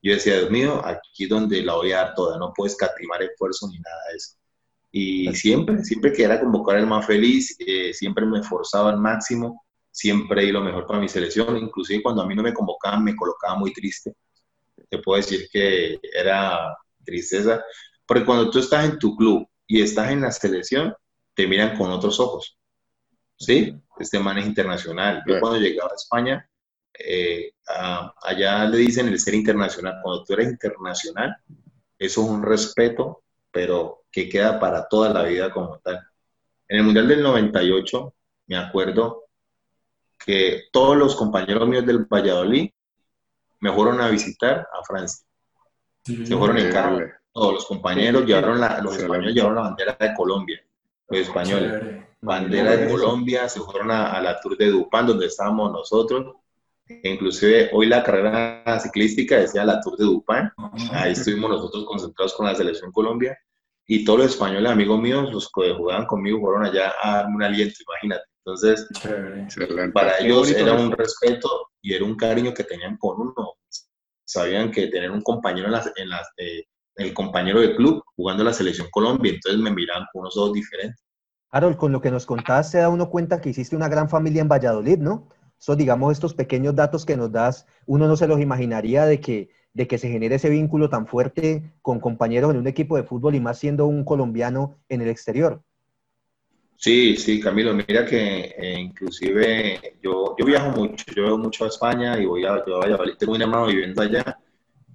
yo 0.00 0.14
decía, 0.14 0.38
Dios 0.38 0.50
mío, 0.50 0.80
aquí 0.84 1.24
es 1.24 1.28
donde 1.28 1.62
la 1.62 1.74
voy 1.74 1.92
a 1.92 1.98
dar 1.98 2.14
toda, 2.14 2.38
no 2.38 2.52
puedo 2.54 2.68
escatimar 2.68 3.20
esfuerzo 3.22 3.68
ni 3.68 3.78
nada 3.78 4.00
de 4.10 4.16
eso. 4.16 4.36
Y 4.90 5.34
siempre, 5.34 5.84
siempre 5.84 6.12
que 6.12 6.22
era 6.22 6.40
convocar 6.40 6.76
el 6.76 6.86
más 6.86 7.04
feliz, 7.04 7.54
eh, 7.58 7.92
siempre 7.92 8.24
me 8.24 8.38
esforzaba 8.38 8.90
al 8.90 8.98
máximo, 8.98 9.66
siempre 9.90 10.44
di 10.44 10.52
lo 10.52 10.62
mejor 10.62 10.86
para 10.86 11.00
mi 11.00 11.08
selección, 11.08 11.56
inclusive 11.58 12.02
cuando 12.02 12.22
a 12.22 12.26
mí 12.26 12.34
no 12.34 12.42
me 12.42 12.54
convocaban 12.54 13.04
me 13.04 13.16
colocaba 13.16 13.56
muy 13.56 13.72
triste 13.72 14.14
te 14.88 14.98
puedo 14.98 15.16
decir 15.16 15.48
que 15.52 15.98
era 16.12 16.76
tristeza, 17.04 17.62
porque 18.06 18.24
cuando 18.24 18.50
tú 18.50 18.58
estás 18.58 18.84
en 18.84 18.98
tu 18.98 19.16
club 19.16 19.48
y 19.66 19.82
estás 19.82 20.10
en 20.10 20.22
la 20.22 20.32
selección, 20.32 20.94
te 21.34 21.46
miran 21.46 21.76
con 21.76 21.90
otros 21.90 22.18
ojos. 22.20 22.58
¿Sí? 23.36 23.74
Este 23.98 24.18
man 24.18 24.38
es 24.38 24.46
internacional. 24.46 25.22
Yo 25.26 25.38
cuando 25.40 25.58
llegaba 25.60 25.92
a 25.92 25.96
España, 25.96 26.48
eh, 26.98 27.52
allá 28.22 28.64
le 28.64 28.78
dicen 28.78 29.08
el 29.08 29.20
ser 29.20 29.34
internacional. 29.34 30.00
Cuando 30.02 30.24
tú 30.24 30.32
eres 30.32 30.48
internacional, 30.48 31.36
eso 31.98 32.22
es 32.22 32.28
un 32.28 32.42
respeto, 32.42 33.22
pero 33.50 34.04
que 34.10 34.28
queda 34.28 34.58
para 34.58 34.88
toda 34.88 35.10
la 35.10 35.22
vida 35.24 35.52
como 35.52 35.78
tal. 35.78 36.00
En 36.68 36.78
el 36.78 36.84
Mundial 36.84 37.08
del 37.08 37.22
98, 37.22 38.14
me 38.46 38.56
acuerdo 38.56 39.26
que 40.24 40.64
todos 40.72 40.96
los 40.96 41.14
compañeros 41.14 41.68
míos 41.68 41.86
del 41.86 42.04
Valladolid 42.04 42.70
me 43.60 43.72
fueron 43.72 44.00
a 44.00 44.08
visitar 44.08 44.68
a 44.72 44.84
Francia. 44.84 45.26
se 46.02 46.36
fueron 46.36 46.58
en 46.58 46.72
carro. 46.72 47.06
Todos 47.32 47.54
los 47.54 47.66
compañeros 47.66 48.24
llevaron 48.24 48.60
la, 48.60 48.80
los 48.80 48.96
españoles 48.96 49.34
llevaron 49.34 49.56
la 49.56 49.62
bandera 49.62 49.96
de 50.00 50.14
Colombia, 50.14 50.60
los 51.08 51.20
españoles. 51.20 52.04
Bandera 52.20 52.76
de 52.76 52.90
Colombia, 52.90 53.48
se 53.48 53.60
fueron 53.60 53.92
a, 53.92 54.20
la 54.20 54.40
Tour 54.40 54.56
de 54.56 54.70
Dupán, 54.70 55.06
donde 55.06 55.26
estábamos 55.26 55.70
nosotros. 55.70 56.36
E 56.88 57.10
inclusive 57.10 57.70
hoy 57.72 57.86
la 57.86 58.02
carrera 58.02 58.80
ciclística 58.80 59.36
decía 59.36 59.64
la 59.64 59.80
Tour 59.80 59.96
de 59.96 60.04
Dupán. 60.04 60.52
Ahí 60.92 61.12
estuvimos 61.12 61.50
nosotros 61.50 61.84
concentrados 61.84 62.34
con 62.34 62.46
la 62.46 62.54
selección 62.54 62.90
Colombia. 62.92 63.38
y 63.86 64.04
todos 64.04 64.18
los 64.18 64.28
españoles 64.32 64.70
amigos 64.70 65.00
míos, 65.00 65.30
los 65.32 65.50
que 65.50 65.72
jugaban 65.74 66.06
conmigo, 66.06 66.40
fueron 66.40 66.64
allá 66.64 66.92
a 67.02 67.18
darme 67.18 67.36
un 67.36 67.42
aliento, 67.42 67.76
imagínate. 67.86 68.24
Entonces, 68.48 68.88
para 69.92 70.18
ellos 70.20 70.50
era 70.50 70.72
un 70.72 70.90
respeto 70.90 71.68
y 71.82 71.92
era 71.92 72.04
un 72.06 72.16
cariño 72.16 72.54
que 72.54 72.64
tenían 72.64 72.96
con 72.96 73.20
uno. 73.20 73.34
Sabían 74.24 74.70
que 74.70 74.86
tener 74.86 75.10
un 75.10 75.20
compañero 75.20 75.66
en, 75.66 75.72
las, 75.72 75.92
en 75.96 76.08
las, 76.08 76.26
eh, 76.38 76.64
el 76.96 77.12
compañero 77.12 77.60
de 77.60 77.76
club 77.76 78.02
jugando 78.16 78.44
la 78.44 78.54
selección 78.54 78.88
Colombia, 78.90 79.32
entonces 79.32 79.60
me 79.60 79.70
miraban 79.70 80.06
con 80.12 80.20
unos 80.20 80.36
ojos 80.38 80.54
diferentes. 80.54 81.04
Harold, 81.50 81.76
con 81.76 81.92
lo 81.92 82.00
que 82.00 82.10
nos 82.10 82.24
contaste, 82.24 82.72
se 82.72 82.78
da 82.78 82.88
uno 82.88 83.10
cuenta 83.10 83.38
que 83.42 83.50
hiciste 83.50 83.76
una 83.76 83.88
gran 83.88 84.08
familia 84.08 84.40
en 84.40 84.48
Valladolid, 84.48 84.98
¿no? 84.98 85.28
So, 85.58 85.76
digamos, 85.76 86.12
estos 86.12 86.32
pequeños 86.32 86.74
datos 86.74 87.04
que 87.04 87.18
nos 87.18 87.30
das, 87.30 87.66
uno 87.84 88.06
no 88.06 88.16
se 88.16 88.28
los 88.28 88.40
imaginaría 88.40 89.04
de 89.04 89.20
que, 89.20 89.50
de 89.74 89.86
que 89.86 89.98
se 89.98 90.08
genere 90.08 90.36
ese 90.36 90.48
vínculo 90.48 90.88
tan 90.88 91.06
fuerte 91.06 91.74
con 91.82 92.00
compañeros 92.00 92.52
en 92.52 92.58
un 92.58 92.66
equipo 92.66 92.96
de 92.96 93.02
fútbol 93.02 93.34
y 93.34 93.40
más 93.40 93.58
siendo 93.58 93.86
un 93.86 94.04
colombiano 94.04 94.78
en 94.88 95.02
el 95.02 95.08
exterior. 95.08 95.62
Sí, 96.80 97.16
sí, 97.16 97.40
Camilo, 97.40 97.74
mira 97.74 98.06
que 98.06 98.54
eh, 98.56 98.78
inclusive 98.78 99.98
yo, 100.00 100.36
yo 100.38 100.46
viajo 100.46 100.70
mucho, 100.70 101.04
yo 101.14 101.30
voy 101.30 101.38
mucho 101.38 101.64
a 101.64 101.68
España 101.68 102.16
y 102.16 102.24
voy 102.24 102.44
a, 102.44 102.64
yo 102.64 102.76
a 102.76 102.80
Valladolid, 102.80 103.14
tengo 103.18 103.32
un 103.32 103.42
hermano 103.42 103.66
viviendo 103.66 104.00
allá 104.00 104.38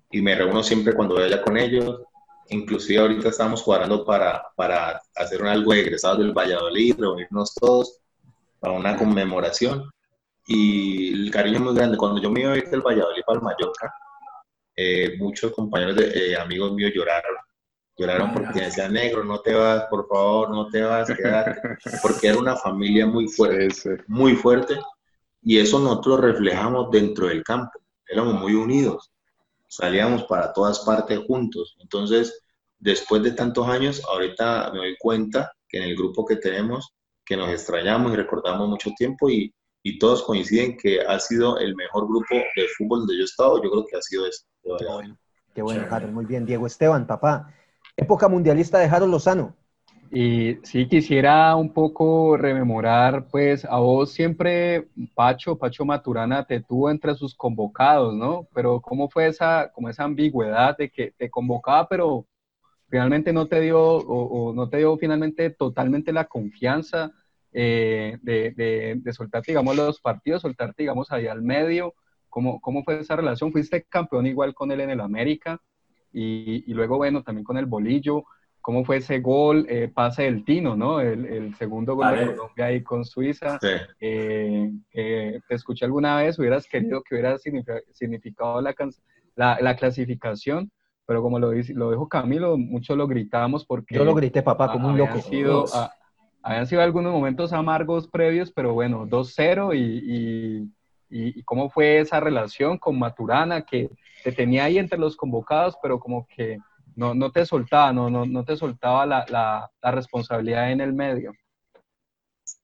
y 0.10 0.22
me 0.22 0.34
reúno 0.34 0.64
siempre 0.64 0.94
cuando 0.94 1.16
voy 1.16 1.26
allá 1.26 1.42
con 1.42 1.58
ellos. 1.58 2.02
Inclusive 2.50 3.00
ahorita 3.02 3.30
estamos 3.30 3.64
cuadrando 3.64 4.06
para, 4.06 4.44
para 4.56 5.02
hacer 5.16 5.44
algo 5.46 5.74
de 5.74 5.82
egresados 5.82 6.20
del 6.20 6.32
Valladolid, 6.32 6.96
reunirnos 7.00 7.54
todos 7.54 8.00
para 8.62 8.76
una 8.76 8.96
conmemoración. 8.96 9.92
Y 10.48 11.14
el 11.14 11.32
cariño 11.32 11.58
es 11.58 11.64
muy 11.64 11.76
grande. 11.76 11.98
Cuando 11.98 12.22
yo 12.22 12.32
me 12.32 12.42
iba 12.42 12.54
a 12.54 12.58
ir 12.58 12.70
del 12.70 12.82
Valladolid 12.82 13.24
para 13.26 13.40
el 13.40 13.44
Mallorca, 13.44 13.94
eh, 14.76 15.16
muchos 15.18 15.52
compañeros, 15.52 15.96
de, 15.98 16.32
eh, 16.32 16.38
amigos 16.38 16.74
míos 16.74 16.92
lloraron. 16.96 17.36
Lloraron 17.98 18.34
porque 18.34 18.62
decían, 18.62 18.94
negro, 18.94 19.24
no 19.24 19.40
te 19.40 19.54
vas, 19.54 19.84
por 19.90 20.08
favor, 20.08 20.50
no 20.50 20.68
te 20.68 20.82
vas, 20.82 21.10
quédate. 21.10 21.62
Porque 22.02 22.28
era 22.28 22.40
una 22.40 22.56
familia 22.56 23.06
muy 23.06 23.28
fuerte, 23.28 24.04
muy 24.08 24.36
fuerte. 24.36 24.76
Y 25.42 25.60
eso 25.60 25.80
nosotros 25.80 26.22
reflejamos 26.22 26.90
dentro 26.90 27.28
del 27.28 27.44
campo. 27.44 27.80
Éramos 28.08 28.34
muy 28.34 28.56
unidos 28.56 29.14
salíamos 29.74 30.24
para 30.26 30.54
todas 30.54 30.80
partes 30.82 31.20
juntos. 31.26 31.76
Entonces, 31.80 32.44
después 32.78 33.24
de 33.24 33.32
tantos 33.32 33.68
años, 33.68 34.04
ahorita 34.08 34.70
me 34.72 34.80
doy 34.80 34.96
cuenta 35.00 35.52
que 35.68 35.78
en 35.80 35.84
el 35.86 35.96
grupo 35.96 36.26
que 36.26 36.36
tenemos, 36.36 36.94
que 37.26 37.36
nos 37.36 37.50
extrañamos 37.50 38.14
y 38.14 38.16
recordamos 38.16 38.70
mucho 38.70 38.92
tiempo 38.96 39.30
y, 39.30 39.52
y 39.82 39.98
todos 39.98 40.22
coinciden 40.24 40.78
que 40.78 41.02
ha 41.02 41.20
sido 41.20 41.58
el 41.58 41.76
mejor 41.76 42.08
grupo 42.08 42.36
de 42.56 42.68
fútbol 42.78 43.00
donde 43.00 43.16
yo 43.16 43.22
he 43.24 43.26
estado, 43.26 43.64
yo 43.64 43.72
creo 43.72 43.86
que 43.86 43.98
ha 43.98 44.02
sido 44.02 44.28
ese. 44.28 44.44
Qué 44.62 44.86
bueno, 44.86 45.18
qué 45.56 45.62
bueno 45.64 46.08
muy 46.12 46.26
bien. 46.26 46.46
Diego 46.46 46.68
Esteban, 46.68 47.08
papá. 47.08 47.52
Época 47.96 48.28
mundialista 48.28 48.80
de 48.80 48.86
Harold 48.86 49.12
Lozano. 49.12 49.56
Y 50.12 50.58
sí, 50.64 50.88
quisiera 50.88 51.56
un 51.56 51.74
poco 51.74 52.38
rememorar, 52.38 53.28
pues 53.32 53.66
a 53.66 53.78
vos 53.80 54.12
siempre 54.12 54.88
Pacho, 55.16 55.58
Pacho 55.58 55.86
Maturana 55.86 56.46
te 56.46 56.62
tuvo 56.62 56.92
entre 56.92 57.16
sus 57.16 57.36
convocados, 57.36 58.14
¿no? 58.16 58.48
Pero 58.54 58.80
¿cómo 58.82 59.10
fue 59.10 59.28
esa, 59.28 59.72
como 59.74 59.90
esa 59.90 60.04
ambigüedad 60.04 60.78
de 60.78 60.90
que 60.92 61.14
te 61.18 61.30
convocaba, 61.32 61.88
pero 61.88 62.28
finalmente 62.90 63.34
no 63.34 63.48
te 63.48 63.60
dio, 63.62 63.82
o, 63.82 64.54
no 64.54 64.70
te 64.70 64.78
dio 64.78 64.98
finalmente 64.98 65.50
totalmente 65.50 66.14
la 66.14 66.26
confianza 66.26 67.12
eh, 67.52 68.18
de, 68.22 69.00
de, 69.04 69.14
soltarte, 69.14 69.52
digamos, 69.52 69.76
los 69.76 70.00
partidos, 70.02 70.44
soltarte, 70.44 70.84
digamos, 70.84 71.12
ahí 71.12 71.28
al 71.28 71.42
medio? 71.42 71.96
¿Cómo, 72.30 72.62
¿Cómo 72.62 72.84
fue 72.84 73.00
esa 73.00 73.16
relación? 73.16 73.52
Fuiste 73.52 73.84
campeón 73.84 74.28
igual 74.28 74.54
con 74.54 74.72
él 74.72 74.82
en 74.82 74.92
el 74.92 75.02
América 75.02 75.60
y, 76.14 76.64
y 76.70 76.74
luego, 76.74 76.98
bueno, 76.98 77.24
también 77.24 77.44
con 77.44 77.58
el 77.58 77.66
Bolillo 77.66 78.24
cómo 78.64 78.86
fue 78.86 78.98
ese 78.98 79.20
gol, 79.20 79.66
eh, 79.68 79.92
pase 79.94 80.24
del 80.24 80.46
Tino, 80.46 80.78
¿no? 80.78 81.02
El, 81.02 81.54
segundo 81.56 81.96
gol 81.96 82.18
de 82.18 82.34
Colombia 82.34 82.66
ahí 82.66 82.82
con 82.82 83.04
Suiza. 83.04 83.60
Eh, 84.00 84.72
te 84.90 85.54
escuché 85.54 85.84
alguna 85.84 86.16
vez, 86.16 86.40
hubieras 86.40 86.66
querido 86.66 87.04
que 87.04 87.16
hubiera 87.16 87.38
significado 87.92 88.62
la, 88.62 88.74
la, 89.36 89.76
clasificación, 89.76 90.72
pero 91.06 91.22
como 91.22 91.40
lo, 91.40 91.52
lo 91.52 91.92
dijo 91.92 92.08
Camilo, 92.08 92.58
mucho 92.58 92.96
lo 92.96 93.06
gritamos 93.06 93.66
porque... 93.66 93.96
Yo 93.96 94.06
lo 94.06 94.16
grité, 94.16 94.42
papá, 94.42 94.72
como 94.72 94.88
un 94.88 94.98
loco. 94.98 95.20
Sido, 95.20 95.66
habían 96.42 96.66
sido 96.66 96.82
algunos 96.82 97.12
momentos 97.12 97.52
amargos 97.52 98.08
previos, 98.08 98.54
pero 98.54 98.74
bueno, 98.74 99.06
2-0 99.06 99.76
y, 99.76 100.62
y, 100.62 100.72
y 101.10 101.44
cómo 101.44 101.70
fue 101.70 102.00
esa 102.00 102.20
relación 102.20 102.78
con 102.78 102.98
Maturana 102.98 103.66
que 103.66 103.90
te 104.24 104.32
tenía 104.32 104.66
ahí 104.66 104.78
entre 104.78 104.98
los 104.98 105.16
convocados, 105.16 105.78
pero 105.82 106.00
como 106.00 106.28
que 106.28 106.58
no, 106.96 107.14
no 107.14 107.32
te 107.32 107.46
soltaba, 107.46 107.92
no, 107.92 108.10
no, 108.10 108.26
no 108.26 108.44
te 108.44 108.56
soltaba 108.56 109.06
la, 109.06 109.26
la, 109.30 109.72
la, 109.82 109.92
responsabilidad 109.92 110.72
en 110.72 110.82
el 110.82 110.94
medio. 110.94 111.34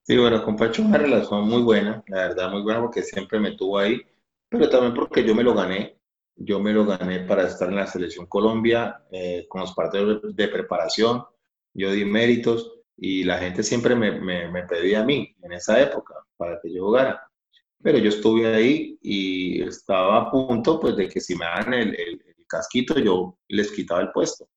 Sí, 0.03 0.17
bueno, 0.17 0.43
con 0.43 0.55
Pacho 0.55 0.81
una 0.81 0.97
relación 0.97 1.47
muy 1.47 1.61
buena, 1.61 2.03
la 2.07 2.29
verdad, 2.29 2.51
muy 2.51 2.61
buena 2.61 2.81
porque 2.81 3.03
siempre 3.03 3.39
me 3.39 3.51
tuvo 3.51 3.79
ahí, 3.79 4.01
pero 4.47 4.69
también 4.69 4.93
porque 4.93 5.23
yo 5.23 5.35
me 5.35 5.43
lo 5.43 5.53
gané. 5.53 5.95
Yo 6.41 6.59
me 6.61 6.71
lo 6.71 6.85
gané 6.85 7.19
para 7.21 7.43
estar 7.43 7.67
en 7.67 7.75
la 7.75 7.85
selección 7.85 8.25
Colombia 8.25 9.03
eh, 9.11 9.45
con 9.49 9.59
los 9.59 9.73
partidos 9.73 10.21
de 10.33 10.47
preparación. 10.47 11.25
Yo 11.73 11.91
di 11.91 12.05
méritos 12.05 12.79
y 12.95 13.25
la 13.25 13.39
gente 13.39 13.61
siempre 13.61 13.93
me, 13.93 14.11
me, 14.21 14.49
me 14.49 14.63
pedía 14.63 15.01
a 15.01 15.05
mí 15.05 15.35
en 15.41 15.51
esa 15.51 15.81
época 15.81 16.15
para 16.37 16.59
que 16.61 16.73
yo 16.73 16.85
jugara 16.85 17.28
pero 17.81 17.97
yo 17.97 18.09
estuve 18.09 18.47
ahí 18.47 18.97
y 19.01 19.61
estaba 19.61 20.17
a 20.17 20.31
punto 20.31 20.79
pues 20.79 20.95
de 20.97 21.07
que 21.07 21.19
si 21.21 21.35
me 21.35 21.45
dan 21.45 21.73
el, 21.73 22.21
casquito, 22.47 22.97
yo 22.99 23.37
les 23.47 23.71
quitaba 23.71 24.01
el 24.01 24.11
puesto. 24.11 24.47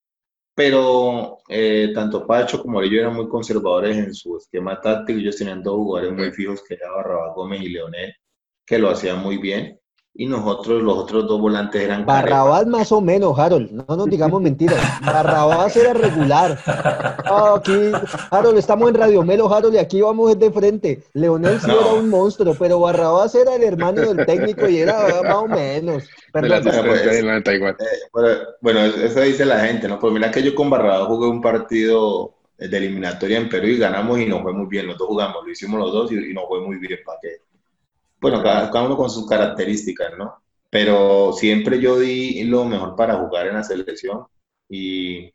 Pero 0.55 1.39
eh, 1.49 1.93
tanto 1.95 2.27
Pacho 2.27 2.63
como 2.63 2.81
ellos 2.81 3.01
eran 3.01 3.15
muy 3.15 3.29
conservadores 3.29 3.97
en 3.99 4.15
su 4.15 4.37
esquema 4.39 4.81
táctico. 4.81 5.19
Ellos 5.19 5.37
tenían 5.37 5.63
dos 5.63 5.75
jugadores 5.77 6.15
muy 6.15 6.33
fijos, 6.33 6.63
que 6.67 6.75
eran 6.75 6.95
Barrabás 6.95 7.35
Gómez 7.35 7.61
y 7.63 7.69
Leonel, 7.69 8.15
que 8.67 8.79
lo 8.79 8.91
hacían 8.91 9.19
muy 9.19 9.37
bien. 9.39 9.79
Y 10.15 10.27
nosotros, 10.27 10.83
los 10.83 10.99
otros 10.99 11.27
dos 11.27 11.41
volantes 11.41 11.81
eran. 11.81 12.05
Barrabás 12.05 12.67
más 12.67 12.93
o 12.93 13.01
menos, 13.01 13.39
Harold. 13.39 13.71
No 13.71 13.97
nos 13.97 14.11
digamos 14.11 14.43
mentiras. 14.43 14.79
Barrabás 15.01 15.75
era 15.75 15.95
regular. 15.95 16.59
Ah, 16.67 17.55
aquí, 17.57 17.73
Harold, 18.31 18.59
estamos 18.59 18.91
en 18.91 18.97
Radio 18.97 19.23
Melo, 19.23 19.51
Harold, 19.51 19.75
y 19.75 19.79
aquí 19.79 20.03
vamos 20.03 20.39
de 20.39 20.51
frente. 20.51 21.03
Leonel 21.15 21.59
sí 21.61 21.71
era 21.71 21.95
un 21.95 22.11
monstruo, 22.11 22.55
pero 22.59 22.79
Barrabás 22.79 23.35
era 23.35 23.55
el 23.55 23.63
hermano 23.63 24.03
del 24.03 24.27
técnico 24.27 24.69
y 24.69 24.81
era 24.81 25.23
más 25.23 25.35
o 25.35 25.49
menos. 25.49 26.05
Perdón, 26.31 26.63
bueno, 28.61 28.81
eso 28.81 29.21
dice 29.21 29.47
la 29.47 29.61
gente, 29.61 29.89
¿no? 29.89 29.99
Pues 29.99 30.13
mira 30.13 30.31
que 30.31 30.43
yo 30.43 30.55
con 30.55 30.69
Barrabás 30.69 31.07
jugué 31.07 31.27
un 31.27 31.41
partido 31.41 32.35
de 32.59 32.77
eliminatoria 32.77 33.39
en 33.39 33.49
Perú 33.49 33.67
y 33.69 33.79
ganamos 33.79 34.19
y 34.21 34.27
nos 34.27 34.43
fue 34.43 34.53
muy 34.53 34.67
bien. 34.67 34.89
Los 34.89 34.99
dos 34.99 35.09
jugamos, 35.09 35.37
lo 35.43 35.51
hicimos 35.51 35.81
los 35.81 35.91
dos 35.91 36.13
y, 36.13 36.17
y 36.17 36.35
nos 36.35 36.47
fue 36.49 36.61
muy 36.61 36.77
bien. 36.77 36.99
¿Para 37.05 37.19
qué? 37.23 37.41
Bueno, 38.23 38.41
cada, 38.41 38.85
uno 38.85 38.97
con 38.97 39.11
sus 39.11 39.27
características, 39.27 40.17
¿no? 40.17 40.43
Pero 40.71 41.33
siempre 41.33 41.81
yo 41.81 41.99
di 41.99 42.45
lo 42.45 42.65
mejor 42.65 42.95
para 42.95 43.17
jugar 43.17 43.49
en 43.49 43.55
la 43.55 43.65
selección 43.65 44.27
y 44.69 45.35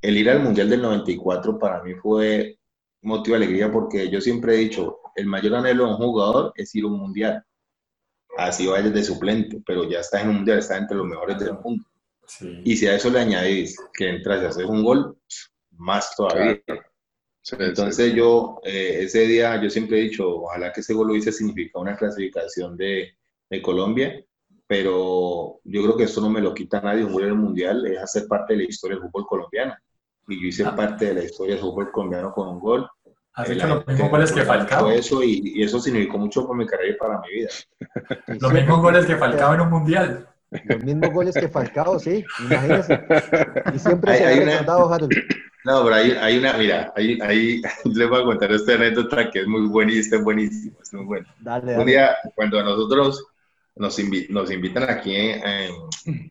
el 0.00 0.16
ir 0.16 0.30
al 0.30 0.40
Mundial 0.40 0.70
del 0.70 0.80
94 0.80 1.58
para 1.58 1.82
mí 1.82 1.94
fue 1.94 2.58
motivo 3.02 3.36
de 3.36 3.44
alegría 3.44 3.70
porque 3.70 4.08
yo 4.08 4.20
siempre 4.20 4.54
he 4.54 4.58
dicho, 4.58 4.98
el 5.14 5.26
mayor 5.26 5.56
anhelo 5.56 5.84
de 5.84 5.90
un 5.90 5.96
jugador 5.98 6.52
es 6.56 6.74
ir 6.74 6.84
a 6.84 6.86
un 6.86 6.98
Mundial. 6.98 7.44
Así 8.38 8.66
vayas 8.66 8.94
de 8.94 9.04
suplente, 9.04 9.62
pero 9.66 9.88
ya 9.88 10.00
estás 10.00 10.22
en 10.22 10.30
un 10.30 10.36
Mundial, 10.36 10.58
estás 10.58 10.78
entre 10.78 10.96
los 10.96 11.06
mejores 11.06 11.38
del 11.38 11.52
mundo. 11.58 11.84
Y 12.64 12.76
si 12.76 12.86
a 12.86 12.94
eso 12.94 13.10
le 13.10 13.20
añadís 13.20 13.76
que 13.92 14.08
entras 14.08 14.42
y 14.42 14.46
haces 14.46 14.64
un 14.64 14.82
gol, 14.82 15.18
más 15.76 16.16
todavía. 16.16 16.58
Entonces 17.58 18.14
yo, 18.14 18.60
eh, 18.62 18.98
ese 19.00 19.26
día, 19.26 19.60
yo 19.60 19.68
siempre 19.68 19.98
he 19.98 20.02
dicho, 20.02 20.42
ojalá 20.42 20.72
que 20.72 20.80
ese 20.80 20.94
gol 20.94 21.08
lo 21.08 21.12
hubiese 21.12 21.32
significado 21.32 21.82
una 21.82 21.96
clasificación 21.96 22.76
de, 22.76 23.16
de, 23.50 23.62
Colombia, 23.62 24.24
pero 24.66 25.60
yo 25.64 25.82
creo 25.82 25.96
que 25.96 26.04
eso 26.04 26.20
no 26.20 26.30
me 26.30 26.40
lo 26.40 26.54
quita 26.54 26.80
nadie, 26.80 27.04
un 27.04 27.12
gol 27.12 27.24
el 27.24 27.34
Mundial 27.34 27.84
es 27.86 27.98
hacer 27.98 28.28
parte 28.28 28.52
de 28.52 28.60
la 28.60 28.68
historia 28.68 28.96
del 28.96 29.06
fútbol 29.06 29.26
colombiano. 29.26 29.74
Y 30.28 30.40
yo 30.40 30.46
hice 30.46 30.64
ah. 30.64 30.76
parte 30.76 31.06
de 31.06 31.14
la 31.14 31.24
historia 31.24 31.54
del 31.54 31.64
fútbol 31.64 31.90
colombiano 31.90 32.32
con 32.32 32.48
un 32.48 32.60
gol. 32.60 32.88
Así 33.34 33.56
que 33.56 33.66
los 33.66 33.86
mismos 33.86 34.10
goles 34.10 34.30
que 34.30 34.42
Falcao. 34.42 34.90
Eso 34.90 35.22
y, 35.22 35.40
y, 35.42 35.62
eso 35.62 35.80
significó 35.80 36.18
mucho 36.18 36.46
para 36.46 36.58
mi 36.58 36.66
carrera 36.66 36.94
y 36.94 36.96
para 36.96 37.20
mi 37.20 37.28
vida. 37.30 37.48
los 38.40 38.52
mismos 38.52 38.80
goles 38.80 39.06
que 39.06 39.16
Falcao 39.16 39.54
en 39.54 39.60
un 39.62 39.70
Mundial. 39.70 40.28
Los 40.64 40.84
mismos 40.84 41.10
goles 41.12 41.34
que 41.34 41.48
Falcao, 41.48 41.98
sí, 41.98 42.24
imagínese. 42.40 43.00
Y 43.74 43.78
siempre 43.78 44.16
se 44.16 44.26
ha 44.26 44.30
recordado, 44.30 44.92
Harold. 44.92 45.12
No, 45.64 45.84
pero 45.84 45.94
hay, 45.94 46.10
hay 46.12 46.38
una, 46.38 46.54
mira, 46.54 46.92
ahí, 46.96 47.18
ahí 47.22 47.62
les 47.84 48.08
voy 48.08 48.20
a 48.20 48.24
contar 48.24 48.52
esta 48.52 48.74
anécdota 48.74 49.30
que 49.30 49.40
es 49.40 49.46
muy 49.46 49.68
buenísima, 49.68 50.16
es 50.16 50.24
buenísimo, 50.24 50.76
es 50.82 50.92
muy 50.92 51.04
bueno. 51.04 51.26
Dale, 51.40 51.78
Un 51.78 51.86
día, 51.86 52.16
cuando 52.34 52.58
a 52.58 52.64
nosotros 52.64 53.24
nos, 53.76 53.98
nos 54.28 54.50
invitan 54.50 54.90
aquí 54.90 55.14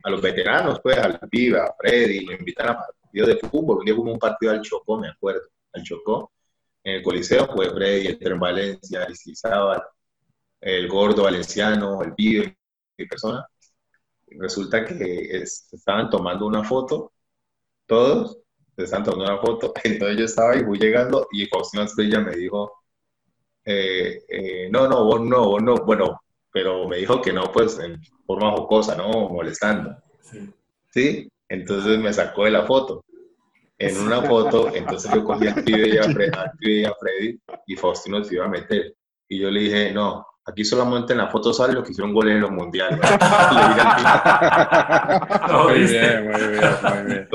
a 0.03 0.09
los 0.09 0.21
veteranos, 0.21 0.79
pues, 0.81 0.97
al 0.97 1.19
Viva, 1.31 1.63
a 1.63 1.75
Freddy, 1.79 2.25
nos 2.25 2.39
invitan 2.39 2.69
a 2.69 2.77
partidos 2.77 3.27
de 3.29 3.35
fútbol. 3.37 3.79
Un 3.79 3.85
día 3.85 3.95
hubo 3.95 4.11
un 4.11 4.19
partido 4.19 4.51
al 4.51 4.61
Chocó, 4.61 4.99
me 4.99 5.07
acuerdo, 5.07 5.43
al 5.73 5.83
Chocó, 5.83 6.31
en 6.83 6.95
el 6.95 7.03
Coliseo, 7.03 7.47
fue 7.47 7.69
Freddy, 7.69 8.07
el 8.07 8.19
Tren 8.19 8.39
Valencia, 8.39 9.03
Aristizábal, 9.03 9.81
el 10.59 10.87
Gordo 10.89 11.23
Valenciano, 11.23 12.01
el 12.01 12.13
Viva, 12.17 12.51
mi 12.97 13.05
persona. 13.05 13.47
Y 14.31 14.39
resulta 14.39 14.85
que 14.85 15.43
estaban 15.43 16.09
tomando 16.09 16.47
una 16.47 16.63
foto, 16.63 17.11
todos, 17.85 18.39
se 18.75 18.83
estaban 18.83 19.03
tomando 19.03 19.33
una 19.33 19.41
foto, 19.41 19.73
entonces 19.83 20.17
yo 20.17 20.25
estaba 20.25 20.53
ahí, 20.53 20.63
fui 20.63 20.79
llegando 20.79 21.27
y 21.31 21.45
Faustino 21.45 21.83
Asprilla 21.83 22.21
me 22.21 22.35
dijo, 22.35 22.71
eh, 23.65 24.23
eh, 24.27 24.69
no, 24.71 24.87
no, 24.87 25.03
vos 25.03 25.21
no, 25.21 25.49
vos 25.49 25.61
no, 25.61 25.75
bueno, 25.85 26.21
pero 26.51 26.87
me 26.87 26.97
dijo 26.97 27.21
que 27.21 27.33
no, 27.33 27.51
pues 27.51 27.77
en 27.79 28.01
forma 28.25 28.51
jocosa, 28.51 28.95
¿no? 28.95 29.29
Molestando. 29.29 29.95
Sí. 30.21 30.53
¿Sí? 30.89 31.31
Entonces 31.49 31.99
me 31.99 32.13
sacó 32.13 32.45
de 32.45 32.51
la 32.51 32.65
foto. 32.65 33.03
En 33.77 33.97
una 33.97 34.21
foto, 34.21 34.73
entonces 34.73 35.11
yo 35.13 35.23
cogí 35.23 35.47
al 35.47 35.63
pibe 35.63 35.89
y 35.89 35.97
a 35.97 36.93
Freddy 36.93 37.39
y 37.67 37.75
Faustino 37.75 38.23
se 38.23 38.35
iba 38.35 38.45
a 38.45 38.49
meter. 38.49 38.95
Y 39.27 39.39
yo 39.39 39.49
le 39.49 39.61
dije, 39.61 39.91
no, 39.91 40.25
Aquí 40.43 40.65
solamente 40.65 41.13
en 41.13 41.19
la 41.19 41.27
foto 41.27 41.53
sale 41.53 41.73
lo 41.73 41.83
que 41.83 41.91
hicieron 41.91 42.13
goles 42.13 42.33
en 42.35 42.41
los 42.41 42.49
mundiales. 42.49 42.99
muy 45.51 45.83
bien, 45.83 46.31
muy 46.31 46.41
bien, 46.49 46.73
muy 46.81 47.03
bien. 47.03 47.27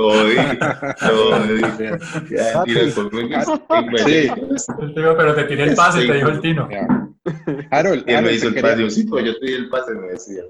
Sí. 3.98 4.28
Pero 4.94 5.34
te 5.34 5.44
tiré 5.44 5.64
el 5.64 5.74
pase, 5.76 6.04
te 6.04 6.14
dijo 6.14 6.28
el 6.30 6.40
Tino. 6.40 6.68
Harold, 7.70 8.04
y 8.08 8.12
él 8.12 8.24
me 8.24 8.32
hizo 8.32 8.48
el 8.48 8.60
pase, 8.60 8.90
sí, 8.90 9.04
pues 9.04 9.24
yo 9.24 9.38
te 9.38 9.46
di 9.46 9.52
el 9.52 9.68
pase, 9.68 9.94
me 9.94 10.08
decía. 10.08 10.42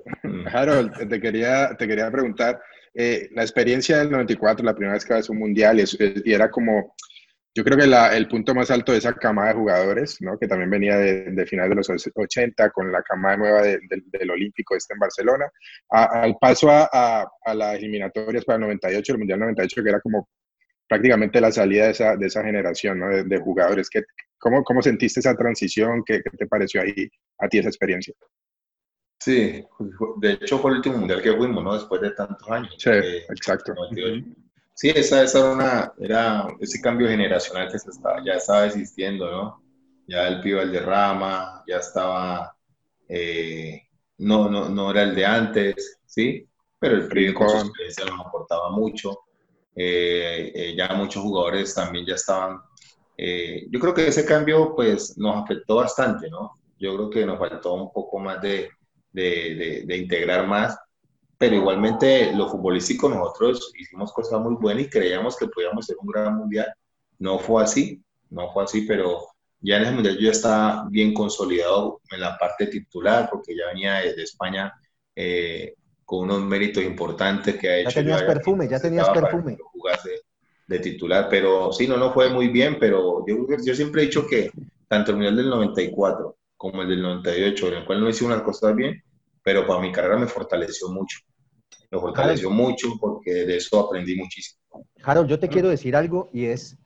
Harold, 0.50 1.08
te 1.08 1.20
quería, 1.20 1.76
te 1.76 1.86
quería 1.86 2.10
preguntar, 2.10 2.58
eh, 2.94 3.28
la 3.34 3.42
experiencia 3.42 3.98
del 3.98 4.10
94, 4.10 4.64
la 4.64 4.74
primera 4.74 4.94
vez 4.94 5.04
que 5.04 5.12
vas 5.12 5.28
a 5.28 5.32
un 5.32 5.40
mundial, 5.40 5.78
y 5.78 6.32
era 6.32 6.50
como 6.50 6.94
yo 7.56 7.64
creo 7.64 7.78
que 7.78 8.16
el 8.16 8.28
punto 8.28 8.54
más 8.54 8.70
alto 8.70 8.92
de 8.92 8.98
esa 8.98 9.14
camada 9.14 9.48
de 9.48 9.54
jugadores, 9.54 10.18
¿no? 10.20 10.38
que 10.38 10.46
también 10.46 10.68
venía 10.68 10.98
de, 10.98 11.30
de 11.30 11.46
finales 11.46 11.70
de 11.70 11.76
los 11.76 12.10
80 12.14 12.68
con 12.68 12.92
la 12.92 13.02
camada 13.02 13.38
nueva 13.38 13.62
del 13.62 14.30
Olímpico 14.30 14.76
este 14.76 14.92
en 14.92 15.00
Barcelona, 15.00 15.50
al 15.88 16.36
paso 16.38 16.68
a, 16.70 16.86
a, 16.92 17.54
las 17.54 17.76
eliminatorias 17.76 18.44
para 18.44 18.56
el 18.56 18.62
98, 18.64 19.12
el 19.12 19.18
Mundial 19.18 19.40
98, 19.40 19.82
que 19.82 19.88
era 19.88 20.00
como 20.00 20.28
prácticamente 20.86 21.40
la 21.40 21.50
salida 21.50 21.86
de 21.86 21.92
esa, 21.92 22.16
de 22.16 22.26
esa 22.26 22.44
generación 22.44 22.98
¿no? 22.98 23.08
de, 23.08 23.38
jugadores. 23.38 23.88
¿Qué, 23.88 24.02
cómo, 24.36 24.62
¿Cómo 24.62 24.82
sentiste 24.82 25.20
esa 25.20 25.34
transición? 25.34 26.02
¿Qué, 26.04 26.20
¿Qué, 26.22 26.36
te 26.36 26.46
pareció 26.46 26.82
ahí 26.82 27.08
a 27.38 27.48
ti 27.48 27.56
esa 27.56 27.70
experiencia? 27.70 28.12
Sí, 29.18 29.64
de 30.20 30.32
hecho 30.32 30.58
fue 30.58 30.72
el 30.72 30.76
último 30.76 30.98
mundial 30.98 31.22
que 31.22 31.32
fuimos, 31.32 31.64
¿no? 31.64 31.72
Después 31.72 32.02
de 32.02 32.10
tantos 32.10 32.50
años. 32.50 32.74
Sí, 32.78 32.90
exacto. 32.90 33.72
Sí, 34.76 34.90
esa, 34.94 35.22
esa 35.22 35.38
era, 35.38 35.50
una, 35.52 35.92
era 35.98 36.48
ese 36.60 36.82
cambio 36.82 37.08
generacional 37.08 37.72
que 37.72 37.78
se 37.78 37.88
estaba, 37.88 38.22
ya 38.22 38.34
estaba 38.34 38.66
existiendo, 38.66 39.30
¿no? 39.30 39.62
Ya 40.06 40.28
el 40.28 40.42
pibe 40.42 40.66
derrama, 40.66 41.64
ya 41.66 41.78
estaba, 41.78 42.54
eh, 43.08 43.80
no, 44.18 44.50
no, 44.50 44.68
no 44.68 44.90
era 44.90 45.04
el 45.04 45.14
de 45.14 45.24
antes, 45.24 45.98
¿sí? 46.04 46.46
Pero 46.78 46.96
el 46.96 47.08
pibe 47.08 47.32
con 47.32 47.48
su 47.48 47.56
experiencia 47.56 48.04
nos 48.04 48.26
aportaba 48.26 48.70
mucho. 48.70 49.18
Eh, 49.74 50.52
eh, 50.54 50.74
ya 50.76 50.88
muchos 50.94 51.22
jugadores 51.22 51.74
también 51.74 52.04
ya 52.04 52.14
estaban. 52.16 52.60
yo 53.70 53.80
creo 53.80 53.94
que 53.94 54.08
ese 54.08 54.26
cambio, 54.26 54.74
pues, 54.76 55.16
nos 55.16 55.42
afectó 55.42 55.76
bastante, 55.76 56.28
¿no? 56.28 56.52
Yo 56.78 56.94
creo 56.96 57.10
que 57.10 57.24
nos 57.24 57.38
faltó 57.38 57.72
un 57.72 57.90
poco 57.92 58.18
más 58.18 58.42
de, 58.42 58.68
de, 59.10 59.54
de, 59.54 59.82
de 59.86 59.96
integrar 59.96 60.46
más 60.46 60.76
pero 61.38 61.56
igualmente 61.56 62.32
lo 62.32 62.48
futbolístico 62.48 63.08
nosotros 63.08 63.72
hicimos 63.78 64.12
cosas 64.12 64.40
muy 64.40 64.54
buenas 64.54 64.84
y 64.84 64.90
creíamos 64.90 65.36
que 65.36 65.48
podíamos 65.48 65.86
ser 65.86 65.96
un 66.00 66.08
gran 66.08 66.36
mundial. 66.36 66.72
No 67.18 67.38
fue 67.38 67.62
así, 67.62 68.02
no 68.30 68.52
fue 68.52 68.64
así, 68.64 68.82
pero 68.82 69.26
ya 69.60 69.76
en 69.76 69.82
ese 69.82 69.92
mundial 69.92 70.14
yo 70.16 70.22
ya 70.22 70.30
estaba 70.30 70.86
bien 70.90 71.12
consolidado 71.12 72.00
en 72.10 72.20
la 72.20 72.36
parte 72.38 72.66
titular 72.66 73.28
porque 73.30 73.56
ya 73.56 73.66
venía 73.68 73.94
de, 74.00 74.22
España 74.22 74.72
eh, 75.14 75.74
con 76.04 76.24
unos 76.24 76.42
méritos 76.42 76.82
importantes 76.82 77.56
que 77.56 77.68
ha 77.68 77.76
hecho. 77.78 77.90
Ya 77.90 77.94
tenías 77.94 78.22
perfume, 78.22 78.68
ya 78.68 78.80
tenías 78.80 79.08
perfume. 79.10 79.58
Jugase 79.72 80.10
de 80.66 80.78
titular, 80.80 81.28
pero 81.30 81.72
sí, 81.72 81.86
no, 81.86 81.96
no 81.96 82.12
fue 82.12 82.28
muy 82.28 82.48
bien, 82.48 82.78
pero 82.80 83.24
yo, 83.26 83.46
yo 83.64 83.74
siempre 83.74 84.02
he 84.02 84.06
dicho 84.06 84.26
que 84.26 84.50
tanto 84.88 85.12
el 85.12 85.18
mundial 85.18 85.36
del 85.36 85.50
94 85.50 86.36
como 86.56 86.82
el 86.82 86.88
del 86.88 87.02
98, 87.02 87.68
en 87.68 87.74
el 87.74 87.84
cual 87.84 88.00
no 88.00 88.08
hice 88.08 88.24
unas 88.24 88.42
cosas 88.42 88.74
bien, 88.74 89.02
pero 89.46 89.64
para 89.64 89.78
mi 89.78 89.92
carrera 89.92 90.18
me 90.18 90.26
fortaleció 90.26 90.88
mucho. 90.88 91.20
Me 91.92 92.00
fortaleció 92.00 92.50
mucho 92.50 92.88
porque 93.00 93.30
de 93.30 93.58
eso 93.58 93.78
aprendí 93.78 94.16
muchísimo. 94.16 94.60
Harold, 95.04 95.30
yo 95.30 95.38
te 95.38 95.48
quiero 95.48 95.68
decir 95.68 95.94
algo 95.94 96.28
y 96.32 96.46
es, 96.46 96.76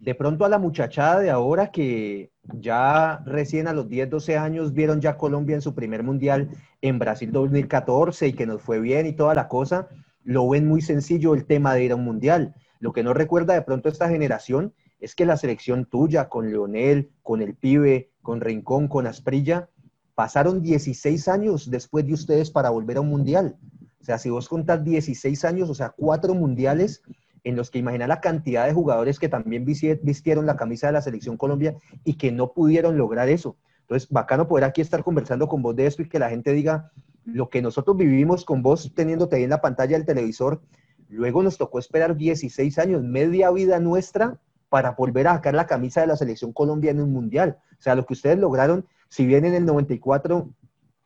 de 0.00 0.14
pronto 0.14 0.46
a 0.46 0.48
la 0.48 0.58
muchachada 0.58 1.20
de 1.20 1.28
ahora 1.28 1.70
que 1.70 2.32
ya 2.54 3.22
recién 3.26 3.68
a 3.68 3.74
los 3.74 3.90
10, 3.90 4.08
12 4.08 4.38
años 4.38 4.72
vieron 4.72 5.02
ya 5.02 5.18
Colombia 5.18 5.56
en 5.56 5.60
su 5.60 5.74
primer 5.74 6.02
mundial 6.02 6.48
en 6.80 6.98
Brasil 6.98 7.30
2014 7.32 8.28
y 8.28 8.32
que 8.32 8.46
nos 8.46 8.62
fue 8.62 8.80
bien 8.80 9.04
y 9.04 9.12
toda 9.12 9.34
la 9.34 9.46
cosa, 9.46 9.90
lo 10.24 10.48
ven 10.48 10.66
muy 10.66 10.80
sencillo 10.80 11.34
el 11.34 11.44
tema 11.44 11.74
de 11.74 11.84
ir 11.84 11.92
a 11.92 11.96
un 11.96 12.04
mundial. 12.04 12.54
Lo 12.80 12.94
que 12.94 13.02
no 13.02 13.12
recuerda 13.12 13.52
de 13.52 13.60
pronto 13.60 13.90
esta 13.90 14.08
generación 14.08 14.72
es 15.00 15.14
que 15.14 15.26
la 15.26 15.36
selección 15.36 15.84
tuya 15.84 16.30
con 16.30 16.50
Leonel, 16.50 17.10
con 17.22 17.42
el 17.42 17.54
pibe, 17.56 18.10
con 18.22 18.40
Rincón, 18.40 18.88
con 18.88 19.06
Asprilla, 19.06 19.68
Pasaron 20.16 20.62
16 20.62 21.28
años 21.28 21.70
después 21.70 22.06
de 22.06 22.14
ustedes 22.14 22.50
para 22.50 22.70
volver 22.70 22.96
a 22.96 23.02
un 23.02 23.08
mundial. 23.08 23.58
O 24.00 24.04
sea, 24.04 24.16
si 24.16 24.30
vos 24.30 24.48
contás 24.48 24.82
16 24.82 25.44
años, 25.44 25.68
o 25.68 25.74
sea, 25.74 25.90
cuatro 25.90 26.34
mundiales 26.34 27.02
en 27.44 27.54
los 27.54 27.70
que 27.70 27.78
imagina 27.78 28.06
la 28.06 28.22
cantidad 28.22 28.66
de 28.66 28.72
jugadores 28.72 29.18
que 29.18 29.28
también 29.28 29.66
vistieron 29.66 30.46
la 30.46 30.56
camisa 30.56 30.86
de 30.86 30.94
la 30.94 31.02
selección 31.02 31.36
Colombia 31.36 31.76
y 32.02 32.14
que 32.14 32.32
no 32.32 32.54
pudieron 32.54 32.96
lograr 32.96 33.28
eso. 33.28 33.58
Entonces, 33.82 34.08
bacano 34.08 34.48
poder 34.48 34.64
aquí 34.64 34.80
estar 34.80 35.04
conversando 35.04 35.48
con 35.48 35.60
vos 35.60 35.76
de 35.76 35.86
esto 35.86 36.00
y 36.00 36.08
que 36.08 36.18
la 36.18 36.30
gente 36.30 36.54
diga 36.54 36.90
lo 37.26 37.50
que 37.50 37.60
nosotros 37.60 37.94
vivimos 37.96 38.46
con 38.46 38.62
vos 38.62 38.92
teniéndote 38.94 39.36
ahí 39.36 39.44
en 39.44 39.50
la 39.50 39.60
pantalla 39.60 39.98
del 39.98 40.06
televisor. 40.06 40.62
Luego 41.10 41.42
nos 41.42 41.58
tocó 41.58 41.78
esperar 41.78 42.16
16 42.16 42.78
años, 42.78 43.02
media 43.02 43.50
vida 43.50 43.80
nuestra, 43.80 44.40
para 44.70 44.92
volver 44.92 45.28
a 45.28 45.34
sacar 45.34 45.54
la 45.54 45.66
camisa 45.66 46.00
de 46.00 46.06
la 46.06 46.16
selección 46.16 46.54
Colombia 46.54 46.90
en 46.90 47.02
un 47.02 47.12
mundial. 47.12 47.58
O 47.78 47.82
sea, 47.82 47.94
lo 47.94 48.06
que 48.06 48.14
ustedes 48.14 48.38
lograron 48.38 48.86
si 49.08 49.26
bien 49.26 49.44
en 49.44 49.54
el 49.54 49.64
94 49.66 50.48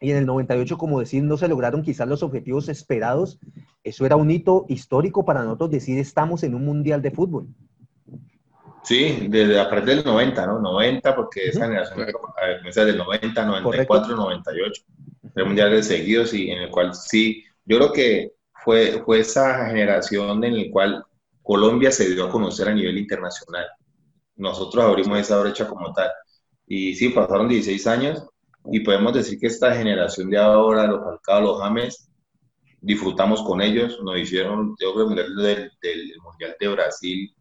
y 0.00 0.10
en 0.10 0.16
el 0.16 0.26
98, 0.26 0.78
como 0.78 1.00
decir, 1.00 1.22
no 1.22 1.36
se 1.36 1.48
lograron 1.48 1.82
quizás 1.82 2.08
los 2.08 2.22
objetivos 2.22 2.68
esperados, 2.68 3.38
eso 3.84 4.06
era 4.06 4.16
un 4.16 4.30
hito 4.30 4.64
histórico 4.68 5.24
para 5.24 5.42
nosotros 5.42 5.70
decir 5.70 5.98
estamos 5.98 6.42
en 6.42 6.54
un 6.54 6.64
mundial 6.64 7.02
de 7.02 7.10
fútbol. 7.10 7.48
Sí, 8.82 9.26
desde 9.28 9.60
a 9.60 9.68
partir 9.68 9.96
del 9.96 10.04
90, 10.04 10.46
¿no? 10.46 10.58
90, 10.58 11.14
porque 11.14 11.48
esa 11.48 11.66
generación 11.66 12.06
comienza 12.56 12.84
del 12.84 12.96
90, 12.96 13.44
94, 13.44 14.16
98. 14.16 14.82
Tres 15.34 15.46
mundiales 15.46 15.86
seguidos 15.86 16.32
y 16.32 16.50
en 16.50 16.62
el 16.62 16.70
cual 16.70 16.94
sí, 16.94 17.44
yo 17.66 17.76
creo 17.76 17.92
que 17.92 18.32
fue, 18.64 19.02
fue 19.04 19.20
esa 19.20 19.66
generación 19.66 20.42
en 20.44 20.56
la 20.56 20.64
cual 20.72 21.04
Colombia 21.42 21.90
se 21.90 22.08
dio 22.08 22.24
a 22.24 22.30
conocer 22.30 22.68
a 22.68 22.74
nivel 22.74 22.98
internacional. 22.98 23.66
Nosotros 24.36 24.84
abrimos 24.84 25.18
esa 25.18 25.40
brecha 25.40 25.68
como 25.68 25.92
tal. 25.92 26.10
Y 26.72 26.94
sí, 26.94 27.08
pasaron 27.08 27.48
16 27.48 27.84
años 27.88 28.24
y 28.70 28.78
podemos 28.78 29.12
decir 29.12 29.40
que 29.40 29.48
esta 29.48 29.74
generación 29.74 30.30
de 30.30 30.38
ahora, 30.38 30.86
los 30.86 31.02
Falcao, 31.02 31.40
los 31.40 31.60
James, 31.60 32.08
disfrutamos 32.80 33.42
con 33.42 33.60
ellos, 33.60 33.98
nos 34.04 34.16
hicieron, 34.16 34.76
yo 34.80 34.94
creo 34.94 35.08
del, 35.08 35.34
del 35.82 36.12
Mundial 36.22 36.56
de 36.60 36.68
Brasil, 36.68 37.34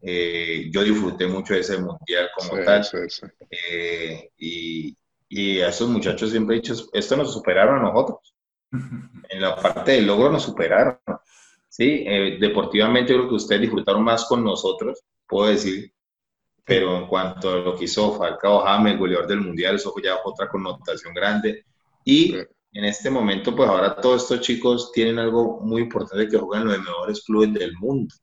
eh, 0.00 0.68
yo 0.72 0.82
disfruté 0.82 1.28
mucho 1.28 1.54
de 1.54 1.60
ese 1.60 1.78
Mundial 1.78 2.28
como 2.36 2.60
tal. 2.64 2.84
Eh, 3.50 4.30
y, 4.38 4.96
y, 5.28 5.60
a 5.60 5.68
esos 5.68 5.88
muchachos 5.88 6.32
siempre 6.32 6.56
he 6.56 6.60
dicho, 6.60 6.74
esto 6.92 7.16
nos 7.16 7.32
superaron 7.32 7.78
a 7.78 7.92
nosotros. 7.92 8.34
En 9.28 9.40
la 9.40 9.56
parte 9.56 9.92
del 9.92 10.06
logro 10.06 10.28
nos 10.28 10.42
superaron. 10.42 10.98
Sí, 11.68 12.04
eh, 12.04 12.36
deportivamente 12.40 13.14
creo 13.14 13.28
que 13.28 13.36
ustedes 13.36 13.62
disfrutaron 13.62 14.02
más 14.02 14.24
con 14.26 14.42
nosotros, 14.42 15.04
puedo 15.26 15.48
decir, 15.48 15.91
pero 16.64 16.96
en 16.96 17.06
cuanto 17.06 17.50
a 17.50 17.56
lo 17.56 17.76
que 17.76 17.84
hizo 17.84 18.16
Falcao 18.16 18.60
James, 18.60 18.98
goleador 18.98 19.26
del 19.26 19.40
Mundial, 19.40 19.76
eso 19.76 19.92
ya 20.02 20.18
otra 20.24 20.48
connotación 20.48 21.12
grande. 21.12 21.64
Y 22.04 22.34
en 22.34 22.84
este 22.84 23.10
momento, 23.10 23.54
pues 23.54 23.68
ahora 23.68 23.96
todos 23.96 24.22
estos 24.22 24.40
chicos 24.40 24.92
tienen 24.92 25.18
algo 25.18 25.60
muy 25.60 25.82
importante 25.82 26.28
que 26.28 26.38
juegan 26.38 26.68
en 26.68 26.76
los 26.76 26.84
mejores 26.84 27.22
clubes 27.24 27.52
del 27.52 27.72
mundo. 27.78 28.14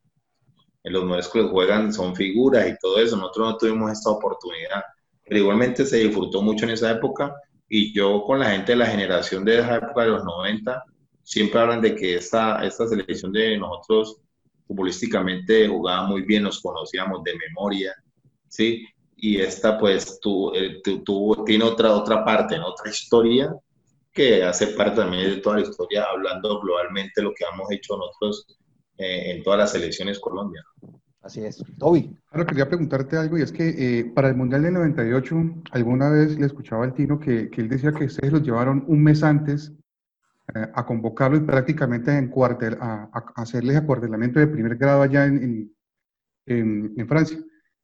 En 0.82 0.94
los 0.94 1.04
mejores 1.04 1.28
clubes 1.28 1.50
juegan, 1.50 1.92
son 1.92 2.16
figuras 2.16 2.66
y 2.66 2.74
todo 2.80 2.98
eso. 2.98 3.16
Nosotros 3.16 3.48
no 3.48 3.56
tuvimos 3.58 3.92
esta 3.92 4.10
oportunidad. 4.10 4.82
Pero 5.24 5.40
igualmente 5.40 5.84
se 5.84 5.98
disfrutó 5.98 6.40
mucho 6.40 6.64
en 6.64 6.70
esa 6.70 6.90
época. 6.90 7.34
Y 7.68 7.92
yo 7.94 8.24
con 8.24 8.40
la 8.40 8.50
gente 8.50 8.72
de 8.72 8.78
la 8.78 8.86
generación 8.86 9.44
de 9.44 9.58
esa 9.58 9.76
época 9.76 10.02
de 10.02 10.08
los 10.08 10.24
90, 10.24 10.82
siempre 11.22 11.60
hablan 11.60 11.82
de 11.82 11.94
que 11.94 12.16
esta, 12.16 12.64
esta 12.64 12.88
selección 12.88 13.30
de 13.32 13.58
nosotros 13.58 14.16
futbolísticamente 14.66 15.68
jugaba 15.68 16.06
muy 16.06 16.22
bien, 16.22 16.44
nos 16.44 16.60
conocíamos 16.60 17.22
de 17.22 17.36
memoria 17.36 17.94
¿sí? 18.50 18.86
Y 19.16 19.38
esta 19.38 19.78
pues 19.78 20.18
tú, 20.20 20.52
eh, 20.54 20.82
tiene 21.46 21.64
otra, 21.64 21.92
otra 21.92 22.24
parte, 22.24 22.58
otra 22.58 22.90
historia 22.90 23.54
que 24.12 24.42
hace 24.42 24.68
parte 24.68 24.96
también 24.96 25.30
de 25.30 25.36
toda 25.36 25.56
la 25.56 25.62
historia, 25.62 26.04
hablando 26.10 26.60
globalmente 26.60 27.22
lo 27.22 27.32
que 27.32 27.44
hemos 27.52 27.70
hecho 27.70 27.96
nosotros 27.96 28.58
eh, 28.98 29.32
en 29.32 29.42
todas 29.42 29.58
las 29.58 29.74
elecciones 29.74 30.18
Colombia. 30.18 30.64
Así 31.22 31.44
es. 31.44 31.62
Toby. 31.78 32.16
Ahora 32.30 32.46
quería 32.46 32.66
preguntarte 32.66 33.16
algo 33.18 33.38
y 33.38 33.42
es 33.42 33.52
que 33.52 33.68
eh, 33.68 34.04
para 34.14 34.28
el 34.28 34.36
Mundial 34.36 34.62
del 34.62 34.74
98, 34.74 35.36
alguna 35.70 36.08
vez 36.08 36.38
le 36.38 36.46
escuchaba 36.46 36.84
al 36.84 36.94
Tino 36.94 37.20
que, 37.20 37.50
que 37.50 37.60
él 37.60 37.68
decía 37.68 37.92
que 37.92 38.06
ustedes 38.06 38.32
los 38.32 38.42
llevaron 38.42 38.84
un 38.88 39.02
mes 39.02 39.22
antes 39.22 39.72
a 40.74 40.84
convocarlos 40.84 41.42
prácticamente 41.42 42.10
en 42.10 42.28
cuartel, 42.28 42.76
a, 42.80 43.08
a, 43.12 43.42
hacerles 43.42 43.76
acuartelamiento 43.76 44.40
de 44.40 44.48
primer 44.48 44.76
grado 44.76 45.02
allá 45.02 45.26
en, 45.26 45.72
en, 46.46 46.92
en 46.96 47.08
Francia. 47.08 47.38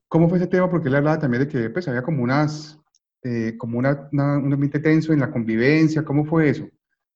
¿Cómo 0.09 0.29
fue 0.29 0.39
ese 0.39 0.47
tema? 0.47 0.71
Porque 0.71 0.89
él 0.89 0.95
hablaba 0.97 1.19
también 1.19 1.45
de 1.45 1.49
que 1.49 1.71
pues, 1.71 1.89
había 1.89 2.03
como 2.03 2.23
unas, 2.23 2.79
eh, 3.23 3.55
como 3.59 3.79
una, 3.79 4.09
una- 4.13 4.39
un 4.39 4.53
ambiente 4.53 4.79
tenso 4.81 5.13
en 5.13 5.21
la 5.21 5.31
convivencia. 5.31 6.05
¿Cómo 6.05 6.25
fue 6.25 6.51
eso? 6.51 6.69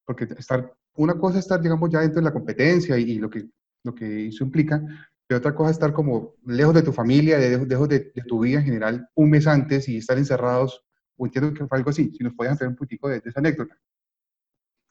Porque 0.05 0.25
estar, 0.39 0.75
una 0.95 1.15
cosa 1.15 1.39
es 1.39 1.45
estar, 1.45 1.61
digamos, 1.61 1.89
ya 1.91 2.01
dentro 2.01 2.21
de 2.21 2.25
la 2.25 2.33
competencia 2.33 2.99
y, 2.99 3.03
y 3.12 3.19
lo, 3.19 3.31
que, 3.31 3.49
lo 3.85 3.95
que 3.95 4.29
eso 4.29 4.45
implica, 4.45 4.83
pero 5.27 5.39
otra 5.39 5.55
cosa 5.55 5.71
es 5.71 5.77
estar 5.77 5.93
como 5.93 6.35
lejos 6.47 6.75
de 6.75 6.83
tu 6.83 6.93
familia, 6.93 7.39
lejos, 7.39 7.69
lejos 7.69 7.89
de, 7.89 8.11
de 8.15 8.23
tu 8.27 8.41
vida 8.41 8.59
en 8.59 8.65
general, 8.65 9.09
un 9.15 9.31
mes 9.31 9.47
antes 9.47 9.89
y 9.89 9.99
estar 9.99 10.19
encerrados. 10.19 10.83
O 11.17 11.27
entiendo 11.27 11.53
que 11.55 11.67
fue 11.67 11.79
algo 11.79 11.91
así. 11.91 12.11
Si 12.17 12.25
nos 12.25 12.35
podías 12.35 12.55
hacer 12.55 12.67
un 12.69 12.75
poquitico 12.77 13.09
de, 13.09 13.21
de 13.21 13.31
esa 13.31 13.39
anécdota. 13.41 13.77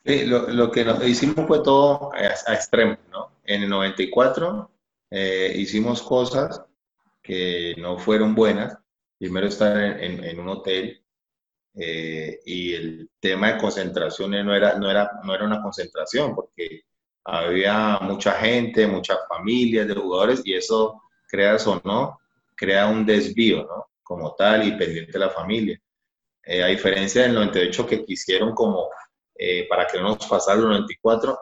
Sí, 0.06 0.26
lo, 0.26 0.50
lo 0.50 0.72
que 0.72 0.86
nos 0.86 1.06
hicimos 1.06 1.46
fue 1.46 1.62
todo 1.62 2.14
a, 2.14 2.18
a 2.52 2.54
extremo, 2.54 2.98
¿no? 3.12 3.32
En 3.44 3.64
el 3.64 3.70
94 3.70 4.72
eh, 5.12 5.54
hicimos 5.58 6.02
cosas 6.02 6.62
que 7.30 7.76
no 7.78 8.00
fueron 8.00 8.36
buenas. 8.36 8.78
Primero 9.20 9.48
estar 9.48 9.78
en, 9.78 10.00
en- 10.04 10.26
en 10.26 10.40
un 10.42 10.50
hotel 10.50 11.04
eh, 11.76 12.40
y 12.46 12.74
el 12.74 13.10
tema 13.20 13.54
de 13.54 13.60
concentración 13.60 14.32
no 14.32 14.56
era, 14.56 14.78
no 14.78 14.90
era, 14.90 15.12
no 15.24 15.34
era 15.36 15.46
una 15.46 15.62
concentración 15.62 16.36
porque 16.36 16.84
había 17.26 18.00
mucha 18.02 18.34
gente, 18.34 18.88
muchas 18.88 19.20
familias 19.28 19.88
de 19.88 19.96
jugadores 19.96 20.42
y 20.46 20.54
eso, 20.56 21.02
creas 21.28 21.68
o 21.68 21.82
no, 21.86 22.20
crea 22.56 22.88
un 22.88 23.06
desvío, 23.06 23.64
¿no? 23.66 23.88
Como 24.04 24.36
tal 24.36 24.68
y 24.68 24.72
pendiente 24.78 25.14
de 25.14 25.20
la 25.20 25.30
familia. 25.30 25.80
Eh, 26.44 26.64
a 26.64 26.68
diferencia 26.68 27.24
del 27.24 27.36
98 27.36 27.88
que 27.88 28.06
quisieron 28.06 28.54
como 28.56 28.90
eh, 29.36 29.68
para 29.70 29.88
que 29.88 29.98
no 30.00 30.10
nos 30.16 30.28
pasara 30.28 30.60
el 30.60 30.66
94, 30.68 31.38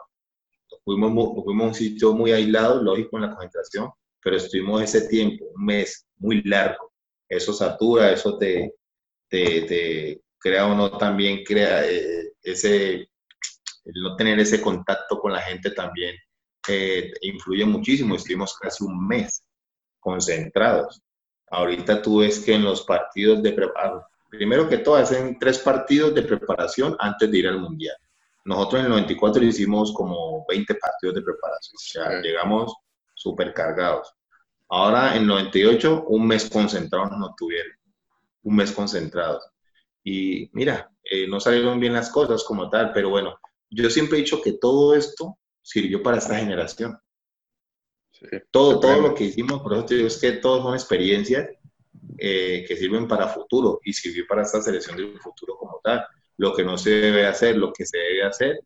fuimos, 0.84 1.44
fuimos 1.44 1.64
a 1.64 1.68
un 1.68 1.74
sitio 1.74 2.12
muy 2.14 2.32
aislado, 2.32 2.82
lógico, 2.82 3.16
en 3.16 3.22
la 3.24 3.30
concentración, 3.30 3.90
pero 4.22 4.36
estuvimos 4.36 4.82
ese 4.82 5.08
tiempo, 5.08 5.46
un 5.54 5.64
mes 5.64 6.06
muy 6.18 6.42
largo. 6.42 6.92
Eso 7.28 7.52
satura, 7.52 8.10
eso 8.12 8.38
te, 8.38 8.74
te, 9.28 9.62
te 9.62 10.22
crea 10.38 10.66
o 10.66 10.74
no 10.74 10.96
también, 10.96 11.44
crea 11.44 11.86
eh, 11.86 12.32
ese, 12.42 13.08
no 13.84 14.16
tener 14.16 14.38
ese 14.40 14.60
contacto 14.60 15.18
con 15.18 15.32
la 15.32 15.40
gente 15.40 15.70
también 15.70 16.16
eh, 16.68 17.12
influye 17.22 17.64
muchísimo. 17.64 18.14
Estuvimos 18.14 18.56
casi 18.58 18.84
un 18.84 19.06
mes 19.06 19.44
concentrados. 20.00 21.00
Ahorita 21.50 22.02
tú 22.02 22.20
ves 22.20 22.40
que 22.40 22.54
en 22.54 22.64
los 22.64 22.82
partidos 22.82 23.42
de 23.42 23.52
preparación, 23.52 24.02
primero 24.30 24.68
que 24.68 24.78
todo, 24.78 24.96
hacen 24.96 25.38
tres 25.38 25.58
partidos 25.58 26.14
de 26.14 26.22
preparación 26.22 26.96
antes 26.98 27.30
de 27.30 27.38
ir 27.38 27.48
al 27.48 27.60
Mundial. 27.60 27.96
Nosotros 28.44 28.80
en 28.80 28.86
el 28.86 28.90
94 28.92 29.42
hicimos 29.44 29.92
como 29.92 30.44
20 30.48 30.74
partidos 30.74 31.16
de 31.16 31.22
preparación, 31.22 31.74
o 31.76 31.78
sea, 31.78 32.10
Sí. 32.22 32.28
llegamos 32.28 32.74
súper 33.18 33.52
cargados. 33.52 34.14
Ahora 34.68 35.16
en 35.16 35.22
el 35.22 35.26
98, 35.26 36.04
un 36.08 36.26
mes 36.26 36.48
concentrados 36.48 37.10
nos 37.18 37.34
tuvieron, 37.36 37.72
un 38.42 38.56
mes 38.56 38.70
concentrados. 38.70 39.42
Y 40.04 40.48
mira, 40.52 40.90
eh, 41.02 41.26
no 41.26 41.40
salieron 41.40 41.80
bien 41.80 41.94
las 41.94 42.10
cosas 42.10 42.44
como 42.44 42.70
tal, 42.70 42.92
pero 42.92 43.10
bueno, 43.10 43.38
yo 43.70 43.90
siempre 43.90 44.18
he 44.18 44.20
dicho 44.22 44.40
que 44.40 44.52
todo 44.52 44.94
esto 44.94 45.38
sirvió 45.62 46.02
para 46.02 46.18
esta 46.18 46.36
generación. 46.36 46.98
Sí. 48.12 48.26
Todo, 48.50 48.78
todo 48.78 49.00
lo 49.00 49.14
que 49.14 49.24
hicimos, 49.24 49.60
por 49.62 49.74
eso 49.74 49.84
te 49.84 49.94
digo, 49.96 50.06
es 50.06 50.18
que 50.18 50.32
todos 50.32 50.62
son 50.62 50.74
experiencias 50.74 51.48
eh, 52.18 52.64
que 52.66 52.76
sirven 52.76 53.08
para 53.08 53.28
futuro 53.28 53.80
y 53.84 53.92
sirvió 53.92 54.26
para 54.28 54.42
esta 54.42 54.60
selección 54.60 54.96
del 54.96 55.18
futuro 55.18 55.56
como 55.56 55.80
tal. 55.82 56.06
Lo 56.36 56.54
que 56.54 56.64
no 56.64 56.78
se 56.78 56.90
debe 56.90 57.26
hacer, 57.26 57.56
lo 57.56 57.72
que 57.72 57.84
se 57.84 57.98
debe 57.98 58.24
hacer, 58.24 58.60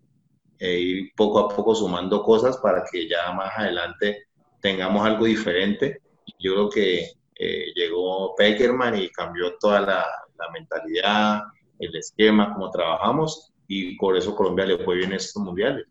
e 0.58 0.78
ir 0.78 1.12
poco 1.16 1.38
a 1.40 1.48
poco 1.48 1.74
sumando 1.74 2.22
cosas 2.22 2.58
para 2.58 2.84
que 2.90 3.08
ya 3.08 3.32
más 3.32 3.52
adelante 3.56 4.28
tengamos 4.62 5.04
algo 5.04 5.26
diferente. 5.26 6.00
Yo 6.38 6.54
creo 6.54 6.70
que 6.70 7.10
eh, 7.38 7.66
llegó 7.74 8.34
Peckerman 8.36 8.96
y 8.96 9.10
cambió 9.10 9.58
toda 9.58 9.80
la, 9.80 10.06
la 10.38 10.50
mentalidad, 10.52 11.42
el 11.78 11.94
esquema, 11.96 12.54
cómo 12.54 12.70
trabajamos 12.70 13.52
y 13.66 13.96
por 13.96 14.16
eso 14.16 14.34
Colombia 14.34 14.66
le 14.66 14.78
fue 14.78 14.96
bien 14.96 15.10
en 15.10 15.16
estos 15.16 15.42
mundiales. 15.42 15.86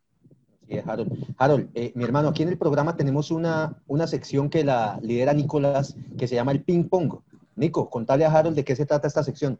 Sí, 0.68 0.80
Harold. 0.86 1.12
Harold, 1.38 1.70
eh, 1.74 1.92
mi 1.96 2.04
hermano, 2.04 2.30
aquí 2.30 2.44
en 2.44 2.50
el 2.50 2.58
programa 2.58 2.96
tenemos 2.96 3.32
una, 3.32 3.76
una 3.88 4.08
sección 4.08 4.50
que 4.50 4.64
la 4.64 5.00
lidera 5.02 5.34
Nicolás, 5.34 5.96
que 6.18 6.28
se 6.28 6.36
llama 6.36 6.54
el 6.54 6.64
ping 6.64 6.86
pong. 6.86 7.16
Nico, 7.56 7.90
contale 7.90 8.24
a 8.24 8.32
Harold 8.32 8.56
de 8.56 8.64
qué 8.64 8.76
se 8.76 8.86
trata 8.86 9.08
esta 9.08 9.24
sección. 9.24 9.60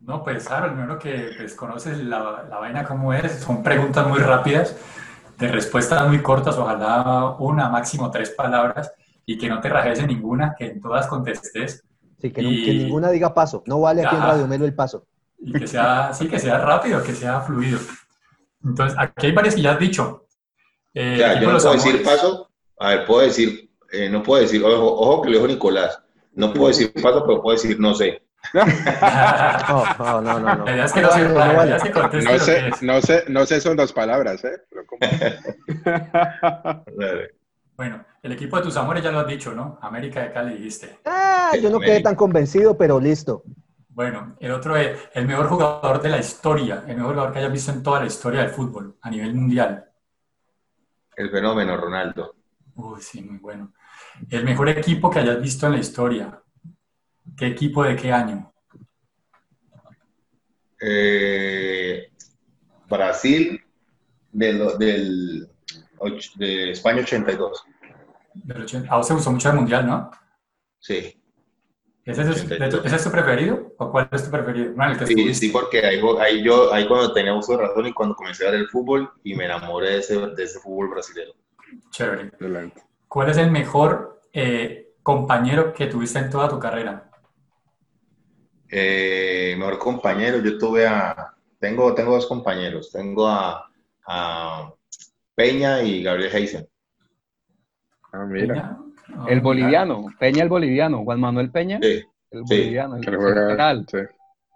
No, 0.00 0.24
pues 0.24 0.50
Harold, 0.50 0.74
primero 0.74 0.98
que 0.98 1.32
pues, 1.36 1.54
conoces 1.54 1.98
la, 1.98 2.46
la 2.48 2.58
vaina 2.58 2.84
como 2.84 3.12
es, 3.12 3.32
son 3.40 3.62
preguntas 3.62 4.06
muy 4.08 4.18
rápidas, 4.18 4.76
de 5.40 5.48
respuestas 5.48 6.06
muy 6.06 6.22
cortas, 6.22 6.56
ojalá 6.58 7.36
una, 7.38 7.68
máximo 7.68 8.10
tres 8.10 8.30
palabras, 8.30 8.92
y 9.26 9.38
que 9.38 9.48
no 9.48 9.60
te 9.60 9.68
rajes 9.68 9.98
en 10.00 10.08
ninguna, 10.08 10.54
que 10.58 10.66
en 10.66 10.80
todas 10.80 11.06
contestes, 11.06 11.82
Sí, 12.20 12.30
que, 12.30 12.42
no- 12.42 12.50
Y- 12.50 12.64
que 12.66 12.74
ninguna 12.74 13.10
diga 13.10 13.32
paso. 13.32 13.62
No 13.66 13.80
vale 13.80 14.04
aquí 14.04 14.14
en. 14.14 14.20
Radio 14.22 14.46
Melo 14.46 14.66
el 14.66 14.74
paso. 14.74 15.06
y 15.38 15.52
que 15.52 15.66
sea, 15.66 16.12
sí, 16.12 16.28
que 16.28 16.38
sea 16.38 16.58
rápido, 16.58 17.02
que 17.02 17.14
sea 17.14 17.40
fluido. 17.40 17.78
Entonces, 18.62 18.94
aquí 18.98 19.26
hay 19.28 19.32
varias 19.32 19.54
que 19.54 19.62
ya 19.62 19.72
has 19.72 19.78
dicho. 19.78 20.26
Eh, 20.92 21.14
O 21.14 21.16
sea, 21.16 21.32
equipo 21.32 21.46
yo 21.46 21.52
no 21.52 21.58
puedo 21.58 21.72
decir 21.72 22.02
paso, 22.04 22.50
a 22.78 22.88
ver, 22.90 23.06
puedo 23.06 23.20
decir, 23.22 23.70
eh, 23.90 24.10
no 24.10 24.22
puedo 24.22 24.42
decir, 24.42 24.62
ojo, 24.62 24.86
ojo 25.00 25.22
que 25.22 25.30
lo 25.30 25.36
dijo 25.36 25.48
Nicolás, 25.48 25.98
no 26.34 26.52
puedo 26.52 26.68
decir 26.68 26.92
paso, 26.92 27.24
pero 27.26 27.40
puedo 27.40 27.56
decir 27.56 27.80
no 27.80 27.94
sé. 27.94 28.22
No, 28.52 28.64
no, 29.98 30.20
no, 30.20 30.40
no. 30.40 30.56
no. 30.56 30.64
La 30.64 30.72
idea 30.72 30.84
es 30.84 30.92
que 30.92 31.00
no 31.02 31.10
se 31.10 31.22
vale, 31.24 31.34
raje, 31.34 31.52
la 31.52 31.56
vale. 31.56 31.66
idea 31.68 31.76
es 31.76 31.82
que 31.82 31.90
conteste 31.92 32.24
No 32.24 32.32
lo 32.32 32.38
sé, 32.40 32.54
que 32.54 32.86
no 32.86 33.00
sé, 33.00 33.24
no 33.28 33.46
sé 33.46 33.60
son 33.60 33.76
dos 33.76 33.92
palabras, 33.92 34.42
¿eh? 34.44 34.60
Pero 34.68 34.86
¿cómo? 34.86 35.00
Bueno, 37.76 38.04
el 38.22 38.32
equipo 38.32 38.56
de 38.56 38.62
tus 38.62 38.76
amores 38.76 39.02
ya 39.02 39.10
lo 39.10 39.20
has 39.20 39.26
dicho, 39.26 39.52
¿no? 39.52 39.78
América 39.80 40.20
de 40.22 40.32
Cali 40.32 40.54
dijiste. 40.56 40.98
Ah, 41.06 41.52
yo 41.60 41.70
no 41.70 41.78
quedé 41.80 42.00
tan 42.02 42.14
convencido, 42.14 42.76
pero 42.76 43.00
listo. 43.00 43.42
Bueno, 43.88 44.36
el 44.38 44.52
otro 44.52 44.76
es 44.76 44.98
el 45.14 45.26
mejor 45.26 45.48
jugador 45.48 46.00
de 46.02 46.08
la 46.10 46.18
historia, 46.18 46.84
el 46.86 46.96
mejor 46.96 47.12
jugador 47.12 47.32
que 47.32 47.38
hayas 47.38 47.52
visto 47.52 47.72
en 47.72 47.82
toda 47.82 48.00
la 48.00 48.06
historia 48.06 48.40
del 48.40 48.50
fútbol 48.50 48.96
a 49.00 49.10
nivel 49.10 49.34
mundial. 49.34 49.86
El 51.16 51.30
fenómeno 51.30 51.76
Ronaldo. 51.76 52.34
Uy, 52.74 53.00
sí, 53.00 53.22
muy 53.22 53.38
bueno. 53.38 53.72
El 54.28 54.44
mejor 54.44 54.68
equipo 54.68 55.10
que 55.10 55.18
hayas 55.20 55.40
visto 55.40 55.66
en 55.66 55.72
la 55.72 55.78
historia. 55.78 56.40
¿Qué 57.40 57.46
equipo 57.46 57.82
de 57.82 57.96
qué 57.96 58.12
año? 58.12 58.52
Eh, 60.78 62.10
Brasil 62.86 63.58
de, 64.30 64.52
lo- 64.52 64.76
del, 64.76 65.48
de 66.36 66.70
España 66.72 67.00
82. 67.00 67.64
Del 68.34 68.60
80 68.60 68.92
A 68.92 68.98
vos 68.98 69.08
te 69.08 69.14
gustó 69.14 69.30
mucho 69.30 69.48
el 69.48 69.56
mundial, 69.56 69.86
¿no? 69.86 70.10
Sí, 70.80 71.18
¿Ese 72.04 72.22
es, 72.22 72.28
82. 72.28 72.84
¿Ese 72.84 72.96
es 72.96 73.04
tu 73.04 73.10
preferido? 73.10 73.72
¿O 73.78 73.90
cuál 73.90 74.10
es 74.12 74.22
tu 74.22 74.30
preferido? 74.30 74.74
No, 74.76 74.90
el 74.90 74.98
que 74.98 75.06
sí, 75.06 75.34
sí, 75.34 75.48
porque 75.48 75.78
ahí, 75.78 75.98
ahí 76.20 76.44
yo, 76.44 76.70
ahí 76.74 76.86
cuando 76.86 77.14
tenía 77.14 77.32
uso 77.32 77.56
de 77.56 77.62
razón 77.66 77.86
y 77.86 77.94
cuando 77.94 78.14
comencé 78.14 78.46
a 78.46 78.50
ver 78.50 78.60
el 78.60 78.68
fútbol 78.68 79.10
y 79.24 79.34
me 79.34 79.46
enamoré 79.46 79.92
de 79.92 79.98
ese, 80.00 80.18
de 80.18 80.44
ese 80.44 80.58
fútbol 80.60 80.90
brasileño. 80.90 81.32
Chévere. 81.90 82.32
Adelante. 82.38 82.82
¿Cuál 83.08 83.30
es 83.30 83.38
el 83.38 83.50
mejor 83.50 84.20
eh, 84.30 84.92
compañero 85.02 85.72
que 85.72 85.86
tuviste 85.86 86.18
en 86.18 86.28
toda 86.28 86.50
tu 86.50 86.58
carrera? 86.58 87.09
Eh, 88.70 89.54
mejor 89.58 89.78
compañero, 89.78 90.38
yo 90.38 90.58
tuve 90.58 90.86
a, 90.86 91.34
tengo, 91.58 91.92
tengo 91.94 92.12
dos 92.12 92.26
compañeros, 92.26 92.90
tengo 92.92 93.26
a, 93.26 93.68
a 94.06 94.72
Peña 95.34 95.82
y 95.82 96.02
Gabriel 96.02 96.30
Heisen. 96.34 96.68
Ah, 98.12 98.24
mira. 98.26 98.54
Peña. 98.54 98.78
Ah, 99.08 99.24
El 99.28 99.36
mira. 99.36 99.40
boliviano, 99.42 100.06
Peña 100.18 100.42
el 100.44 100.48
boliviano, 100.48 101.02
Juan 101.04 101.20
Manuel 101.20 101.50
Peña, 101.50 101.78
Sí, 101.82 102.02
el 102.30 102.46
sí, 102.46 102.56
boliviano, 102.58 102.96
el 102.96 103.04
sí. 103.88 103.98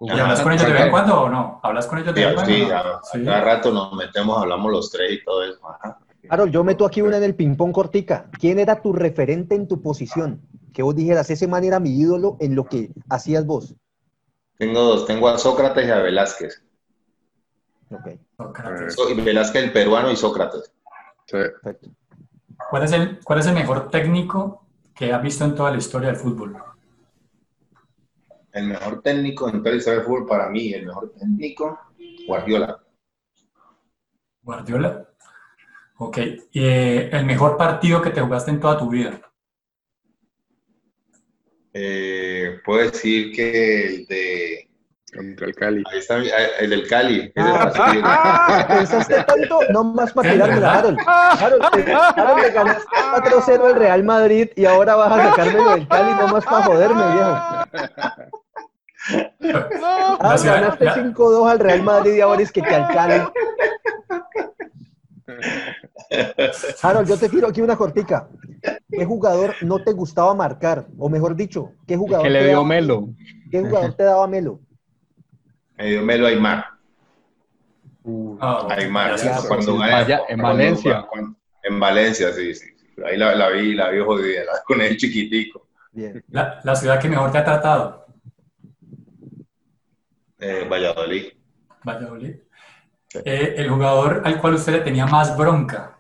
¿Y 0.01 0.11
hablas 0.11 0.41
con 0.43 0.53
ellos 0.53 0.67
de 0.67 0.73
vez 0.73 0.83
en 0.83 0.91
cuando 0.91 1.23
o 1.23 1.29
no? 1.29 1.61
¿Hablas 1.63 1.87
con 1.87 1.99
ellos 1.99 2.15
de 2.15 2.21
sí, 2.23 2.27
vez 2.29 2.39
en 2.41 2.47
sí, 2.47 2.61
cuando? 2.69 2.75
a, 2.77 2.81
a 2.99 3.25
cada 3.25 3.41
rato 3.41 3.73
nos 3.73 3.93
metemos, 3.95 4.41
hablamos 4.41 4.71
los 4.71 4.91
tres 4.91 5.13
y 5.13 5.25
todo 5.25 5.45
eso. 5.45 5.59
ajá. 5.69 5.99
Harold, 6.29 6.53
yo 6.53 6.65
meto 6.65 6.87
aquí 6.87 7.03
una 7.03 7.19
en 7.19 7.25
el 7.25 7.35
ping-pong 7.35 7.73
cortica. 7.73 8.31
¿Quién 8.41 8.59
era 8.59 8.81
tu 8.81 8.93
referente 8.95 9.55
en 9.55 9.69
tu 9.69 9.83
posición? 9.83 10.41
Que 10.73 10.83
vos 10.83 10.97
dijeras, 10.97 11.29
ese 11.31 11.47
man 11.47 11.65
era 11.65 11.81
mi 11.81 11.91
ídolo 12.01 12.39
en 12.41 12.55
lo 12.55 12.65
que 12.65 12.91
hacías 13.11 13.45
vos. 13.45 13.75
Tengo 14.59 14.81
dos, 14.81 15.07
tengo 15.07 15.29
a 15.29 15.39
Sócrates 15.39 15.87
y 15.87 15.91
a 15.91 15.99
Velázquez. 15.99 16.63
Ok, 17.91 18.09
Sócrates. 18.37 18.95
So- 18.95 19.11
y 19.11 19.21
Velázquez 19.21 19.65
el 19.65 19.73
peruano 19.73 20.11
y 20.11 20.17
Sócrates. 20.17 20.73
Sí. 21.27 21.33
perfecto. 21.39 21.91
¿Cuál 22.71 22.85
es, 22.85 22.93
el, 22.93 23.21
¿Cuál 23.25 23.39
es 23.41 23.47
el 23.47 23.55
mejor 23.55 23.91
técnico 23.91 24.67
que 24.95 25.13
has 25.13 25.23
visto 25.23 25.45
en 25.45 25.55
toda 25.55 25.71
la 25.71 25.79
historia 25.79 26.09
del 26.09 26.17
fútbol? 26.17 26.57
El 28.53 28.67
mejor 28.69 29.03
técnico 29.03 29.49
en 29.49 29.59
toda 29.59 29.71
la 29.73 29.77
historia 29.77 29.99
del 29.99 30.07
fútbol 30.07 30.27
para 30.27 30.49
mí, 30.49 30.73
el 30.73 30.87
mejor 30.87 31.13
técnico, 31.19 31.79
Guardiola. 32.27 32.81
Guardiola. 34.43 35.09
Ok. 35.99 36.19
Eh, 36.19 37.11
el 37.13 37.25
mejor 37.27 37.57
partido 37.57 38.01
que 38.01 38.11
te 38.11 38.21
jugaste 38.21 38.51
en 38.53 38.61
toda 38.61 38.79
tu 38.79 38.89
vida. 38.89 39.21
Eh, 41.77 42.61
puedo 42.65 42.89
decir 42.91 43.33
que 43.35 43.87
el 43.87 44.07
de, 44.07 44.69
Contra 45.15 45.47
el 45.47 45.55
Cali. 45.55 45.83
Ahí 45.93 45.99
está 45.99 46.19
mi- 46.19 46.29
ah, 46.29 46.39
el 46.61 46.71
del 46.71 46.89
Cali. 46.89 47.33
Ah, 47.37 47.71
partido. 47.73 48.03
ah, 48.05 48.65
¿Pensaste 48.79 49.23
tanto? 49.25 49.61
No 49.71 49.85
más 49.85 50.13
para 50.13 50.33
tirármela, 50.33 50.73
Harold. 50.79 50.99
Harold, 51.07 51.71
te- 51.73 51.93
Harold, 51.95 52.43
le 52.43 52.51
ganaste 52.51 52.85
4-0 53.13 53.65
al 53.67 53.75
Real 53.77 54.03
Madrid 54.05 54.49
y 54.57 54.65
ahora 54.65 54.97
vas 54.97 55.13
a 55.19 55.31
sacármelo 55.31 55.71
del 55.71 55.87
Cali 55.89 56.11
no 56.15 56.29
más 56.29 56.45
para 56.45 56.63
joderme, 56.65 57.03
viejo. 57.13 57.31
Ah, 59.07 60.19
La 60.31 60.39
ciudad- 60.39 60.61
ganaste 60.63 60.85
la- 60.85 60.95
5-2 60.95 61.49
al 61.51 61.59
Real 61.61 61.83
Madrid 61.83 62.15
y 62.15 62.21
ahora 62.21 62.43
es 62.43 62.51
que 62.53 62.63
te 62.63 62.75
al 62.75 62.89
Cali. 62.89 63.23
Harold, 66.83 67.09
yo 67.09 67.17
te 67.17 67.29
tiro 67.29 67.49
aquí 67.49 67.61
una 67.61 67.77
cortica. 67.77 68.29
¿Qué 68.91 69.05
jugador 69.05 69.55
no 69.63 69.83
te 69.83 69.93
gustaba 69.93 70.35
marcar? 70.35 70.87
O 70.99 71.09
mejor 71.09 71.35
dicho, 71.35 71.73
¿qué 71.87 71.97
jugador, 71.97 72.25
Que 72.25 72.31
le 72.31 72.39
te, 72.41 72.45
dio 72.47 72.55
daba, 72.57 72.67
Melo. 72.69 73.09
¿qué 73.51 73.61
jugador 73.61 73.95
te 73.95 74.03
daba 74.05 74.27
Melo? 74.27 74.61
Me 75.77 75.87
dio 75.87 76.03
Melo 76.03 76.27
Aymar. 76.27 76.65
Ah, 78.41 78.67
Aymar. 78.71 79.17
ya 79.17 79.39
cuando 79.49 79.73
sí, 79.73 79.79
gané- 79.79 79.93
vaya, 79.93 80.17
en 80.29 80.41
cuando- 80.41 80.43
Valencia. 80.59 81.07
cuando- 81.11 81.37
en 81.63 81.81
Valencia, 81.81 82.33
sí, 82.33 82.55
sí. 82.55 82.67
sí. 82.77 83.03
Ahí 83.05 83.17
la, 83.17 83.35
la 83.35 83.49
vi, 83.49 83.75
la 83.75 83.89
vi 83.91 84.01
jodida, 84.01 84.45
la- 84.45 84.63
con 84.67 84.81
el 84.83 84.97
chiquitico. 84.97 85.69
Bien. 85.93 86.23
La, 86.29 86.61
la 86.65 86.77
ciudad 86.77 87.01
que 87.01 87.09
mejor 87.09 87.33
te 87.33 87.39
ha 87.39 87.45
tratado, 87.45 88.05
Eh, 90.41 90.67
Valladolid. 90.71 91.33
Valladolid. 91.87 92.37
Eh, 93.25 93.55
el 93.59 93.69
jugador 93.71 94.23
al 94.25 94.41
cual 94.41 94.55
usted 94.55 94.73
le 94.73 94.81
tenía 94.81 95.07
más 95.07 95.37
bronca. 95.37 95.99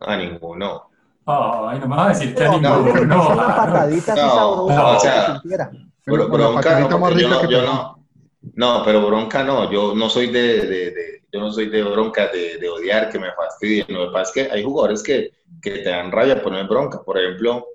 A 0.00 0.16
ninguno. 0.16 0.90
Ay, 1.26 1.78
no 1.80 1.88
me 1.88 1.96
va 1.96 2.06
a 2.06 2.08
decir 2.10 2.34
que 2.34 2.44
a 2.44 2.48
No, 2.48 2.60
no, 2.60 2.82
ninguno. 2.82 3.04
No, 3.04 3.36
patadita 3.36 4.14
No, 4.14 4.68
no, 4.68 4.96
o 4.96 5.00
sea. 5.00 5.40
Pero 5.42 5.68
Bro- 6.06 6.28
bronca 6.28 6.80
no, 6.80 6.98
más 6.98 7.14
yo 7.16 7.28
no, 7.28 7.40
que 7.40 7.48
yo 7.48 7.62
no, 7.62 8.06
no, 8.54 8.82
pero 8.84 9.04
bronca 9.06 9.42
no, 9.42 9.70
yo 9.70 9.94
no 9.94 10.08
soy 10.08 10.28
de, 10.28 10.60
de- 10.66 10.90
de- 10.92 11.22
yo 11.30 11.40
no 11.40 11.52
soy 11.52 11.68
de 11.68 11.82
bronca, 11.82 12.28
de, 12.28 12.56
de 12.56 12.68
odiar, 12.68 13.10
que 13.10 13.18
me 13.18 13.30
fastidien. 13.32 13.86
Lo 13.90 14.06
que 14.06 14.12
pasa 14.12 14.22
es 14.22 14.32
que 14.48 14.52
hay 14.54 14.64
jugadores 14.64 15.02
que, 15.02 15.32
que 15.60 15.70
te 15.80 15.90
dan 15.90 16.10
rabia 16.10 16.42
poner 16.42 16.66
bronca. 16.66 17.02
Por 17.02 17.18
ejemplo, 17.18 17.66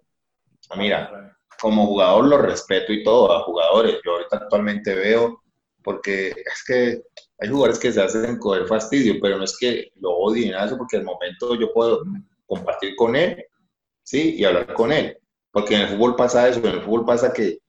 mira, 0.76 1.38
como 1.62 1.86
jugador 1.86 2.26
lo 2.26 2.38
respeto 2.40 2.92
y 2.92 3.04
todo 3.04 3.32
a 3.32 3.44
jugadores. 3.44 4.00
Yo 4.04 4.14
ahorita 4.14 4.38
actualmente 4.38 4.96
veo, 4.96 5.44
porque 5.84 6.30
es 6.30 6.64
que 6.66 7.04
hay 7.40 7.50
jugadores 7.50 7.80
que 7.80 7.92
se 7.92 8.02
hacen 8.02 8.38
coger 8.38 8.66
fastidio, 8.68 9.16
pero 9.22 9.38
no 9.38 9.44
es 9.44 9.58
que 9.58 9.92
lo 10.00 10.12
odien, 10.12 10.52
nada 10.52 10.64
de 10.64 10.68
eso, 10.70 10.78
porque 10.78 10.98
al 10.98 11.04
momento 11.04 11.56
yo 11.60 11.74
puedo 11.74 12.04
compartir 12.46 12.96
con 12.96 13.16
él, 13.16 13.44
¿sí? 14.04 14.36
Y 14.38 14.46
hablar 14.46 14.74
con 14.74 14.92
él. 14.92 15.18
Porque 15.52 15.76
en 15.76 15.82
el 15.82 15.88
fútbol 15.90 16.16
pasa 16.16 16.48
eso, 16.48 16.60
en 16.60 16.76
el 16.76 16.82
fútbol 16.82 17.06
pasa 17.06 17.34
que, 17.34 17.60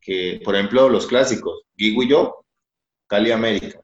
que 0.00 0.40
por 0.44 0.54
ejemplo, 0.54 0.88
los 0.88 1.06
clásicos, 1.06 1.62
Guigo 1.76 2.02
y 2.02 2.08
yo, 2.08 2.44
Cali 3.06 3.30
América. 3.32 3.80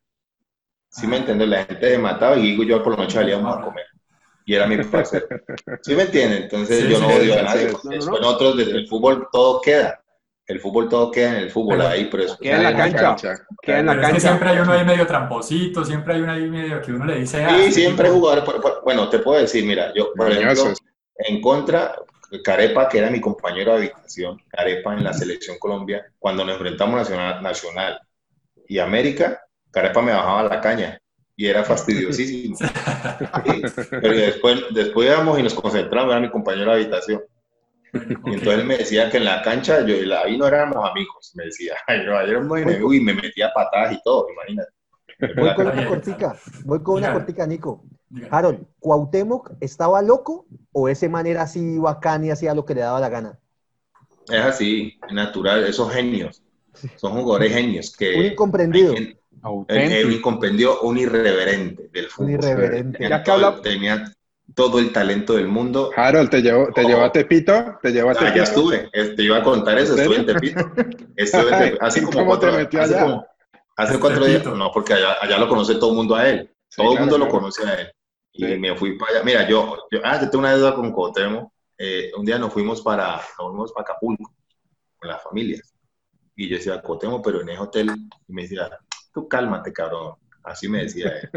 ¿Sí 0.91 1.07
me 1.07 1.19
entiendes? 1.19 1.49
La 1.49 1.65
gente 1.65 1.91
se 1.91 1.99
mataba 1.99 2.37
y 2.37 2.43
Guigo 2.43 2.63
y 2.65 2.69
yo 2.69 2.83
por 2.83 2.93
la 2.95 3.05
noche 3.05 3.15
salíamos 3.15 3.57
a 3.57 3.61
comer. 3.61 3.87
Y 4.45 4.55
era 4.55 4.67
mi 4.67 4.83
parcero. 4.83 5.27
¿Sí 5.83 5.95
me 5.95 6.03
entienden? 6.05 6.45
Entonces 6.45 6.81
Sí, 6.83 6.89
yo 6.89 6.99
no 6.99 7.07
odio 7.09 7.35
sí, 7.35 7.39
a 7.39 7.43
nadie. 7.43 7.69
sí. 7.69 7.75
No, 7.75 7.81
no, 7.85 7.91
después 7.91 8.07
no. 8.07 8.21
nosotros 8.21 8.57
desde 8.57 8.73
el 8.73 8.89
fútbol 8.89 9.29
todo 9.31 9.61
queda. 9.61 10.00
El 10.51 10.59
fútbol 10.61 10.89
todo 10.89 11.11
queda 11.13 11.31
en 11.31 11.37
el 11.45 11.51
fútbol 11.51 11.79
Pero- 11.79 11.89
ahí, 11.91 12.09
pero 12.11 12.25
después 12.25 12.41
Queda 12.41 12.57
en 12.57 12.63
la 12.65 12.77
cancha. 12.77 13.17
Queda 13.63 13.79
en 13.79 13.87
la 13.87 13.93
Pero 13.93 14.03
es 14.03 14.07
que 14.09 14.13
cancha. 14.15 14.29
siempre 14.29 14.49
hay 14.51 14.59
uno 14.59 14.73
ahí 14.73 14.85
medio 14.85 15.07
tramposito, 15.07 15.85
siempre 15.85 16.15
hay 16.15 16.21
uno 16.23 16.33
ahí 16.33 16.49
medio 16.51 16.83
que 16.83 16.93
uno 16.93 17.05
le 17.05 17.21
dice. 17.21 17.45
ah, 17.45 17.57
Sí, 17.67 17.73
siempre 17.73 18.09
tipo- 18.09 18.19
jugadores. 18.19 18.45
por- 18.45 18.61
por- 18.61 18.83
Bueno, 18.83 19.09
te 19.09 19.21
puedo 19.21 19.41
decir, 19.41 19.65
mira, 19.65 19.93
yo, 19.95 20.13
por 20.15 20.29
ejemplo, 20.31 20.75
en 21.19 21.41
contra, 21.41 21.95
Carepa, 22.43 22.89
que 22.89 22.99
era 22.99 23.11
mi 23.11 23.21
compañero 23.21 23.71
de 23.73 23.79
habitación, 23.79 24.41
Carepa 24.49 24.93
en 24.95 25.05
la 25.05 25.13
selección 25.13 25.57
Colombia, 25.59 26.05
cuando 26.19 26.45
nos 26.45 26.55
enfrentamos 26.57 26.97
Nacional, 26.97 27.43
Nacional 27.43 28.01
y 28.67 28.79
América, 28.81 29.41
Carepa 29.71 30.03
me 30.03 30.13
bajaba 30.13 30.43
la 30.45 30.61
caña 30.61 31.01
y 31.37 31.47
era 31.47 31.63
fastidiosísimo. 31.65 32.57
Sí, 33.45 33.63
pero 33.91 34.15
después, 34.17 34.61
después 34.73 35.09
íbamos 35.09 35.39
y 35.39 35.43
nos 35.45 35.55
concentramos, 35.55 36.11
era 36.13 36.21
mi 36.21 36.31
compañero 36.31 36.73
de 36.73 36.83
habitación. 36.83 37.23
Y 37.93 37.99
entonces 38.35 38.59
él 38.61 38.65
me 38.65 38.79
decía 38.79 39.11
que 39.11 39.17
en 39.17 39.25
la 39.25 39.43
cancha, 39.43 39.85
yo, 39.85 39.95
ahí 40.25 40.37
no 40.39 40.47
éramos 40.47 40.89
amigos, 40.89 41.33
me 41.35 41.45
decía, 41.45 41.75
ay, 41.87 42.05
no, 42.07 42.21
éramos 42.21 42.59
enemigos 42.59 42.95
y 42.95 43.01
me 43.01 43.15
metía 43.15 43.51
patadas 43.55 43.95
y 43.95 44.03
todo, 44.03 44.27
imagínate. 44.33 44.71
Voy 45.37 45.55
con 45.55 45.67
una 45.67 45.87
cortica. 45.87 46.37
Voy 46.65 46.83
con 46.83 46.97
una 46.97 47.13
cortica, 47.13 47.47
Nico. 47.47 47.85
Harold, 48.31 48.67
¿Cuauhtémoc 48.79 49.53
estaba 49.61 50.03
loco 50.03 50.47
o 50.73 50.89
ese 50.89 51.09
manera 51.09 51.43
así 51.43 51.79
bacán 51.79 52.25
y 52.25 52.31
hacía 52.31 52.55
lo 52.55 52.65
que 52.65 52.75
le 52.75 52.81
daba 52.81 53.01
la 53.01 53.09
gana? 53.09 53.39
Es 54.29 54.41
así, 54.41 54.99
natural, 55.13 55.65
esos 55.65 55.93
genios, 55.93 56.43
son 56.97 57.13
jugadores 57.13 57.53
genios 57.53 57.95
que... 57.97 58.19
Un 58.19 58.25
incomprendido. 58.27 58.93
El, 58.95 58.99
el 59.07 59.19
Auténtico. 59.43 60.11
incomprendió, 60.11 60.81
un 60.83 60.99
irreverente 60.99 61.89
del 61.93 62.07
fútbol. 62.07 62.31
irreverente. 62.33 63.09
Ya 63.09 63.23
que 63.23 63.31
habla- 63.31 63.61
tenía 63.63 64.05
todo 64.55 64.79
el 64.79 64.93
talento 64.93 65.35
del 65.35 65.49
mundo. 65.49 65.91
Harold, 65.97 66.31
¿te 66.31 66.43
llevó, 66.43 66.69
te 66.73 66.85
Oh. 66.85 66.89
llevó 66.89 67.03
a 67.03 67.13
Tepito? 67.13 67.79
¿Te 67.83 67.91
llevó 67.93 68.09
a 68.11 68.13
Ah, 68.13 68.17
Tepito? 68.17 68.37
ya 68.37 68.43
estuve, 68.43 68.91
te 69.17 69.23
iba 69.23 69.37
a 69.39 69.43
contar 69.43 69.79
eso, 69.79 69.95
¿En 69.95 70.01
estuve 70.01 70.17
en? 70.17 70.27
Tepito. 70.27 70.61
Estuve 71.17 71.51
en 71.53 71.59
Tepito. 71.59 71.85
Hace 71.85 72.03
como 72.03 72.13
¿Cómo 72.19 72.39
te 72.39 72.47
cuatro, 72.47 72.59
metió 72.59 72.83
hace 72.83 72.95
allá? 72.95 73.03
como- 73.05 73.27
hace 73.77 73.99
cuatro 74.01 74.25
días, 74.27 74.45
no, 74.45 74.71
porque 74.73 74.95
allá, 74.95 75.17
allá 75.21 75.39
lo 75.39 75.49
conoce 75.49 75.75
todo 75.77 75.91
el 75.91 75.97
mundo 75.97 76.15
a 76.15 76.29
él. 76.29 76.51
Sí, 76.69 76.77
todo 76.83 76.93
el 76.93 76.99
claro, 76.99 77.11
mundo 77.11 77.25
lo 77.27 77.31
conoce 77.31 77.67
a 77.67 77.75
él. 77.75 77.93
Y 78.33 78.47
Sí. 78.47 78.59
me 78.59 78.77
fui 78.77 78.97
para 78.99 79.13
allá. 79.13 79.25
Mira, 79.25 79.49
yo, 79.49 79.77
yo, 79.91 80.01
ah, 80.05 80.21
yo 80.21 80.31
tengo 80.31 80.39
una 80.39 80.55
deuda 80.55 80.75
con 80.75 80.93
Cuauhtémoc. 80.93 81.51
Eh, 81.79 82.13
un 82.17 82.25
día 82.25 82.39
nos 82.39 82.53
fuimos 82.53 82.83
para, 82.83 83.17
nos 83.17 83.49
fuimos 83.49 83.73
para 83.73 83.83
Acapulco 83.85 84.35
con 84.99 85.09
las 85.11 85.23
familias. 85.23 85.73
Y 86.37 86.49
yo 86.49 86.57
decía, 86.57 86.81
Cuauhtémoc, 86.81 87.25
pero 87.25 87.41
en 87.41 87.49
ese 87.51 87.59
hotel. 87.61 87.91
Y 88.29 88.33
me 88.33 88.43
decía, 88.43 88.69
tú 89.13 89.27
cálmate, 89.29 89.73
cabrón. 89.73 90.15
Así 90.43 90.69
me 90.69 90.83
decía 90.85 91.09
él. 91.23 91.31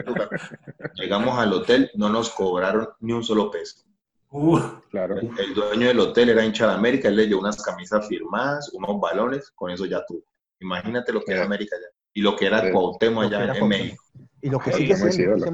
Llegamos 0.96 1.38
al 1.38 1.54
hotel, 1.54 1.92
no 1.96 2.10
nos 2.10 2.30
cobraron 2.30 2.90
ni 3.00 3.14
un 3.14 3.24
solo 3.24 3.52
peso. 3.52 3.84
Uh, 4.30 4.60
Claro. 4.90 5.18
El, 5.20 5.30
el 5.40 5.54
dueño 5.54 5.88
del 5.88 6.00
hotel 6.00 6.30
era 6.30 6.46
hincha 6.46 6.68
de 6.68 6.74
América, 6.74 7.08
él 7.08 7.16
le 7.16 7.28
dio 7.28 7.40
unas 7.40 7.62
camisas 7.62 8.08
firmadas, 8.08 8.72
unos 8.74 9.00
balones, 9.00 9.52
con 9.52 9.72
eso 9.72 9.86
ya 9.86 10.04
tuvo. 10.08 10.22
Imagínate 10.60 11.12
lo 11.12 11.22
que 11.22 11.32
era 11.34 11.42
Sí. 11.42 11.46
América 11.48 11.76
allá. 11.76 11.88
Y 12.14 12.22
lo 12.22 12.36
que 12.36 12.46
era 12.46 12.62
Sí. 12.62 12.72
Cuauhtémoc 12.72 13.24
Lo 13.24 13.30
que 13.30 13.36
allá 13.36 13.44
era 13.46 13.54
en 13.54 13.60
Cuauhtémoc. 13.60 13.84
México. 13.86 14.04
Y 14.42 14.50
lo 14.50 14.60
que 14.60 14.72
Sí, 14.72 14.78
sigue 14.78 14.98
muy 14.98 15.12
siendo, 15.12 15.48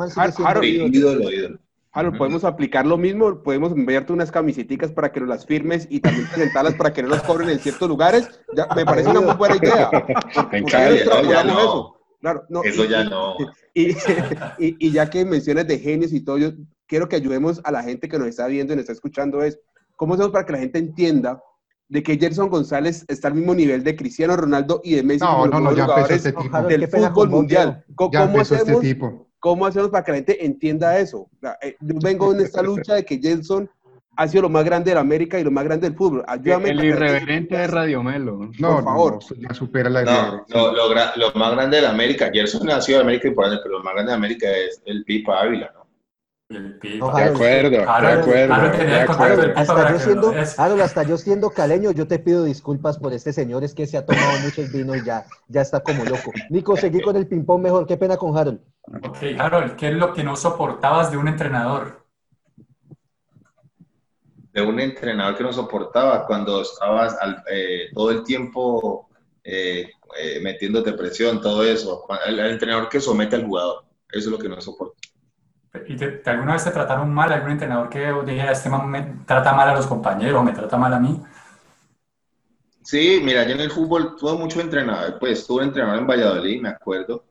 ídolo. 0.88 1.60
Harold, 1.92 2.18
podemos 2.20 2.44
aplicar 2.44 2.86
lo 2.86 2.98
mismo, 2.98 3.42
podemos 3.42 3.72
enviarte 3.72 4.14
unas 4.14 4.30
camisetas 4.32 4.92
para 4.92 5.12
que 5.12 5.20
nos 5.22 5.30
las 5.30 5.46
firmes 5.46 5.88
y 5.90 6.00
también 6.02 6.28
presentarlas 6.28 6.76
para 6.76 6.94
que 6.94 7.02
no 7.02 7.10
nos 7.10 7.22
cobren 7.24 7.50
en 7.50 7.60
ciertos 7.60 7.90
lugares. 7.90 8.30
Ya, 8.56 8.68
me 8.76 8.86
parece 8.86 9.10
una 9.10 9.22
muy 9.22 9.34
buena 9.36 9.56
idea. 9.56 9.90
En 10.36 10.36
¿Por 10.36 10.50
qué 10.52 10.62
no 10.62 10.68
Cali. 10.68 11.00
no, 11.06 11.24
ya 11.32 11.44
no. 11.44 11.60
eso? 11.60 11.99
Claro, 12.20 12.46
no, 12.50 12.64
Eso 12.64 12.86
y- 12.86 12.90
ya 12.90 13.04
no. 13.06 13.36
Y, 13.74 13.92
y, 13.92 13.96
y 14.88 14.92
ya 14.92 15.10
que 15.10 15.24
mencionas 15.26 15.68
de 15.68 15.80
genios 15.80 16.12
y 16.12 16.22
todo, 16.22 16.38
yo 16.38 16.52
quiero 16.88 17.08
que 17.08 17.16
ayudemos 17.16 17.62
a 17.64 17.72
la 17.72 17.84
gente 17.84 18.10
que 18.10 18.20
nos 18.20 18.28
está 18.28 18.48
viendo 18.48 18.74
y 18.74 18.76
nos 18.76 18.84
está 18.84 18.94
escuchando 18.94 19.42
es, 19.44 19.60
¿cómo 19.96 20.16
hacemos 20.16 20.32
para 20.32 20.46
que 20.46 20.54
la 20.54 20.60
gente 20.60 20.80
entienda 20.80 21.42
de 21.88 22.04
que 22.04 22.18
Gerson 22.18 22.50
González 22.50 23.04
está 23.08 23.30
al 23.30 23.36
mismo 23.36 23.56
nivel 23.56 23.84
de 23.84 23.96
Cristiano 23.96 24.36
Ronaldo 24.36 24.82
y 24.84 24.96
de 24.96 25.04
Messi 25.04 25.24
No, 25.26 25.48
no, 25.48 25.60
no, 25.60 25.76
ya 25.76 25.84
empezó 25.84 25.86
jugadores 25.86 26.26
este 26.26 26.32
tipo. 26.34 26.62
Del 26.62 26.88
fútbol 26.88 27.30
mundial? 27.30 27.86
¿Cómo, 27.96 28.12
Ya 28.12 28.20
cómo 28.22 28.32
empezó 28.34 28.54
este 28.56 28.64
hacemos, 28.64 28.82
tipo. 28.82 29.28
¿Cómo 29.40 29.66
hacemos 29.66 29.90
para 29.90 30.04
que 30.04 30.12
la 30.12 30.18
gente 30.18 30.46
entienda 30.46 31.00
eso? 31.00 31.22
O 31.22 31.32
sea, 31.40 31.58
eh, 31.62 31.76
Yo 31.80 31.96
vengo 32.02 32.34
en 32.34 32.42
esta 32.42 32.62
lucha 32.62 32.96
de 32.96 33.06
que 33.06 33.18
Gerson 33.18 33.70
ha 34.20 34.28
sido 34.28 34.44
lo 34.44 34.50
más 34.50 34.66
grande 34.66 34.92
de 34.92 34.96
la 34.96 35.02
América 35.02 35.40
y 35.40 35.46
lo 35.46 35.52
más 35.52 35.64
grande 35.64 35.88
del 35.88 35.98
fútbol. 35.98 36.26
Ayúdame. 36.28 36.72
El 36.72 36.84
irreverente 36.84 37.56
de 37.56 37.68
Radio 37.68 38.04
Melo. 38.04 38.52
No, 38.60 38.76
por 38.76 38.84
favor. 38.84 39.14
no, 39.14 39.48
ya 39.48 39.54
supera 39.54 39.90
la 39.90 40.04
No, 40.04 40.46
no, 40.50 40.74
lo, 40.74 41.32
más 41.36 41.52
grande 41.54 41.78
de 41.78 41.84
la 41.84 41.92
América, 41.92 42.30
Gerson 42.32 42.68
nació 42.68 42.98
de 42.98 43.04
América 43.04 43.30
importante, 43.30 43.62
pero 43.64 43.78
lo 43.78 43.84
más 43.84 43.94
grande 43.94 44.12
de 44.12 44.18
América 44.18 44.50
es 44.50 44.82
el 44.86 45.06
Pipa 45.06 45.40
Ávila, 45.40 45.72
¿no? 45.74 45.80
el 46.50 46.80
pipa. 46.80 47.14
De 47.16 47.24
acuerdo, 47.24 47.70
de 47.70 47.84
acuerdo. 47.84 48.78
De 48.78 49.00
acuerdo. 49.02 49.92
yo, 49.92 50.00
siendo, 50.00 50.34
hasta 50.84 51.04
yo 51.04 51.18
siendo 51.18 51.50
caleño, 51.52 51.92
yo 51.92 52.06
te 52.08 52.20
pido 52.20 52.44
disculpas 52.44 52.98
por 52.98 53.14
este 53.14 53.32
señor, 53.32 53.64
es 53.64 53.74
que 53.74 53.86
se 53.86 53.98
ha 53.98 54.06
tomado 54.06 54.40
muchos 54.44 54.70
vinos 54.72 54.98
y 54.98 55.06
ya, 55.06 55.26
ya 55.48 55.62
está 55.62 55.80
como 55.82 56.04
loco. 56.04 56.34
Nico, 56.50 56.76
seguí 56.76 57.02
con 57.02 57.16
el 57.16 57.28
ping-pong 57.28 57.62
mejor, 57.62 57.86
qué 57.86 57.96
pena 57.96 58.18
con 58.18 58.36
Harold. 58.36 58.60
Ok, 58.82 59.18
Harold, 59.38 59.76
¿qué 59.76 59.90
es 59.90 59.94
lo 59.94 60.12
que 60.14 60.24
no 60.24 60.36
soportabas 60.36 61.12
de 61.12 61.18
un 61.18 61.28
entrenador? 61.28 62.09
De 64.60 64.66
un 64.68 64.80
entrenador 64.80 65.38
que 65.38 65.44
no 65.44 65.54
soportaba 65.54 66.26
cuando 66.26 66.62
estabas 66.62 67.16
al- 67.22 67.44
eh, 67.52 67.90
todo 67.94 68.12
el 68.12 68.24
tiempo 68.24 69.08
eh, 69.44 69.90
eh, 70.20 70.40
metiéndote 70.42 70.94
presión, 70.94 71.42
todo 71.42 71.64
eso. 71.64 72.06
El, 72.26 72.40
el 72.40 72.52
entrenador 72.52 72.90
que 72.90 73.00
somete 73.00 73.36
al 73.38 73.46
jugador, 73.46 73.86
eso 74.12 74.28
es 74.30 74.32
lo 74.32 74.38
que 74.40 74.50
no 74.50 74.60
soporto. 74.62 74.96
¿Y 75.88 75.96
te, 75.98 76.08
te- 76.12 76.30
alguna 76.32 76.54
vez 76.54 76.64
te 76.64 76.72
trataron 76.72 77.14
mal? 77.14 77.32
¿Algún 77.32 77.52
entrenador 77.52 77.90
que 77.90 78.12
dijera, 78.26 78.52
este 78.52 78.70
man 78.70 78.88
me 78.90 79.02
trata 79.26 79.54
mal 79.54 79.70
a 79.70 79.76
los 79.76 79.88
compañeros, 79.88 80.44
me 80.44 80.52
trata 80.54 80.78
mal 80.78 80.94
a 80.94 81.00
mí? 81.00 81.22
Sí, 82.82 83.22
mira, 83.24 83.46
yo 83.46 83.54
en 83.54 83.62
el 83.62 83.72
fútbol 83.72 84.16
tuve 84.18 84.34
mucho 84.38 84.62
entrenador, 84.62 85.20
pues 85.20 85.46
tuve 85.46 85.64
entrenador 85.64 86.00
en 86.00 86.08
Valladolid, 86.08 86.62
me 86.62 86.70
acuerdo, 86.70 87.26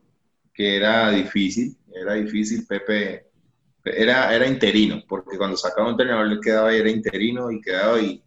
que 0.55 0.77
era 0.77 1.11
difícil, 1.11 1.77
era 1.95 2.15
difícil, 2.15 2.67
Pepe, 2.67 3.28
era, 3.97 4.35
era 4.35 4.47
interino, 4.47 5.03
porque 5.09 5.37
cuando 5.39 5.57
sacaba 5.57 5.87
un 5.89 5.93
entrenador 5.93 6.27
le 6.29 6.41
quedaba, 6.41 6.73
era 6.75 6.91
interino 6.91 7.51
y 7.51 7.61
quedaba 7.61 8.01
y, 8.01 8.23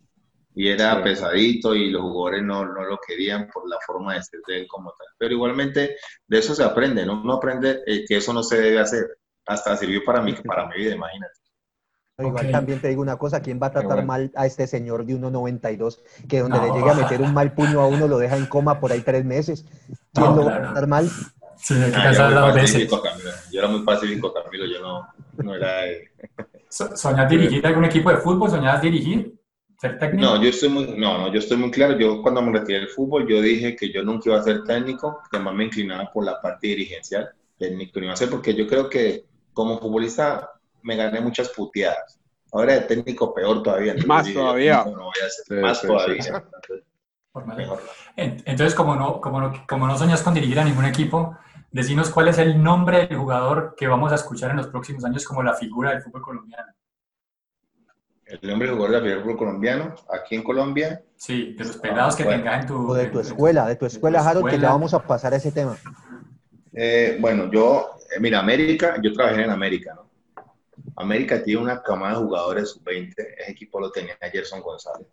y 0.55 0.67
era 0.69 0.95
Sí. 0.95 1.03
pesadito 1.03 1.75
y 1.75 1.89
los 1.91 2.01
jugadores 2.01 2.43
no, 2.43 2.65
no 2.65 2.83
lo 2.85 2.99
querían 3.05 3.49
por 3.53 3.69
la 3.69 3.77
forma 3.85 4.15
de 4.15 4.23
ser 4.23 4.41
de 4.47 4.59
él 4.61 4.67
como 4.67 4.91
tal. 4.97 5.07
Pero 5.17 5.33
igualmente 5.33 5.97
de 6.27 6.39
eso 6.39 6.55
se 6.55 6.63
aprende, 6.63 7.05
¿no? 7.05 7.21
Uno 7.21 7.33
aprende 7.35 7.81
eh, 7.85 8.05
que 8.07 8.17
eso 8.17 8.33
no 8.33 8.43
se 8.43 8.61
debe 8.61 8.79
hacer. 8.79 9.17
Hasta 9.47 9.75
sirvió 9.77 10.03
para 10.05 10.21
mí, 10.21 10.33
para 10.45 10.67
mi 10.67 10.75
vida, 10.77 10.95
imagínate. 10.95 11.33
Igual 12.19 12.45
Ok. 12.45 12.51
también 12.51 12.79
te 12.79 12.88
digo 12.89 13.01
una 13.01 13.17
cosa, 13.17 13.41
¿quién 13.41 13.59
va 13.61 13.67
a 13.67 13.71
tratar 13.71 13.95
bueno. 13.95 14.07
mal 14.07 14.31
a 14.35 14.45
este 14.45 14.67
señor 14.67 15.05
de 15.05 15.15
1.92 15.15 15.99
que 16.29 16.39
donde 16.39 16.59
le 16.59 16.67
No. 16.67 16.75
llegue 16.75 16.89
a 16.89 16.93
meter 16.93 17.21
un 17.21 17.33
mal 17.33 17.53
puño 17.53 17.81
a 17.81 17.88
uno 17.88 18.07
lo 18.07 18.19
deja 18.19 18.38
en 18.38 18.45
coma 18.45 18.79
por 18.79 18.91
ahí 18.91 19.01
tres 19.01 19.25
meses? 19.25 19.65
¿Quién 20.13 20.35
No, 20.35 20.35
lo 20.35 20.43
va 20.45 20.49
a 20.51 20.53
claro. 20.53 20.67
tratar 20.73 20.88
mal? 20.88 21.09
Sí, 21.55 21.73
hay 21.83 21.91
que 21.91 21.97
Ah, 21.99 22.11
yo, 22.13 22.27
era 22.29 22.41
muy 22.41 22.51
veces. 22.53 22.91
pacífico, 22.91 23.03
yo 23.51 23.59
era 23.59 23.67
muy 23.67 23.83
pacífico, 23.85 24.33
yo 24.50 24.50
no, 25.37 25.55
era... 25.55 25.81
So- 26.69 26.95
¿Soñás 26.95 27.29
dirigir 27.29 27.65
algún 27.65 27.85
equipo 27.85 28.09
de 28.11 28.17
fútbol? 28.17 28.49
¿Soñás 28.49 28.81
dirigir? 28.81 29.33
¿Ser 29.79 29.97
técnico? 29.97 30.23
No, 30.25 30.41
yo 30.41 30.49
estoy 30.49 30.69
muy, 30.69 30.85
no, 30.97 31.17
no, 31.17 31.31
yo 31.33 31.39
estoy 31.39 31.57
muy 31.57 31.71
claro. 31.71 31.97
Yo 31.97 32.21
cuando 32.21 32.41
me 32.41 32.57
retiré 32.57 32.79
del 32.79 32.87
fútbol, 32.89 33.27
yo 33.27 33.41
dije 33.41 33.75
que 33.75 33.91
yo 33.91 34.03
nunca 34.03 34.29
iba 34.29 34.39
a 34.39 34.43
ser 34.43 34.63
técnico, 34.63 35.21
que 35.31 35.39
más 35.39 35.53
me 35.53 35.65
inclinaba 35.65 36.09
por 36.11 36.23
la 36.23 36.39
parte 36.41 36.67
dirigencial. 36.67 37.29
Técnico 37.57 37.99
no 37.99 38.05
iba 38.05 38.13
a 38.13 38.17
ser 38.17 38.29
porque 38.29 38.53
yo 38.53 38.67
creo 38.67 38.89
que 38.89 39.25
como 39.53 39.79
futbolista 39.79 40.49
me 40.83 40.95
gané 40.95 41.19
muchas 41.19 41.49
puteadas. 41.49 42.19
Ahora 42.53 42.73
de 42.73 42.81
técnico 42.81 43.33
peor 43.33 43.63
todavía. 43.63 43.91
entonces 43.93 44.07
Más 44.07 44.33
todavía. 44.33 44.83
No, 44.85 44.91
no 44.91 45.03
voy 45.05 45.13
a 45.21 45.25
hacer 45.25 45.45
Sí, 45.47 45.53
más 45.55 45.79
sí, 45.79 45.87
todavía. 45.87 46.21
sí. 46.23 46.29
Entonces, 46.35 46.85
Por 47.31 47.45
más- 47.47 47.57
mejor. 47.57 47.81
En- 48.17 48.43
Entonces, 48.45 48.75
como 48.75 48.95
no, 48.95 49.19
como, 49.21 49.39
no, 49.41 49.53
como 49.67 49.87
no 49.87 49.97
soñas 49.97 50.21
con 50.21 50.33
dirigir 50.33 50.59
a 50.59 50.65
ningún 50.65 50.85
equipo, 50.85 51.37
decinos 51.72 52.10
cuál 52.10 52.27
es 52.27 52.38
el 52.38 52.61
nombre 52.61 53.07
del 53.07 53.18
jugador 53.18 53.76
que 53.77 53.88
vamos 53.88 54.11
a 54.11 54.15
escuchar 54.15 54.52
en 54.52 54.57
los 54.57 54.68
próximos 54.68 55.03
años 55.06 55.26
como 55.26 55.41
la 55.43 55.53
figura 55.53 55.91
del 55.91 56.02
fútbol 56.02 56.22
colombiano. 56.22 56.73
El 58.26 58.39
nombre 58.49 58.68
del 58.69 58.77
jugador 58.77 59.03
del 59.03 59.22
fútbol 59.22 59.38
colombiano, 59.38 59.95
aquí 60.14 60.35
en 60.35 60.43
Colombia, 60.43 61.03
Sí, 61.15 61.53
de 61.53 61.65
los 61.65 61.77
pelados 61.77 62.15
que 62.15 62.23
Bueno. 62.23 62.39
tengas 62.39 62.61
en 62.61 62.68
tu... 62.68 62.89
O 62.89 62.93
de 62.95 63.07
tu 63.07 63.19
escuela, 63.19 63.68
de 63.68 63.76
tu 63.76 63.85
escuela, 63.85 64.27
Harold, 64.27 64.49
que 64.49 64.57
ya 64.60 64.69
vamos 64.69 64.93
a 64.93 65.06
pasar 65.06 65.34
a 65.34 65.38
ese 65.38 65.52
tema. 65.52 65.77
Eh, 66.73 67.18
bueno, 67.19 67.52
yo, 67.52 67.91
eh, 68.15 68.19
mira, 68.19 68.39
América, 68.39 68.95
yo 69.03 69.11
trabajé 69.14 69.43
en 69.43 69.49
América, 69.52 69.93
¿no? 69.95 70.10
América 70.95 71.43
tiene 71.43 71.61
una 71.61 71.81
camada 71.84 72.18
de 72.19 72.26
jugadores 72.26 72.69
sub-20, 72.72 73.14
ese 73.38 73.52
equipo 73.52 73.80
lo 73.80 73.91
tenía 73.91 74.15
Gerson 74.31 74.61
González. 74.61 75.07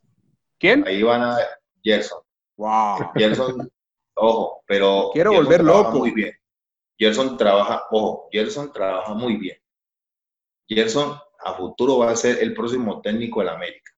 ¿Quién? 0.59 0.87
Ahí 0.87 1.03
van 1.03 1.23
a 1.23 1.37
Gerson. 1.83 2.21
Wow. 2.57 3.11
Gerson, 3.15 3.71
ojo, 4.15 4.63
pero 4.67 5.11
Quiero 5.13 5.31
Gerson 5.33 5.45
volver 5.47 5.65
loco. 5.65 5.99
muy 5.99 6.11
bien. 6.13 6.33
Gerson 6.99 7.37
trabaja, 7.37 7.85
ojo, 7.91 8.29
Gerson 8.33 8.73
trabaja 8.73 9.15
muy 9.15 9.37
bien. 9.37 9.57
Gerson 10.69 11.17
a 11.45 11.55
futuro 11.55 11.99
va 11.99 12.11
a 12.11 12.17
ser 12.17 12.43
el 12.43 12.53
próximo 12.55 13.01
técnico 13.01 13.41
del 13.41 13.51
América. 13.51 13.93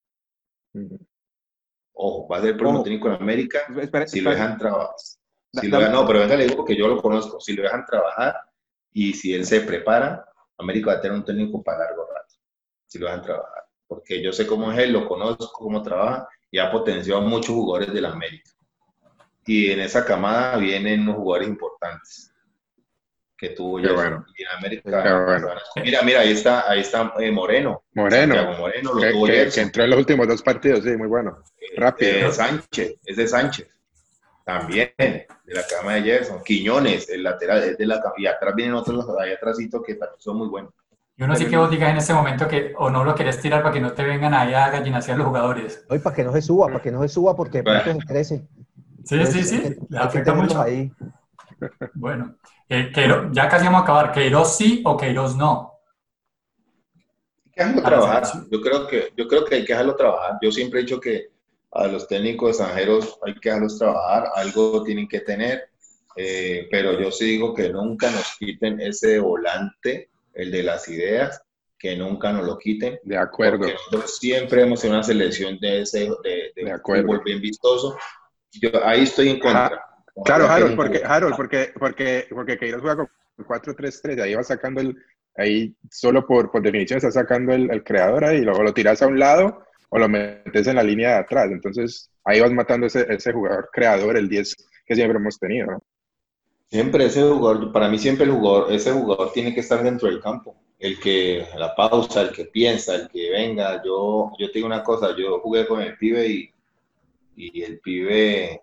Ojo, 1.93 2.29
va 2.29 2.39
a 2.39 2.41
ser 2.41 2.51
el 2.51 2.57
próximo 2.57 2.79
Ojo. 2.81 2.85
técnico 2.85 3.09
del 3.09 3.19
América 3.21 3.59
Espera, 3.81 4.07
si 4.07 4.21
lo 4.21 4.31
dejan 4.31 4.57
trabajar. 4.59 4.95
Da- 5.53 5.63
Si 5.63 5.69
lo 5.69 5.77
dame- 5.79 5.89
dejan- 5.91 6.01
no, 6.03 6.07
pero 6.07 6.21
venga, 6.21 6.37
le 6.37 6.47
digo 6.47 6.65
que 6.65 6.77
yo 6.77 6.87
lo 6.89 7.01
conozco. 7.03 7.41
Si 7.41 7.55
lo 7.55 7.63
dejan 7.63 7.85
trabajar 7.85 8.37
y 8.93 9.13
si 9.15 9.35
él 9.35 9.45
se 9.45 9.63
prepara, 9.63 10.25
América 10.59 10.93
va 10.93 10.99
a 10.99 11.01
tener 11.01 11.17
un 11.17 11.25
técnico 11.25 11.63
para 11.63 11.79
largo 11.87 12.07
rato. 12.07 12.35
Si 12.87 12.99
lo 12.99 13.07
dejan 13.07 13.23
trabajar. 13.23 13.65
Porque 13.87 14.23
yo 14.23 14.33
sé 14.33 14.47
cómo 14.47 14.71
es 14.71 14.79
él, 14.79 14.93
lo 14.93 15.09
conozco, 15.09 15.51
cómo 15.53 15.83
trabaja 15.83 16.29
y 16.51 16.59
ha 16.59 16.71
potenciado 16.71 17.21
a 17.21 17.25
muchos 17.25 17.55
jugadores 17.55 17.93
del 17.93 18.05
América. 18.07 18.51
Y 19.47 19.71
en 19.73 19.81
esa 19.81 20.05
camada 20.05 20.57
vienen 20.59 21.01
unos 21.03 21.17
jugadores 21.17 21.49
importantes 21.49 22.33
que 23.41 23.49
tuvo 23.51 23.79
Qué 23.79 23.85
Gerson. 23.89 23.97
bueno. 23.97 24.27
En 24.37 24.47
América. 24.59 25.03
Qué 25.03 25.13
bueno. 25.25 25.49
Mira, 25.83 26.03
mira, 26.03 26.21
ahí 26.21 26.33
está, 26.33 26.71
ahí 26.71 26.81
está 26.81 27.15
eh, 27.19 27.33
Moreno. 27.33 27.83
Moreno, 27.95 28.35
Santiago 28.35 28.59
Moreno, 28.61 28.93
lo 28.95 29.01
que, 29.01 29.11
tuvo 29.11 29.27
que- 29.27 29.33
Gerson. 29.33 29.55
que 29.55 29.61
entró 29.63 29.85
en 29.85 29.91
los 29.91 29.99
últimos 29.99 30.29
dos 30.29 30.43
partidos, 30.43 30.85
sí, 30.85 30.91
muy 30.97 31.09
bueno. 31.09 31.39
rápido. 31.77 32.11
Eh, 32.29 32.33
Sánchez, 32.33 32.97
es 33.05 33.17
de 33.17 33.27
Sánchez. 33.27 33.69
También, 34.45 34.91
de 34.99 35.27
la 35.47 35.63
cama 35.67 35.95
de 35.95 36.03
Gerson. 36.03 36.43
Quiñones, 36.45 37.09
el 37.09 37.23
lateral, 37.23 37.63
es 37.63 37.79
de 37.79 37.87
la 37.87 38.01
cama. 38.03 38.15
Y 38.19 38.27
atrás 38.27 38.55
vienen 38.55 38.75
otros 38.75 39.07
ahí 39.21 39.33
atrásito 39.33 39.83
que 39.83 39.99
son 40.19 40.37
muy 40.39 40.49
buenos. 40.49 40.73
Y 41.17 41.23
uno 41.23 41.37
sí 41.37 41.47
que 41.47 41.57
vos 41.57 41.71
digas 41.71 41.91
en 41.91 41.97
este 41.99 42.15
momento 42.15 42.49
que 42.49 42.73
o 42.79 42.89
no 42.91 43.05
lo 43.05 43.15
querés 43.15 43.41
tirar 43.41 43.63
para 43.63 43.75
que 43.75 43.81
no 43.81 43.93
te 43.93 44.03
vengan 44.03 44.33
ahí 44.35 44.55
a 44.55 44.71
gallinasear 44.71 45.19
los 45.19 45.27
jugadores. 45.27 45.85
Hoy 45.89 45.99
para 45.99 46.17
que 46.17 46.25
no 46.25 46.33
se 46.33 46.41
suba, 46.43 46.67
para 46.69 46.81
que 46.81 46.91
no 46.91 47.03
se 47.03 47.09
suba, 47.09 47.37
porque 47.37 47.59
de 47.59 47.65
pronto 47.65 47.93
se 48.01 48.07
crece. 48.07 48.49
Sí, 49.05 49.27
sí, 49.27 49.45
sí, 49.45 49.61
que 49.91 49.99
afecta 49.99 50.33
mucho. 50.35 50.61
ahí. 50.61 50.91
Bueno, 51.95 52.37
eh, 52.69 52.93
ya 53.33 53.49
casi 53.49 53.65
vamos 53.67 53.81
a 53.81 53.85
acabar. 53.85 54.13
¿Queiroz 54.13 54.57
sí 54.57 54.83
o 54.85 54.97
Queiroz 54.97 55.37
no? 55.37 55.73
Hay 57.45 57.53
que 57.53 57.61
dejarlo 57.61 57.83
trabajar. 57.83 58.23
Yo 58.51 58.61
creo, 58.61 58.87
que, 58.87 59.13
yo 59.17 59.29
creo 59.29 59.45
que 59.45 59.55
hay 59.57 59.65
que 59.65 59.73
dejarlo 59.73 59.97
trabajar. 59.97 60.39
Yo 60.43 60.51
siempre 60.53 60.81
he 60.81 60.83
dicho 60.85 61.01
que 61.01 61.29
a 61.73 61.87
los 61.87 62.07
técnicos 62.09 62.51
extranjeros 62.51 63.19
hay 63.25 63.35
que 63.35 63.49
dejarlos 63.51 63.79
trabajar. 63.79 64.31
Algo 64.35 64.83
tienen 64.83 65.09
que 65.09 65.21
tener. 65.21 65.69
eh, 66.17 66.67
pero 66.71 66.99
yo 67.01 67.11
sí 67.13 67.25
digo 67.27 67.55
que 67.55 67.69
nunca 67.71 68.11
nos 68.11 68.37
quiten 68.39 68.81
ese 68.81 69.19
volante, 69.21 70.11
el 70.35 70.51
de 70.51 70.63
las 70.63 70.89
ideas, 70.89 71.41
que 71.79 71.97
nunca 71.97 72.33
nos 72.33 72.45
lo 72.47 72.59
quiten. 72.59 72.99
De 73.05 73.17
acuerdo. 73.17 73.59
Porque 73.59 73.75
nosotros 73.75 74.19
siempre 74.19 74.63
hemos 74.63 74.81
sido 74.81 74.95
una 74.95 75.03
selección 75.03 75.59
de 75.61 75.83
ese 75.83 76.11
de, 76.25 76.53
de 76.57 76.65
De 76.65 76.73
acuerdo. 76.73 77.05
fútbol 77.07 77.23
bien 77.25 77.41
vistoso. 77.41 77.97
Yo 78.53 78.71
ahí 78.85 79.03
estoy 79.05 79.29
en 79.31 79.39
contra. 79.39 79.81
Claro, 80.25 80.49
Harold, 80.49 80.77
porque, 80.77 81.03
Harold, 81.05 81.37
porque, 81.37 81.73
porque, 81.79 82.27
porque 82.31 82.59
Queiroz 82.59 82.81
juega 82.81 82.97
con 82.97 83.09
4-3-3, 83.47 84.17
de 84.17 84.23
ahí 84.23 84.35
va 84.35 84.43
sacando 84.43 84.81
el, 84.81 84.97
ahí 85.37 85.75
solo 85.91 86.27
por, 86.27 86.51
por 86.51 86.63
definición 86.63 86.99
está 86.99 87.11
sacando 87.11 87.53
el, 87.53 87.71
el 87.71 87.83
creador 87.83 88.25
ahí, 88.25 88.41
luego 88.41 88.63
lo 88.63 88.75
tiras 88.75 89.01
a 89.03 89.07
un 89.07 89.19
lado 89.19 89.65
o 89.89 89.99
lo 89.99 90.09
metes 90.09 90.67
en 90.67 90.77
la 90.77 90.83
línea 90.83 91.11
de 91.11 91.17
atrás, 91.17 91.51
entonces 91.51 92.11
ahí 92.25 92.41
vas 92.41 92.53
matando 92.53 92.87
ese, 92.87 93.07
ese 93.09 93.33
jugador 93.33 93.69
creador, 93.73 94.17
el 94.17 94.29
10 94.29 94.57
que 94.87 94.95
siempre 94.95 95.19
hemos 95.19 95.39
tenido, 95.39 95.67
¿no? 95.67 95.83
Siempre 96.71 97.07
ese 97.07 97.23
jugador, 97.23 97.73
para 97.73 97.89
mí 97.89 97.99
siempre 97.99 98.25
el 98.25 98.31
jugador, 98.31 98.73
ese 98.73 98.93
jugador 98.93 99.33
tiene 99.33 99.53
que 99.53 99.59
estar 99.59 99.83
dentro 99.83 100.09
del 100.09 100.21
campo. 100.21 100.55
El 100.79 101.01
que 101.01 101.45
la 101.57 101.75
pausa, 101.75 102.23
el 102.23 102.31
que 102.31 102.45
piensa, 102.45 102.95
el 102.95 103.09
que 103.09 103.29
venga. 103.31 103.83
Yo, 103.85 104.31
yo 104.39 104.47
te 104.47 104.55
digo 104.55 104.67
una 104.67 104.85
cosa, 104.85 105.15
yo 105.17 105.41
jugué 105.41 105.67
con 105.67 105.81
el 105.81 105.97
pibe 105.97 106.29
y, 106.29 106.51
y 107.35 107.63
el 107.63 107.81
pibe 107.81 108.63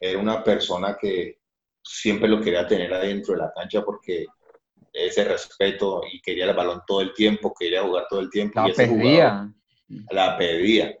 era 0.00 0.18
una 0.18 0.42
persona 0.44 0.96
que 1.00 1.38
siempre 1.82 2.28
lo 2.28 2.40
quería 2.40 2.66
tener 2.66 2.92
adentro 2.92 3.34
de 3.34 3.40
la 3.40 3.52
cancha 3.54 3.82
porque 3.84 4.26
ese 4.92 5.24
respeto 5.24 6.02
y 6.10 6.20
quería 6.20 6.46
el 6.46 6.56
balón 6.56 6.82
todo 6.86 7.00
el 7.02 7.12
tiempo, 7.14 7.54
quería 7.58 7.82
jugar 7.82 8.06
todo 8.08 8.20
el 8.20 8.30
tiempo. 8.30 8.60
La 8.60 8.68
y 8.68 8.70
ese 8.70 8.88
jugador 8.88 9.02
pedía. 9.02 9.52
la 10.10 10.38
pedía. 10.38 10.98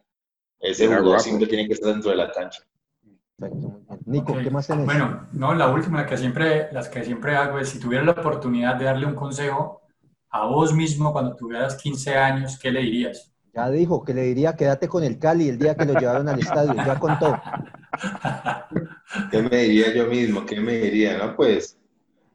Ese 0.60 0.84
Era 0.84 0.98
jugador 0.98 1.04
guapo. 1.06 1.22
siempre 1.24 1.46
tiene 1.46 1.66
que 1.66 1.74
estar 1.74 1.92
dentro 1.92 2.10
de 2.10 2.16
la 2.16 2.30
cancha. 2.30 2.62
Perfecto. 3.38 3.80
Nico, 4.06 4.32
Ok. 4.32 4.42
¿qué 4.42 4.50
más 4.50 4.66
tenés? 4.66 4.84
Bueno, 4.86 5.28
no, 5.32 5.54
la 5.54 5.68
última, 5.68 6.00
la 6.02 6.06
que 6.06 6.16
siempre, 6.16 6.68
las 6.72 6.88
que 6.88 7.04
siempre 7.04 7.36
hago 7.36 7.58
es, 7.58 7.68
si 7.68 7.78
tuvieras 7.80 8.06
la 8.06 8.12
oportunidad 8.12 8.76
de 8.76 8.84
darle 8.86 9.06
un 9.06 9.14
consejo 9.14 9.82
a 10.30 10.46
vos 10.46 10.72
mismo 10.74 11.12
cuando 11.12 11.34
tuvieras 11.36 11.76
15 11.76 12.14
años, 12.16 12.58
¿qué 12.58 12.70
le 12.70 12.80
dirías? 12.80 13.32
Ya 13.54 13.70
dijo 13.70 14.04
que 14.04 14.12
le 14.14 14.22
diría 14.22 14.54
quédate 14.54 14.88
con 14.88 15.02
el 15.04 15.18
Cali 15.18 15.48
el 15.48 15.58
día 15.58 15.74
que 15.74 15.86
lo 15.86 15.94
llevaron 15.98 16.28
al 16.28 16.38
estadio, 16.38 16.74
ya 16.74 16.98
contó. 16.98 17.34
¿Qué 19.30 19.42
me 19.42 19.56
diría 19.58 19.94
yo 19.94 20.06
mismo? 20.06 20.44
¿Qué 20.44 20.60
me 20.60 20.74
diría? 20.76 21.18
No, 21.18 21.36
pues 21.36 21.78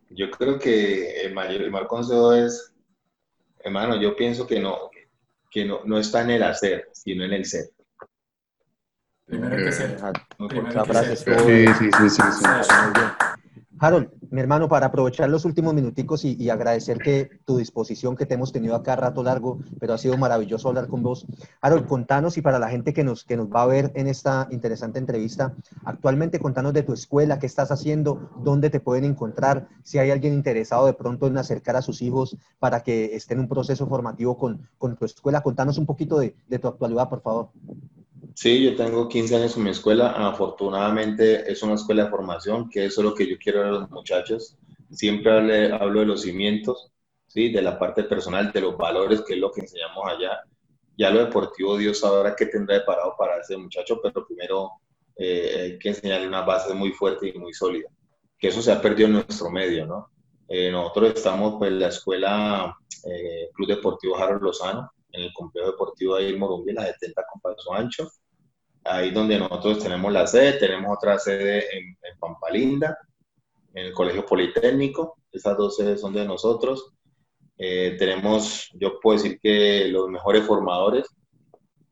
yo 0.09 0.29
creo 0.31 0.59
que 0.59 1.21
el 1.21 1.33
mayor, 1.33 1.61
el 1.61 1.71
mal 1.71 1.87
consejo 1.87 2.33
es, 2.33 2.73
hermano, 3.63 3.99
yo 4.01 4.15
pienso 4.15 4.45
que 4.47 4.59
no, 4.59 4.89
que 5.49 5.65
no, 5.65 5.81
no 5.85 5.97
está 5.97 6.21
en 6.21 6.31
el 6.31 6.43
hacer, 6.43 6.89
sino 6.93 7.23
en 7.23 7.33
el 7.33 7.45
ser. 7.45 7.69
Primero 9.25 9.55
hay 9.55 9.63
que 9.63 9.71
ser. 9.71 9.97
Primero 10.49 10.83
que 10.83 10.93
ser. 10.93 11.17
sí, 11.17 11.67
sí, 11.79 12.09
sí, 12.09 12.09
sí. 12.09 12.45
Harold, 13.83 14.09
mi 14.29 14.39
hermano, 14.39 14.69
para 14.69 14.85
aprovechar 14.85 15.27
los 15.27 15.43
últimos 15.43 15.73
minuticos 15.73 16.23
y, 16.23 16.35
y 16.39 16.51
agradecer 16.51 16.99
que 16.99 17.31
tu 17.45 17.57
disposición 17.57 18.15
que 18.15 18.27
te 18.27 18.35
hemos 18.35 18.51
tenido 18.51 18.75
acá 18.75 18.95
rato 18.95 19.23
largo, 19.23 19.57
pero 19.79 19.95
ha 19.95 19.97
sido 19.97 20.19
maravilloso 20.19 20.69
hablar 20.69 20.87
con 20.87 21.01
vos. 21.01 21.25
Harold, 21.61 21.87
contanos 21.87 22.37
y 22.37 22.43
para 22.43 22.59
la 22.59 22.69
gente 22.69 22.93
que 22.93 23.03
nos, 23.03 23.23
que 23.23 23.35
nos 23.35 23.47
va 23.47 23.63
a 23.63 23.65
ver 23.65 23.91
en 23.95 24.05
esta 24.05 24.47
interesante 24.51 24.99
entrevista, 24.99 25.55
actualmente 25.83 26.37
contanos 26.39 26.73
de 26.73 26.83
tu 26.83 26.93
escuela, 26.93 27.39
qué 27.39 27.47
estás 27.47 27.71
haciendo, 27.71 28.29
dónde 28.43 28.69
te 28.69 28.79
pueden 28.79 29.03
encontrar, 29.03 29.67
si 29.81 29.97
hay 29.97 30.11
alguien 30.11 30.35
interesado 30.35 30.85
de 30.85 30.93
pronto 30.93 31.25
en 31.25 31.39
acercar 31.39 31.75
a 31.75 31.81
sus 31.81 32.03
hijos 32.03 32.37
para 32.59 32.83
que 32.83 33.15
estén 33.15 33.39
en 33.39 33.45
un 33.45 33.49
proceso 33.49 33.87
formativo 33.87 34.37
con, 34.37 34.69
con 34.77 34.95
tu 34.95 35.05
escuela. 35.05 35.41
Contanos 35.41 35.79
un 35.79 35.87
poquito 35.87 36.19
de, 36.19 36.35
de 36.47 36.59
tu 36.59 36.67
actualidad, 36.67 37.09
por 37.09 37.23
favor. 37.23 37.49
Sí, 38.33 38.63
yo 38.63 38.75
tengo 38.75 39.07
15 39.07 39.35
años 39.35 39.57
en 39.57 39.63
mi 39.63 39.69
escuela. 39.71 40.11
Afortunadamente 40.11 41.51
es 41.51 41.61
una 41.63 41.75
escuela 41.75 42.05
de 42.05 42.09
formación, 42.09 42.69
que 42.69 42.85
eso 42.85 43.01
es 43.01 43.05
lo 43.05 43.13
que 43.13 43.27
yo 43.27 43.37
quiero 43.37 43.63
a 43.63 43.67
los 43.67 43.89
muchachos. 43.89 44.57
Siempre 44.89 45.71
hablo 45.71 45.99
de 45.99 46.05
los 46.05 46.21
cimientos, 46.21 46.91
¿sí? 47.27 47.51
de 47.51 47.61
la 47.61 47.77
parte 47.77 48.03
personal, 48.03 48.51
de 48.51 48.61
los 48.61 48.77
valores, 48.77 49.21
que 49.21 49.33
es 49.33 49.39
lo 49.39 49.51
que 49.51 49.61
enseñamos 49.61 50.05
allá. 50.07 50.41
Ya 50.97 51.09
lo 51.09 51.19
deportivo, 51.19 51.77
Dios 51.77 51.99
sabrá 51.99 52.35
qué 52.35 52.45
tendrá 52.45 52.75
de 52.75 52.81
parado 52.81 53.15
para 53.17 53.39
ese 53.39 53.57
muchacho, 53.57 53.99
pero 54.01 54.25
primero 54.25 54.71
eh, 55.15 55.59
hay 55.61 55.79
que 55.79 55.89
enseñarle 55.89 56.27
una 56.27 56.41
base 56.41 56.73
muy 56.73 56.91
fuerte 56.91 57.29
y 57.29 57.37
muy 57.37 57.53
sólida. 57.53 57.89
Que 58.37 58.47
eso 58.47 58.61
se 58.61 58.71
ha 58.71 58.81
perdido 58.81 59.07
en 59.07 59.13
nuestro 59.13 59.49
medio, 59.49 59.85
¿no? 59.85 60.09
Eh, 60.47 60.71
nosotros 60.71 61.13
estamos, 61.15 61.55
pues, 61.57 61.71
la 61.71 61.87
escuela 61.87 62.75
eh, 63.05 63.49
Club 63.53 63.69
Deportivo 63.69 64.17
Harold 64.17 64.41
Lozano, 64.41 64.91
en 65.11 65.23
el 65.23 65.33
complejo 65.33 65.71
deportivo 65.71 66.15
ahí 66.15 66.31
en 66.31 66.39
Morumbí, 66.39 66.73
la 66.73 66.85
70 66.85 67.23
con 67.31 67.41
Paso 67.41 67.73
Ancho. 67.73 68.09
ahí 68.83 69.11
donde 69.11 69.37
nosotros 69.37 69.79
tenemos 69.79 70.11
la 70.11 70.25
sede, 70.27 70.53
tenemos 70.53 70.95
otra 70.97 71.19
sede 71.19 71.77
en, 71.77 71.85
en 72.01 72.19
Pampalinda, 72.19 72.97
en 73.73 73.87
el 73.87 73.93
Colegio 73.93 74.25
Politécnico, 74.25 75.17
esas 75.31 75.57
dos 75.57 75.77
sedes 75.77 76.01
son 76.01 76.13
de 76.13 76.25
nosotros. 76.25 76.93
Eh, 77.57 77.95
tenemos, 77.99 78.69
yo 78.73 78.99
puedo 78.99 79.17
decir 79.17 79.39
que 79.41 79.87
los 79.87 80.09
mejores 80.09 80.43
formadores, 80.45 81.07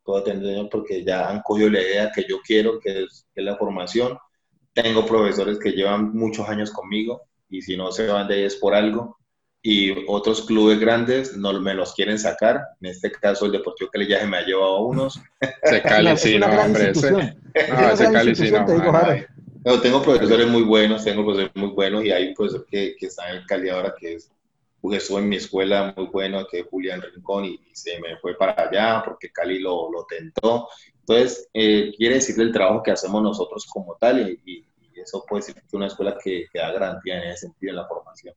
puedo 0.04 0.24
tener 0.24 0.68
porque 0.70 1.04
ya 1.04 1.30
han 1.30 1.42
cogido 1.42 1.70
la 1.70 1.82
idea 1.82 2.12
que 2.14 2.26
yo 2.28 2.40
quiero, 2.44 2.80
que 2.80 3.04
es, 3.04 3.28
que 3.34 3.42
es 3.42 3.46
la 3.46 3.58
formación. 3.58 4.18
Tengo 4.74 5.06
profesores 5.06 5.60
que 5.60 5.72
llevan 5.72 6.14
muchos 6.14 6.50
años 6.50 6.72
conmigo 6.72 7.22
y 7.50 7.62
si 7.62 7.78
no 7.78 7.92
se 7.92 8.08
van 8.08 8.28
de 8.28 8.36
ahí 8.36 8.44
es 8.44 8.56
por 8.56 8.74
algo 8.74 9.19
y 9.62 10.06
otros 10.08 10.44
clubes 10.44 10.80
grandes 10.80 11.36
no 11.36 11.60
me 11.60 11.74
los 11.74 11.94
quieren 11.94 12.18
sacar. 12.18 12.62
En 12.82 12.92
este 12.92 13.12
caso, 13.12 13.46
el 13.46 13.52
Deportivo 13.52 13.90
Cali 13.92 14.08
ya 14.08 14.20
se 14.20 14.28
me 14.28 14.38
ha 14.38 14.46
llevado 14.46 14.78
a 14.78 14.86
unos. 14.86 15.20
Se 15.64 15.82
Cali, 15.84 16.16
sí, 16.18 16.40
no, 16.40 16.48
hombre. 16.48 16.92
Ese, 16.92 17.12
no, 17.12 17.20
ese 17.92 18.12
Cali, 18.12 18.36
sí, 18.36 18.52
no. 18.52 18.66
no. 18.66 19.82
Tengo 19.82 20.02
profesores 20.02 20.48
muy 20.48 20.64
buenos, 20.64 21.04
tengo 21.04 21.26
profesores 21.26 21.52
muy 21.56 21.70
buenos 21.70 22.06
y 22.06 22.12
hay 22.12 22.30
un 22.30 22.34
profesor 22.36 22.66
que, 22.66 22.96
que 22.98 23.08
está 23.08 23.30
en 23.30 23.38
el 23.38 23.46
Cali 23.46 23.70
ahora 23.70 23.94
que 24.00 24.16
es, 24.16 24.32
estuvo 24.94 25.20
en 25.20 25.28
mi 25.28 25.36
escuela 25.36 25.94
muy 25.96 26.08
bueno, 26.08 26.48
que 26.50 26.62
es 26.62 26.68
Julián 26.68 27.02
Rincón, 27.02 27.46
y, 27.46 27.60
se 27.74 28.00
me 28.00 28.18
fue 28.18 28.38
para 28.38 28.70
allá 28.70 29.02
porque 29.04 29.30
Cali 29.30 29.60
lo, 29.60 29.92
lo 29.92 30.06
tentó. 30.06 30.70
Entonces, 31.00 31.50
eh, 31.54 31.92
quiere 31.98 32.16
decir 32.16 32.40
el 32.40 32.54
trabajo 32.54 32.84
que 32.84 32.92
hacemos 32.92 33.22
nosotros 33.22 33.66
como 33.66 33.96
tal 33.96 34.30
y, 34.30 34.40
y, 34.46 34.66
eso 34.96 35.24
puede 35.26 35.46
decir 35.46 35.56
que 35.56 35.78
una 35.78 35.88
escuela 35.88 36.18
que, 36.22 36.48
que 36.52 36.60
da 36.60 36.74
garantía 36.74 37.24
en 37.24 37.30
ese 37.30 37.48
sentido 37.48 37.70
en 37.70 37.78
la 37.78 37.88
formación. 37.88 38.36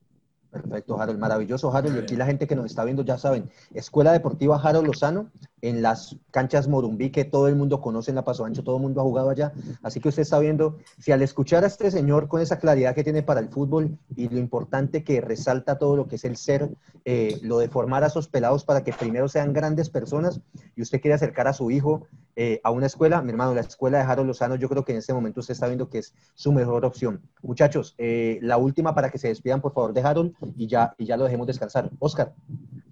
Perfecto, 0.53 1.01
Harold. 1.01 1.19
Maravilloso, 1.19 1.75
Harold. 1.75 1.95
Y 1.95 1.99
aquí 1.99 2.15
la 2.15 2.27
gente 2.27 2.45
que 2.45 2.55
nos 2.55 2.67
está 2.67 2.85
viendo 2.85 3.03
ya 3.03 3.17
saben, 3.17 3.49
Escuela 3.73 4.11
Deportiva 4.11 4.61
Harold 4.61 4.85
Lozano, 4.85 5.31
en 5.63 5.81
las 5.81 6.17
canchas 6.29 6.67
Morumbí, 6.67 7.09
que 7.09 7.23
todo 7.23 7.47
el 7.47 7.55
mundo 7.55 7.79
conoce 7.79 8.11
en 8.11 8.15
la 8.15 8.25
Paso 8.25 8.43
Ancho, 8.43 8.65
todo 8.65 8.75
el 8.75 8.81
mundo 8.81 8.99
ha 8.99 9.05
jugado 9.05 9.29
allá. 9.29 9.53
Así 9.81 10.01
que 10.01 10.09
usted 10.09 10.23
está 10.23 10.37
viendo, 10.39 10.77
si 10.99 11.13
al 11.13 11.21
escuchar 11.21 11.63
a 11.63 11.67
este 11.67 11.89
señor 11.89 12.27
con 12.27 12.41
esa 12.41 12.59
claridad 12.59 12.93
que 12.93 13.05
tiene 13.05 13.23
para 13.23 13.39
el 13.39 13.47
fútbol 13.47 13.97
y 14.13 14.27
lo 14.27 14.39
importante 14.39 15.05
que 15.05 15.21
resalta 15.21 15.77
todo 15.77 15.95
lo 15.95 16.09
que 16.09 16.17
es 16.17 16.25
el 16.25 16.35
ser, 16.35 16.69
eh, 17.05 17.39
lo 17.43 17.59
de 17.59 17.69
formar 17.69 18.03
a 18.03 18.07
esos 18.07 18.27
pelados 18.27 18.65
para 18.65 18.83
que 18.83 18.91
primero 18.91 19.29
sean 19.29 19.53
grandes 19.53 19.89
personas 19.89 20.41
y 20.75 20.81
usted 20.81 20.99
quiere 20.99 21.15
acercar 21.15 21.47
a 21.47 21.53
su 21.53 21.71
hijo 21.71 22.07
eh, 22.35 22.59
a 22.65 22.71
una 22.71 22.87
escuela, 22.87 23.21
mi 23.21 23.29
hermano, 23.29 23.53
la 23.53 23.61
escuela 23.61 23.99
de 23.99 24.03
Harold 24.03 24.27
Lozano, 24.27 24.55
yo 24.55 24.67
creo 24.67 24.83
que 24.83 24.91
en 24.91 24.97
este 24.97 25.13
momento 25.13 25.39
usted 25.39 25.53
está 25.53 25.67
viendo 25.67 25.87
que 25.87 25.99
es 25.99 26.13
su 26.33 26.51
mejor 26.51 26.83
opción. 26.83 27.21
Muchachos, 27.41 27.95
eh, 27.97 28.37
la 28.41 28.57
última 28.57 28.93
para 28.93 29.09
que 29.09 29.17
se 29.17 29.29
despidan, 29.29 29.61
por 29.61 29.73
favor, 29.73 29.93
de 29.93 30.01
Harold 30.01 30.33
y 30.57 30.67
ya, 30.67 30.93
y 30.97 31.05
ya 31.05 31.15
lo 31.15 31.23
dejemos 31.23 31.47
descansar. 31.47 31.89
Oscar. 31.99 32.33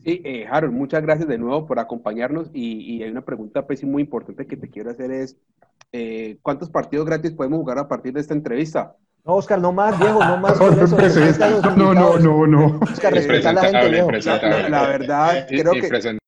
Sí, 0.04 0.22
eh, 0.26 0.48
Harold, 0.50 0.74
muchas 0.74 1.04
gracias 1.04 1.28
de 1.28 1.38
nuevo 1.38 1.68
por 1.68 1.78
acompañarnos 1.78 2.50
y, 2.54 2.96
y 2.96 3.04
hay 3.04 3.12
una 3.12 3.22
pregunta 3.22 3.68
pues, 3.68 3.84
muy 3.84 4.02
importante 4.02 4.48
que 4.48 4.58
te 4.58 4.70
quiero 4.70 4.90
hacer 4.90 5.12
es, 5.12 5.38
eh, 5.92 6.38
¿cuántos 6.42 6.70
partidos 6.70 7.06
gratis 7.06 7.32
podemos 7.32 7.60
jugar 7.60 7.78
a 7.78 7.88
partir 7.88 8.14
de 8.14 8.22
esta 8.22 8.34
entrevista? 8.34 8.96
No, 9.24 9.36
Oscar, 9.36 9.62
no 9.62 9.72
más, 9.72 10.00
viejo, 10.00 10.24
no 10.24 10.38
más. 10.38 10.60
Eso. 10.60 11.76
No, 11.76 11.94
no, 11.94 12.18
no, 12.18 12.48
no. 12.48 12.80
Oscar, 12.82 13.14
respeta 13.14 13.52
a 13.52 13.54
la 13.54 13.62
gente, 13.62 13.90
viejo. 13.90 14.12
La, 14.12 14.70
la 14.70 14.88
verdad, 14.88 15.46
creo 15.48 15.74
que 15.74 16.20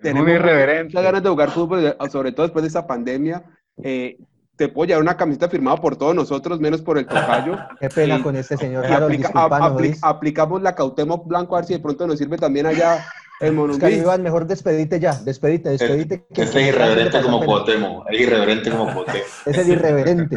tenemos 0.00 0.28
muchas 0.28 1.02
ganas 1.04 1.22
de 1.22 1.28
jugar 1.28 1.50
fútbol, 1.50 1.96
sobre 2.10 2.32
todo 2.32 2.46
después 2.46 2.64
de 2.64 2.68
esa 2.68 2.86
pandemia. 2.86 3.44
Eh, 3.84 4.18
te 4.62 4.68
puedo 4.68 4.86
llevar 4.86 5.02
una 5.02 5.16
camiseta 5.16 5.48
firmada 5.48 5.76
por 5.78 5.96
todos 5.96 6.14
nosotros, 6.14 6.60
menos 6.60 6.82
por 6.82 6.96
el 6.96 7.04
tocayo. 7.04 7.56
Qué 7.80 7.88
pena 7.88 8.22
con 8.22 8.36
este 8.36 8.56
señor. 8.56 8.86
Harold, 8.86 9.12
aplica, 9.14 9.66
apli 9.66 9.94
aplicamos 10.00 10.62
la 10.62 10.76
Cautemo 10.76 11.18
Blanco 11.24 11.56
a 11.56 11.60
ver 11.60 11.66
si 11.66 11.72
de 11.72 11.80
pronto 11.80 12.06
nos 12.06 12.16
sirve 12.16 12.38
también 12.38 12.66
allá 12.66 13.04
en 13.40 13.56
Monumbí. 13.56 13.74
Oscar 13.74 13.92
Iván, 13.92 14.22
mejor 14.22 14.46
despedite 14.46 15.00
ya, 15.00 15.14
despedite, 15.14 15.70
despedite. 15.70 16.26
Es, 16.30 16.54
es 16.54 16.68
irreverente 16.68 17.20
como 17.22 17.44
Cuauhtémoc, 17.44 18.08
es 18.08 18.20
irreverente 18.20 18.70
como 18.70 18.84
Cuauhtémoc. 18.84 19.26
Es 19.46 19.58
el 19.58 19.68
irreverente. 19.68 20.36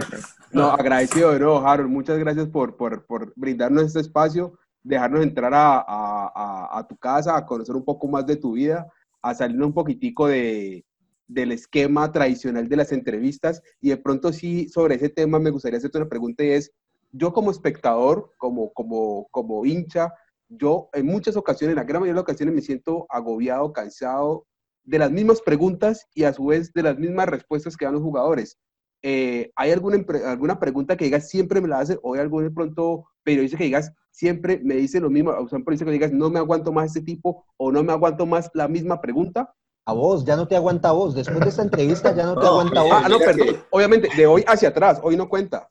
No, 0.51 0.71
agradecido 0.71 1.31
de 1.31 1.39
nuevo, 1.39 1.67
Harold. 1.67 1.91
Muchas 1.91 2.17
gracias 2.17 2.47
por, 2.47 2.77
por, 2.77 3.05
por 3.05 3.31
brindarnos 3.35 3.83
este 3.83 3.99
espacio, 3.99 4.57
dejarnos 4.81 5.21
entrar 5.21 5.53
a, 5.53 5.85
a, 5.87 6.79
a 6.79 6.87
tu 6.87 6.97
casa, 6.97 7.37
a 7.37 7.45
conocer 7.45 7.75
un 7.75 7.85
poco 7.85 8.07
más 8.07 8.25
de 8.25 8.37
tu 8.37 8.53
vida 8.53 8.87
a 9.21 9.33
salir 9.33 9.61
un 9.61 9.73
poquitico 9.73 10.27
de, 10.27 10.85
del 11.27 11.51
esquema 11.51 12.11
tradicional 12.11 12.67
de 12.69 12.75
las 12.75 12.91
entrevistas 12.91 13.61
y 13.81 13.89
de 13.89 13.97
pronto 13.97 14.31
sí 14.31 14.69
sobre 14.69 14.95
ese 14.95 15.09
tema 15.09 15.39
me 15.39 15.49
gustaría 15.49 15.77
hacerte 15.77 15.97
una 15.97 16.09
pregunta 16.09 16.43
y 16.43 16.51
es, 16.51 16.71
yo 17.11 17.33
como 17.33 17.51
espectador, 17.51 18.31
como, 18.37 18.71
como, 18.73 19.27
como 19.31 19.65
hincha, 19.65 20.13
yo 20.49 20.89
en 20.93 21.05
muchas 21.05 21.35
ocasiones, 21.35 21.73
en 21.73 21.77
la 21.77 21.83
gran 21.83 22.01
mayoría 22.01 22.13
de 22.13 22.21
las 22.21 22.23
ocasiones 22.23 22.55
me 22.55 22.61
siento 22.61 23.05
agobiado, 23.09 23.73
cansado 23.73 24.45
de 24.83 24.99
las 24.99 25.11
mismas 25.11 25.41
preguntas 25.41 26.07
y 26.13 26.23
a 26.23 26.33
su 26.33 26.45
vez 26.45 26.71
de 26.73 26.83
las 26.83 26.97
mismas 26.97 27.27
respuestas 27.27 27.75
que 27.75 27.85
dan 27.85 27.95
los 27.95 28.03
jugadores. 28.03 28.57
Eh, 29.01 29.51
¿Hay 29.55 29.71
alguna, 29.71 30.03
alguna 30.25 30.59
pregunta 30.59 30.95
que 30.95 31.05
digas 31.05 31.29
siempre 31.29 31.61
me 31.61 31.67
la 31.67 31.79
hace 31.79 31.97
o 32.01 32.13
hay 32.13 32.21
algún 32.21 32.43
de 32.43 32.51
pronto 32.51 33.05
periodista 33.23 33.57
que 33.57 33.65
digas 33.65 33.91
siempre 34.11 34.59
me 34.63 34.75
dice 34.75 34.99
lo 34.99 35.09
mismo, 35.09 35.31
o 35.31 35.49
sea, 35.49 35.57
un 35.57 35.65
periodista 35.65 35.85
que 35.85 35.91
digas 35.91 36.11
no 36.11 36.29
me 36.29 36.39
aguanto 36.39 36.71
más 36.71 36.87
este 36.87 37.01
tipo 37.01 37.45
o 37.57 37.71
no 37.71 37.83
me 37.83 37.91
aguanto 37.91 38.25
más 38.25 38.49
la 38.53 38.67
misma 38.67 39.01
pregunta? 39.01 39.53
A 39.85 39.93
vos, 39.93 40.25
ya 40.25 40.35
no 40.35 40.47
te 40.47 40.55
aguanta 40.55 40.89
a 40.89 40.93
vos. 40.93 41.13
Después 41.13 41.39
de 41.39 41.49
esta 41.49 41.61
entrevista 41.61 42.15
ya 42.15 42.25
no 42.25 42.39
te 42.39 42.45
aguanta 42.47 42.81
vos. 42.81 42.91
Ah, 42.93 43.07
no, 43.07 43.19
perdón. 43.19 43.63
Obviamente, 43.69 44.09
de 44.15 44.25
hoy 44.25 44.43
hacia 44.47 44.69
atrás, 44.69 44.99
hoy 45.03 45.15
no 45.15 45.29
cuenta. 45.29 45.69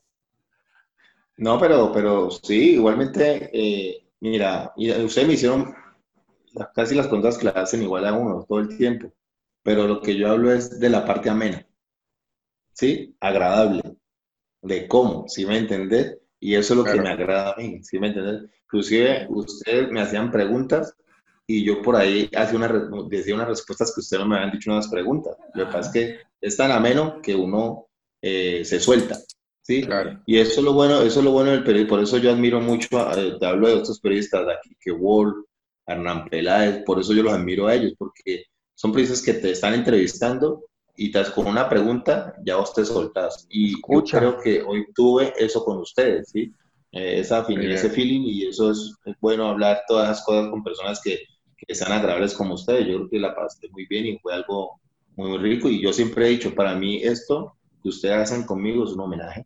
No, 1.37 1.59
pero, 1.59 1.91
pero 1.91 2.31
sí, 2.31 2.75
igualmente, 2.75 3.49
eh, 3.53 4.07
mira, 4.21 4.73
ustedes 4.77 5.27
me 5.27 5.33
hicieron 5.33 5.75
casi 6.73 6.95
las 6.95 7.07
preguntas 7.07 7.37
que 7.37 7.45
le 7.45 7.51
hacen 7.51 7.81
igual 7.81 8.05
a 8.05 8.13
uno 8.13 8.45
todo 8.47 8.59
el 8.59 8.77
tiempo, 8.77 9.11
pero 9.61 9.85
lo 9.85 10.01
que 10.01 10.15
yo 10.15 10.31
hablo 10.31 10.53
es 10.53 10.79
de 10.79 10.89
la 10.89 11.05
parte 11.05 11.29
amena. 11.29 11.67
¿sí? 12.75 13.15
Agradable. 13.19 13.81
De 14.61 14.87
cómo, 14.87 15.27
¿sí 15.27 15.45
me 15.45 15.57
entendés? 15.57 16.17
Y 16.39 16.55
eso 16.55 16.73
es 16.73 16.77
lo 16.77 16.83
que 16.83 17.01
me 17.01 17.09
agrada 17.09 17.53
a 17.53 17.55
mí, 17.55 17.83
¿sí 17.83 17.97
me 17.97 18.07
entendés? 18.07 18.49
Inclusive 18.63 19.27
ustedes 19.29 19.89
me 19.91 20.01
hacían 20.01 20.31
preguntas 20.31 20.95
y 21.47 21.63
yo 21.63 21.81
por 21.81 21.95
ahí 21.95 22.29
hacía 22.35 22.57
una, 22.57 22.89
decía 23.07 23.35
unas 23.35 23.47
respuestas 23.47 23.93
que 23.93 24.01
ustedes 24.01 24.21
no 24.21 24.29
me 24.29 24.37
habían 24.37 24.51
dicho 24.51 24.71
unas 24.71 24.87
preguntas. 24.87 25.35
Lo 25.53 25.65
que 25.65 25.71
pasa 25.71 25.89
es 25.89 25.93
que 25.93 26.19
es 26.41 26.57
tan 26.57 26.71
ameno 26.71 27.21
que 27.21 27.35
uno 27.35 27.87
eh, 28.21 28.65
se 28.65 28.79
suelta, 28.79 29.19
¿sí? 29.61 29.83
Claro. 29.83 30.21
Y 30.25 30.37
eso 30.37 30.59
es 30.59 30.65
lo 30.65 30.73
bueno, 30.73 31.01
eso 31.01 31.19
es 31.19 31.25
lo 31.25 31.31
bueno 31.31 31.51
del 31.51 31.63
periodismo. 31.63 31.95
Por 31.95 32.03
eso 32.03 32.17
yo 32.17 32.31
admiro 32.31 32.59
mucho, 32.59 32.87
te 32.89 33.45
hablo 33.45 33.67
de 33.67 33.75
otros 33.75 33.99
periodistas 33.99 34.45
de 34.45 34.53
aquí, 34.53 34.75
que 34.79 34.91
Wall, 34.91 35.45
Hernán 35.85 36.27
Peláez, 36.29 36.83
por 36.83 36.99
eso 36.99 37.13
yo 37.13 37.23
los 37.23 37.33
admiro 37.33 37.67
a 37.67 37.75
ellos, 37.75 37.93
porque 37.97 38.45
son 38.73 38.91
periodistas 38.91 39.23
que 39.23 39.39
te 39.39 39.51
están 39.51 39.75
entrevistando 39.75 40.65
y 40.97 41.11
te, 41.11 41.23
con 41.33 41.47
una 41.47 41.69
pregunta 41.69 42.33
ya 42.43 42.55
vos 42.55 42.73
te 42.73 42.85
soltás. 42.85 43.45
Y 43.49 43.75
yo 43.75 44.03
creo 44.03 44.39
que 44.39 44.61
hoy 44.63 44.87
tuve 44.95 45.33
eso 45.37 45.63
con 45.63 45.77
ustedes, 45.77 46.29
¿sí? 46.29 46.51
Eh, 46.91 47.19
esa 47.19 47.45
ese 47.49 47.89
feeling 47.89 48.21
y 48.21 48.47
eso 48.47 48.71
es, 48.71 48.95
bueno 49.19 49.49
hablar 49.49 49.81
todas 49.85 50.09
esas 50.09 50.25
cosas 50.25 50.49
con 50.49 50.63
personas 50.63 51.01
que, 51.03 51.19
que 51.57 51.75
sean 51.75 51.91
agradables 51.91 52.33
como 52.33 52.55
ustedes. 52.55 52.87
Yo 52.87 52.95
creo 52.95 53.09
que 53.09 53.19
la 53.19 53.35
pasé 53.35 53.69
muy 53.69 53.85
bien 53.87 54.05
y 54.05 54.19
fue 54.19 54.33
algo 54.33 54.79
muy 55.15 55.37
rico 55.37 55.69
y 55.69 55.81
yo 55.81 55.93
siempre 55.93 56.27
he 56.27 56.29
dicho, 56.29 56.53
para 56.53 56.75
mí 56.75 57.01
esto 57.03 57.55
que 57.81 57.89
ustedes 57.89 58.15
hacen 58.15 58.43
conmigo 58.43 58.83
es 58.83 58.91
un 58.91 59.01
homenaje. 59.01 59.45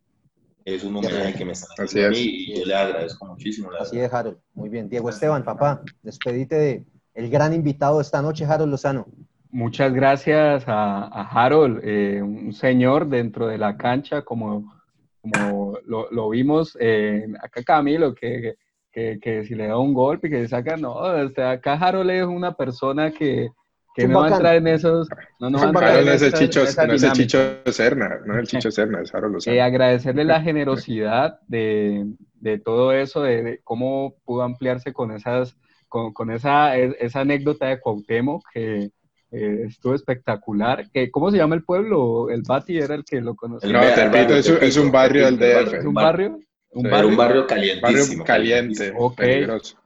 Es 0.64 0.84
un 0.84 0.96
homenaje 0.96 1.34
que 1.34 1.44
me 1.44 1.52
están 1.52 1.70
haciendo 1.78 2.08
a 2.08 2.10
mí 2.10 2.18
y 2.20 2.58
yo 2.58 2.66
le 2.66 2.74
agradezco 2.74 3.26
muchísimo. 3.26 3.70
Así 3.78 3.98
es, 3.98 4.12
Harold. 4.12 4.38
Muy 4.54 4.68
bien. 4.68 4.88
Diego 4.88 5.08
Esteban, 5.08 5.42
papá, 5.42 5.82
despedite 6.02 6.54
de 6.54 6.84
el 7.14 7.30
gran 7.30 7.52
invitado 7.52 7.96
de 7.96 8.02
esta 8.02 8.22
noche, 8.22 8.44
Harold 8.44 8.70
Lozano. 8.70 9.06
Muchas 9.50 9.92
gracias 9.92 10.64
a, 10.66 11.06
a 11.06 11.22
Harold, 11.28 11.80
eh, 11.82 12.22
un 12.22 12.52
señor 12.52 13.08
dentro 13.08 13.48
de 13.48 13.58
la 13.58 13.76
cancha, 13.76 14.22
como, 14.22 14.72
como 15.20 15.76
lo, 15.86 16.10
lo 16.10 16.28
vimos 16.30 16.76
eh, 16.80 17.26
acá 17.42 17.62
Camilo, 17.64 18.14
que, 18.14 18.54
que, 18.92 19.18
que, 19.20 19.44
si 19.44 19.54
le 19.54 19.68
da 19.68 19.78
un 19.78 19.94
golpe 19.94 20.28
y 20.28 20.30
que 20.30 20.48
saca, 20.48 20.76
no, 20.76 21.16
este, 21.16 21.42
acá 21.42 21.74
Harold 21.74 22.10
es 22.10 22.24
una 22.24 22.54
persona 22.54 23.10
que, 23.10 23.50
que 23.94 24.08
no 24.08 24.20
va 24.20 24.26
a 24.26 24.30
entrar 24.30 24.56
en 24.56 24.66
esos... 24.66 25.08
No, 25.38 25.50
no 25.50 25.58
va 25.58 25.64
a 25.64 25.68
entrar 25.68 25.90
Harold 25.90 26.06
no 26.06 26.12
es 26.12 26.22
el 26.22 26.32
Chicho, 26.32 26.60
no 26.60 26.92
es 26.92 27.02
el 27.02 27.12
Chicho 27.12 27.38
Serna, 27.66 28.20
no 28.26 28.34
es 28.34 28.40
el 28.40 28.46
Chicho 28.46 28.70
Serna, 28.70 29.00
es 29.02 29.14
Harold 29.14 29.34
Lozano. 29.34 29.56
Eh, 29.56 29.60
agradecerle 29.60 30.24
la 30.24 30.40
generosidad 30.40 31.40
de, 31.48 32.06
de 32.34 32.58
todo 32.58 32.92
eso, 32.92 33.22
de, 33.22 33.42
de, 33.42 33.60
cómo 33.62 34.16
pudo 34.24 34.42
ampliarse 34.42 34.92
con 34.92 35.12
esas 35.12 35.56
con, 35.90 36.12
con 36.12 36.30
esa, 36.30 36.76
esa 36.76 37.20
anécdota 37.20 37.66
de 37.66 37.80
Cuauhtémoc, 37.80 38.44
que 38.54 38.90
eh, 39.32 39.64
estuvo 39.66 39.94
espectacular. 39.94 40.88
¿Qué, 40.92 41.10
¿Cómo 41.10 41.30
se 41.30 41.36
llama 41.36 41.56
el 41.56 41.64
pueblo? 41.64 42.30
El 42.30 42.42
Bati 42.42 42.78
era 42.78 42.94
el 42.94 43.04
que 43.04 43.20
lo 43.20 43.34
conocía. 43.34 43.72
No, 43.72 43.80
Tepito 43.80 44.34
es, 44.34 44.48
es, 44.48 44.76
un 44.76 44.90
barrio 44.90 45.26
del 45.26 45.36
DF. 45.36 45.74
¿Es 45.74 45.84
un 45.84 45.94
barrio? 45.94 46.38
Un 46.72 46.84
barrio, 46.84 47.08
un 47.08 47.16
barrio 47.16 47.46
calientísimo. 47.46 48.24
Barrio 48.24 48.24
caliente. 48.24 48.92
Ok. 48.96 49.20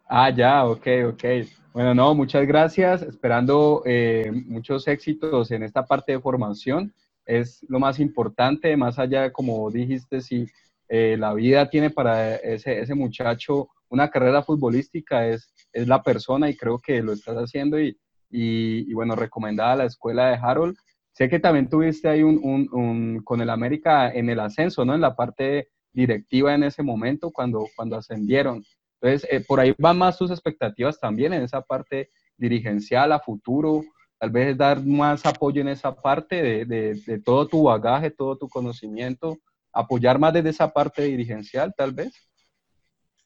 Ah, 0.06 0.31
ya, 0.31 0.66
ok, 0.66 0.86
ok. 1.09 1.24
Bueno, 1.73 1.94
no, 1.94 2.15
muchas 2.15 2.47
gracias. 2.47 3.02
Esperando 3.02 3.82
eh, 3.86 4.31
muchos 4.47 4.86
éxitos 4.86 5.51
en 5.51 5.62
esta 5.62 5.86
parte 5.86 6.12
de 6.12 6.20
formación. 6.20 6.93
Es 7.27 7.65
lo 7.69 7.81
más 7.81 7.98
importante, 8.01 8.77
más 8.77 8.98
allá, 8.98 9.32
como 9.32 9.70
dijiste, 9.70 10.20
si 10.20 10.47
eh, 10.89 11.16
la 11.19 11.32
vida 11.32 11.70
tiene 11.70 11.89
para 11.90 12.36
ese, 12.36 12.81
ese 12.81 12.94
muchacho 12.94 13.69
una 13.89 14.11
carrera 14.11 14.43
futbolística, 14.43 15.27
es, 15.27 15.55
es 15.73 15.89
la 15.89 16.02
persona 16.02 16.51
y 16.51 16.56
creo 16.56 16.78
que 16.78 17.02
lo 17.02 17.12
estás 17.12 17.36
haciendo 17.36 17.81
y, 17.81 17.97
y, 18.31 18.90
y, 18.90 18.93
bueno, 18.93 19.16
recomendada 19.16 19.77
la 19.77 19.85
escuela 19.85 20.28
de 20.28 20.36
Harold, 20.36 20.77
sé 21.12 21.28
que 21.28 21.39
también 21.39 21.69
tuviste 21.69 22.09
ahí 22.09 22.23
un, 22.23 22.40
un, 22.43 22.69
un, 22.73 23.23
con 23.23 23.40
el 23.40 23.48
América 23.51 24.11
en 24.12 24.28
el 24.28 24.40
ascenso, 24.40 24.85
¿no? 24.85 24.94
En 24.94 25.01
la 25.01 25.15
parte 25.16 25.69
directiva 25.95 26.55
en 26.55 26.65
ese 26.65 26.83
momento 26.83 27.31
cuando, 27.31 27.66
cuando 27.75 27.97
ascendieron. 27.97 28.62
Entonces, 29.01 29.29
eh, 29.31 29.45
por 29.47 29.61
ahí 29.61 29.75
van 29.79 29.99
más 29.99 30.19
tus 30.19 30.31
expectativas 30.31 30.99
también 30.99 31.33
en 31.33 31.43
esa 31.43 31.62
parte 31.62 32.11
dirigencial 32.37 33.12
a 33.12 33.21
futuro, 33.21 33.83
tal 34.19 34.31
vez 34.31 34.57
dar 34.57 34.85
más 34.85 35.25
apoyo 35.25 35.61
en 35.61 35.69
esa 35.69 35.95
parte 35.95 36.43
de, 36.43 36.65
de, 36.65 36.95
de 37.07 37.19
todo 37.21 37.47
tu 37.47 37.62
bagaje, 37.62 38.11
todo 38.11 38.37
tu 38.37 38.49
conocimiento, 38.49 39.39
apoyar 39.73 40.19
más 40.19 40.33
desde 40.33 40.51
esa 40.51 40.73
parte 40.73 41.03
dirigencial, 41.03 41.73
tal 41.77 41.93
vez. 41.93 42.12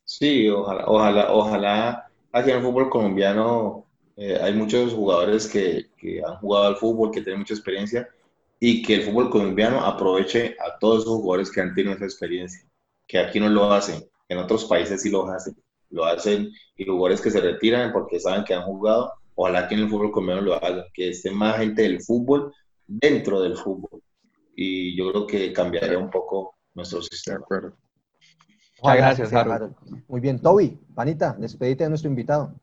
Sí, 0.04 0.48
ojalá, 0.48 0.84
ojalá, 0.86 1.32
ojalá 1.32 2.10
aquí 2.32 2.50
en 2.50 2.56
el 2.56 2.62
fútbol 2.62 2.88
colombiano 2.88 3.84
eh, 4.16 4.38
hay 4.40 4.54
muchos 4.54 4.94
jugadores 4.94 5.46
que, 5.46 5.90
que, 5.96 6.22
han 6.24 6.36
jugado 6.36 6.66
al 6.66 6.76
fútbol, 6.76 7.10
que 7.10 7.20
tienen 7.20 7.40
mucha 7.40 7.54
experiencia 7.54 8.08
y 8.60 8.82
que 8.82 8.96
el 8.96 9.02
fútbol 9.02 9.30
colombiano 9.30 9.80
aproveche 9.80 10.56
a 10.58 10.78
todos 10.78 11.02
esos 11.02 11.16
jugadores 11.16 11.50
que 11.50 11.60
han 11.60 11.74
tenido 11.74 11.94
esa 11.94 12.04
experiencia, 12.04 12.68
que 13.06 13.18
aquí 13.18 13.40
no 13.40 13.48
lo 13.48 13.72
hacen, 13.72 14.02
en 14.28 14.38
otros 14.38 14.64
países 14.64 15.02
sí 15.02 15.10
lo 15.10 15.28
hacen, 15.30 15.56
lo 15.90 16.04
hacen 16.04 16.50
y 16.76 16.84
jugadores 16.84 17.20
que 17.20 17.30
se 17.30 17.40
retiran 17.40 17.92
porque 17.92 18.20
saben 18.20 18.44
que 18.44 18.54
han 18.54 18.64
jugado, 18.64 19.12
ojalá 19.34 19.68
que 19.68 19.74
en 19.74 19.82
el 19.82 19.88
fútbol 19.88 20.10
colombiano 20.10 20.42
lo 20.42 20.54
hagan, 20.54 20.84
que 20.92 21.10
esté 21.10 21.30
más 21.30 21.58
gente 21.58 21.82
del 21.82 22.02
fútbol 22.02 22.52
dentro 22.86 23.40
del 23.40 23.56
fútbol 23.56 24.02
y 24.60 24.96
yo 24.96 25.12
creo 25.12 25.26
que 25.26 25.52
cambiaría 25.52 25.96
un 25.96 26.10
poco 26.10 26.56
nuestro 26.74 27.00
sistema. 27.00 27.38
De 27.38 27.44
acuerdo. 27.44 27.76
Muchas 28.82 28.96
gracias, 28.96 29.32
Harold. 29.32 29.74
Muy 30.08 30.20
bien, 30.20 30.40
Toby, 30.40 30.76
Panita, 30.96 31.36
despedite 31.38 31.84
de 31.84 31.90
nuestro 31.90 32.10
invitado. 32.10 32.54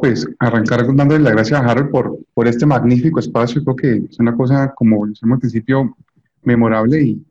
Pues 0.00 0.26
arrancar 0.38 0.86
dándole 0.94 1.20
las 1.20 1.32
gracias 1.32 1.60
a 1.60 1.64
Harold 1.64 1.90
por, 1.90 2.18
por 2.34 2.48
este 2.48 2.66
magnífico 2.66 3.20
espacio. 3.20 3.62
Creo 3.62 3.76
que 3.76 4.06
es 4.10 4.18
una 4.18 4.36
cosa, 4.36 4.72
como 4.74 5.06
decíamos 5.06 5.36
al 5.36 5.40
principio, 5.40 5.96
memorable. 6.42 7.02
Y, 7.02 7.26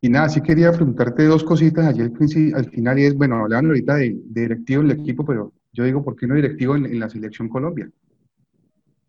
y 0.00 0.08
nada, 0.08 0.28
sí 0.28 0.40
quería 0.40 0.72
preguntarte 0.72 1.24
dos 1.24 1.44
cositas 1.44 1.86
allí 1.86 2.00
al, 2.00 2.12
al 2.54 2.70
final. 2.70 2.98
Y 2.98 3.04
es, 3.04 3.14
bueno, 3.14 3.36
hablaban 3.36 3.66
ahorita 3.66 3.96
de, 3.96 4.16
de 4.24 4.40
directivo 4.42 4.82
en 4.82 4.90
el 4.90 5.00
equipo, 5.00 5.24
pero 5.24 5.52
yo 5.72 5.84
digo, 5.84 6.02
¿por 6.02 6.16
qué 6.16 6.26
no 6.26 6.34
directivo 6.34 6.76
en, 6.76 6.86
en 6.86 6.98
la 6.98 7.08
selección 7.10 7.48
Colombia? 7.48 7.90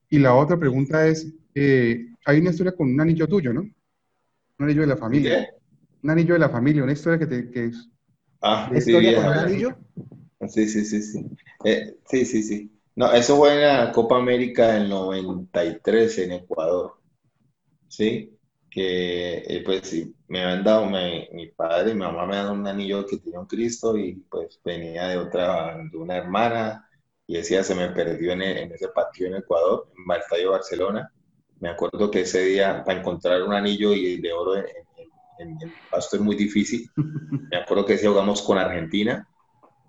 Y 0.09 0.19
la 0.19 0.33
otra 0.35 0.57
pregunta 0.57 1.07
es, 1.07 1.31
eh, 1.55 2.07
hay 2.25 2.39
una 2.39 2.49
historia 2.49 2.73
con 2.73 2.91
un 2.91 2.99
anillo 2.99 3.27
tuyo, 3.27 3.53
¿no? 3.53 3.61
Un 3.61 4.65
anillo 4.65 4.81
de 4.81 4.87
la 4.87 4.97
familia. 4.97 5.45
¿Qué? 5.45 5.47
Un 6.03 6.09
anillo 6.09 6.33
de 6.33 6.39
la 6.39 6.49
familia, 6.49 6.83
una 6.83 6.93
historia 6.93 7.19
que, 7.19 7.27
te, 7.27 7.49
que 7.49 7.65
es... 7.65 7.89
Ah, 8.41 8.69
¿La 8.71 8.81
sí, 8.81 8.91
historia 8.91 9.15
con 9.15 9.25
un 9.25 9.33
anillo? 9.33 9.77
Sí, 10.47 10.67
sí, 10.67 10.85
sí, 10.85 11.01
sí. 11.01 11.25
Eh, 11.65 11.95
sí, 12.09 12.25
sí, 12.25 12.43
sí. 12.43 12.71
No, 12.99 13.11
eso 13.13 13.37
fue 13.37 13.53
en 13.55 13.61
la 13.61 13.91
Copa 13.93 14.17
América 14.17 14.73
del 14.73 14.89
93 14.89 16.17
en 16.19 16.33
Ecuador. 16.33 16.95
Sí, 17.87 18.37
que 18.69 19.39
eh, 19.39 19.63
pues 19.65 19.87
sí, 19.89 20.15
me 20.27 20.43
habían 20.43 20.63
dado, 20.63 20.85
me- 20.87 21.29
mi 21.33 21.47
padre 21.51 21.91
y 21.91 21.95
mi 21.95 22.01
mamá 22.01 22.25
me 22.27 22.37
han 22.37 22.43
dado 22.45 22.53
un 22.55 22.67
anillo 22.67 23.05
que 23.07 23.17
tenía 23.19 23.39
un 23.41 23.47
Cristo 23.47 23.97
y 23.97 24.15
pues 24.29 24.59
venía 24.65 25.07
de 25.09 25.17
otra, 25.17 25.77
de 25.91 25.97
una 25.97 26.17
hermana 26.17 26.89
y 27.27 27.35
decía 27.37 27.63
se 27.63 27.75
me 27.75 27.89
perdió 27.91 28.33
en, 28.33 28.41
e- 28.43 28.63
en 28.63 28.73
ese 28.73 28.89
patio 28.89 29.27
en 29.27 29.35
Ecuador, 29.37 29.89
en 29.97 30.11
el 30.15 30.21
Estadio 30.21 30.51
Barcelona. 30.51 31.13
Me 31.59 31.69
acuerdo 31.69 32.11
que 32.11 32.21
ese 32.21 32.43
día 32.45 32.83
para 32.85 32.99
encontrar 32.99 33.43
un 33.43 33.53
anillo 33.53 33.93
y 33.93 34.21
de 34.21 34.33
oro 34.33 34.57
en, 34.57 34.65
en, 34.97 35.11
en- 35.37 35.61
en 35.63 35.77
Pasto 35.89 36.17
es 36.17 36.21
muy 36.23 36.35
difícil. 36.35 36.89
Me 37.51 37.57
acuerdo 37.57 37.85
que 37.85 37.93
ese 37.95 38.07
jugamos 38.07 38.41
con 38.43 38.57
Argentina 38.59 39.27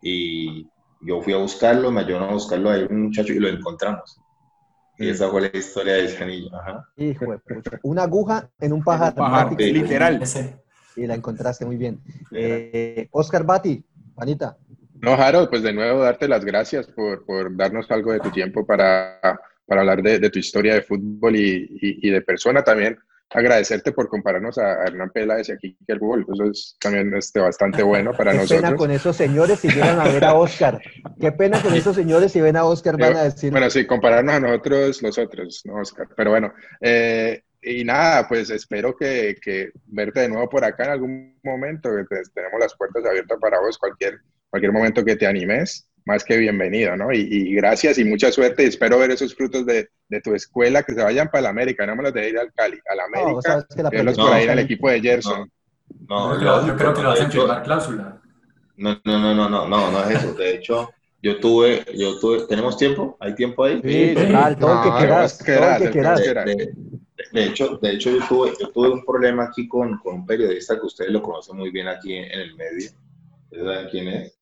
y 0.01 0.70
yo 1.03 1.21
fui 1.23 1.33
a 1.33 1.39
buscarlo, 1.39 1.91
me 1.91 2.01
ayudaron 2.01 2.31
a 2.31 2.33
buscarlo 2.33 2.71
ahí 2.71 2.87
un 2.89 3.05
muchacho 3.05 3.33
y 3.33 3.39
lo 3.39 3.49
encontramos. 3.49 4.21
Y 4.99 5.09
esa 5.09 5.29
fue 5.31 5.41
la 5.41 5.57
historia 5.57 5.95
de 5.95 6.05
ese 6.05 6.23
anillo. 6.23 6.55
Ajá. 6.55 6.87
Hijo 6.97 7.25
de 7.33 7.39
pucha. 7.39 7.79
Una 7.83 8.03
aguja 8.03 8.51
en 8.61 8.73
un 8.75 8.85
pajar. 8.85 9.15
Pajar, 9.15 9.57
Sí. 9.59 9.73
literal. 9.73 10.23
Y 10.97 11.07
la 11.07 11.15
encontraste 11.15 11.65
muy 11.65 11.77
bien. 11.77 12.01
Eh, 12.33 13.09
Oscar 13.13 13.45
Bati, 13.45 13.83
Panita. 14.15 14.59
No, 15.01 15.13
Harold, 15.15 15.49
pues 15.49 15.63
de 15.63 15.73
nuevo 15.73 16.01
darte 16.03 16.29
las 16.29 16.45
gracias 16.45 16.87
por, 16.89 17.25
por 17.25 17.57
darnos 17.57 17.91
algo 17.91 18.13
de 18.13 18.21
tu 18.21 18.31
tiempo 18.31 18.67
para, 18.67 19.19
para 19.65 19.81
hablar 19.81 20.03
de, 20.03 20.19
de 20.19 20.29
tu 20.29 20.39
historia 20.39 20.75
de 20.75 20.83
fútbol 20.83 21.35
y, 21.35 21.79
y, 21.81 22.09
y 22.09 22.11
de 22.11 22.21
persona 22.21 22.63
también. 22.63 22.99
Agradecerte 23.33 23.93
por 23.93 24.09
compararnos 24.09 24.59
a 24.59 24.83
Hernán 24.85 25.11
Peláez 25.11 25.49
y 25.49 25.53
a 25.53 25.57
Kike 25.57 25.85
el 25.87 25.99
Gol. 26.01 26.27
Eso 26.33 26.45
es 26.51 26.77
también 26.81 27.15
este, 27.15 27.39
bastante 27.41 27.83
bueno 27.83 28.13
para 28.13 28.33
Qué 28.33 28.39
nosotros. 28.39 28.61
pena 28.63 28.77
con 28.77 28.91
esos 28.91 29.17
señores 29.17 29.61
si 29.61 29.69
llegan 29.69 30.01
a 30.01 30.05
ver 30.09 30.25
a 30.25 30.35
Oscar. 30.35 30.81
Qué 31.21 31.31
pena 31.33 31.63
con 31.63 31.73
esos 31.75 31.95
señores 31.95 32.33
si 32.33 32.41
ven 32.41 32.57
a 32.57 32.65
Oscar 32.65 32.97
van 32.99 33.17
a 33.17 33.23
decir. 33.25 33.53
Bueno, 33.53 33.71
sí, 33.71 33.87
compararnos 33.87 34.35
a 34.35 34.41
nosotros, 34.41 35.01
los 35.03 35.17
otros, 35.19 35.63
¿no, 35.65 35.75
Oscar? 35.81 36.09
Pero 36.17 36.31
bueno, 36.31 36.53
eh, 36.81 37.43
y 37.63 37.85
nada, 37.85 38.27
pues 38.27 38.51
espero 38.51 38.97
que, 38.97 39.37
que 39.41 39.71
verte 39.87 40.21
de 40.21 40.29
nuevo 40.31 40.49
por 40.49 40.65
acá 40.65 40.85
en 40.87 40.91
algún 40.91 41.39
momento. 41.45 41.91
que 41.95 42.05
te- 42.17 42.23
tenemos 42.35 42.59
las 42.59 42.75
puertas 42.75 43.05
abiertas 43.05 43.39
para 43.41 43.61
vos, 43.61 43.79
cualquier, 43.79 44.19
cualquier 44.49 44.73
momento 44.73 45.05
que 45.05 45.15
te 45.17 45.27
animes, 45.27 45.87
más 46.07 46.25
que 46.25 46.37
bienvenido, 46.37 46.97
¿no? 46.97 47.13
Y, 47.13 47.21
y 47.31 47.55
gracias 47.55 47.99
y 47.99 48.05
mucha 48.05 48.33
suerte 48.33 48.63
y 48.65 48.67
espero 48.67 48.99
ver 48.99 49.11
esos 49.11 49.35
frutos 49.35 49.67
de, 49.67 49.89
de 50.09 50.21
tu 50.21 50.35
escuela, 50.35 50.83
que 50.83 50.95
se 50.95 51.03
vayan 51.03 51.29
para 51.29 51.43
la 51.43 51.49
América, 51.51 51.87
no 51.87 51.97
me 51.97 52.03
los 52.05 52.13
de 52.15 52.29
ir 52.31 52.39
al 52.39 52.53
Cali, 52.53 52.79
a 52.91 52.95
la 52.95 53.03
No, 53.13 53.23
América, 53.29 53.67
que 53.75 53.83
la 53.83 53.91
verlos 53.91 54.17
No, 54.19 54.25
por 54.25 54.33
ahí 54.35 54.49
equipo 54.59 54.91
de 54.91 55.01
Gerson. 55.01 55.51
No, 56.09 56.33
yo, 56.35 56.39
creo, 56.39 56.51
yo 56.53 56.57
lógico, 56.59 56.77
creo 56.79 56.95
que 56.95 57.03
lo 57.03 57.11
hacen 57.11 57.27
hecho- 57.27 57.41
firmar 57.43 57.63
cláusula. 57.63 58.21
No, 58.77 59.01
no, 59.05 59.19
no, 59.19 59.35
no, 59.35 59.49
no, 59.49 59.69
no, 59.69 59.91
no 59.91 60.05
es 60.11 60.17
eso. 60.19 60.35
De 60.35 60.55
hecho, 60.55 60.91
yo 61.23 61.39
tuve, 61.39 61.85
yo 61.95 62.19
tuve, 62.19 62.47
¿tenemos 62.47 62.79
tiempo? 62.79 63.17
¿Hay 63.21 63.35
tiempo 63.35 63.65
ahí? 63.65 63.81
Sí, 63.85 64.15
total, 64.15 64.57
todo 64.59 64.73
el 64.73 64.81
que 64.83 64.89
No, 64.89 64.97
quieras. 64.99 65.39
Todo 65.39 65.47
que 65.47 65.53
quedar, 65.53 65.93
quieras. 65.93 66.19
De, 66.21 66.25
quedar. 66.25 66.47
de- 66.47 66.75
de 67.33 67.45
hecho, 67.45 67.77
de 67.77 67.91
hecho 67.91 68.11
yo, 68.11 68.27
tuve, 68.27 68.53
yo 68.59 68.71
tuve 68.71 68.91
un 68.91 69.05
problema 69.05 69.45
aquí 69.45 69.69
con, 69.69 69.99
con 69.99 70.15
un 70.15 70.27
periodista 70.27 70.81
que 70.81 70.87
ustedes 70.87 71.11
lo 71.13 71.21
conocen 71.21 71.57
muy 71.59 71.71
bien 71.71 71.87
aquí 71.87 72.15
en, 72.15 72.25
en 72.25 72.41
el 72.41 72.57
medio. 72.57 72.91
¿Ustedes 73.45 73.65
saben 73.65 73.89
quién 73.91 74.09
es? 74.09 74.40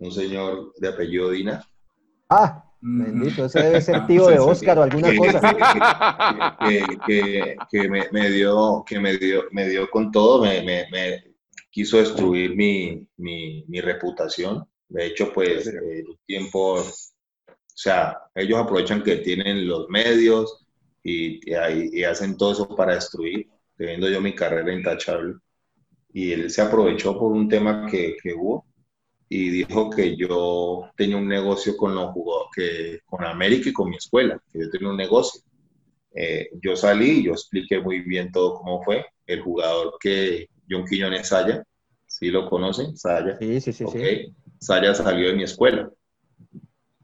Un 0.00 0.10
señor 0.12 0.72
de 0.76 0.88
apellido 0.88 1.30
Dina. 1.30 1.64
Ah, 2.28 2.64
Mm. 2.82 3.02
bendito, 3.04 3.44
ese 3.44 3.60
debe 3.60 3.80
ser 3.82 4.06
tío 4.06 4.26
de 4.28 4.38
Oscar 4.38 4.78
o 4.78 4.82
alguna 4.84 5.10
que, 5.10 5.16
cosa. 5.18 6.56
que, 6.66 6.86
que, 7.06 7.56
que 7.70 7.88
me, 7.90 8.08
me 8.10 8.30
dio, 8.30 8.82
que 8.86 8.98
me 8.98 9.18
dio, 9.18 9.42
me 9.50 9.68
dio 9.68 9.90
con 9.90 10.10
todo, 10.10 10.42
me, 10.42 10.62
me, 10.62 10.86
me 10.90 11.24
quiso 11.70 11.98
destruir 11.98 12.56
mi, 12.56 13.06
mi, 13.18 13.64
mi 13.68 13.80
reputación. 13.82 14.64
De 14.88 15.06
hecho, 15.06 15.30
pues, 15.30 15.66
un 15.66 16.18
tiempo, 16.26 16.76
o 16.80 16.84
sea, 17.74 18.16
ellos 18.34 18.58
aprovechan 18.58 19.02
que 19.02 19.16
tienen 19.16 19.68
los 19.68 19.86
medios 19.90 20.66
y, 21.04 21.38
y, 21.50 22.00
y 22.00 22.04
hacen 22.04 22.38
todo 22.38 22.52
eso 22.52 22.74
para 22.74 22.94
destruir, 22.94 23.46
teniendo 23.76 24.08
yo 24.08 24.22
mi 24.22 24.34
carrera 24.34 24.72
intachable. 24.72 25.34
Y 26.14 26.32
él 26.32 26.50
se 26.50 26.62
aprovechó 26.62 27.18
por 27.18 27.30
un 27.32 27.46
tema 27.46 27.86
que, 27.90 28.16
que 28.22 28.32
hubo 28.32 28.64
y 29.32 29.48
dijo 29.48 29.88
que 29.90 30.16
yo 30.16 30.90
tenía 30.96 31.16
un 31.16 31.28
negocio 31.28 31.76
con 31.76 31.94
los 31.94 32.10
jugadores, 32.10 32.50
que, 32.52 33.00
con 33.06 33.24
América 33.24 33.68
y 33.68 33.72
con 33.72 33.88
mi 33.88 33.96
escuela, 33.96 34.42
que 34.52 34.58
yo 34.58 34.70
tenía 34.70 34.90
un 34.90 34.96
negocio. 34.96 35.40
Eh, 36.12 36.50
yo 36.60 36.74
salí 36.74 37.20
y 37.20 37.24
yo 37.26 37.32
expliqué 37.32 37.78
muy 37.78 38.00
bien 38.00 38.32
todo 38.32 38.54
cómo 38.54 38.82
fue. 38.82 39.06
El 39.24 39.42
jugador 39.42 39.94
que 40.00 40.48
John 40.68 40.84
Quiñones 40.84 41.28
Saya, 41.28 41.62
¿sí 42.08 42.28
lo 42.28 42.50
conocen? 42.50 42.96
Saya. 42.96 43.38
Sí, 43.38 43.60
sí, 43.60 43.72
sí, 43.72 43.84
sí. 43.86 44.34
Saya 44.58 44.94
salió 44.94 45.28
de 45.28 45.36
mi 45.36 45.44
escuela. 45.44 45.88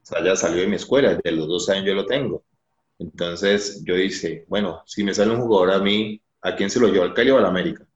Saya 0.02 0.34
salió 0.34 0.62
de 0.62 0.66
mi 0.66 0.76
escuela, 0.76 1.14
desde 1.14 1.30
los 1.30 1.46
dos 1.46 1.68
años 1.68 1.86
yo 1.86 1.94
lo 1.94 2.06
tengo. 2.06 2.42
Entonces 2.98 3.84
yo 3.84 3.94
dije, 3.94 4.44
bueno, 4.48 4.82
si 4.84 5.04
me 5.04 5.14
sale 5.14 5.30
un 5.30 5.42
jugador 5.42 5.70
a 5.70 5.78
mí, 5.78 6.20
¿a 6.40 6.56
quién 6.56 6.70
se 6.70 6.80
lo 6.80 6.88
llevo? 6.88 7.04
¿Al 7.04 7.14
Cali 7.14 7.30
o 7.30 7.38
al 7.38 7.46
América? 7.46 7.86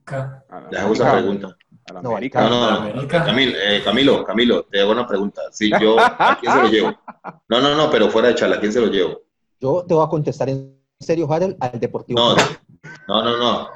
Acá. 0.00 0.44
A 0.48 0.60
la 0.62 0.70
Le 0.70 0.78
hago 0.78 0.92
esa 0.94 1.12
pregunta. 1.12 1.56
A 1.88 1.94
la 1.94 2.02
No, 2.02 2.10
América. 2.12 2.42
No, 2.42 2.50
no, 2.50 2.64
¿A 2.66 2.70
no. 2.70 2.76
América? 2.76 3.26
Eh, 3.28 3.82
Camilo, 3.84 4.24
Camilo, 4.24 4.64
te 4.64 4.80
hago 4.80 4.92
una 4.92 5.06
pregunta. 5.06 5.42
Si 5.52 5.70
yo, 5.80 5.96
¿a 5.98 6.38
quién 6.40 6.52
se 6.52 6.62
lo 6.62 6.68
llevo? 6.68 7.00
No, 7.48 7.60
no, 7.60 7.74
no, 7.74 7.90
pero 7.90 8.10
fuera 8.10 8.28
de 8.28 8.34
charla, 8.34 8.56
¿a 8.56 8.60
quién 8.60 8.72
se 8.72 8.80
lo 8.80 8.88
llevo? 8.88 9.22
Yo 9.60 9.84
te 9.86 9.94
voy 9.94 10.04
a 10.04 10.08
contestar 10.08 10.48
en 10.50 10.78
serio, 11.00 11.30
Harold, 11.32 11.56
al 11.60 11.80
Deportivo. 11.80 12.18
No, 12.20 12.36
no, 13.08 13.22
no, 13.24 13.36
no. 13.36 13.68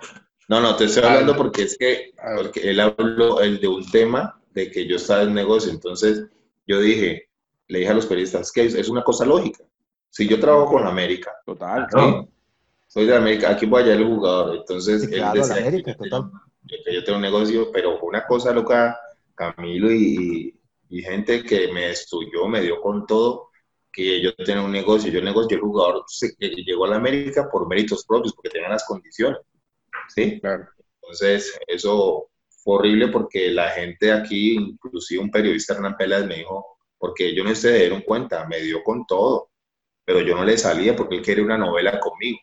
No, 0.49 0.61
no, 0.61 0.77
te 0.77 0.85
estoy 0.85 1.05
hablando 1.05 1.37
porque 1.37 1.63
es 1.63 1.79
que 1.79 2.13
porque 2.37 2.69
él 2.69 2.81
habló 2.81 3.41
el 3.41 3.59
de 3.61 3.69
un 3.69 3.91
tema 3.91 4.39
de 4.51 4.71
que 4.71 4.87
yo 4.87 4.97
estaba 4.97 5.23
en 5.23 5.33
negocio. 5.35 5.73
Entonces, 5.73 6.27
yo 6.67 6.81
dije, 6.81 7.29
le 7.69 7.79
dije 7.79 7.91
a 7.91 7.95
los 7.95 8.07
periodistas 8.07 8.53
que 8.53 8.67
es, 8.67 8.89
una 8.89 9.03
cosa 9.03 9.25
lógica. 9.25 9.65
Si 10.11 10.29
yo 10.29 10.39
trabajo 10.39 10.67
con 10.73 10.87
América, 10.87 11.33
Total. 11.47 11.87
¿sí? 11.91 12.29
soy 12.87 13.07
de 13.07 13.17
América, 13.17 13.51
aquí 13.51 13.65
voy 13.65 13.81
a 13.81 13.85
hallar 13.85 13.99
el 13.99 14.07
jugador. 14.07 14.57
Entonces, 14.57 15.01
Sí, 15.03 15.07
él 15.07 15.21
claro, 15.21 15.41
decía 15.41 15.55
la 15.55 15.61
América, 15.63 15.97
total. 15.97 16.31
Tenía, 16.67 16.85
que 16.85 16.95
yo 16.95 17.05
tenía 17.05 17.17
un 17.17 17.23
negocio, 17.23 17.71
pero 17.73 17.99
fue 17.99 18.09
una 18.09 18.27
cosa 18.27 18.53
loca, 18.53 18.99
Camilo 19.35 19.91
y, 19.91 20.59
y, 20.89 21.03
gente 21.03 21.43
que 21.43 21.73
me 21.73 21.89
destruyó, 21.89 22.47
me 22.49 22.61
dio 22.61 22.81
con 22.81 23.07
todo, 23.07 23.51
que 23.93 24.23
yo 24.23 24.35
tenía 24.35 24.63
un 24.63 24.73
negocio. 24.73 25.11
Yo 25.11 25.19
el 25.19 25.25
negocio, 25.25 25.57
el 25.57 25.63
jugador 25.63 26.05
que 26.39 26.49
llegó 26.49 26.87
a 26.87 26.89
la 26.89 26.97
América 26.97 27.49
por 27.51 27.69
méritos 27.69 28.05
propios, 28.07 28.35
porque 28.35 28.51
tenían 28.51 28.73
las 28.73 28.85
condiciones. 28.85 29.39
¿Sí? 30.09 30.41
Claro. 30.41 30.67
Entonces, 31.03 31.59
eso 31.67 32.31
fue 32.63 32.77
horrible 32.77 33.09
porque 33.09 33.51
la 33.51 33.71
gente 33.71 34.13
aquí, 34.13 34.55
inclusive 34.55 35.23
un 35.23 35.31
periodista 35.31 35.75
Hernán 35.75 35.97
Peláez 35.97 36.27
me 36.27 36.37
dijo, 36.37 36.79
porque 36.99 37.29
ellos 37.29 37.45
no 37.45 37.55
se 37.55 37.77
dieron 37.77 38.03
cuenta, 38.03 38.47
me 38.47 38.61
dio 38.61 38.83
con 38.83 39.05
todo, 39.07 39.51
pero 40.05 40.21
yo 40.21 40.37
no 40.37 40.45
le 40.45 40.57
salía 40.57 40.95
porque 40.95 41.17
él 41.17 41.23
quería 41.23 41.45
una 41.45 41.59
novela 41.59 41.99
conmigo. 41.99 42.39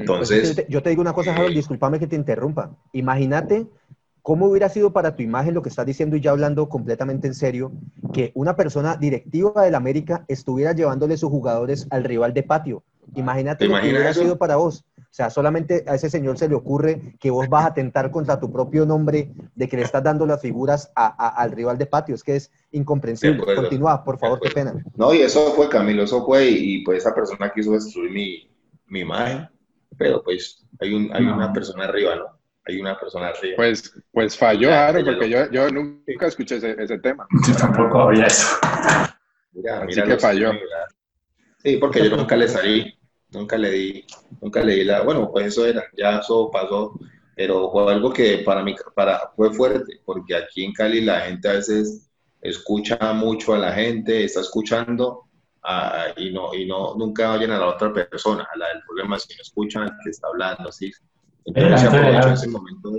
Entonces, 0.00 0.40
Pues 0.40 0.56
yo, 0.56 0.64
te, 0.64 0.66
yo 0.70 0.82
te 0.82 0.90
digo 0.90 1.02
una 1.02 1.12
cosa, 1.12 1.32
Harold, 1.34 1.54
eh, 1.54 1.54
discúlpame 1.54 1.98
que 1.98 2.06
te 2.06 2.16
interrumpa. 2.16 2.76
Imagínate 2.92 3.66
cómo 4.22 4.46
hubiera 4.46 4.68
sido 4.68 4.92
para 4.92 5.16
tu 5.16 5.22
imagen 5.22 5.54
lo 5.54 5.62
que 5.62 5.68
estás 5.68 5.86
diciendo 5.86 6.16
y 6.16 6.20
ya 6.20 6.30
hablando 6.30 6.68
completamente 6.68 7.26
en 7.26 7.34
serio, 7.34 7.72
que 8.12 8.32
una 8.34 8.56
persona 8.56 8.96
directiva 8.96 9.62
del 9.64 9.74
América 9.74 10.24
estuviera 10.28 10.72
llevándole 10.72 11.16
sus 11.16 11.30
jugadores 11.30 11.86
al 11.90 12.04
rival 12.04 12.32
de 12.32 12.42
patio. 12.42 12.82
Imagínate 13.14 13.60
¿Te 13.60 13.68
lo 13.68 13.72
que 13.72 13.76
imaginas 13.78 13.94
hubiera 13.96 14.10
eso? 14.10 14.22
sido 14.22 14.38
para 14.38 14.56
vos. 14.56 14.84
O 14.98 15.02
sea, 15.16 15.30
solamente 15.30 15.84
a 15.86 15.94
ese 15.94 16.10
señor 16.10 16.38
se 16.38 16.48
le 16.48 16.54
ocurre 16.56 17.14
que 17.20 17.30
vos 17.30 17.48
vas 17.48 17.64
a 17.64 17.68
atentar 17.68 18.10
contra 18.10 18.40
tu 18.40 18.50
propio 18.50 18.84
nombre 18.86 19.30
de 19.54 19.68
que 19.68 19.76
le 19.76 19.82
estás 19.82 20.02
dando 20.02 20.26
las 20.26 20.40
figuras 20.40 20.90
a- 20.96 21.06
a- 21.06 21.28
al 21.42 21.52
rival 21.52 21.78
de 21.78 21.86
patio. 21.86 22.14
Es 22.16 22.24
que 22.24 22.34
es 22.36 22.50
incomprensible. 22.72 23.42
Acuerdo. 23.42 23.62
Continúa, 23.62 24.02
por 24.04 24.18
favor, 24.18 24.40
qué 24.40 24.50
pena. 24.50 24.74
No, 24.96 25.14
y 25.14 25.18
eso 25.18 25.52
fue 25.52 25.68
Camilo, 25.68 26.02
eso 26.02 26.24
fue, 26.24 26.48
y, 26.50 26.76
y, 26.76 26.84
pues 26.84 26.98
esa 26.98 27.14
persona 27.14 27.52
quiso 27.54 27.72
destruir 27.72 28.10
mi, 28.10 28.50
mi 28.88 29.00
imagen, 29.00 29.48
pero 29.98 30.22
pues 30.22 30.64
hay, 30.80 30.92
un, 30.94 31.10
hay 31.14 31.24
No. 31.24 31.36
una 31.36 31.52
persona 31.52 31.84
arriba, 31.84 32.16
¿no? 32.16 32.26
Hay 32.66 32.80
una 32.80 32.98
persona 32.98 33.28
arriba. 33.28 33.56
Pues, 33.56 33.92
pues 34.12 34.36
falló, 34.38 34.70
ya 34.70 34.92
porque 35.04 35.28
yo, 35.28 35.50
yo 35.50 35.68
nunca 35.70 36.26
escuché 36.26 36.56
ese, 36.56 36.74
ese 36.82 36.98
tema. 36.98 37.26
Yo 37.46 37.54
tampoco 37.56 38.00
había 38.00 38.26
eso. 38.26 38.46
Mira, 39.52 39.78
así 39.78 39.86
mira 39.88 40.02
que 40.04 40.12
los- 40.14 40.22
falló. 40.22 40.52
mira. 40.52 40.64
Sí, 41.62 41.76
porque 41.78 42.08
yo 42.08 42.16
nunca 42.16 42.36
le 42.36 42.48
salí, 42.48 42.98
nunca 43.30 43.56
le 43.56 43.70
di, 43.70 44.06
nunca 44.40 44.62
le 44.62 44.74
di 44.74 44.84
la, 44.84 45.02
bueno, 45.02 45.30
pues 45.30 45.46
eso 45.46 45.66
era, 45.66 45.84
ya 45.96 46.18
eso 46.18 46.50
pasó, 46.50 46.98
pero 47.36 47.70
fue 47.70 47.90
algo 47.92 48.12
que 48.12 48.38
para 48.38 48.62
mí, 48.62 48.74
para, 48.94 49.30
fue 49.36 49.52
fuerte, 49.52 50.00
porque 50.04 50.34
aquí 50.36 50.64
en 50.64 50.72
Cali 50.72 51.00
la 51.00 51.20
gente 51.20 51.48
a 51.48 51.54
veces 51.54 52.10
escucha 52.42 52.98
mucho 53.14 53.54
a 53.54 53.58
la 53.58 53.72
gente, 53.72 54.24
está 54.24 54.40
escuchando 54.40 55.23
ah, 55.64 56.06
y 56.16 56.32
no, 56.32 56.54
y 56.54 56.66
no, 56.66 56.94
nunca 56.94 57.32
oyen 57.32 57.50
a 57.50 57.58
la 57.58 57.66
otra 57.66 57.92
persona, 57.92 58.46
a 58.52 58.58
la 58.58 58.68
del 58.68 58.82
problema, 58.86 59.18
si 59.18 59.34
no 59.34 59.42
escuchan 59.42 59.82
al 59.84 59.96
que 60.02 60.10
está 60.10 60.28
hablando, 60.28 60.70
sí. 60.70 60.92
Entonces 61.44 61.80
se 61.80 61.86
adelante. 61.88 62.32
ese 62.34 62.48
momento. 62.48 62.92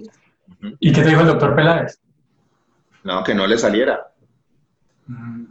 ¿Y 0.79 0.91
qué 0.91 1.01
te 1.01 1.09
dijo 1.09 1.21
el 1.21 1.27
doctor 1.27 1.55
Peláez? 1.55 1.99
No, 3.03 3.23
que 3.23 3.33
no 3.33 3.47
le 3.47 3.57
saliera. 3.57 4.11
Mm, 5.07 5.45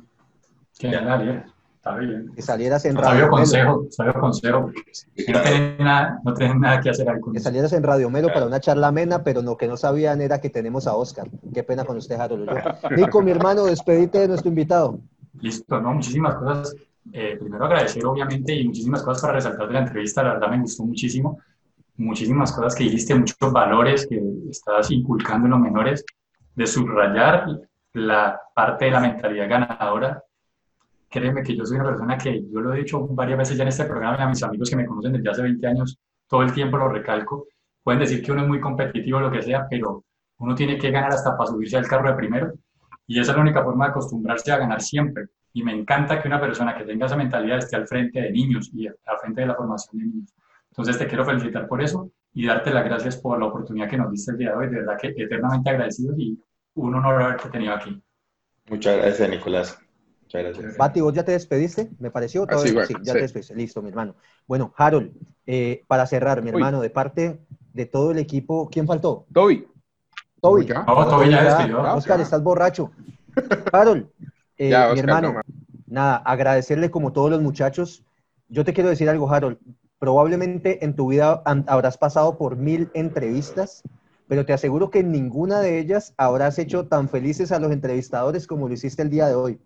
Que 0.79 0.91
Ya. 0.91 1.01
la 1.03 1.45
Está 1.85 1.97
bien. 1.99 2.33
Que 2.35 2.41
salieras 2.41 2.83
en 2.87 2.95
Sabio 2.95 3.05
Radio 3.05 3.25
Melo. 3.25 3.31
consejo, 3.31 3.87
sabio 3.91 4.15
consejo. 4.15 4.73
Sí, 4.91 5.27
no 5.29 5.85
nada, 5.85 6.19
no 6.25 6.33
tienen 6.33 6.61
nada 6.61 6.81
que 6.81 6.89
hacer 6.89 7.07
ahí 7.11 7.21
con 7.21 7.35
Que 7.35 7.41
salieras 7.41 7.75
en 7.75 7.83
Radio 7.83 8.09
Melo 8.09 8.29
para 8.29 8.47
una 8.47 8.59
charla 8.59 8.89
amena, 8.89 9.23
pero 9.23 9.43
lo 9.43 9.59
que 9.59 9.69
no 9.69 9.77
sabían 9.77 10.23
era 10.23 10.41
que 10.41 10.49
tenemos 10.49 10.87
a 10.87 10.95
Oscar. 10.95 11.29
Qué 11.53 11.63
pena 11.63 11.85
con 11.85 11.99
usted, 11.99 12.19
Harold. 12.19 12.49
Nico, 12.97 13.21
mi 13.21 13.33
hermano, 13.33 13.65
despedite 13.65 14.21
de 14.21 14.29
nuestro 14.29 14.49
invitado. 14.49 14.99
Listo, 15.43 15.79
no, 15.79 15.93
muchísimas 15.93 16.37
cosas. 16.37 16.75
Eh, 17.13 17.37
primero 17.39 17.65
agradecer, 17.67 18.05
obviamente, 18.07 18.55
y 18.55 18.67
muchísimas 18.67 19.03
cosas 19.03 19.23
para 19.23 19.35
resaltar 19.35 19.67
de 19.69 19.75
la 19.75 19.81
entrevista. 19.81 20.23
La 20.23 20.35
verdad 20.35 20.51
me 20.51 20.61
gustó 20.61 20.85
muchísimo. 20.85 21.39
Muchísimas 21.97 22.53
cosas 22.53 22.75
que 22.75 22.85
dijiste, 22.85 23.15
muchos 23.15 23.53
valores 23.53 24.07
que 24.09 24.21
estás 24.51 24.91
inculcando 24.91 25.47
en 25.47 25.53
los 25.53 25.61
menores, 25.61 26.05
de 26.55 26.67
subrayar 26.67 27.47
la 27.93 28.41
parte 28.55 28.87
de 28.87 28.91
la 28.91 29.01
mentalidad 29.01 29.49
ganadora. 29.49 30.23
Créeme 31.09 31.43
que 31.43 31.57
yo 31.57 31.65
soy 31.65 31.77
una 31.77 31.91
persona 31.91 32.19
que, 32.19 32.43
yo 32.51 32.61
lo 32.61 32.75
he 32.75 32.79
dicho 32.79 33.07
varias 33.09 33.39
veces 33.39 33.57
ya 33.57 33.63
en 33.63 33.69
este 33.69 33.85
programa 33.85 34.19
y 34.19 34.23
a 34.23 34.29
mis 34.29 34.43
amigos 34.43 34.69
que 34.69 34.77
me 34.77 34.87
conocen 34.87 35.13
desde 35.13 35.31
hace 35.31 35.43
20 35.43 35.67
años, 35.67 35.99
todo 36.29 36.43
el 36.43 36.53
tiempo 36.53 36.77
lo 36.77 36.89
recalco. 36.89 37.47
Pueden 37.83 38.01
decir 38.01 38.23
que 38.23 38.33
uno 38.33 38.43
es 38.43 38.49
muy 38.49 38.61
competitivo, 38.61 39.21
lo 39.21 39.31
que 39.31 39.43
sea, 39.43 39.67
pero 39.71 40.05
uno 40.39 40.55
tiene 40.55 40.77
que 40.79 40.91
ganar 40.91 41.13
hasta 41.13 41.37
para 41.37 41.51
subirse 41.51 41.77
al 41.77 41.87
carro 41.87 42.09
de 42.09 42.17
primero. 42.17 42.53
Y 43.07 43.21
esa 43.21 43.33
es 43.33 43.37
la 43.37 43.43
única 43.43 43.63
forma 43.63 43.85
de 43.85 43.91
acostumbrarse 43.91 44.51
a 44.51 44.59
ganar 44.59 44.81
siempre. 44.81 45.27
Y 45.55 45.63
me 45.63 45.73
encanta 45.73 46.21
que 46.21 46.29
una 46.29 46.41
persona 46.41 46.77
que 46.77 46.85
tenga 46.85 47.07
esa 47.07 47.17
mentalidad 47.17 47.59
esté 47.59 47.77
al 47.77 47.87
frente 47.87 48.21
de 48.21 48.31
niños 48.31 48.71
y 48.75 48.87
al 48.89 49.19
frente 49.23 49.41
de 49.41 49.47
la 49.47 49.55
formación 49.55 49.99
de 49.99 50.05
niños. 50.07 50.35
Entonces 50.71 50.99
te 50.99 51.07
quiero 51.07 51.25
felicitar 51.25 51.67
por 51.69 51.81
eso 51.81 52.11
y 52.35 52.47
darte 52.47 52.71
las 52.73 52.85
gracias 52.85 53.17
por 53.17 53.39
la 53.39 53.47
oportunidad 53.47 53.89
que 53.89 53.97
nos 53.97 54.11
diste 54.11 54.33
el 54.33 54.39
día 54.39 54.51
de 54.51 54.57
hoy. 54.57 54.69
De 54.69 54.81
verdad 54.81 54.99
que 55.01 55.15
eternamente 55.17 55.71
agradecidos 55.71 56.19
y 56.19 56.37
un 56.75 56.95
honor 56.97 57.23
haberte 57.23 57.49
tenido 57.49 57.73
aquí. 57.73 58.03
Muchas 58.69 58.97
gracias, 58.97 59.31
Nicolás. 59.31 59.79
Muchas 60.23 60.43
gracias. 60.43 60.77
Bati, 60.77 61.01
¿vos 61.01 61.15
ya 61.15 61.25
te 61.25 61.33
despediste? 61.33 61.91
¿Me 62.01 62.11
pareció? 62.11 62.45
Ah, 62.49 62.59
sí, 62.59 62.73
bueno, 62.73 62.89
ya 63.03 63.13
sí. 63.13 63.13
te 63.13 63.23
despediste. 63.23 63.55
Listo, 63.55 63.81
mi 63.81 63.91
hermano. 63.91 64.17
Bueno, 64.49 64.75
Harold, 64.77 65.13
eh, 65.47 65.85
para 65.87 66.07
cerrar, 66.07 66.43
mi 66.43 66.49
Uy. 66.49 66.55
hermano, 66.57 66.81
de 66.81 66.91
parte 66.91 67.39
de 67.73 67.87
todo 67.87 68.11
el 68.11 68.19
equipo, 68.19 68.69
¿quién 68.69 68.87
faltó? 68.87 69.27
Toby, 69.33 69.69
Toby. 70.41 70.67
No, 70.67 71.09
Toby 71.09 71.31
ya 71.31 71.45
despidió. 71.45 71.83
Oscar, 71.95 72.21
estás 72.21 72.43
borracho. 72.43 72.91
Harold, 73.73 74.09
eh, 74.59 74.71
Ya, 74.71 74.89
mi 74.91 74.99
hermano, 74.99 75.29
toma. 75.29 75.43
nada, 75.87 76.17
agradecerle 76.17 76.91
como 76.91 77.13
todos 77.13 77.31
los 77.31 77.43
muchachos. 77.43 78.05
Yo 78.49 78.65
te 78.65 78.73
quiero 78.73 78.91
decir 78.91 79.09
algo, 79.09 79.31
Harold. 79.33 79.59
Probablemente 79.99 80.85
en 80.85 80.95
tu 80.97 81.09
vida 81.09 81.43
habrás 81.45 81.99
pasado 81.99 82.37
por 82.39 82.57
mil 82.57 82.91
entrevistas, 82.95 83.83
pero 84.29 84.45
te 84.45 84.53
aseguro 84.53 84.91
que 84.91 85.01
en 85.01 85.13
ninguna 85.13 85.61
de 85.61 85.79
ellas 85.79 86.15
habrás 86.17 86.59
hecho 86.59 86.87
tan 86.89 87.09
felices 87.09 87.53
a 87.53 87.59
los 87.59 87.73
entrevistadores 87.73 88.47
como 88.47 88.69
lo 88.69 88.75
hiciste 88.75 89.03
el 89.03 89.11
día 89.11 89.29
de 89.29 89.35
hoy. 89.35 89.61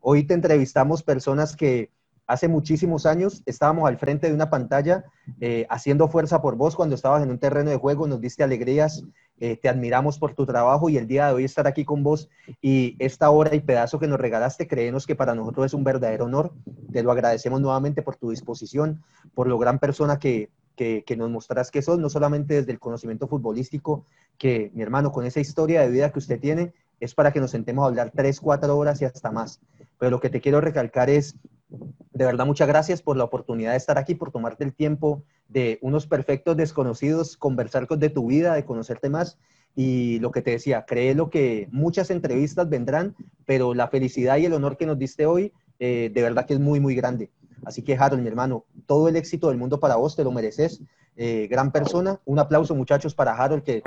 Hoy 0.00 0.24
te 0.24 0.34
entrevistamos 0.34 1.02
personas 1.02 1.56
que 1.56 1.90
hace 2.26 2.48
muchísimos 2.48 3.06
años 3.06 3.42
estábamos 3.46 3.88
al 3.88 3.98
frente 3.98 4.26
de 4.28 4.34
una 4.34 4.50
pantalla 4.50 5.04
eh, 5.40 5.66
haciendo 5.70 6.08
fuerza 6.08 6.42
por 6.42 6.56
vos 6.56 6.74
cuando 6.74 6.94
estabas 6.94 7.22
en 7.22 7.30
un 7.30 7.38
terreno 7.38 7.70
de 7.70 7.76
juego, 7.76 8.06
nos 8.06 8.20
diste 8.20 8.42
alegrías, 8.42 9.04
eh, 9.38 9.56
te 9.56 9.68
admiramos 9.68 10.18
por 10.18 10.34
tu 10.34 10.46
trabajo 10.46 10.88
y 10.88 10.96
el 10.96 11.06
día 11.06 11.28
de 11.28 11.34
hoy 11.34 11.44
estar 11.44 11.66
aquí 11.66 11.84
con 11.84 12.02
vos 12.02 12.28
y 12.60 12.96
esta 12.98 13.30
hora 13.30 13.54
y 13.54 13.60
pedazo 13.60 13.98
que 13.98 14.08
nos 14.08 14.18
regalaste, 14.18 14.66
créenos 14.66 15.06
que 15.06 15.14
para 15.14 15.34
nosotros 15.34 15.66
es 15.66 15.74
un 15.74 15.84
verdadero 15.84 16.24
honor. 16.24 16.52
Te 16.92 17.02
lo 17.02 17.12
agradecemos 17.12 17.60
nuevamente 17.60 18.02
por 18.02 18.16
tu 18.16 18.30
disposición, 18.30 19.02
por 19.34 19.46
lo 19.46 19.58
gran 19.58 19.78
persona 19.78 20.18
que, 20.18 20.50
que, 20.74 21.04
que 21.06 21.16
nos 21.16 21.30
mostrarás 21.30 21.70
que 21.70 21.82
sos, 21.82 21.98
no 21.98 22.08
solamente 22.08 22.54
desde 22.54 22.72
el 22.72 22.78
conocimiento 22.78 23.28
futbolístico, 23.28 24.04
que 24.38 24.70
mi 24.74 24.82
hermano, 24.82 25.12
con 25.12 25.26
esa 25.26 25.40
historia 25.40 25.82
de 25.82 25.90
vida 25.90 26.10
que 26.10 26.18
usted 26.18 26.40
tiene, 26.40 26.72
es 27.00 27.14
para 27.14 27.32
que 27.32 27.40
nos 27.40 27.50
sentemos 27.50 27.84
a 27.84 27.88
hablar 27.88 28.12
tres, 28.14 28.40
cuatro 28.40 28.76
horas 28.76 29.02
y 29.02 29.04
hasta 29.04 29.30
más. 29.30 29.60
Pero 29.98 30.10
lo 30.10 30.20
que 30.20 30.30
te 30.30 30.40
quiero 30.40 30.60
recalcar 30.60 31.10
es, 31.10 31.36
de 31.68 32.24
verdad, 32.24 32.46
muchas 32.46 32.68
gracias 32.68 33.02
por 33.02 33.16
la 33.16 33.24
oportunidad 33.24 33.72
de 33.72 33.76
estar 33.76 33.98
aquí, 33.98 34.14
por 34.14 34.30
tomarte 34.30 34.64
el 34.64 34.72
tiempo 34.72 35.22
de 35.48 35.78
unos 35.82 36.06
perfectos 36.06 36.56
desconocidos, 36.56 37.36
conversar 37.36 37.86
con 37.86 37.98
de 37.98 38.10
tu 38.10 38.26
vida, 38.26 38.54
de 38.54 38.64
conocerte 38.64 39.10
más. 39.10 39.38
Y 39.74 40.18
lo 40.20 40.30
que 40.30 40.40
te 40.40 40.52
decía, 40.52 40.86
créelo 40.86 41.28
que 41.28 41.68
muchas 41.70 42.10
entrevistas 42.10 42.68
vendrán, 42.68 43.14
pero 43.44 43.74
la 43.74 43.88
felicidad 43.88 44.38
y 44.38 44.46
el 44.46 44.54
honor 44.54 44.76
que 44.76 44.86
nos 44.86 44.98
diste 44.98 45.26
hoy, 45.26 45.52
eh, 45.78 46.10
de 46.12 46.22
verdad 46.22 46.46
que 46.46 46.54
es 46.54 46.60
muy, 46.60 46.80
muy 46.80 46.94
grande. 46.94 47.30
Así 47.64 47.82
que, 47.82 47.96
Harold, 47.96 48.22
mi 48.22 48.28
hermano, 48.28 48.64
todo 48.86 49.08
el 49.08 49.16
éxito 49.16 49.48
del 49.48 49.58
mundo 49.58 49.78
para 49.78 49.96
vos, 49.96 50.16
te 50.16 50.24
lo 50.24 50.32
mereces. 50.32 50.80
Eh, 51.16 51.46
gran 51.50 51.72
persona. 51.72 52.20
Un 52.24 52.38
aplauso, 52.38 52.74
muchachos, 52.74 53.14
para 53.14 53.32
Harold, 53.32 53.62
que, 53.62 53.82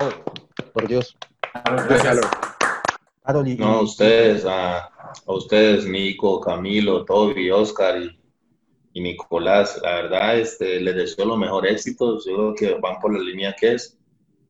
por 0.73 0.88
Dios. 0.88 1.18
Gracias. 1.65 2.19
Harold, 3.23 3.47
y, 3.47 3.56
No, 3.57 3.81
ustedes, 3.81 4.45
a, 4.45 4.91
a 5.26 5.34
ustedes, 5.34 5.86
Nico, 5.86 6.40
Camilo, 6.40 7.06
Toby, 7.06 7.52
Oscar 7.52 8.02
y, 8.02 8.19
y 8.94 9.02
Nicolás, 9.02 9.80
la 9.84 9.95
verdad, 9.95 10.40
este, 10.40 10.80
les 10.80 10.95
deseo 10.95 11.26
los 11.26 11.38
mejores 11.38 11.73
éxitos, 11.73 12.26
yo 12.26 12.36
creo 12.36 12.56
que 12.56 12.80
van 12.80 12.99
por 12.99 13.14
la 13.14 13.19
línea 13.19 13.56
que 13.60 13.73
es. 13.73 13.95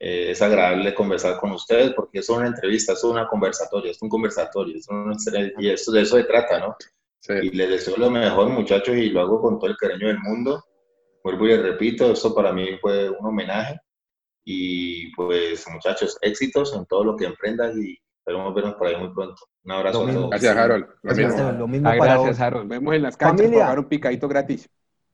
Eh, 0.02 0.31
es 0.31 0.41
agradable 0.41 0.94
conversar 0.94 1.38
con 1.38 1.52
ustedes 1.52 1.94
porque 1.94 2.19
es 2.19 2.30
una 2.30 2.48
entrevista, 2.48 2.94
es 2.94 3.03
una 3.03 3.27
conversatoria, 3.27 3.91
es 3.91 4.02
un 4.02 4.07
conversatorio, 4.07 4.77
es 4.77 4.88
una- 4.88 5.14
y 5.57 5.69
eso, 5.69 5.91
de 5.91 6.02
eso 6.03 6.15
se 6.15 6.23
trata, 6.23 6.57
¿no? 6.60 6.76
Sí. 7.19 7.34
Y 7.44 7.49
les 7.49 7.69
deseo 7.69 7.98
lo 7.98 8.10
mejor, 8.10 8.48
muchachos, 8.49 8.95
y 8.95 9.10
lo 9.10 9.19
hago 9.19 9.41
con 9.41 9.60
todo 9.60 9.69
el 9.69 9.76
cariño 9.76 10.07
del 10.07 10.19
mundo. 10.19 10.64
Vuelvo 11.22 11.45
y 11.45 11.49
les 11.49 11.61
repito, 11.61 12.14
esto 12.14 12.34
para 12.34 12.53
mí 12.53 12.77
fue 12.80 13.10
un 13.10 13.26
homenaje. 13.26 13.77
Y 14.45 15.14
pues, 15.15 15.65
muchachos, 15.69 16.18
éxitos 16.22 16.73
en 16.73 16.86
todo 16.86 17.03
lo 17.03 17.18
que 17.18 17.26
emprendan 17.26 17.73
y 17.84 17.98
esperemos 18.30 18.53
vernos 18.53 18.76
por 18.76 18.88
ahí 18.88 18.95
muy 18.97 19.14
pronto. 19.14 19.41
Un 19.65 19.72
abrazo 19.72 20.07
a 20.07 20.11
todos. 20.11 20.30
Gracias, 20.30 20.56
Harold. 20.57 20.85
Lo 20.85 20.93
Gracias, 21.03 21.18
mismo. 21.18 21.31
Esteban, 21.39 21.60
lo 21.60 21.68
mismo 21.68 21.89
Ah, 21.89 21.95
para 21.97 22.14
gracias. 22.15 22.39
Harold. 22.41 22.64
nos 22.64 22.69
vemos 22.69 22.95
en 22.95 23.01
las 23.03 23.18
canchas 23.18 23.38
Familia. 23.38 23.57
para 23.60 23.65
jugar 23.65 23.80
un 23.80 23.85
picadito 23.85 24.27
gratis. 24.27 24.69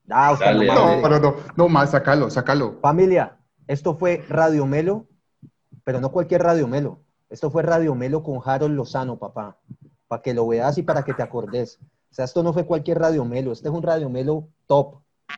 Ah, 0.10 0.38
Dale, 0.40 0.68
no 0.68 0.74
No, 1.02 1.10
no, 1.10 1.20
no, 1.20 1.36
no 1.56 1.70
más, 1.70 1.92
sacalo, 1.92 2.30
sacalo. 2.30 2.78
Familia, 2.82 3.38
esto 3.68 3.96
fue 3.96 4.24
Radio 4.30 4.66
Melo, 4.66 5.08
pero 5.84 6.00
no 6.02 6.12
cualquier 6.12 6.44
Radio 6.44 6.68
Melo. 6.68 7.00
Esto 7.30 7.50
fue 7.50 7.64
Radio 7.64 7.96
Melo 7.96 8.22
con 8.22 8.40
Harold 8.44 8.76
Lozano, 8.76 9.18
papá. 9.18 9.58
Para 10.08 10.22
que 10.22 10.34
lo 10.34 10.48
veas 10.48 10.78
y 10.78 10.84
para 10.84 11.04
que 11.04 11.14
te 11.14 11.24
acordes. 11.24 11.80
O 12.12 12.14
sea, 12.16 12.26
esto 12.26 12.44
no 12.44 12.54
fue 12.54 12.66
cualquier 12.66 13.00
Radio 13.00 13.26
Melo. 13.26 13.52
Este 13.52 13.68
es 13.70 13.74
un 13.74 13.82
Radio 13.82 14.10
Melo 14.10 14.48
top. 14.68 14.96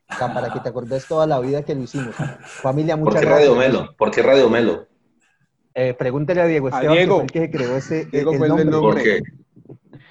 O 0.09 0.15
sea, 0.17 0.33
para 0.33 0.51
que 0.51 0.59
te 0.59 0.67
acordes 0.69 1.07
toda 1.07 1.25
la 1.25 1.39
vida 1.39 1.63
que 1.63 1.73
lo 1.73 1.81
hicimos. 1.83 2.13
Familia, 2.41 2.95
¿Por 2.97 3.05
muchas 3.05 3.21
qué 3.21 3.27
gracias. 3.27 3.49
Radio 3.49 3.59
Melo? 3.59 3.95
¿Por 3.97 4.11
qué 4.11 4.21
Radio 4.21 4.49
Melo? 4.49 4.85
Eh, 5.79 5.93
pregúntele 5.93 6.41
a 6.41 6.45
Diego 6.47 6.67
A 6.67 6.69
Esteban, 6.71 6.95
Diego. 6.97 7.13
que 7.13 7.15
fue 7.17 7.23
el 7.25 7.31
que 7.31 7.39
se 7.39 7.51
creó 7.51 7.77
ese 7.77 8.05
Diego 8.05 8.31
el 8.31 8.37
fue 8.39 8.47
el 8.47 8.49
nombre. 8.49 8.65
nombre. 8.65 8.93
¿Por 8.95 9.03
qué? 9.03 9.21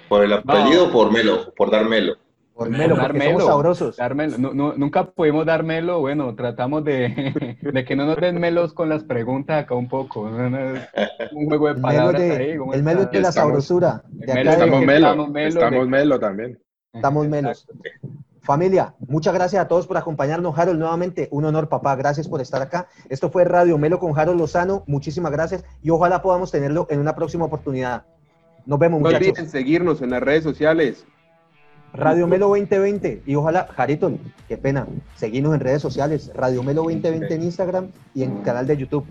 ¿Por 0.08 0.22
el 0.24 0.32
apellido 0.32 0.86
o 0.88 0.92
por 0.92 1.12
Melo? 1.12 1.52
Por 1.56 1.72
dar 1.72 1.84
Melo. 1.88 2.14
Por 2.54 2.70
Melo, 2.70 2.94
Dar 2.96 3.08
porque 3.12 3.24
somos 3.26 3.44
sabrosos. 3.44 3.96
Dármelo. 3.96 4.38
No- 4.38 4.54
no- 4.54 4.74
nunca 4.76 5.04
pudimos 5.10 5.44
dar 5.44 5.62
melo, 5.64 5.98
bueno, 6.00 6.34
tratamos 6.36 6.84
de, 6.84 7.56
de 7.60 7.84
que 7.84 7.96
no 7.96 8.06
nos 8.06 8.16
den 8.16 8.38
melos 8.40 8.72
con 8.72 8.88
las 8.88 9.02
preguntas 9.04 9.64
acá 9.64 9.74
un 9.74 9.88
poco. 9.88 10.20
Un 10.22 11.46
juego 11.48 11.66
de 11.66 11.72
El 11.72 11.76
Melo 11.76 11.82
palabras 11.82 12.22
es 12.22 12.38
de, 12.38 12.44
ahí. 12.52 12.56
¿cómo 12.56 12.72
el 12.72 12.82
Melo 12.84 13.02
es 13.02 13.10
de 13.10 13.20
la 13.20 13.28
Estamos- 13.28 13.48
sabrosura. 13.48 14.02
De 14.08 14.32
Melo 14.34 14.50
acá 14.52 14.60
de- 14.60 14.64
Estamos 14.64 14.80
que 14.80 14.86
melo. 14.86 15.06
estamos 15.08 15.28
melo 15.30 15.48
Estamos 15.48 15.80
de- 15.84 15.90
melo 15.90 16.18
también. 16.20 16.58
Estamos 16.94 17.28
melos. 17.28 17.66
Familia, 18.46 18.94
muchas 19.08 19.34
gracias 19.34 19.60
a 19.60 19.66
todos 19.66 19.88
por 19.88 19.96
acompañarnos. 19.96 20.56
Harold, 20.56 20.78
nuevamente, 20.78 21.26
un 21.32 21.44
honor, 21.46 21.68
papá. 21.68 21.96
Gracias 21.96 22.28
por 22.28 22.40
estar 22.40 22.62
acá. 22.62 22.86
Esto 23.08 23.28
fue 23.28 23.44
Radio 23.44 23.76
Melo 23.76 23.98
con 23.98 24.16
Harold 24.16 24.38
Lozano. 24.38 24.84
Muchísimas 24.86 25.32
gracias 25.32 25.64
y 25.82 25.90
ojalá 25.90 26.22
podamos 26.22 26.52
tenerlo 26.52 26.86
en 26.88 27.00
una 27.00 27.16
próxima 27.16 27.44
oportunidad. 27.46 28.04
Nos 28.64 28.78
vemos, 28.78 29.00
No 29.00 29.06
muchachos. 29.08 29.28
olviden 29.30 29.50
seguirnos 29.50 30.00
en 30.00 30.10
las 30.10 30.22
redes 30.22 30.44
sociales. 30.44 31.04
Radio 31.92 32.28
Melo 32.28 32.48
2020 32.48 33.22
y 33.26 33.34
ojalá, 33.34 33.66
Jarito, 33.74 34.12
qué 34.46 34.56
pena, 34.56 34.86
seguimos 35.16 35.52
en 35.54 35.60
redes 35.60 35.82
sociales, 35.82 36.30
Radio 36.34 36.62
Melo 36.62 36.82
2020 36.82 37.34
en 37.34 37.42
Instagram 37.42 37.90
y 38.14 38.22
en 38.22 38.42
canal 38.42 38.66
de 38.66 38.76
YouTube. 38.76 39.06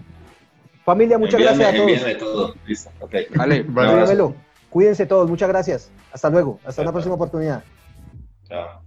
Familia, 0.86 1.18
muchas 1.18 1.41
Envíame- 1.41 1.57
gracias 1.57 2.16
a 2.16 2.18
todos. 2.20 2.20
todo. 2.20 2.56
Listo, 2.68 2.90
ok. 3.02 3.16
Vale. 3.36 3.64
Vale. 3.68 3.91
Radio 3.91 4.07
Melo, 4.07 4.36
cuídense 4.70 5.06
todos, 5.07 5.28
muchas 5.30 5.49
gracias. 5.49 5.91
Hasta 6.14 6.30
luego, 6.30 6.60
hasta 6.64 6.82
una 6.84 6.91
próxima 6.91 7.16
oportunidad. 7.16 7.64
Chao. 8.48 8.85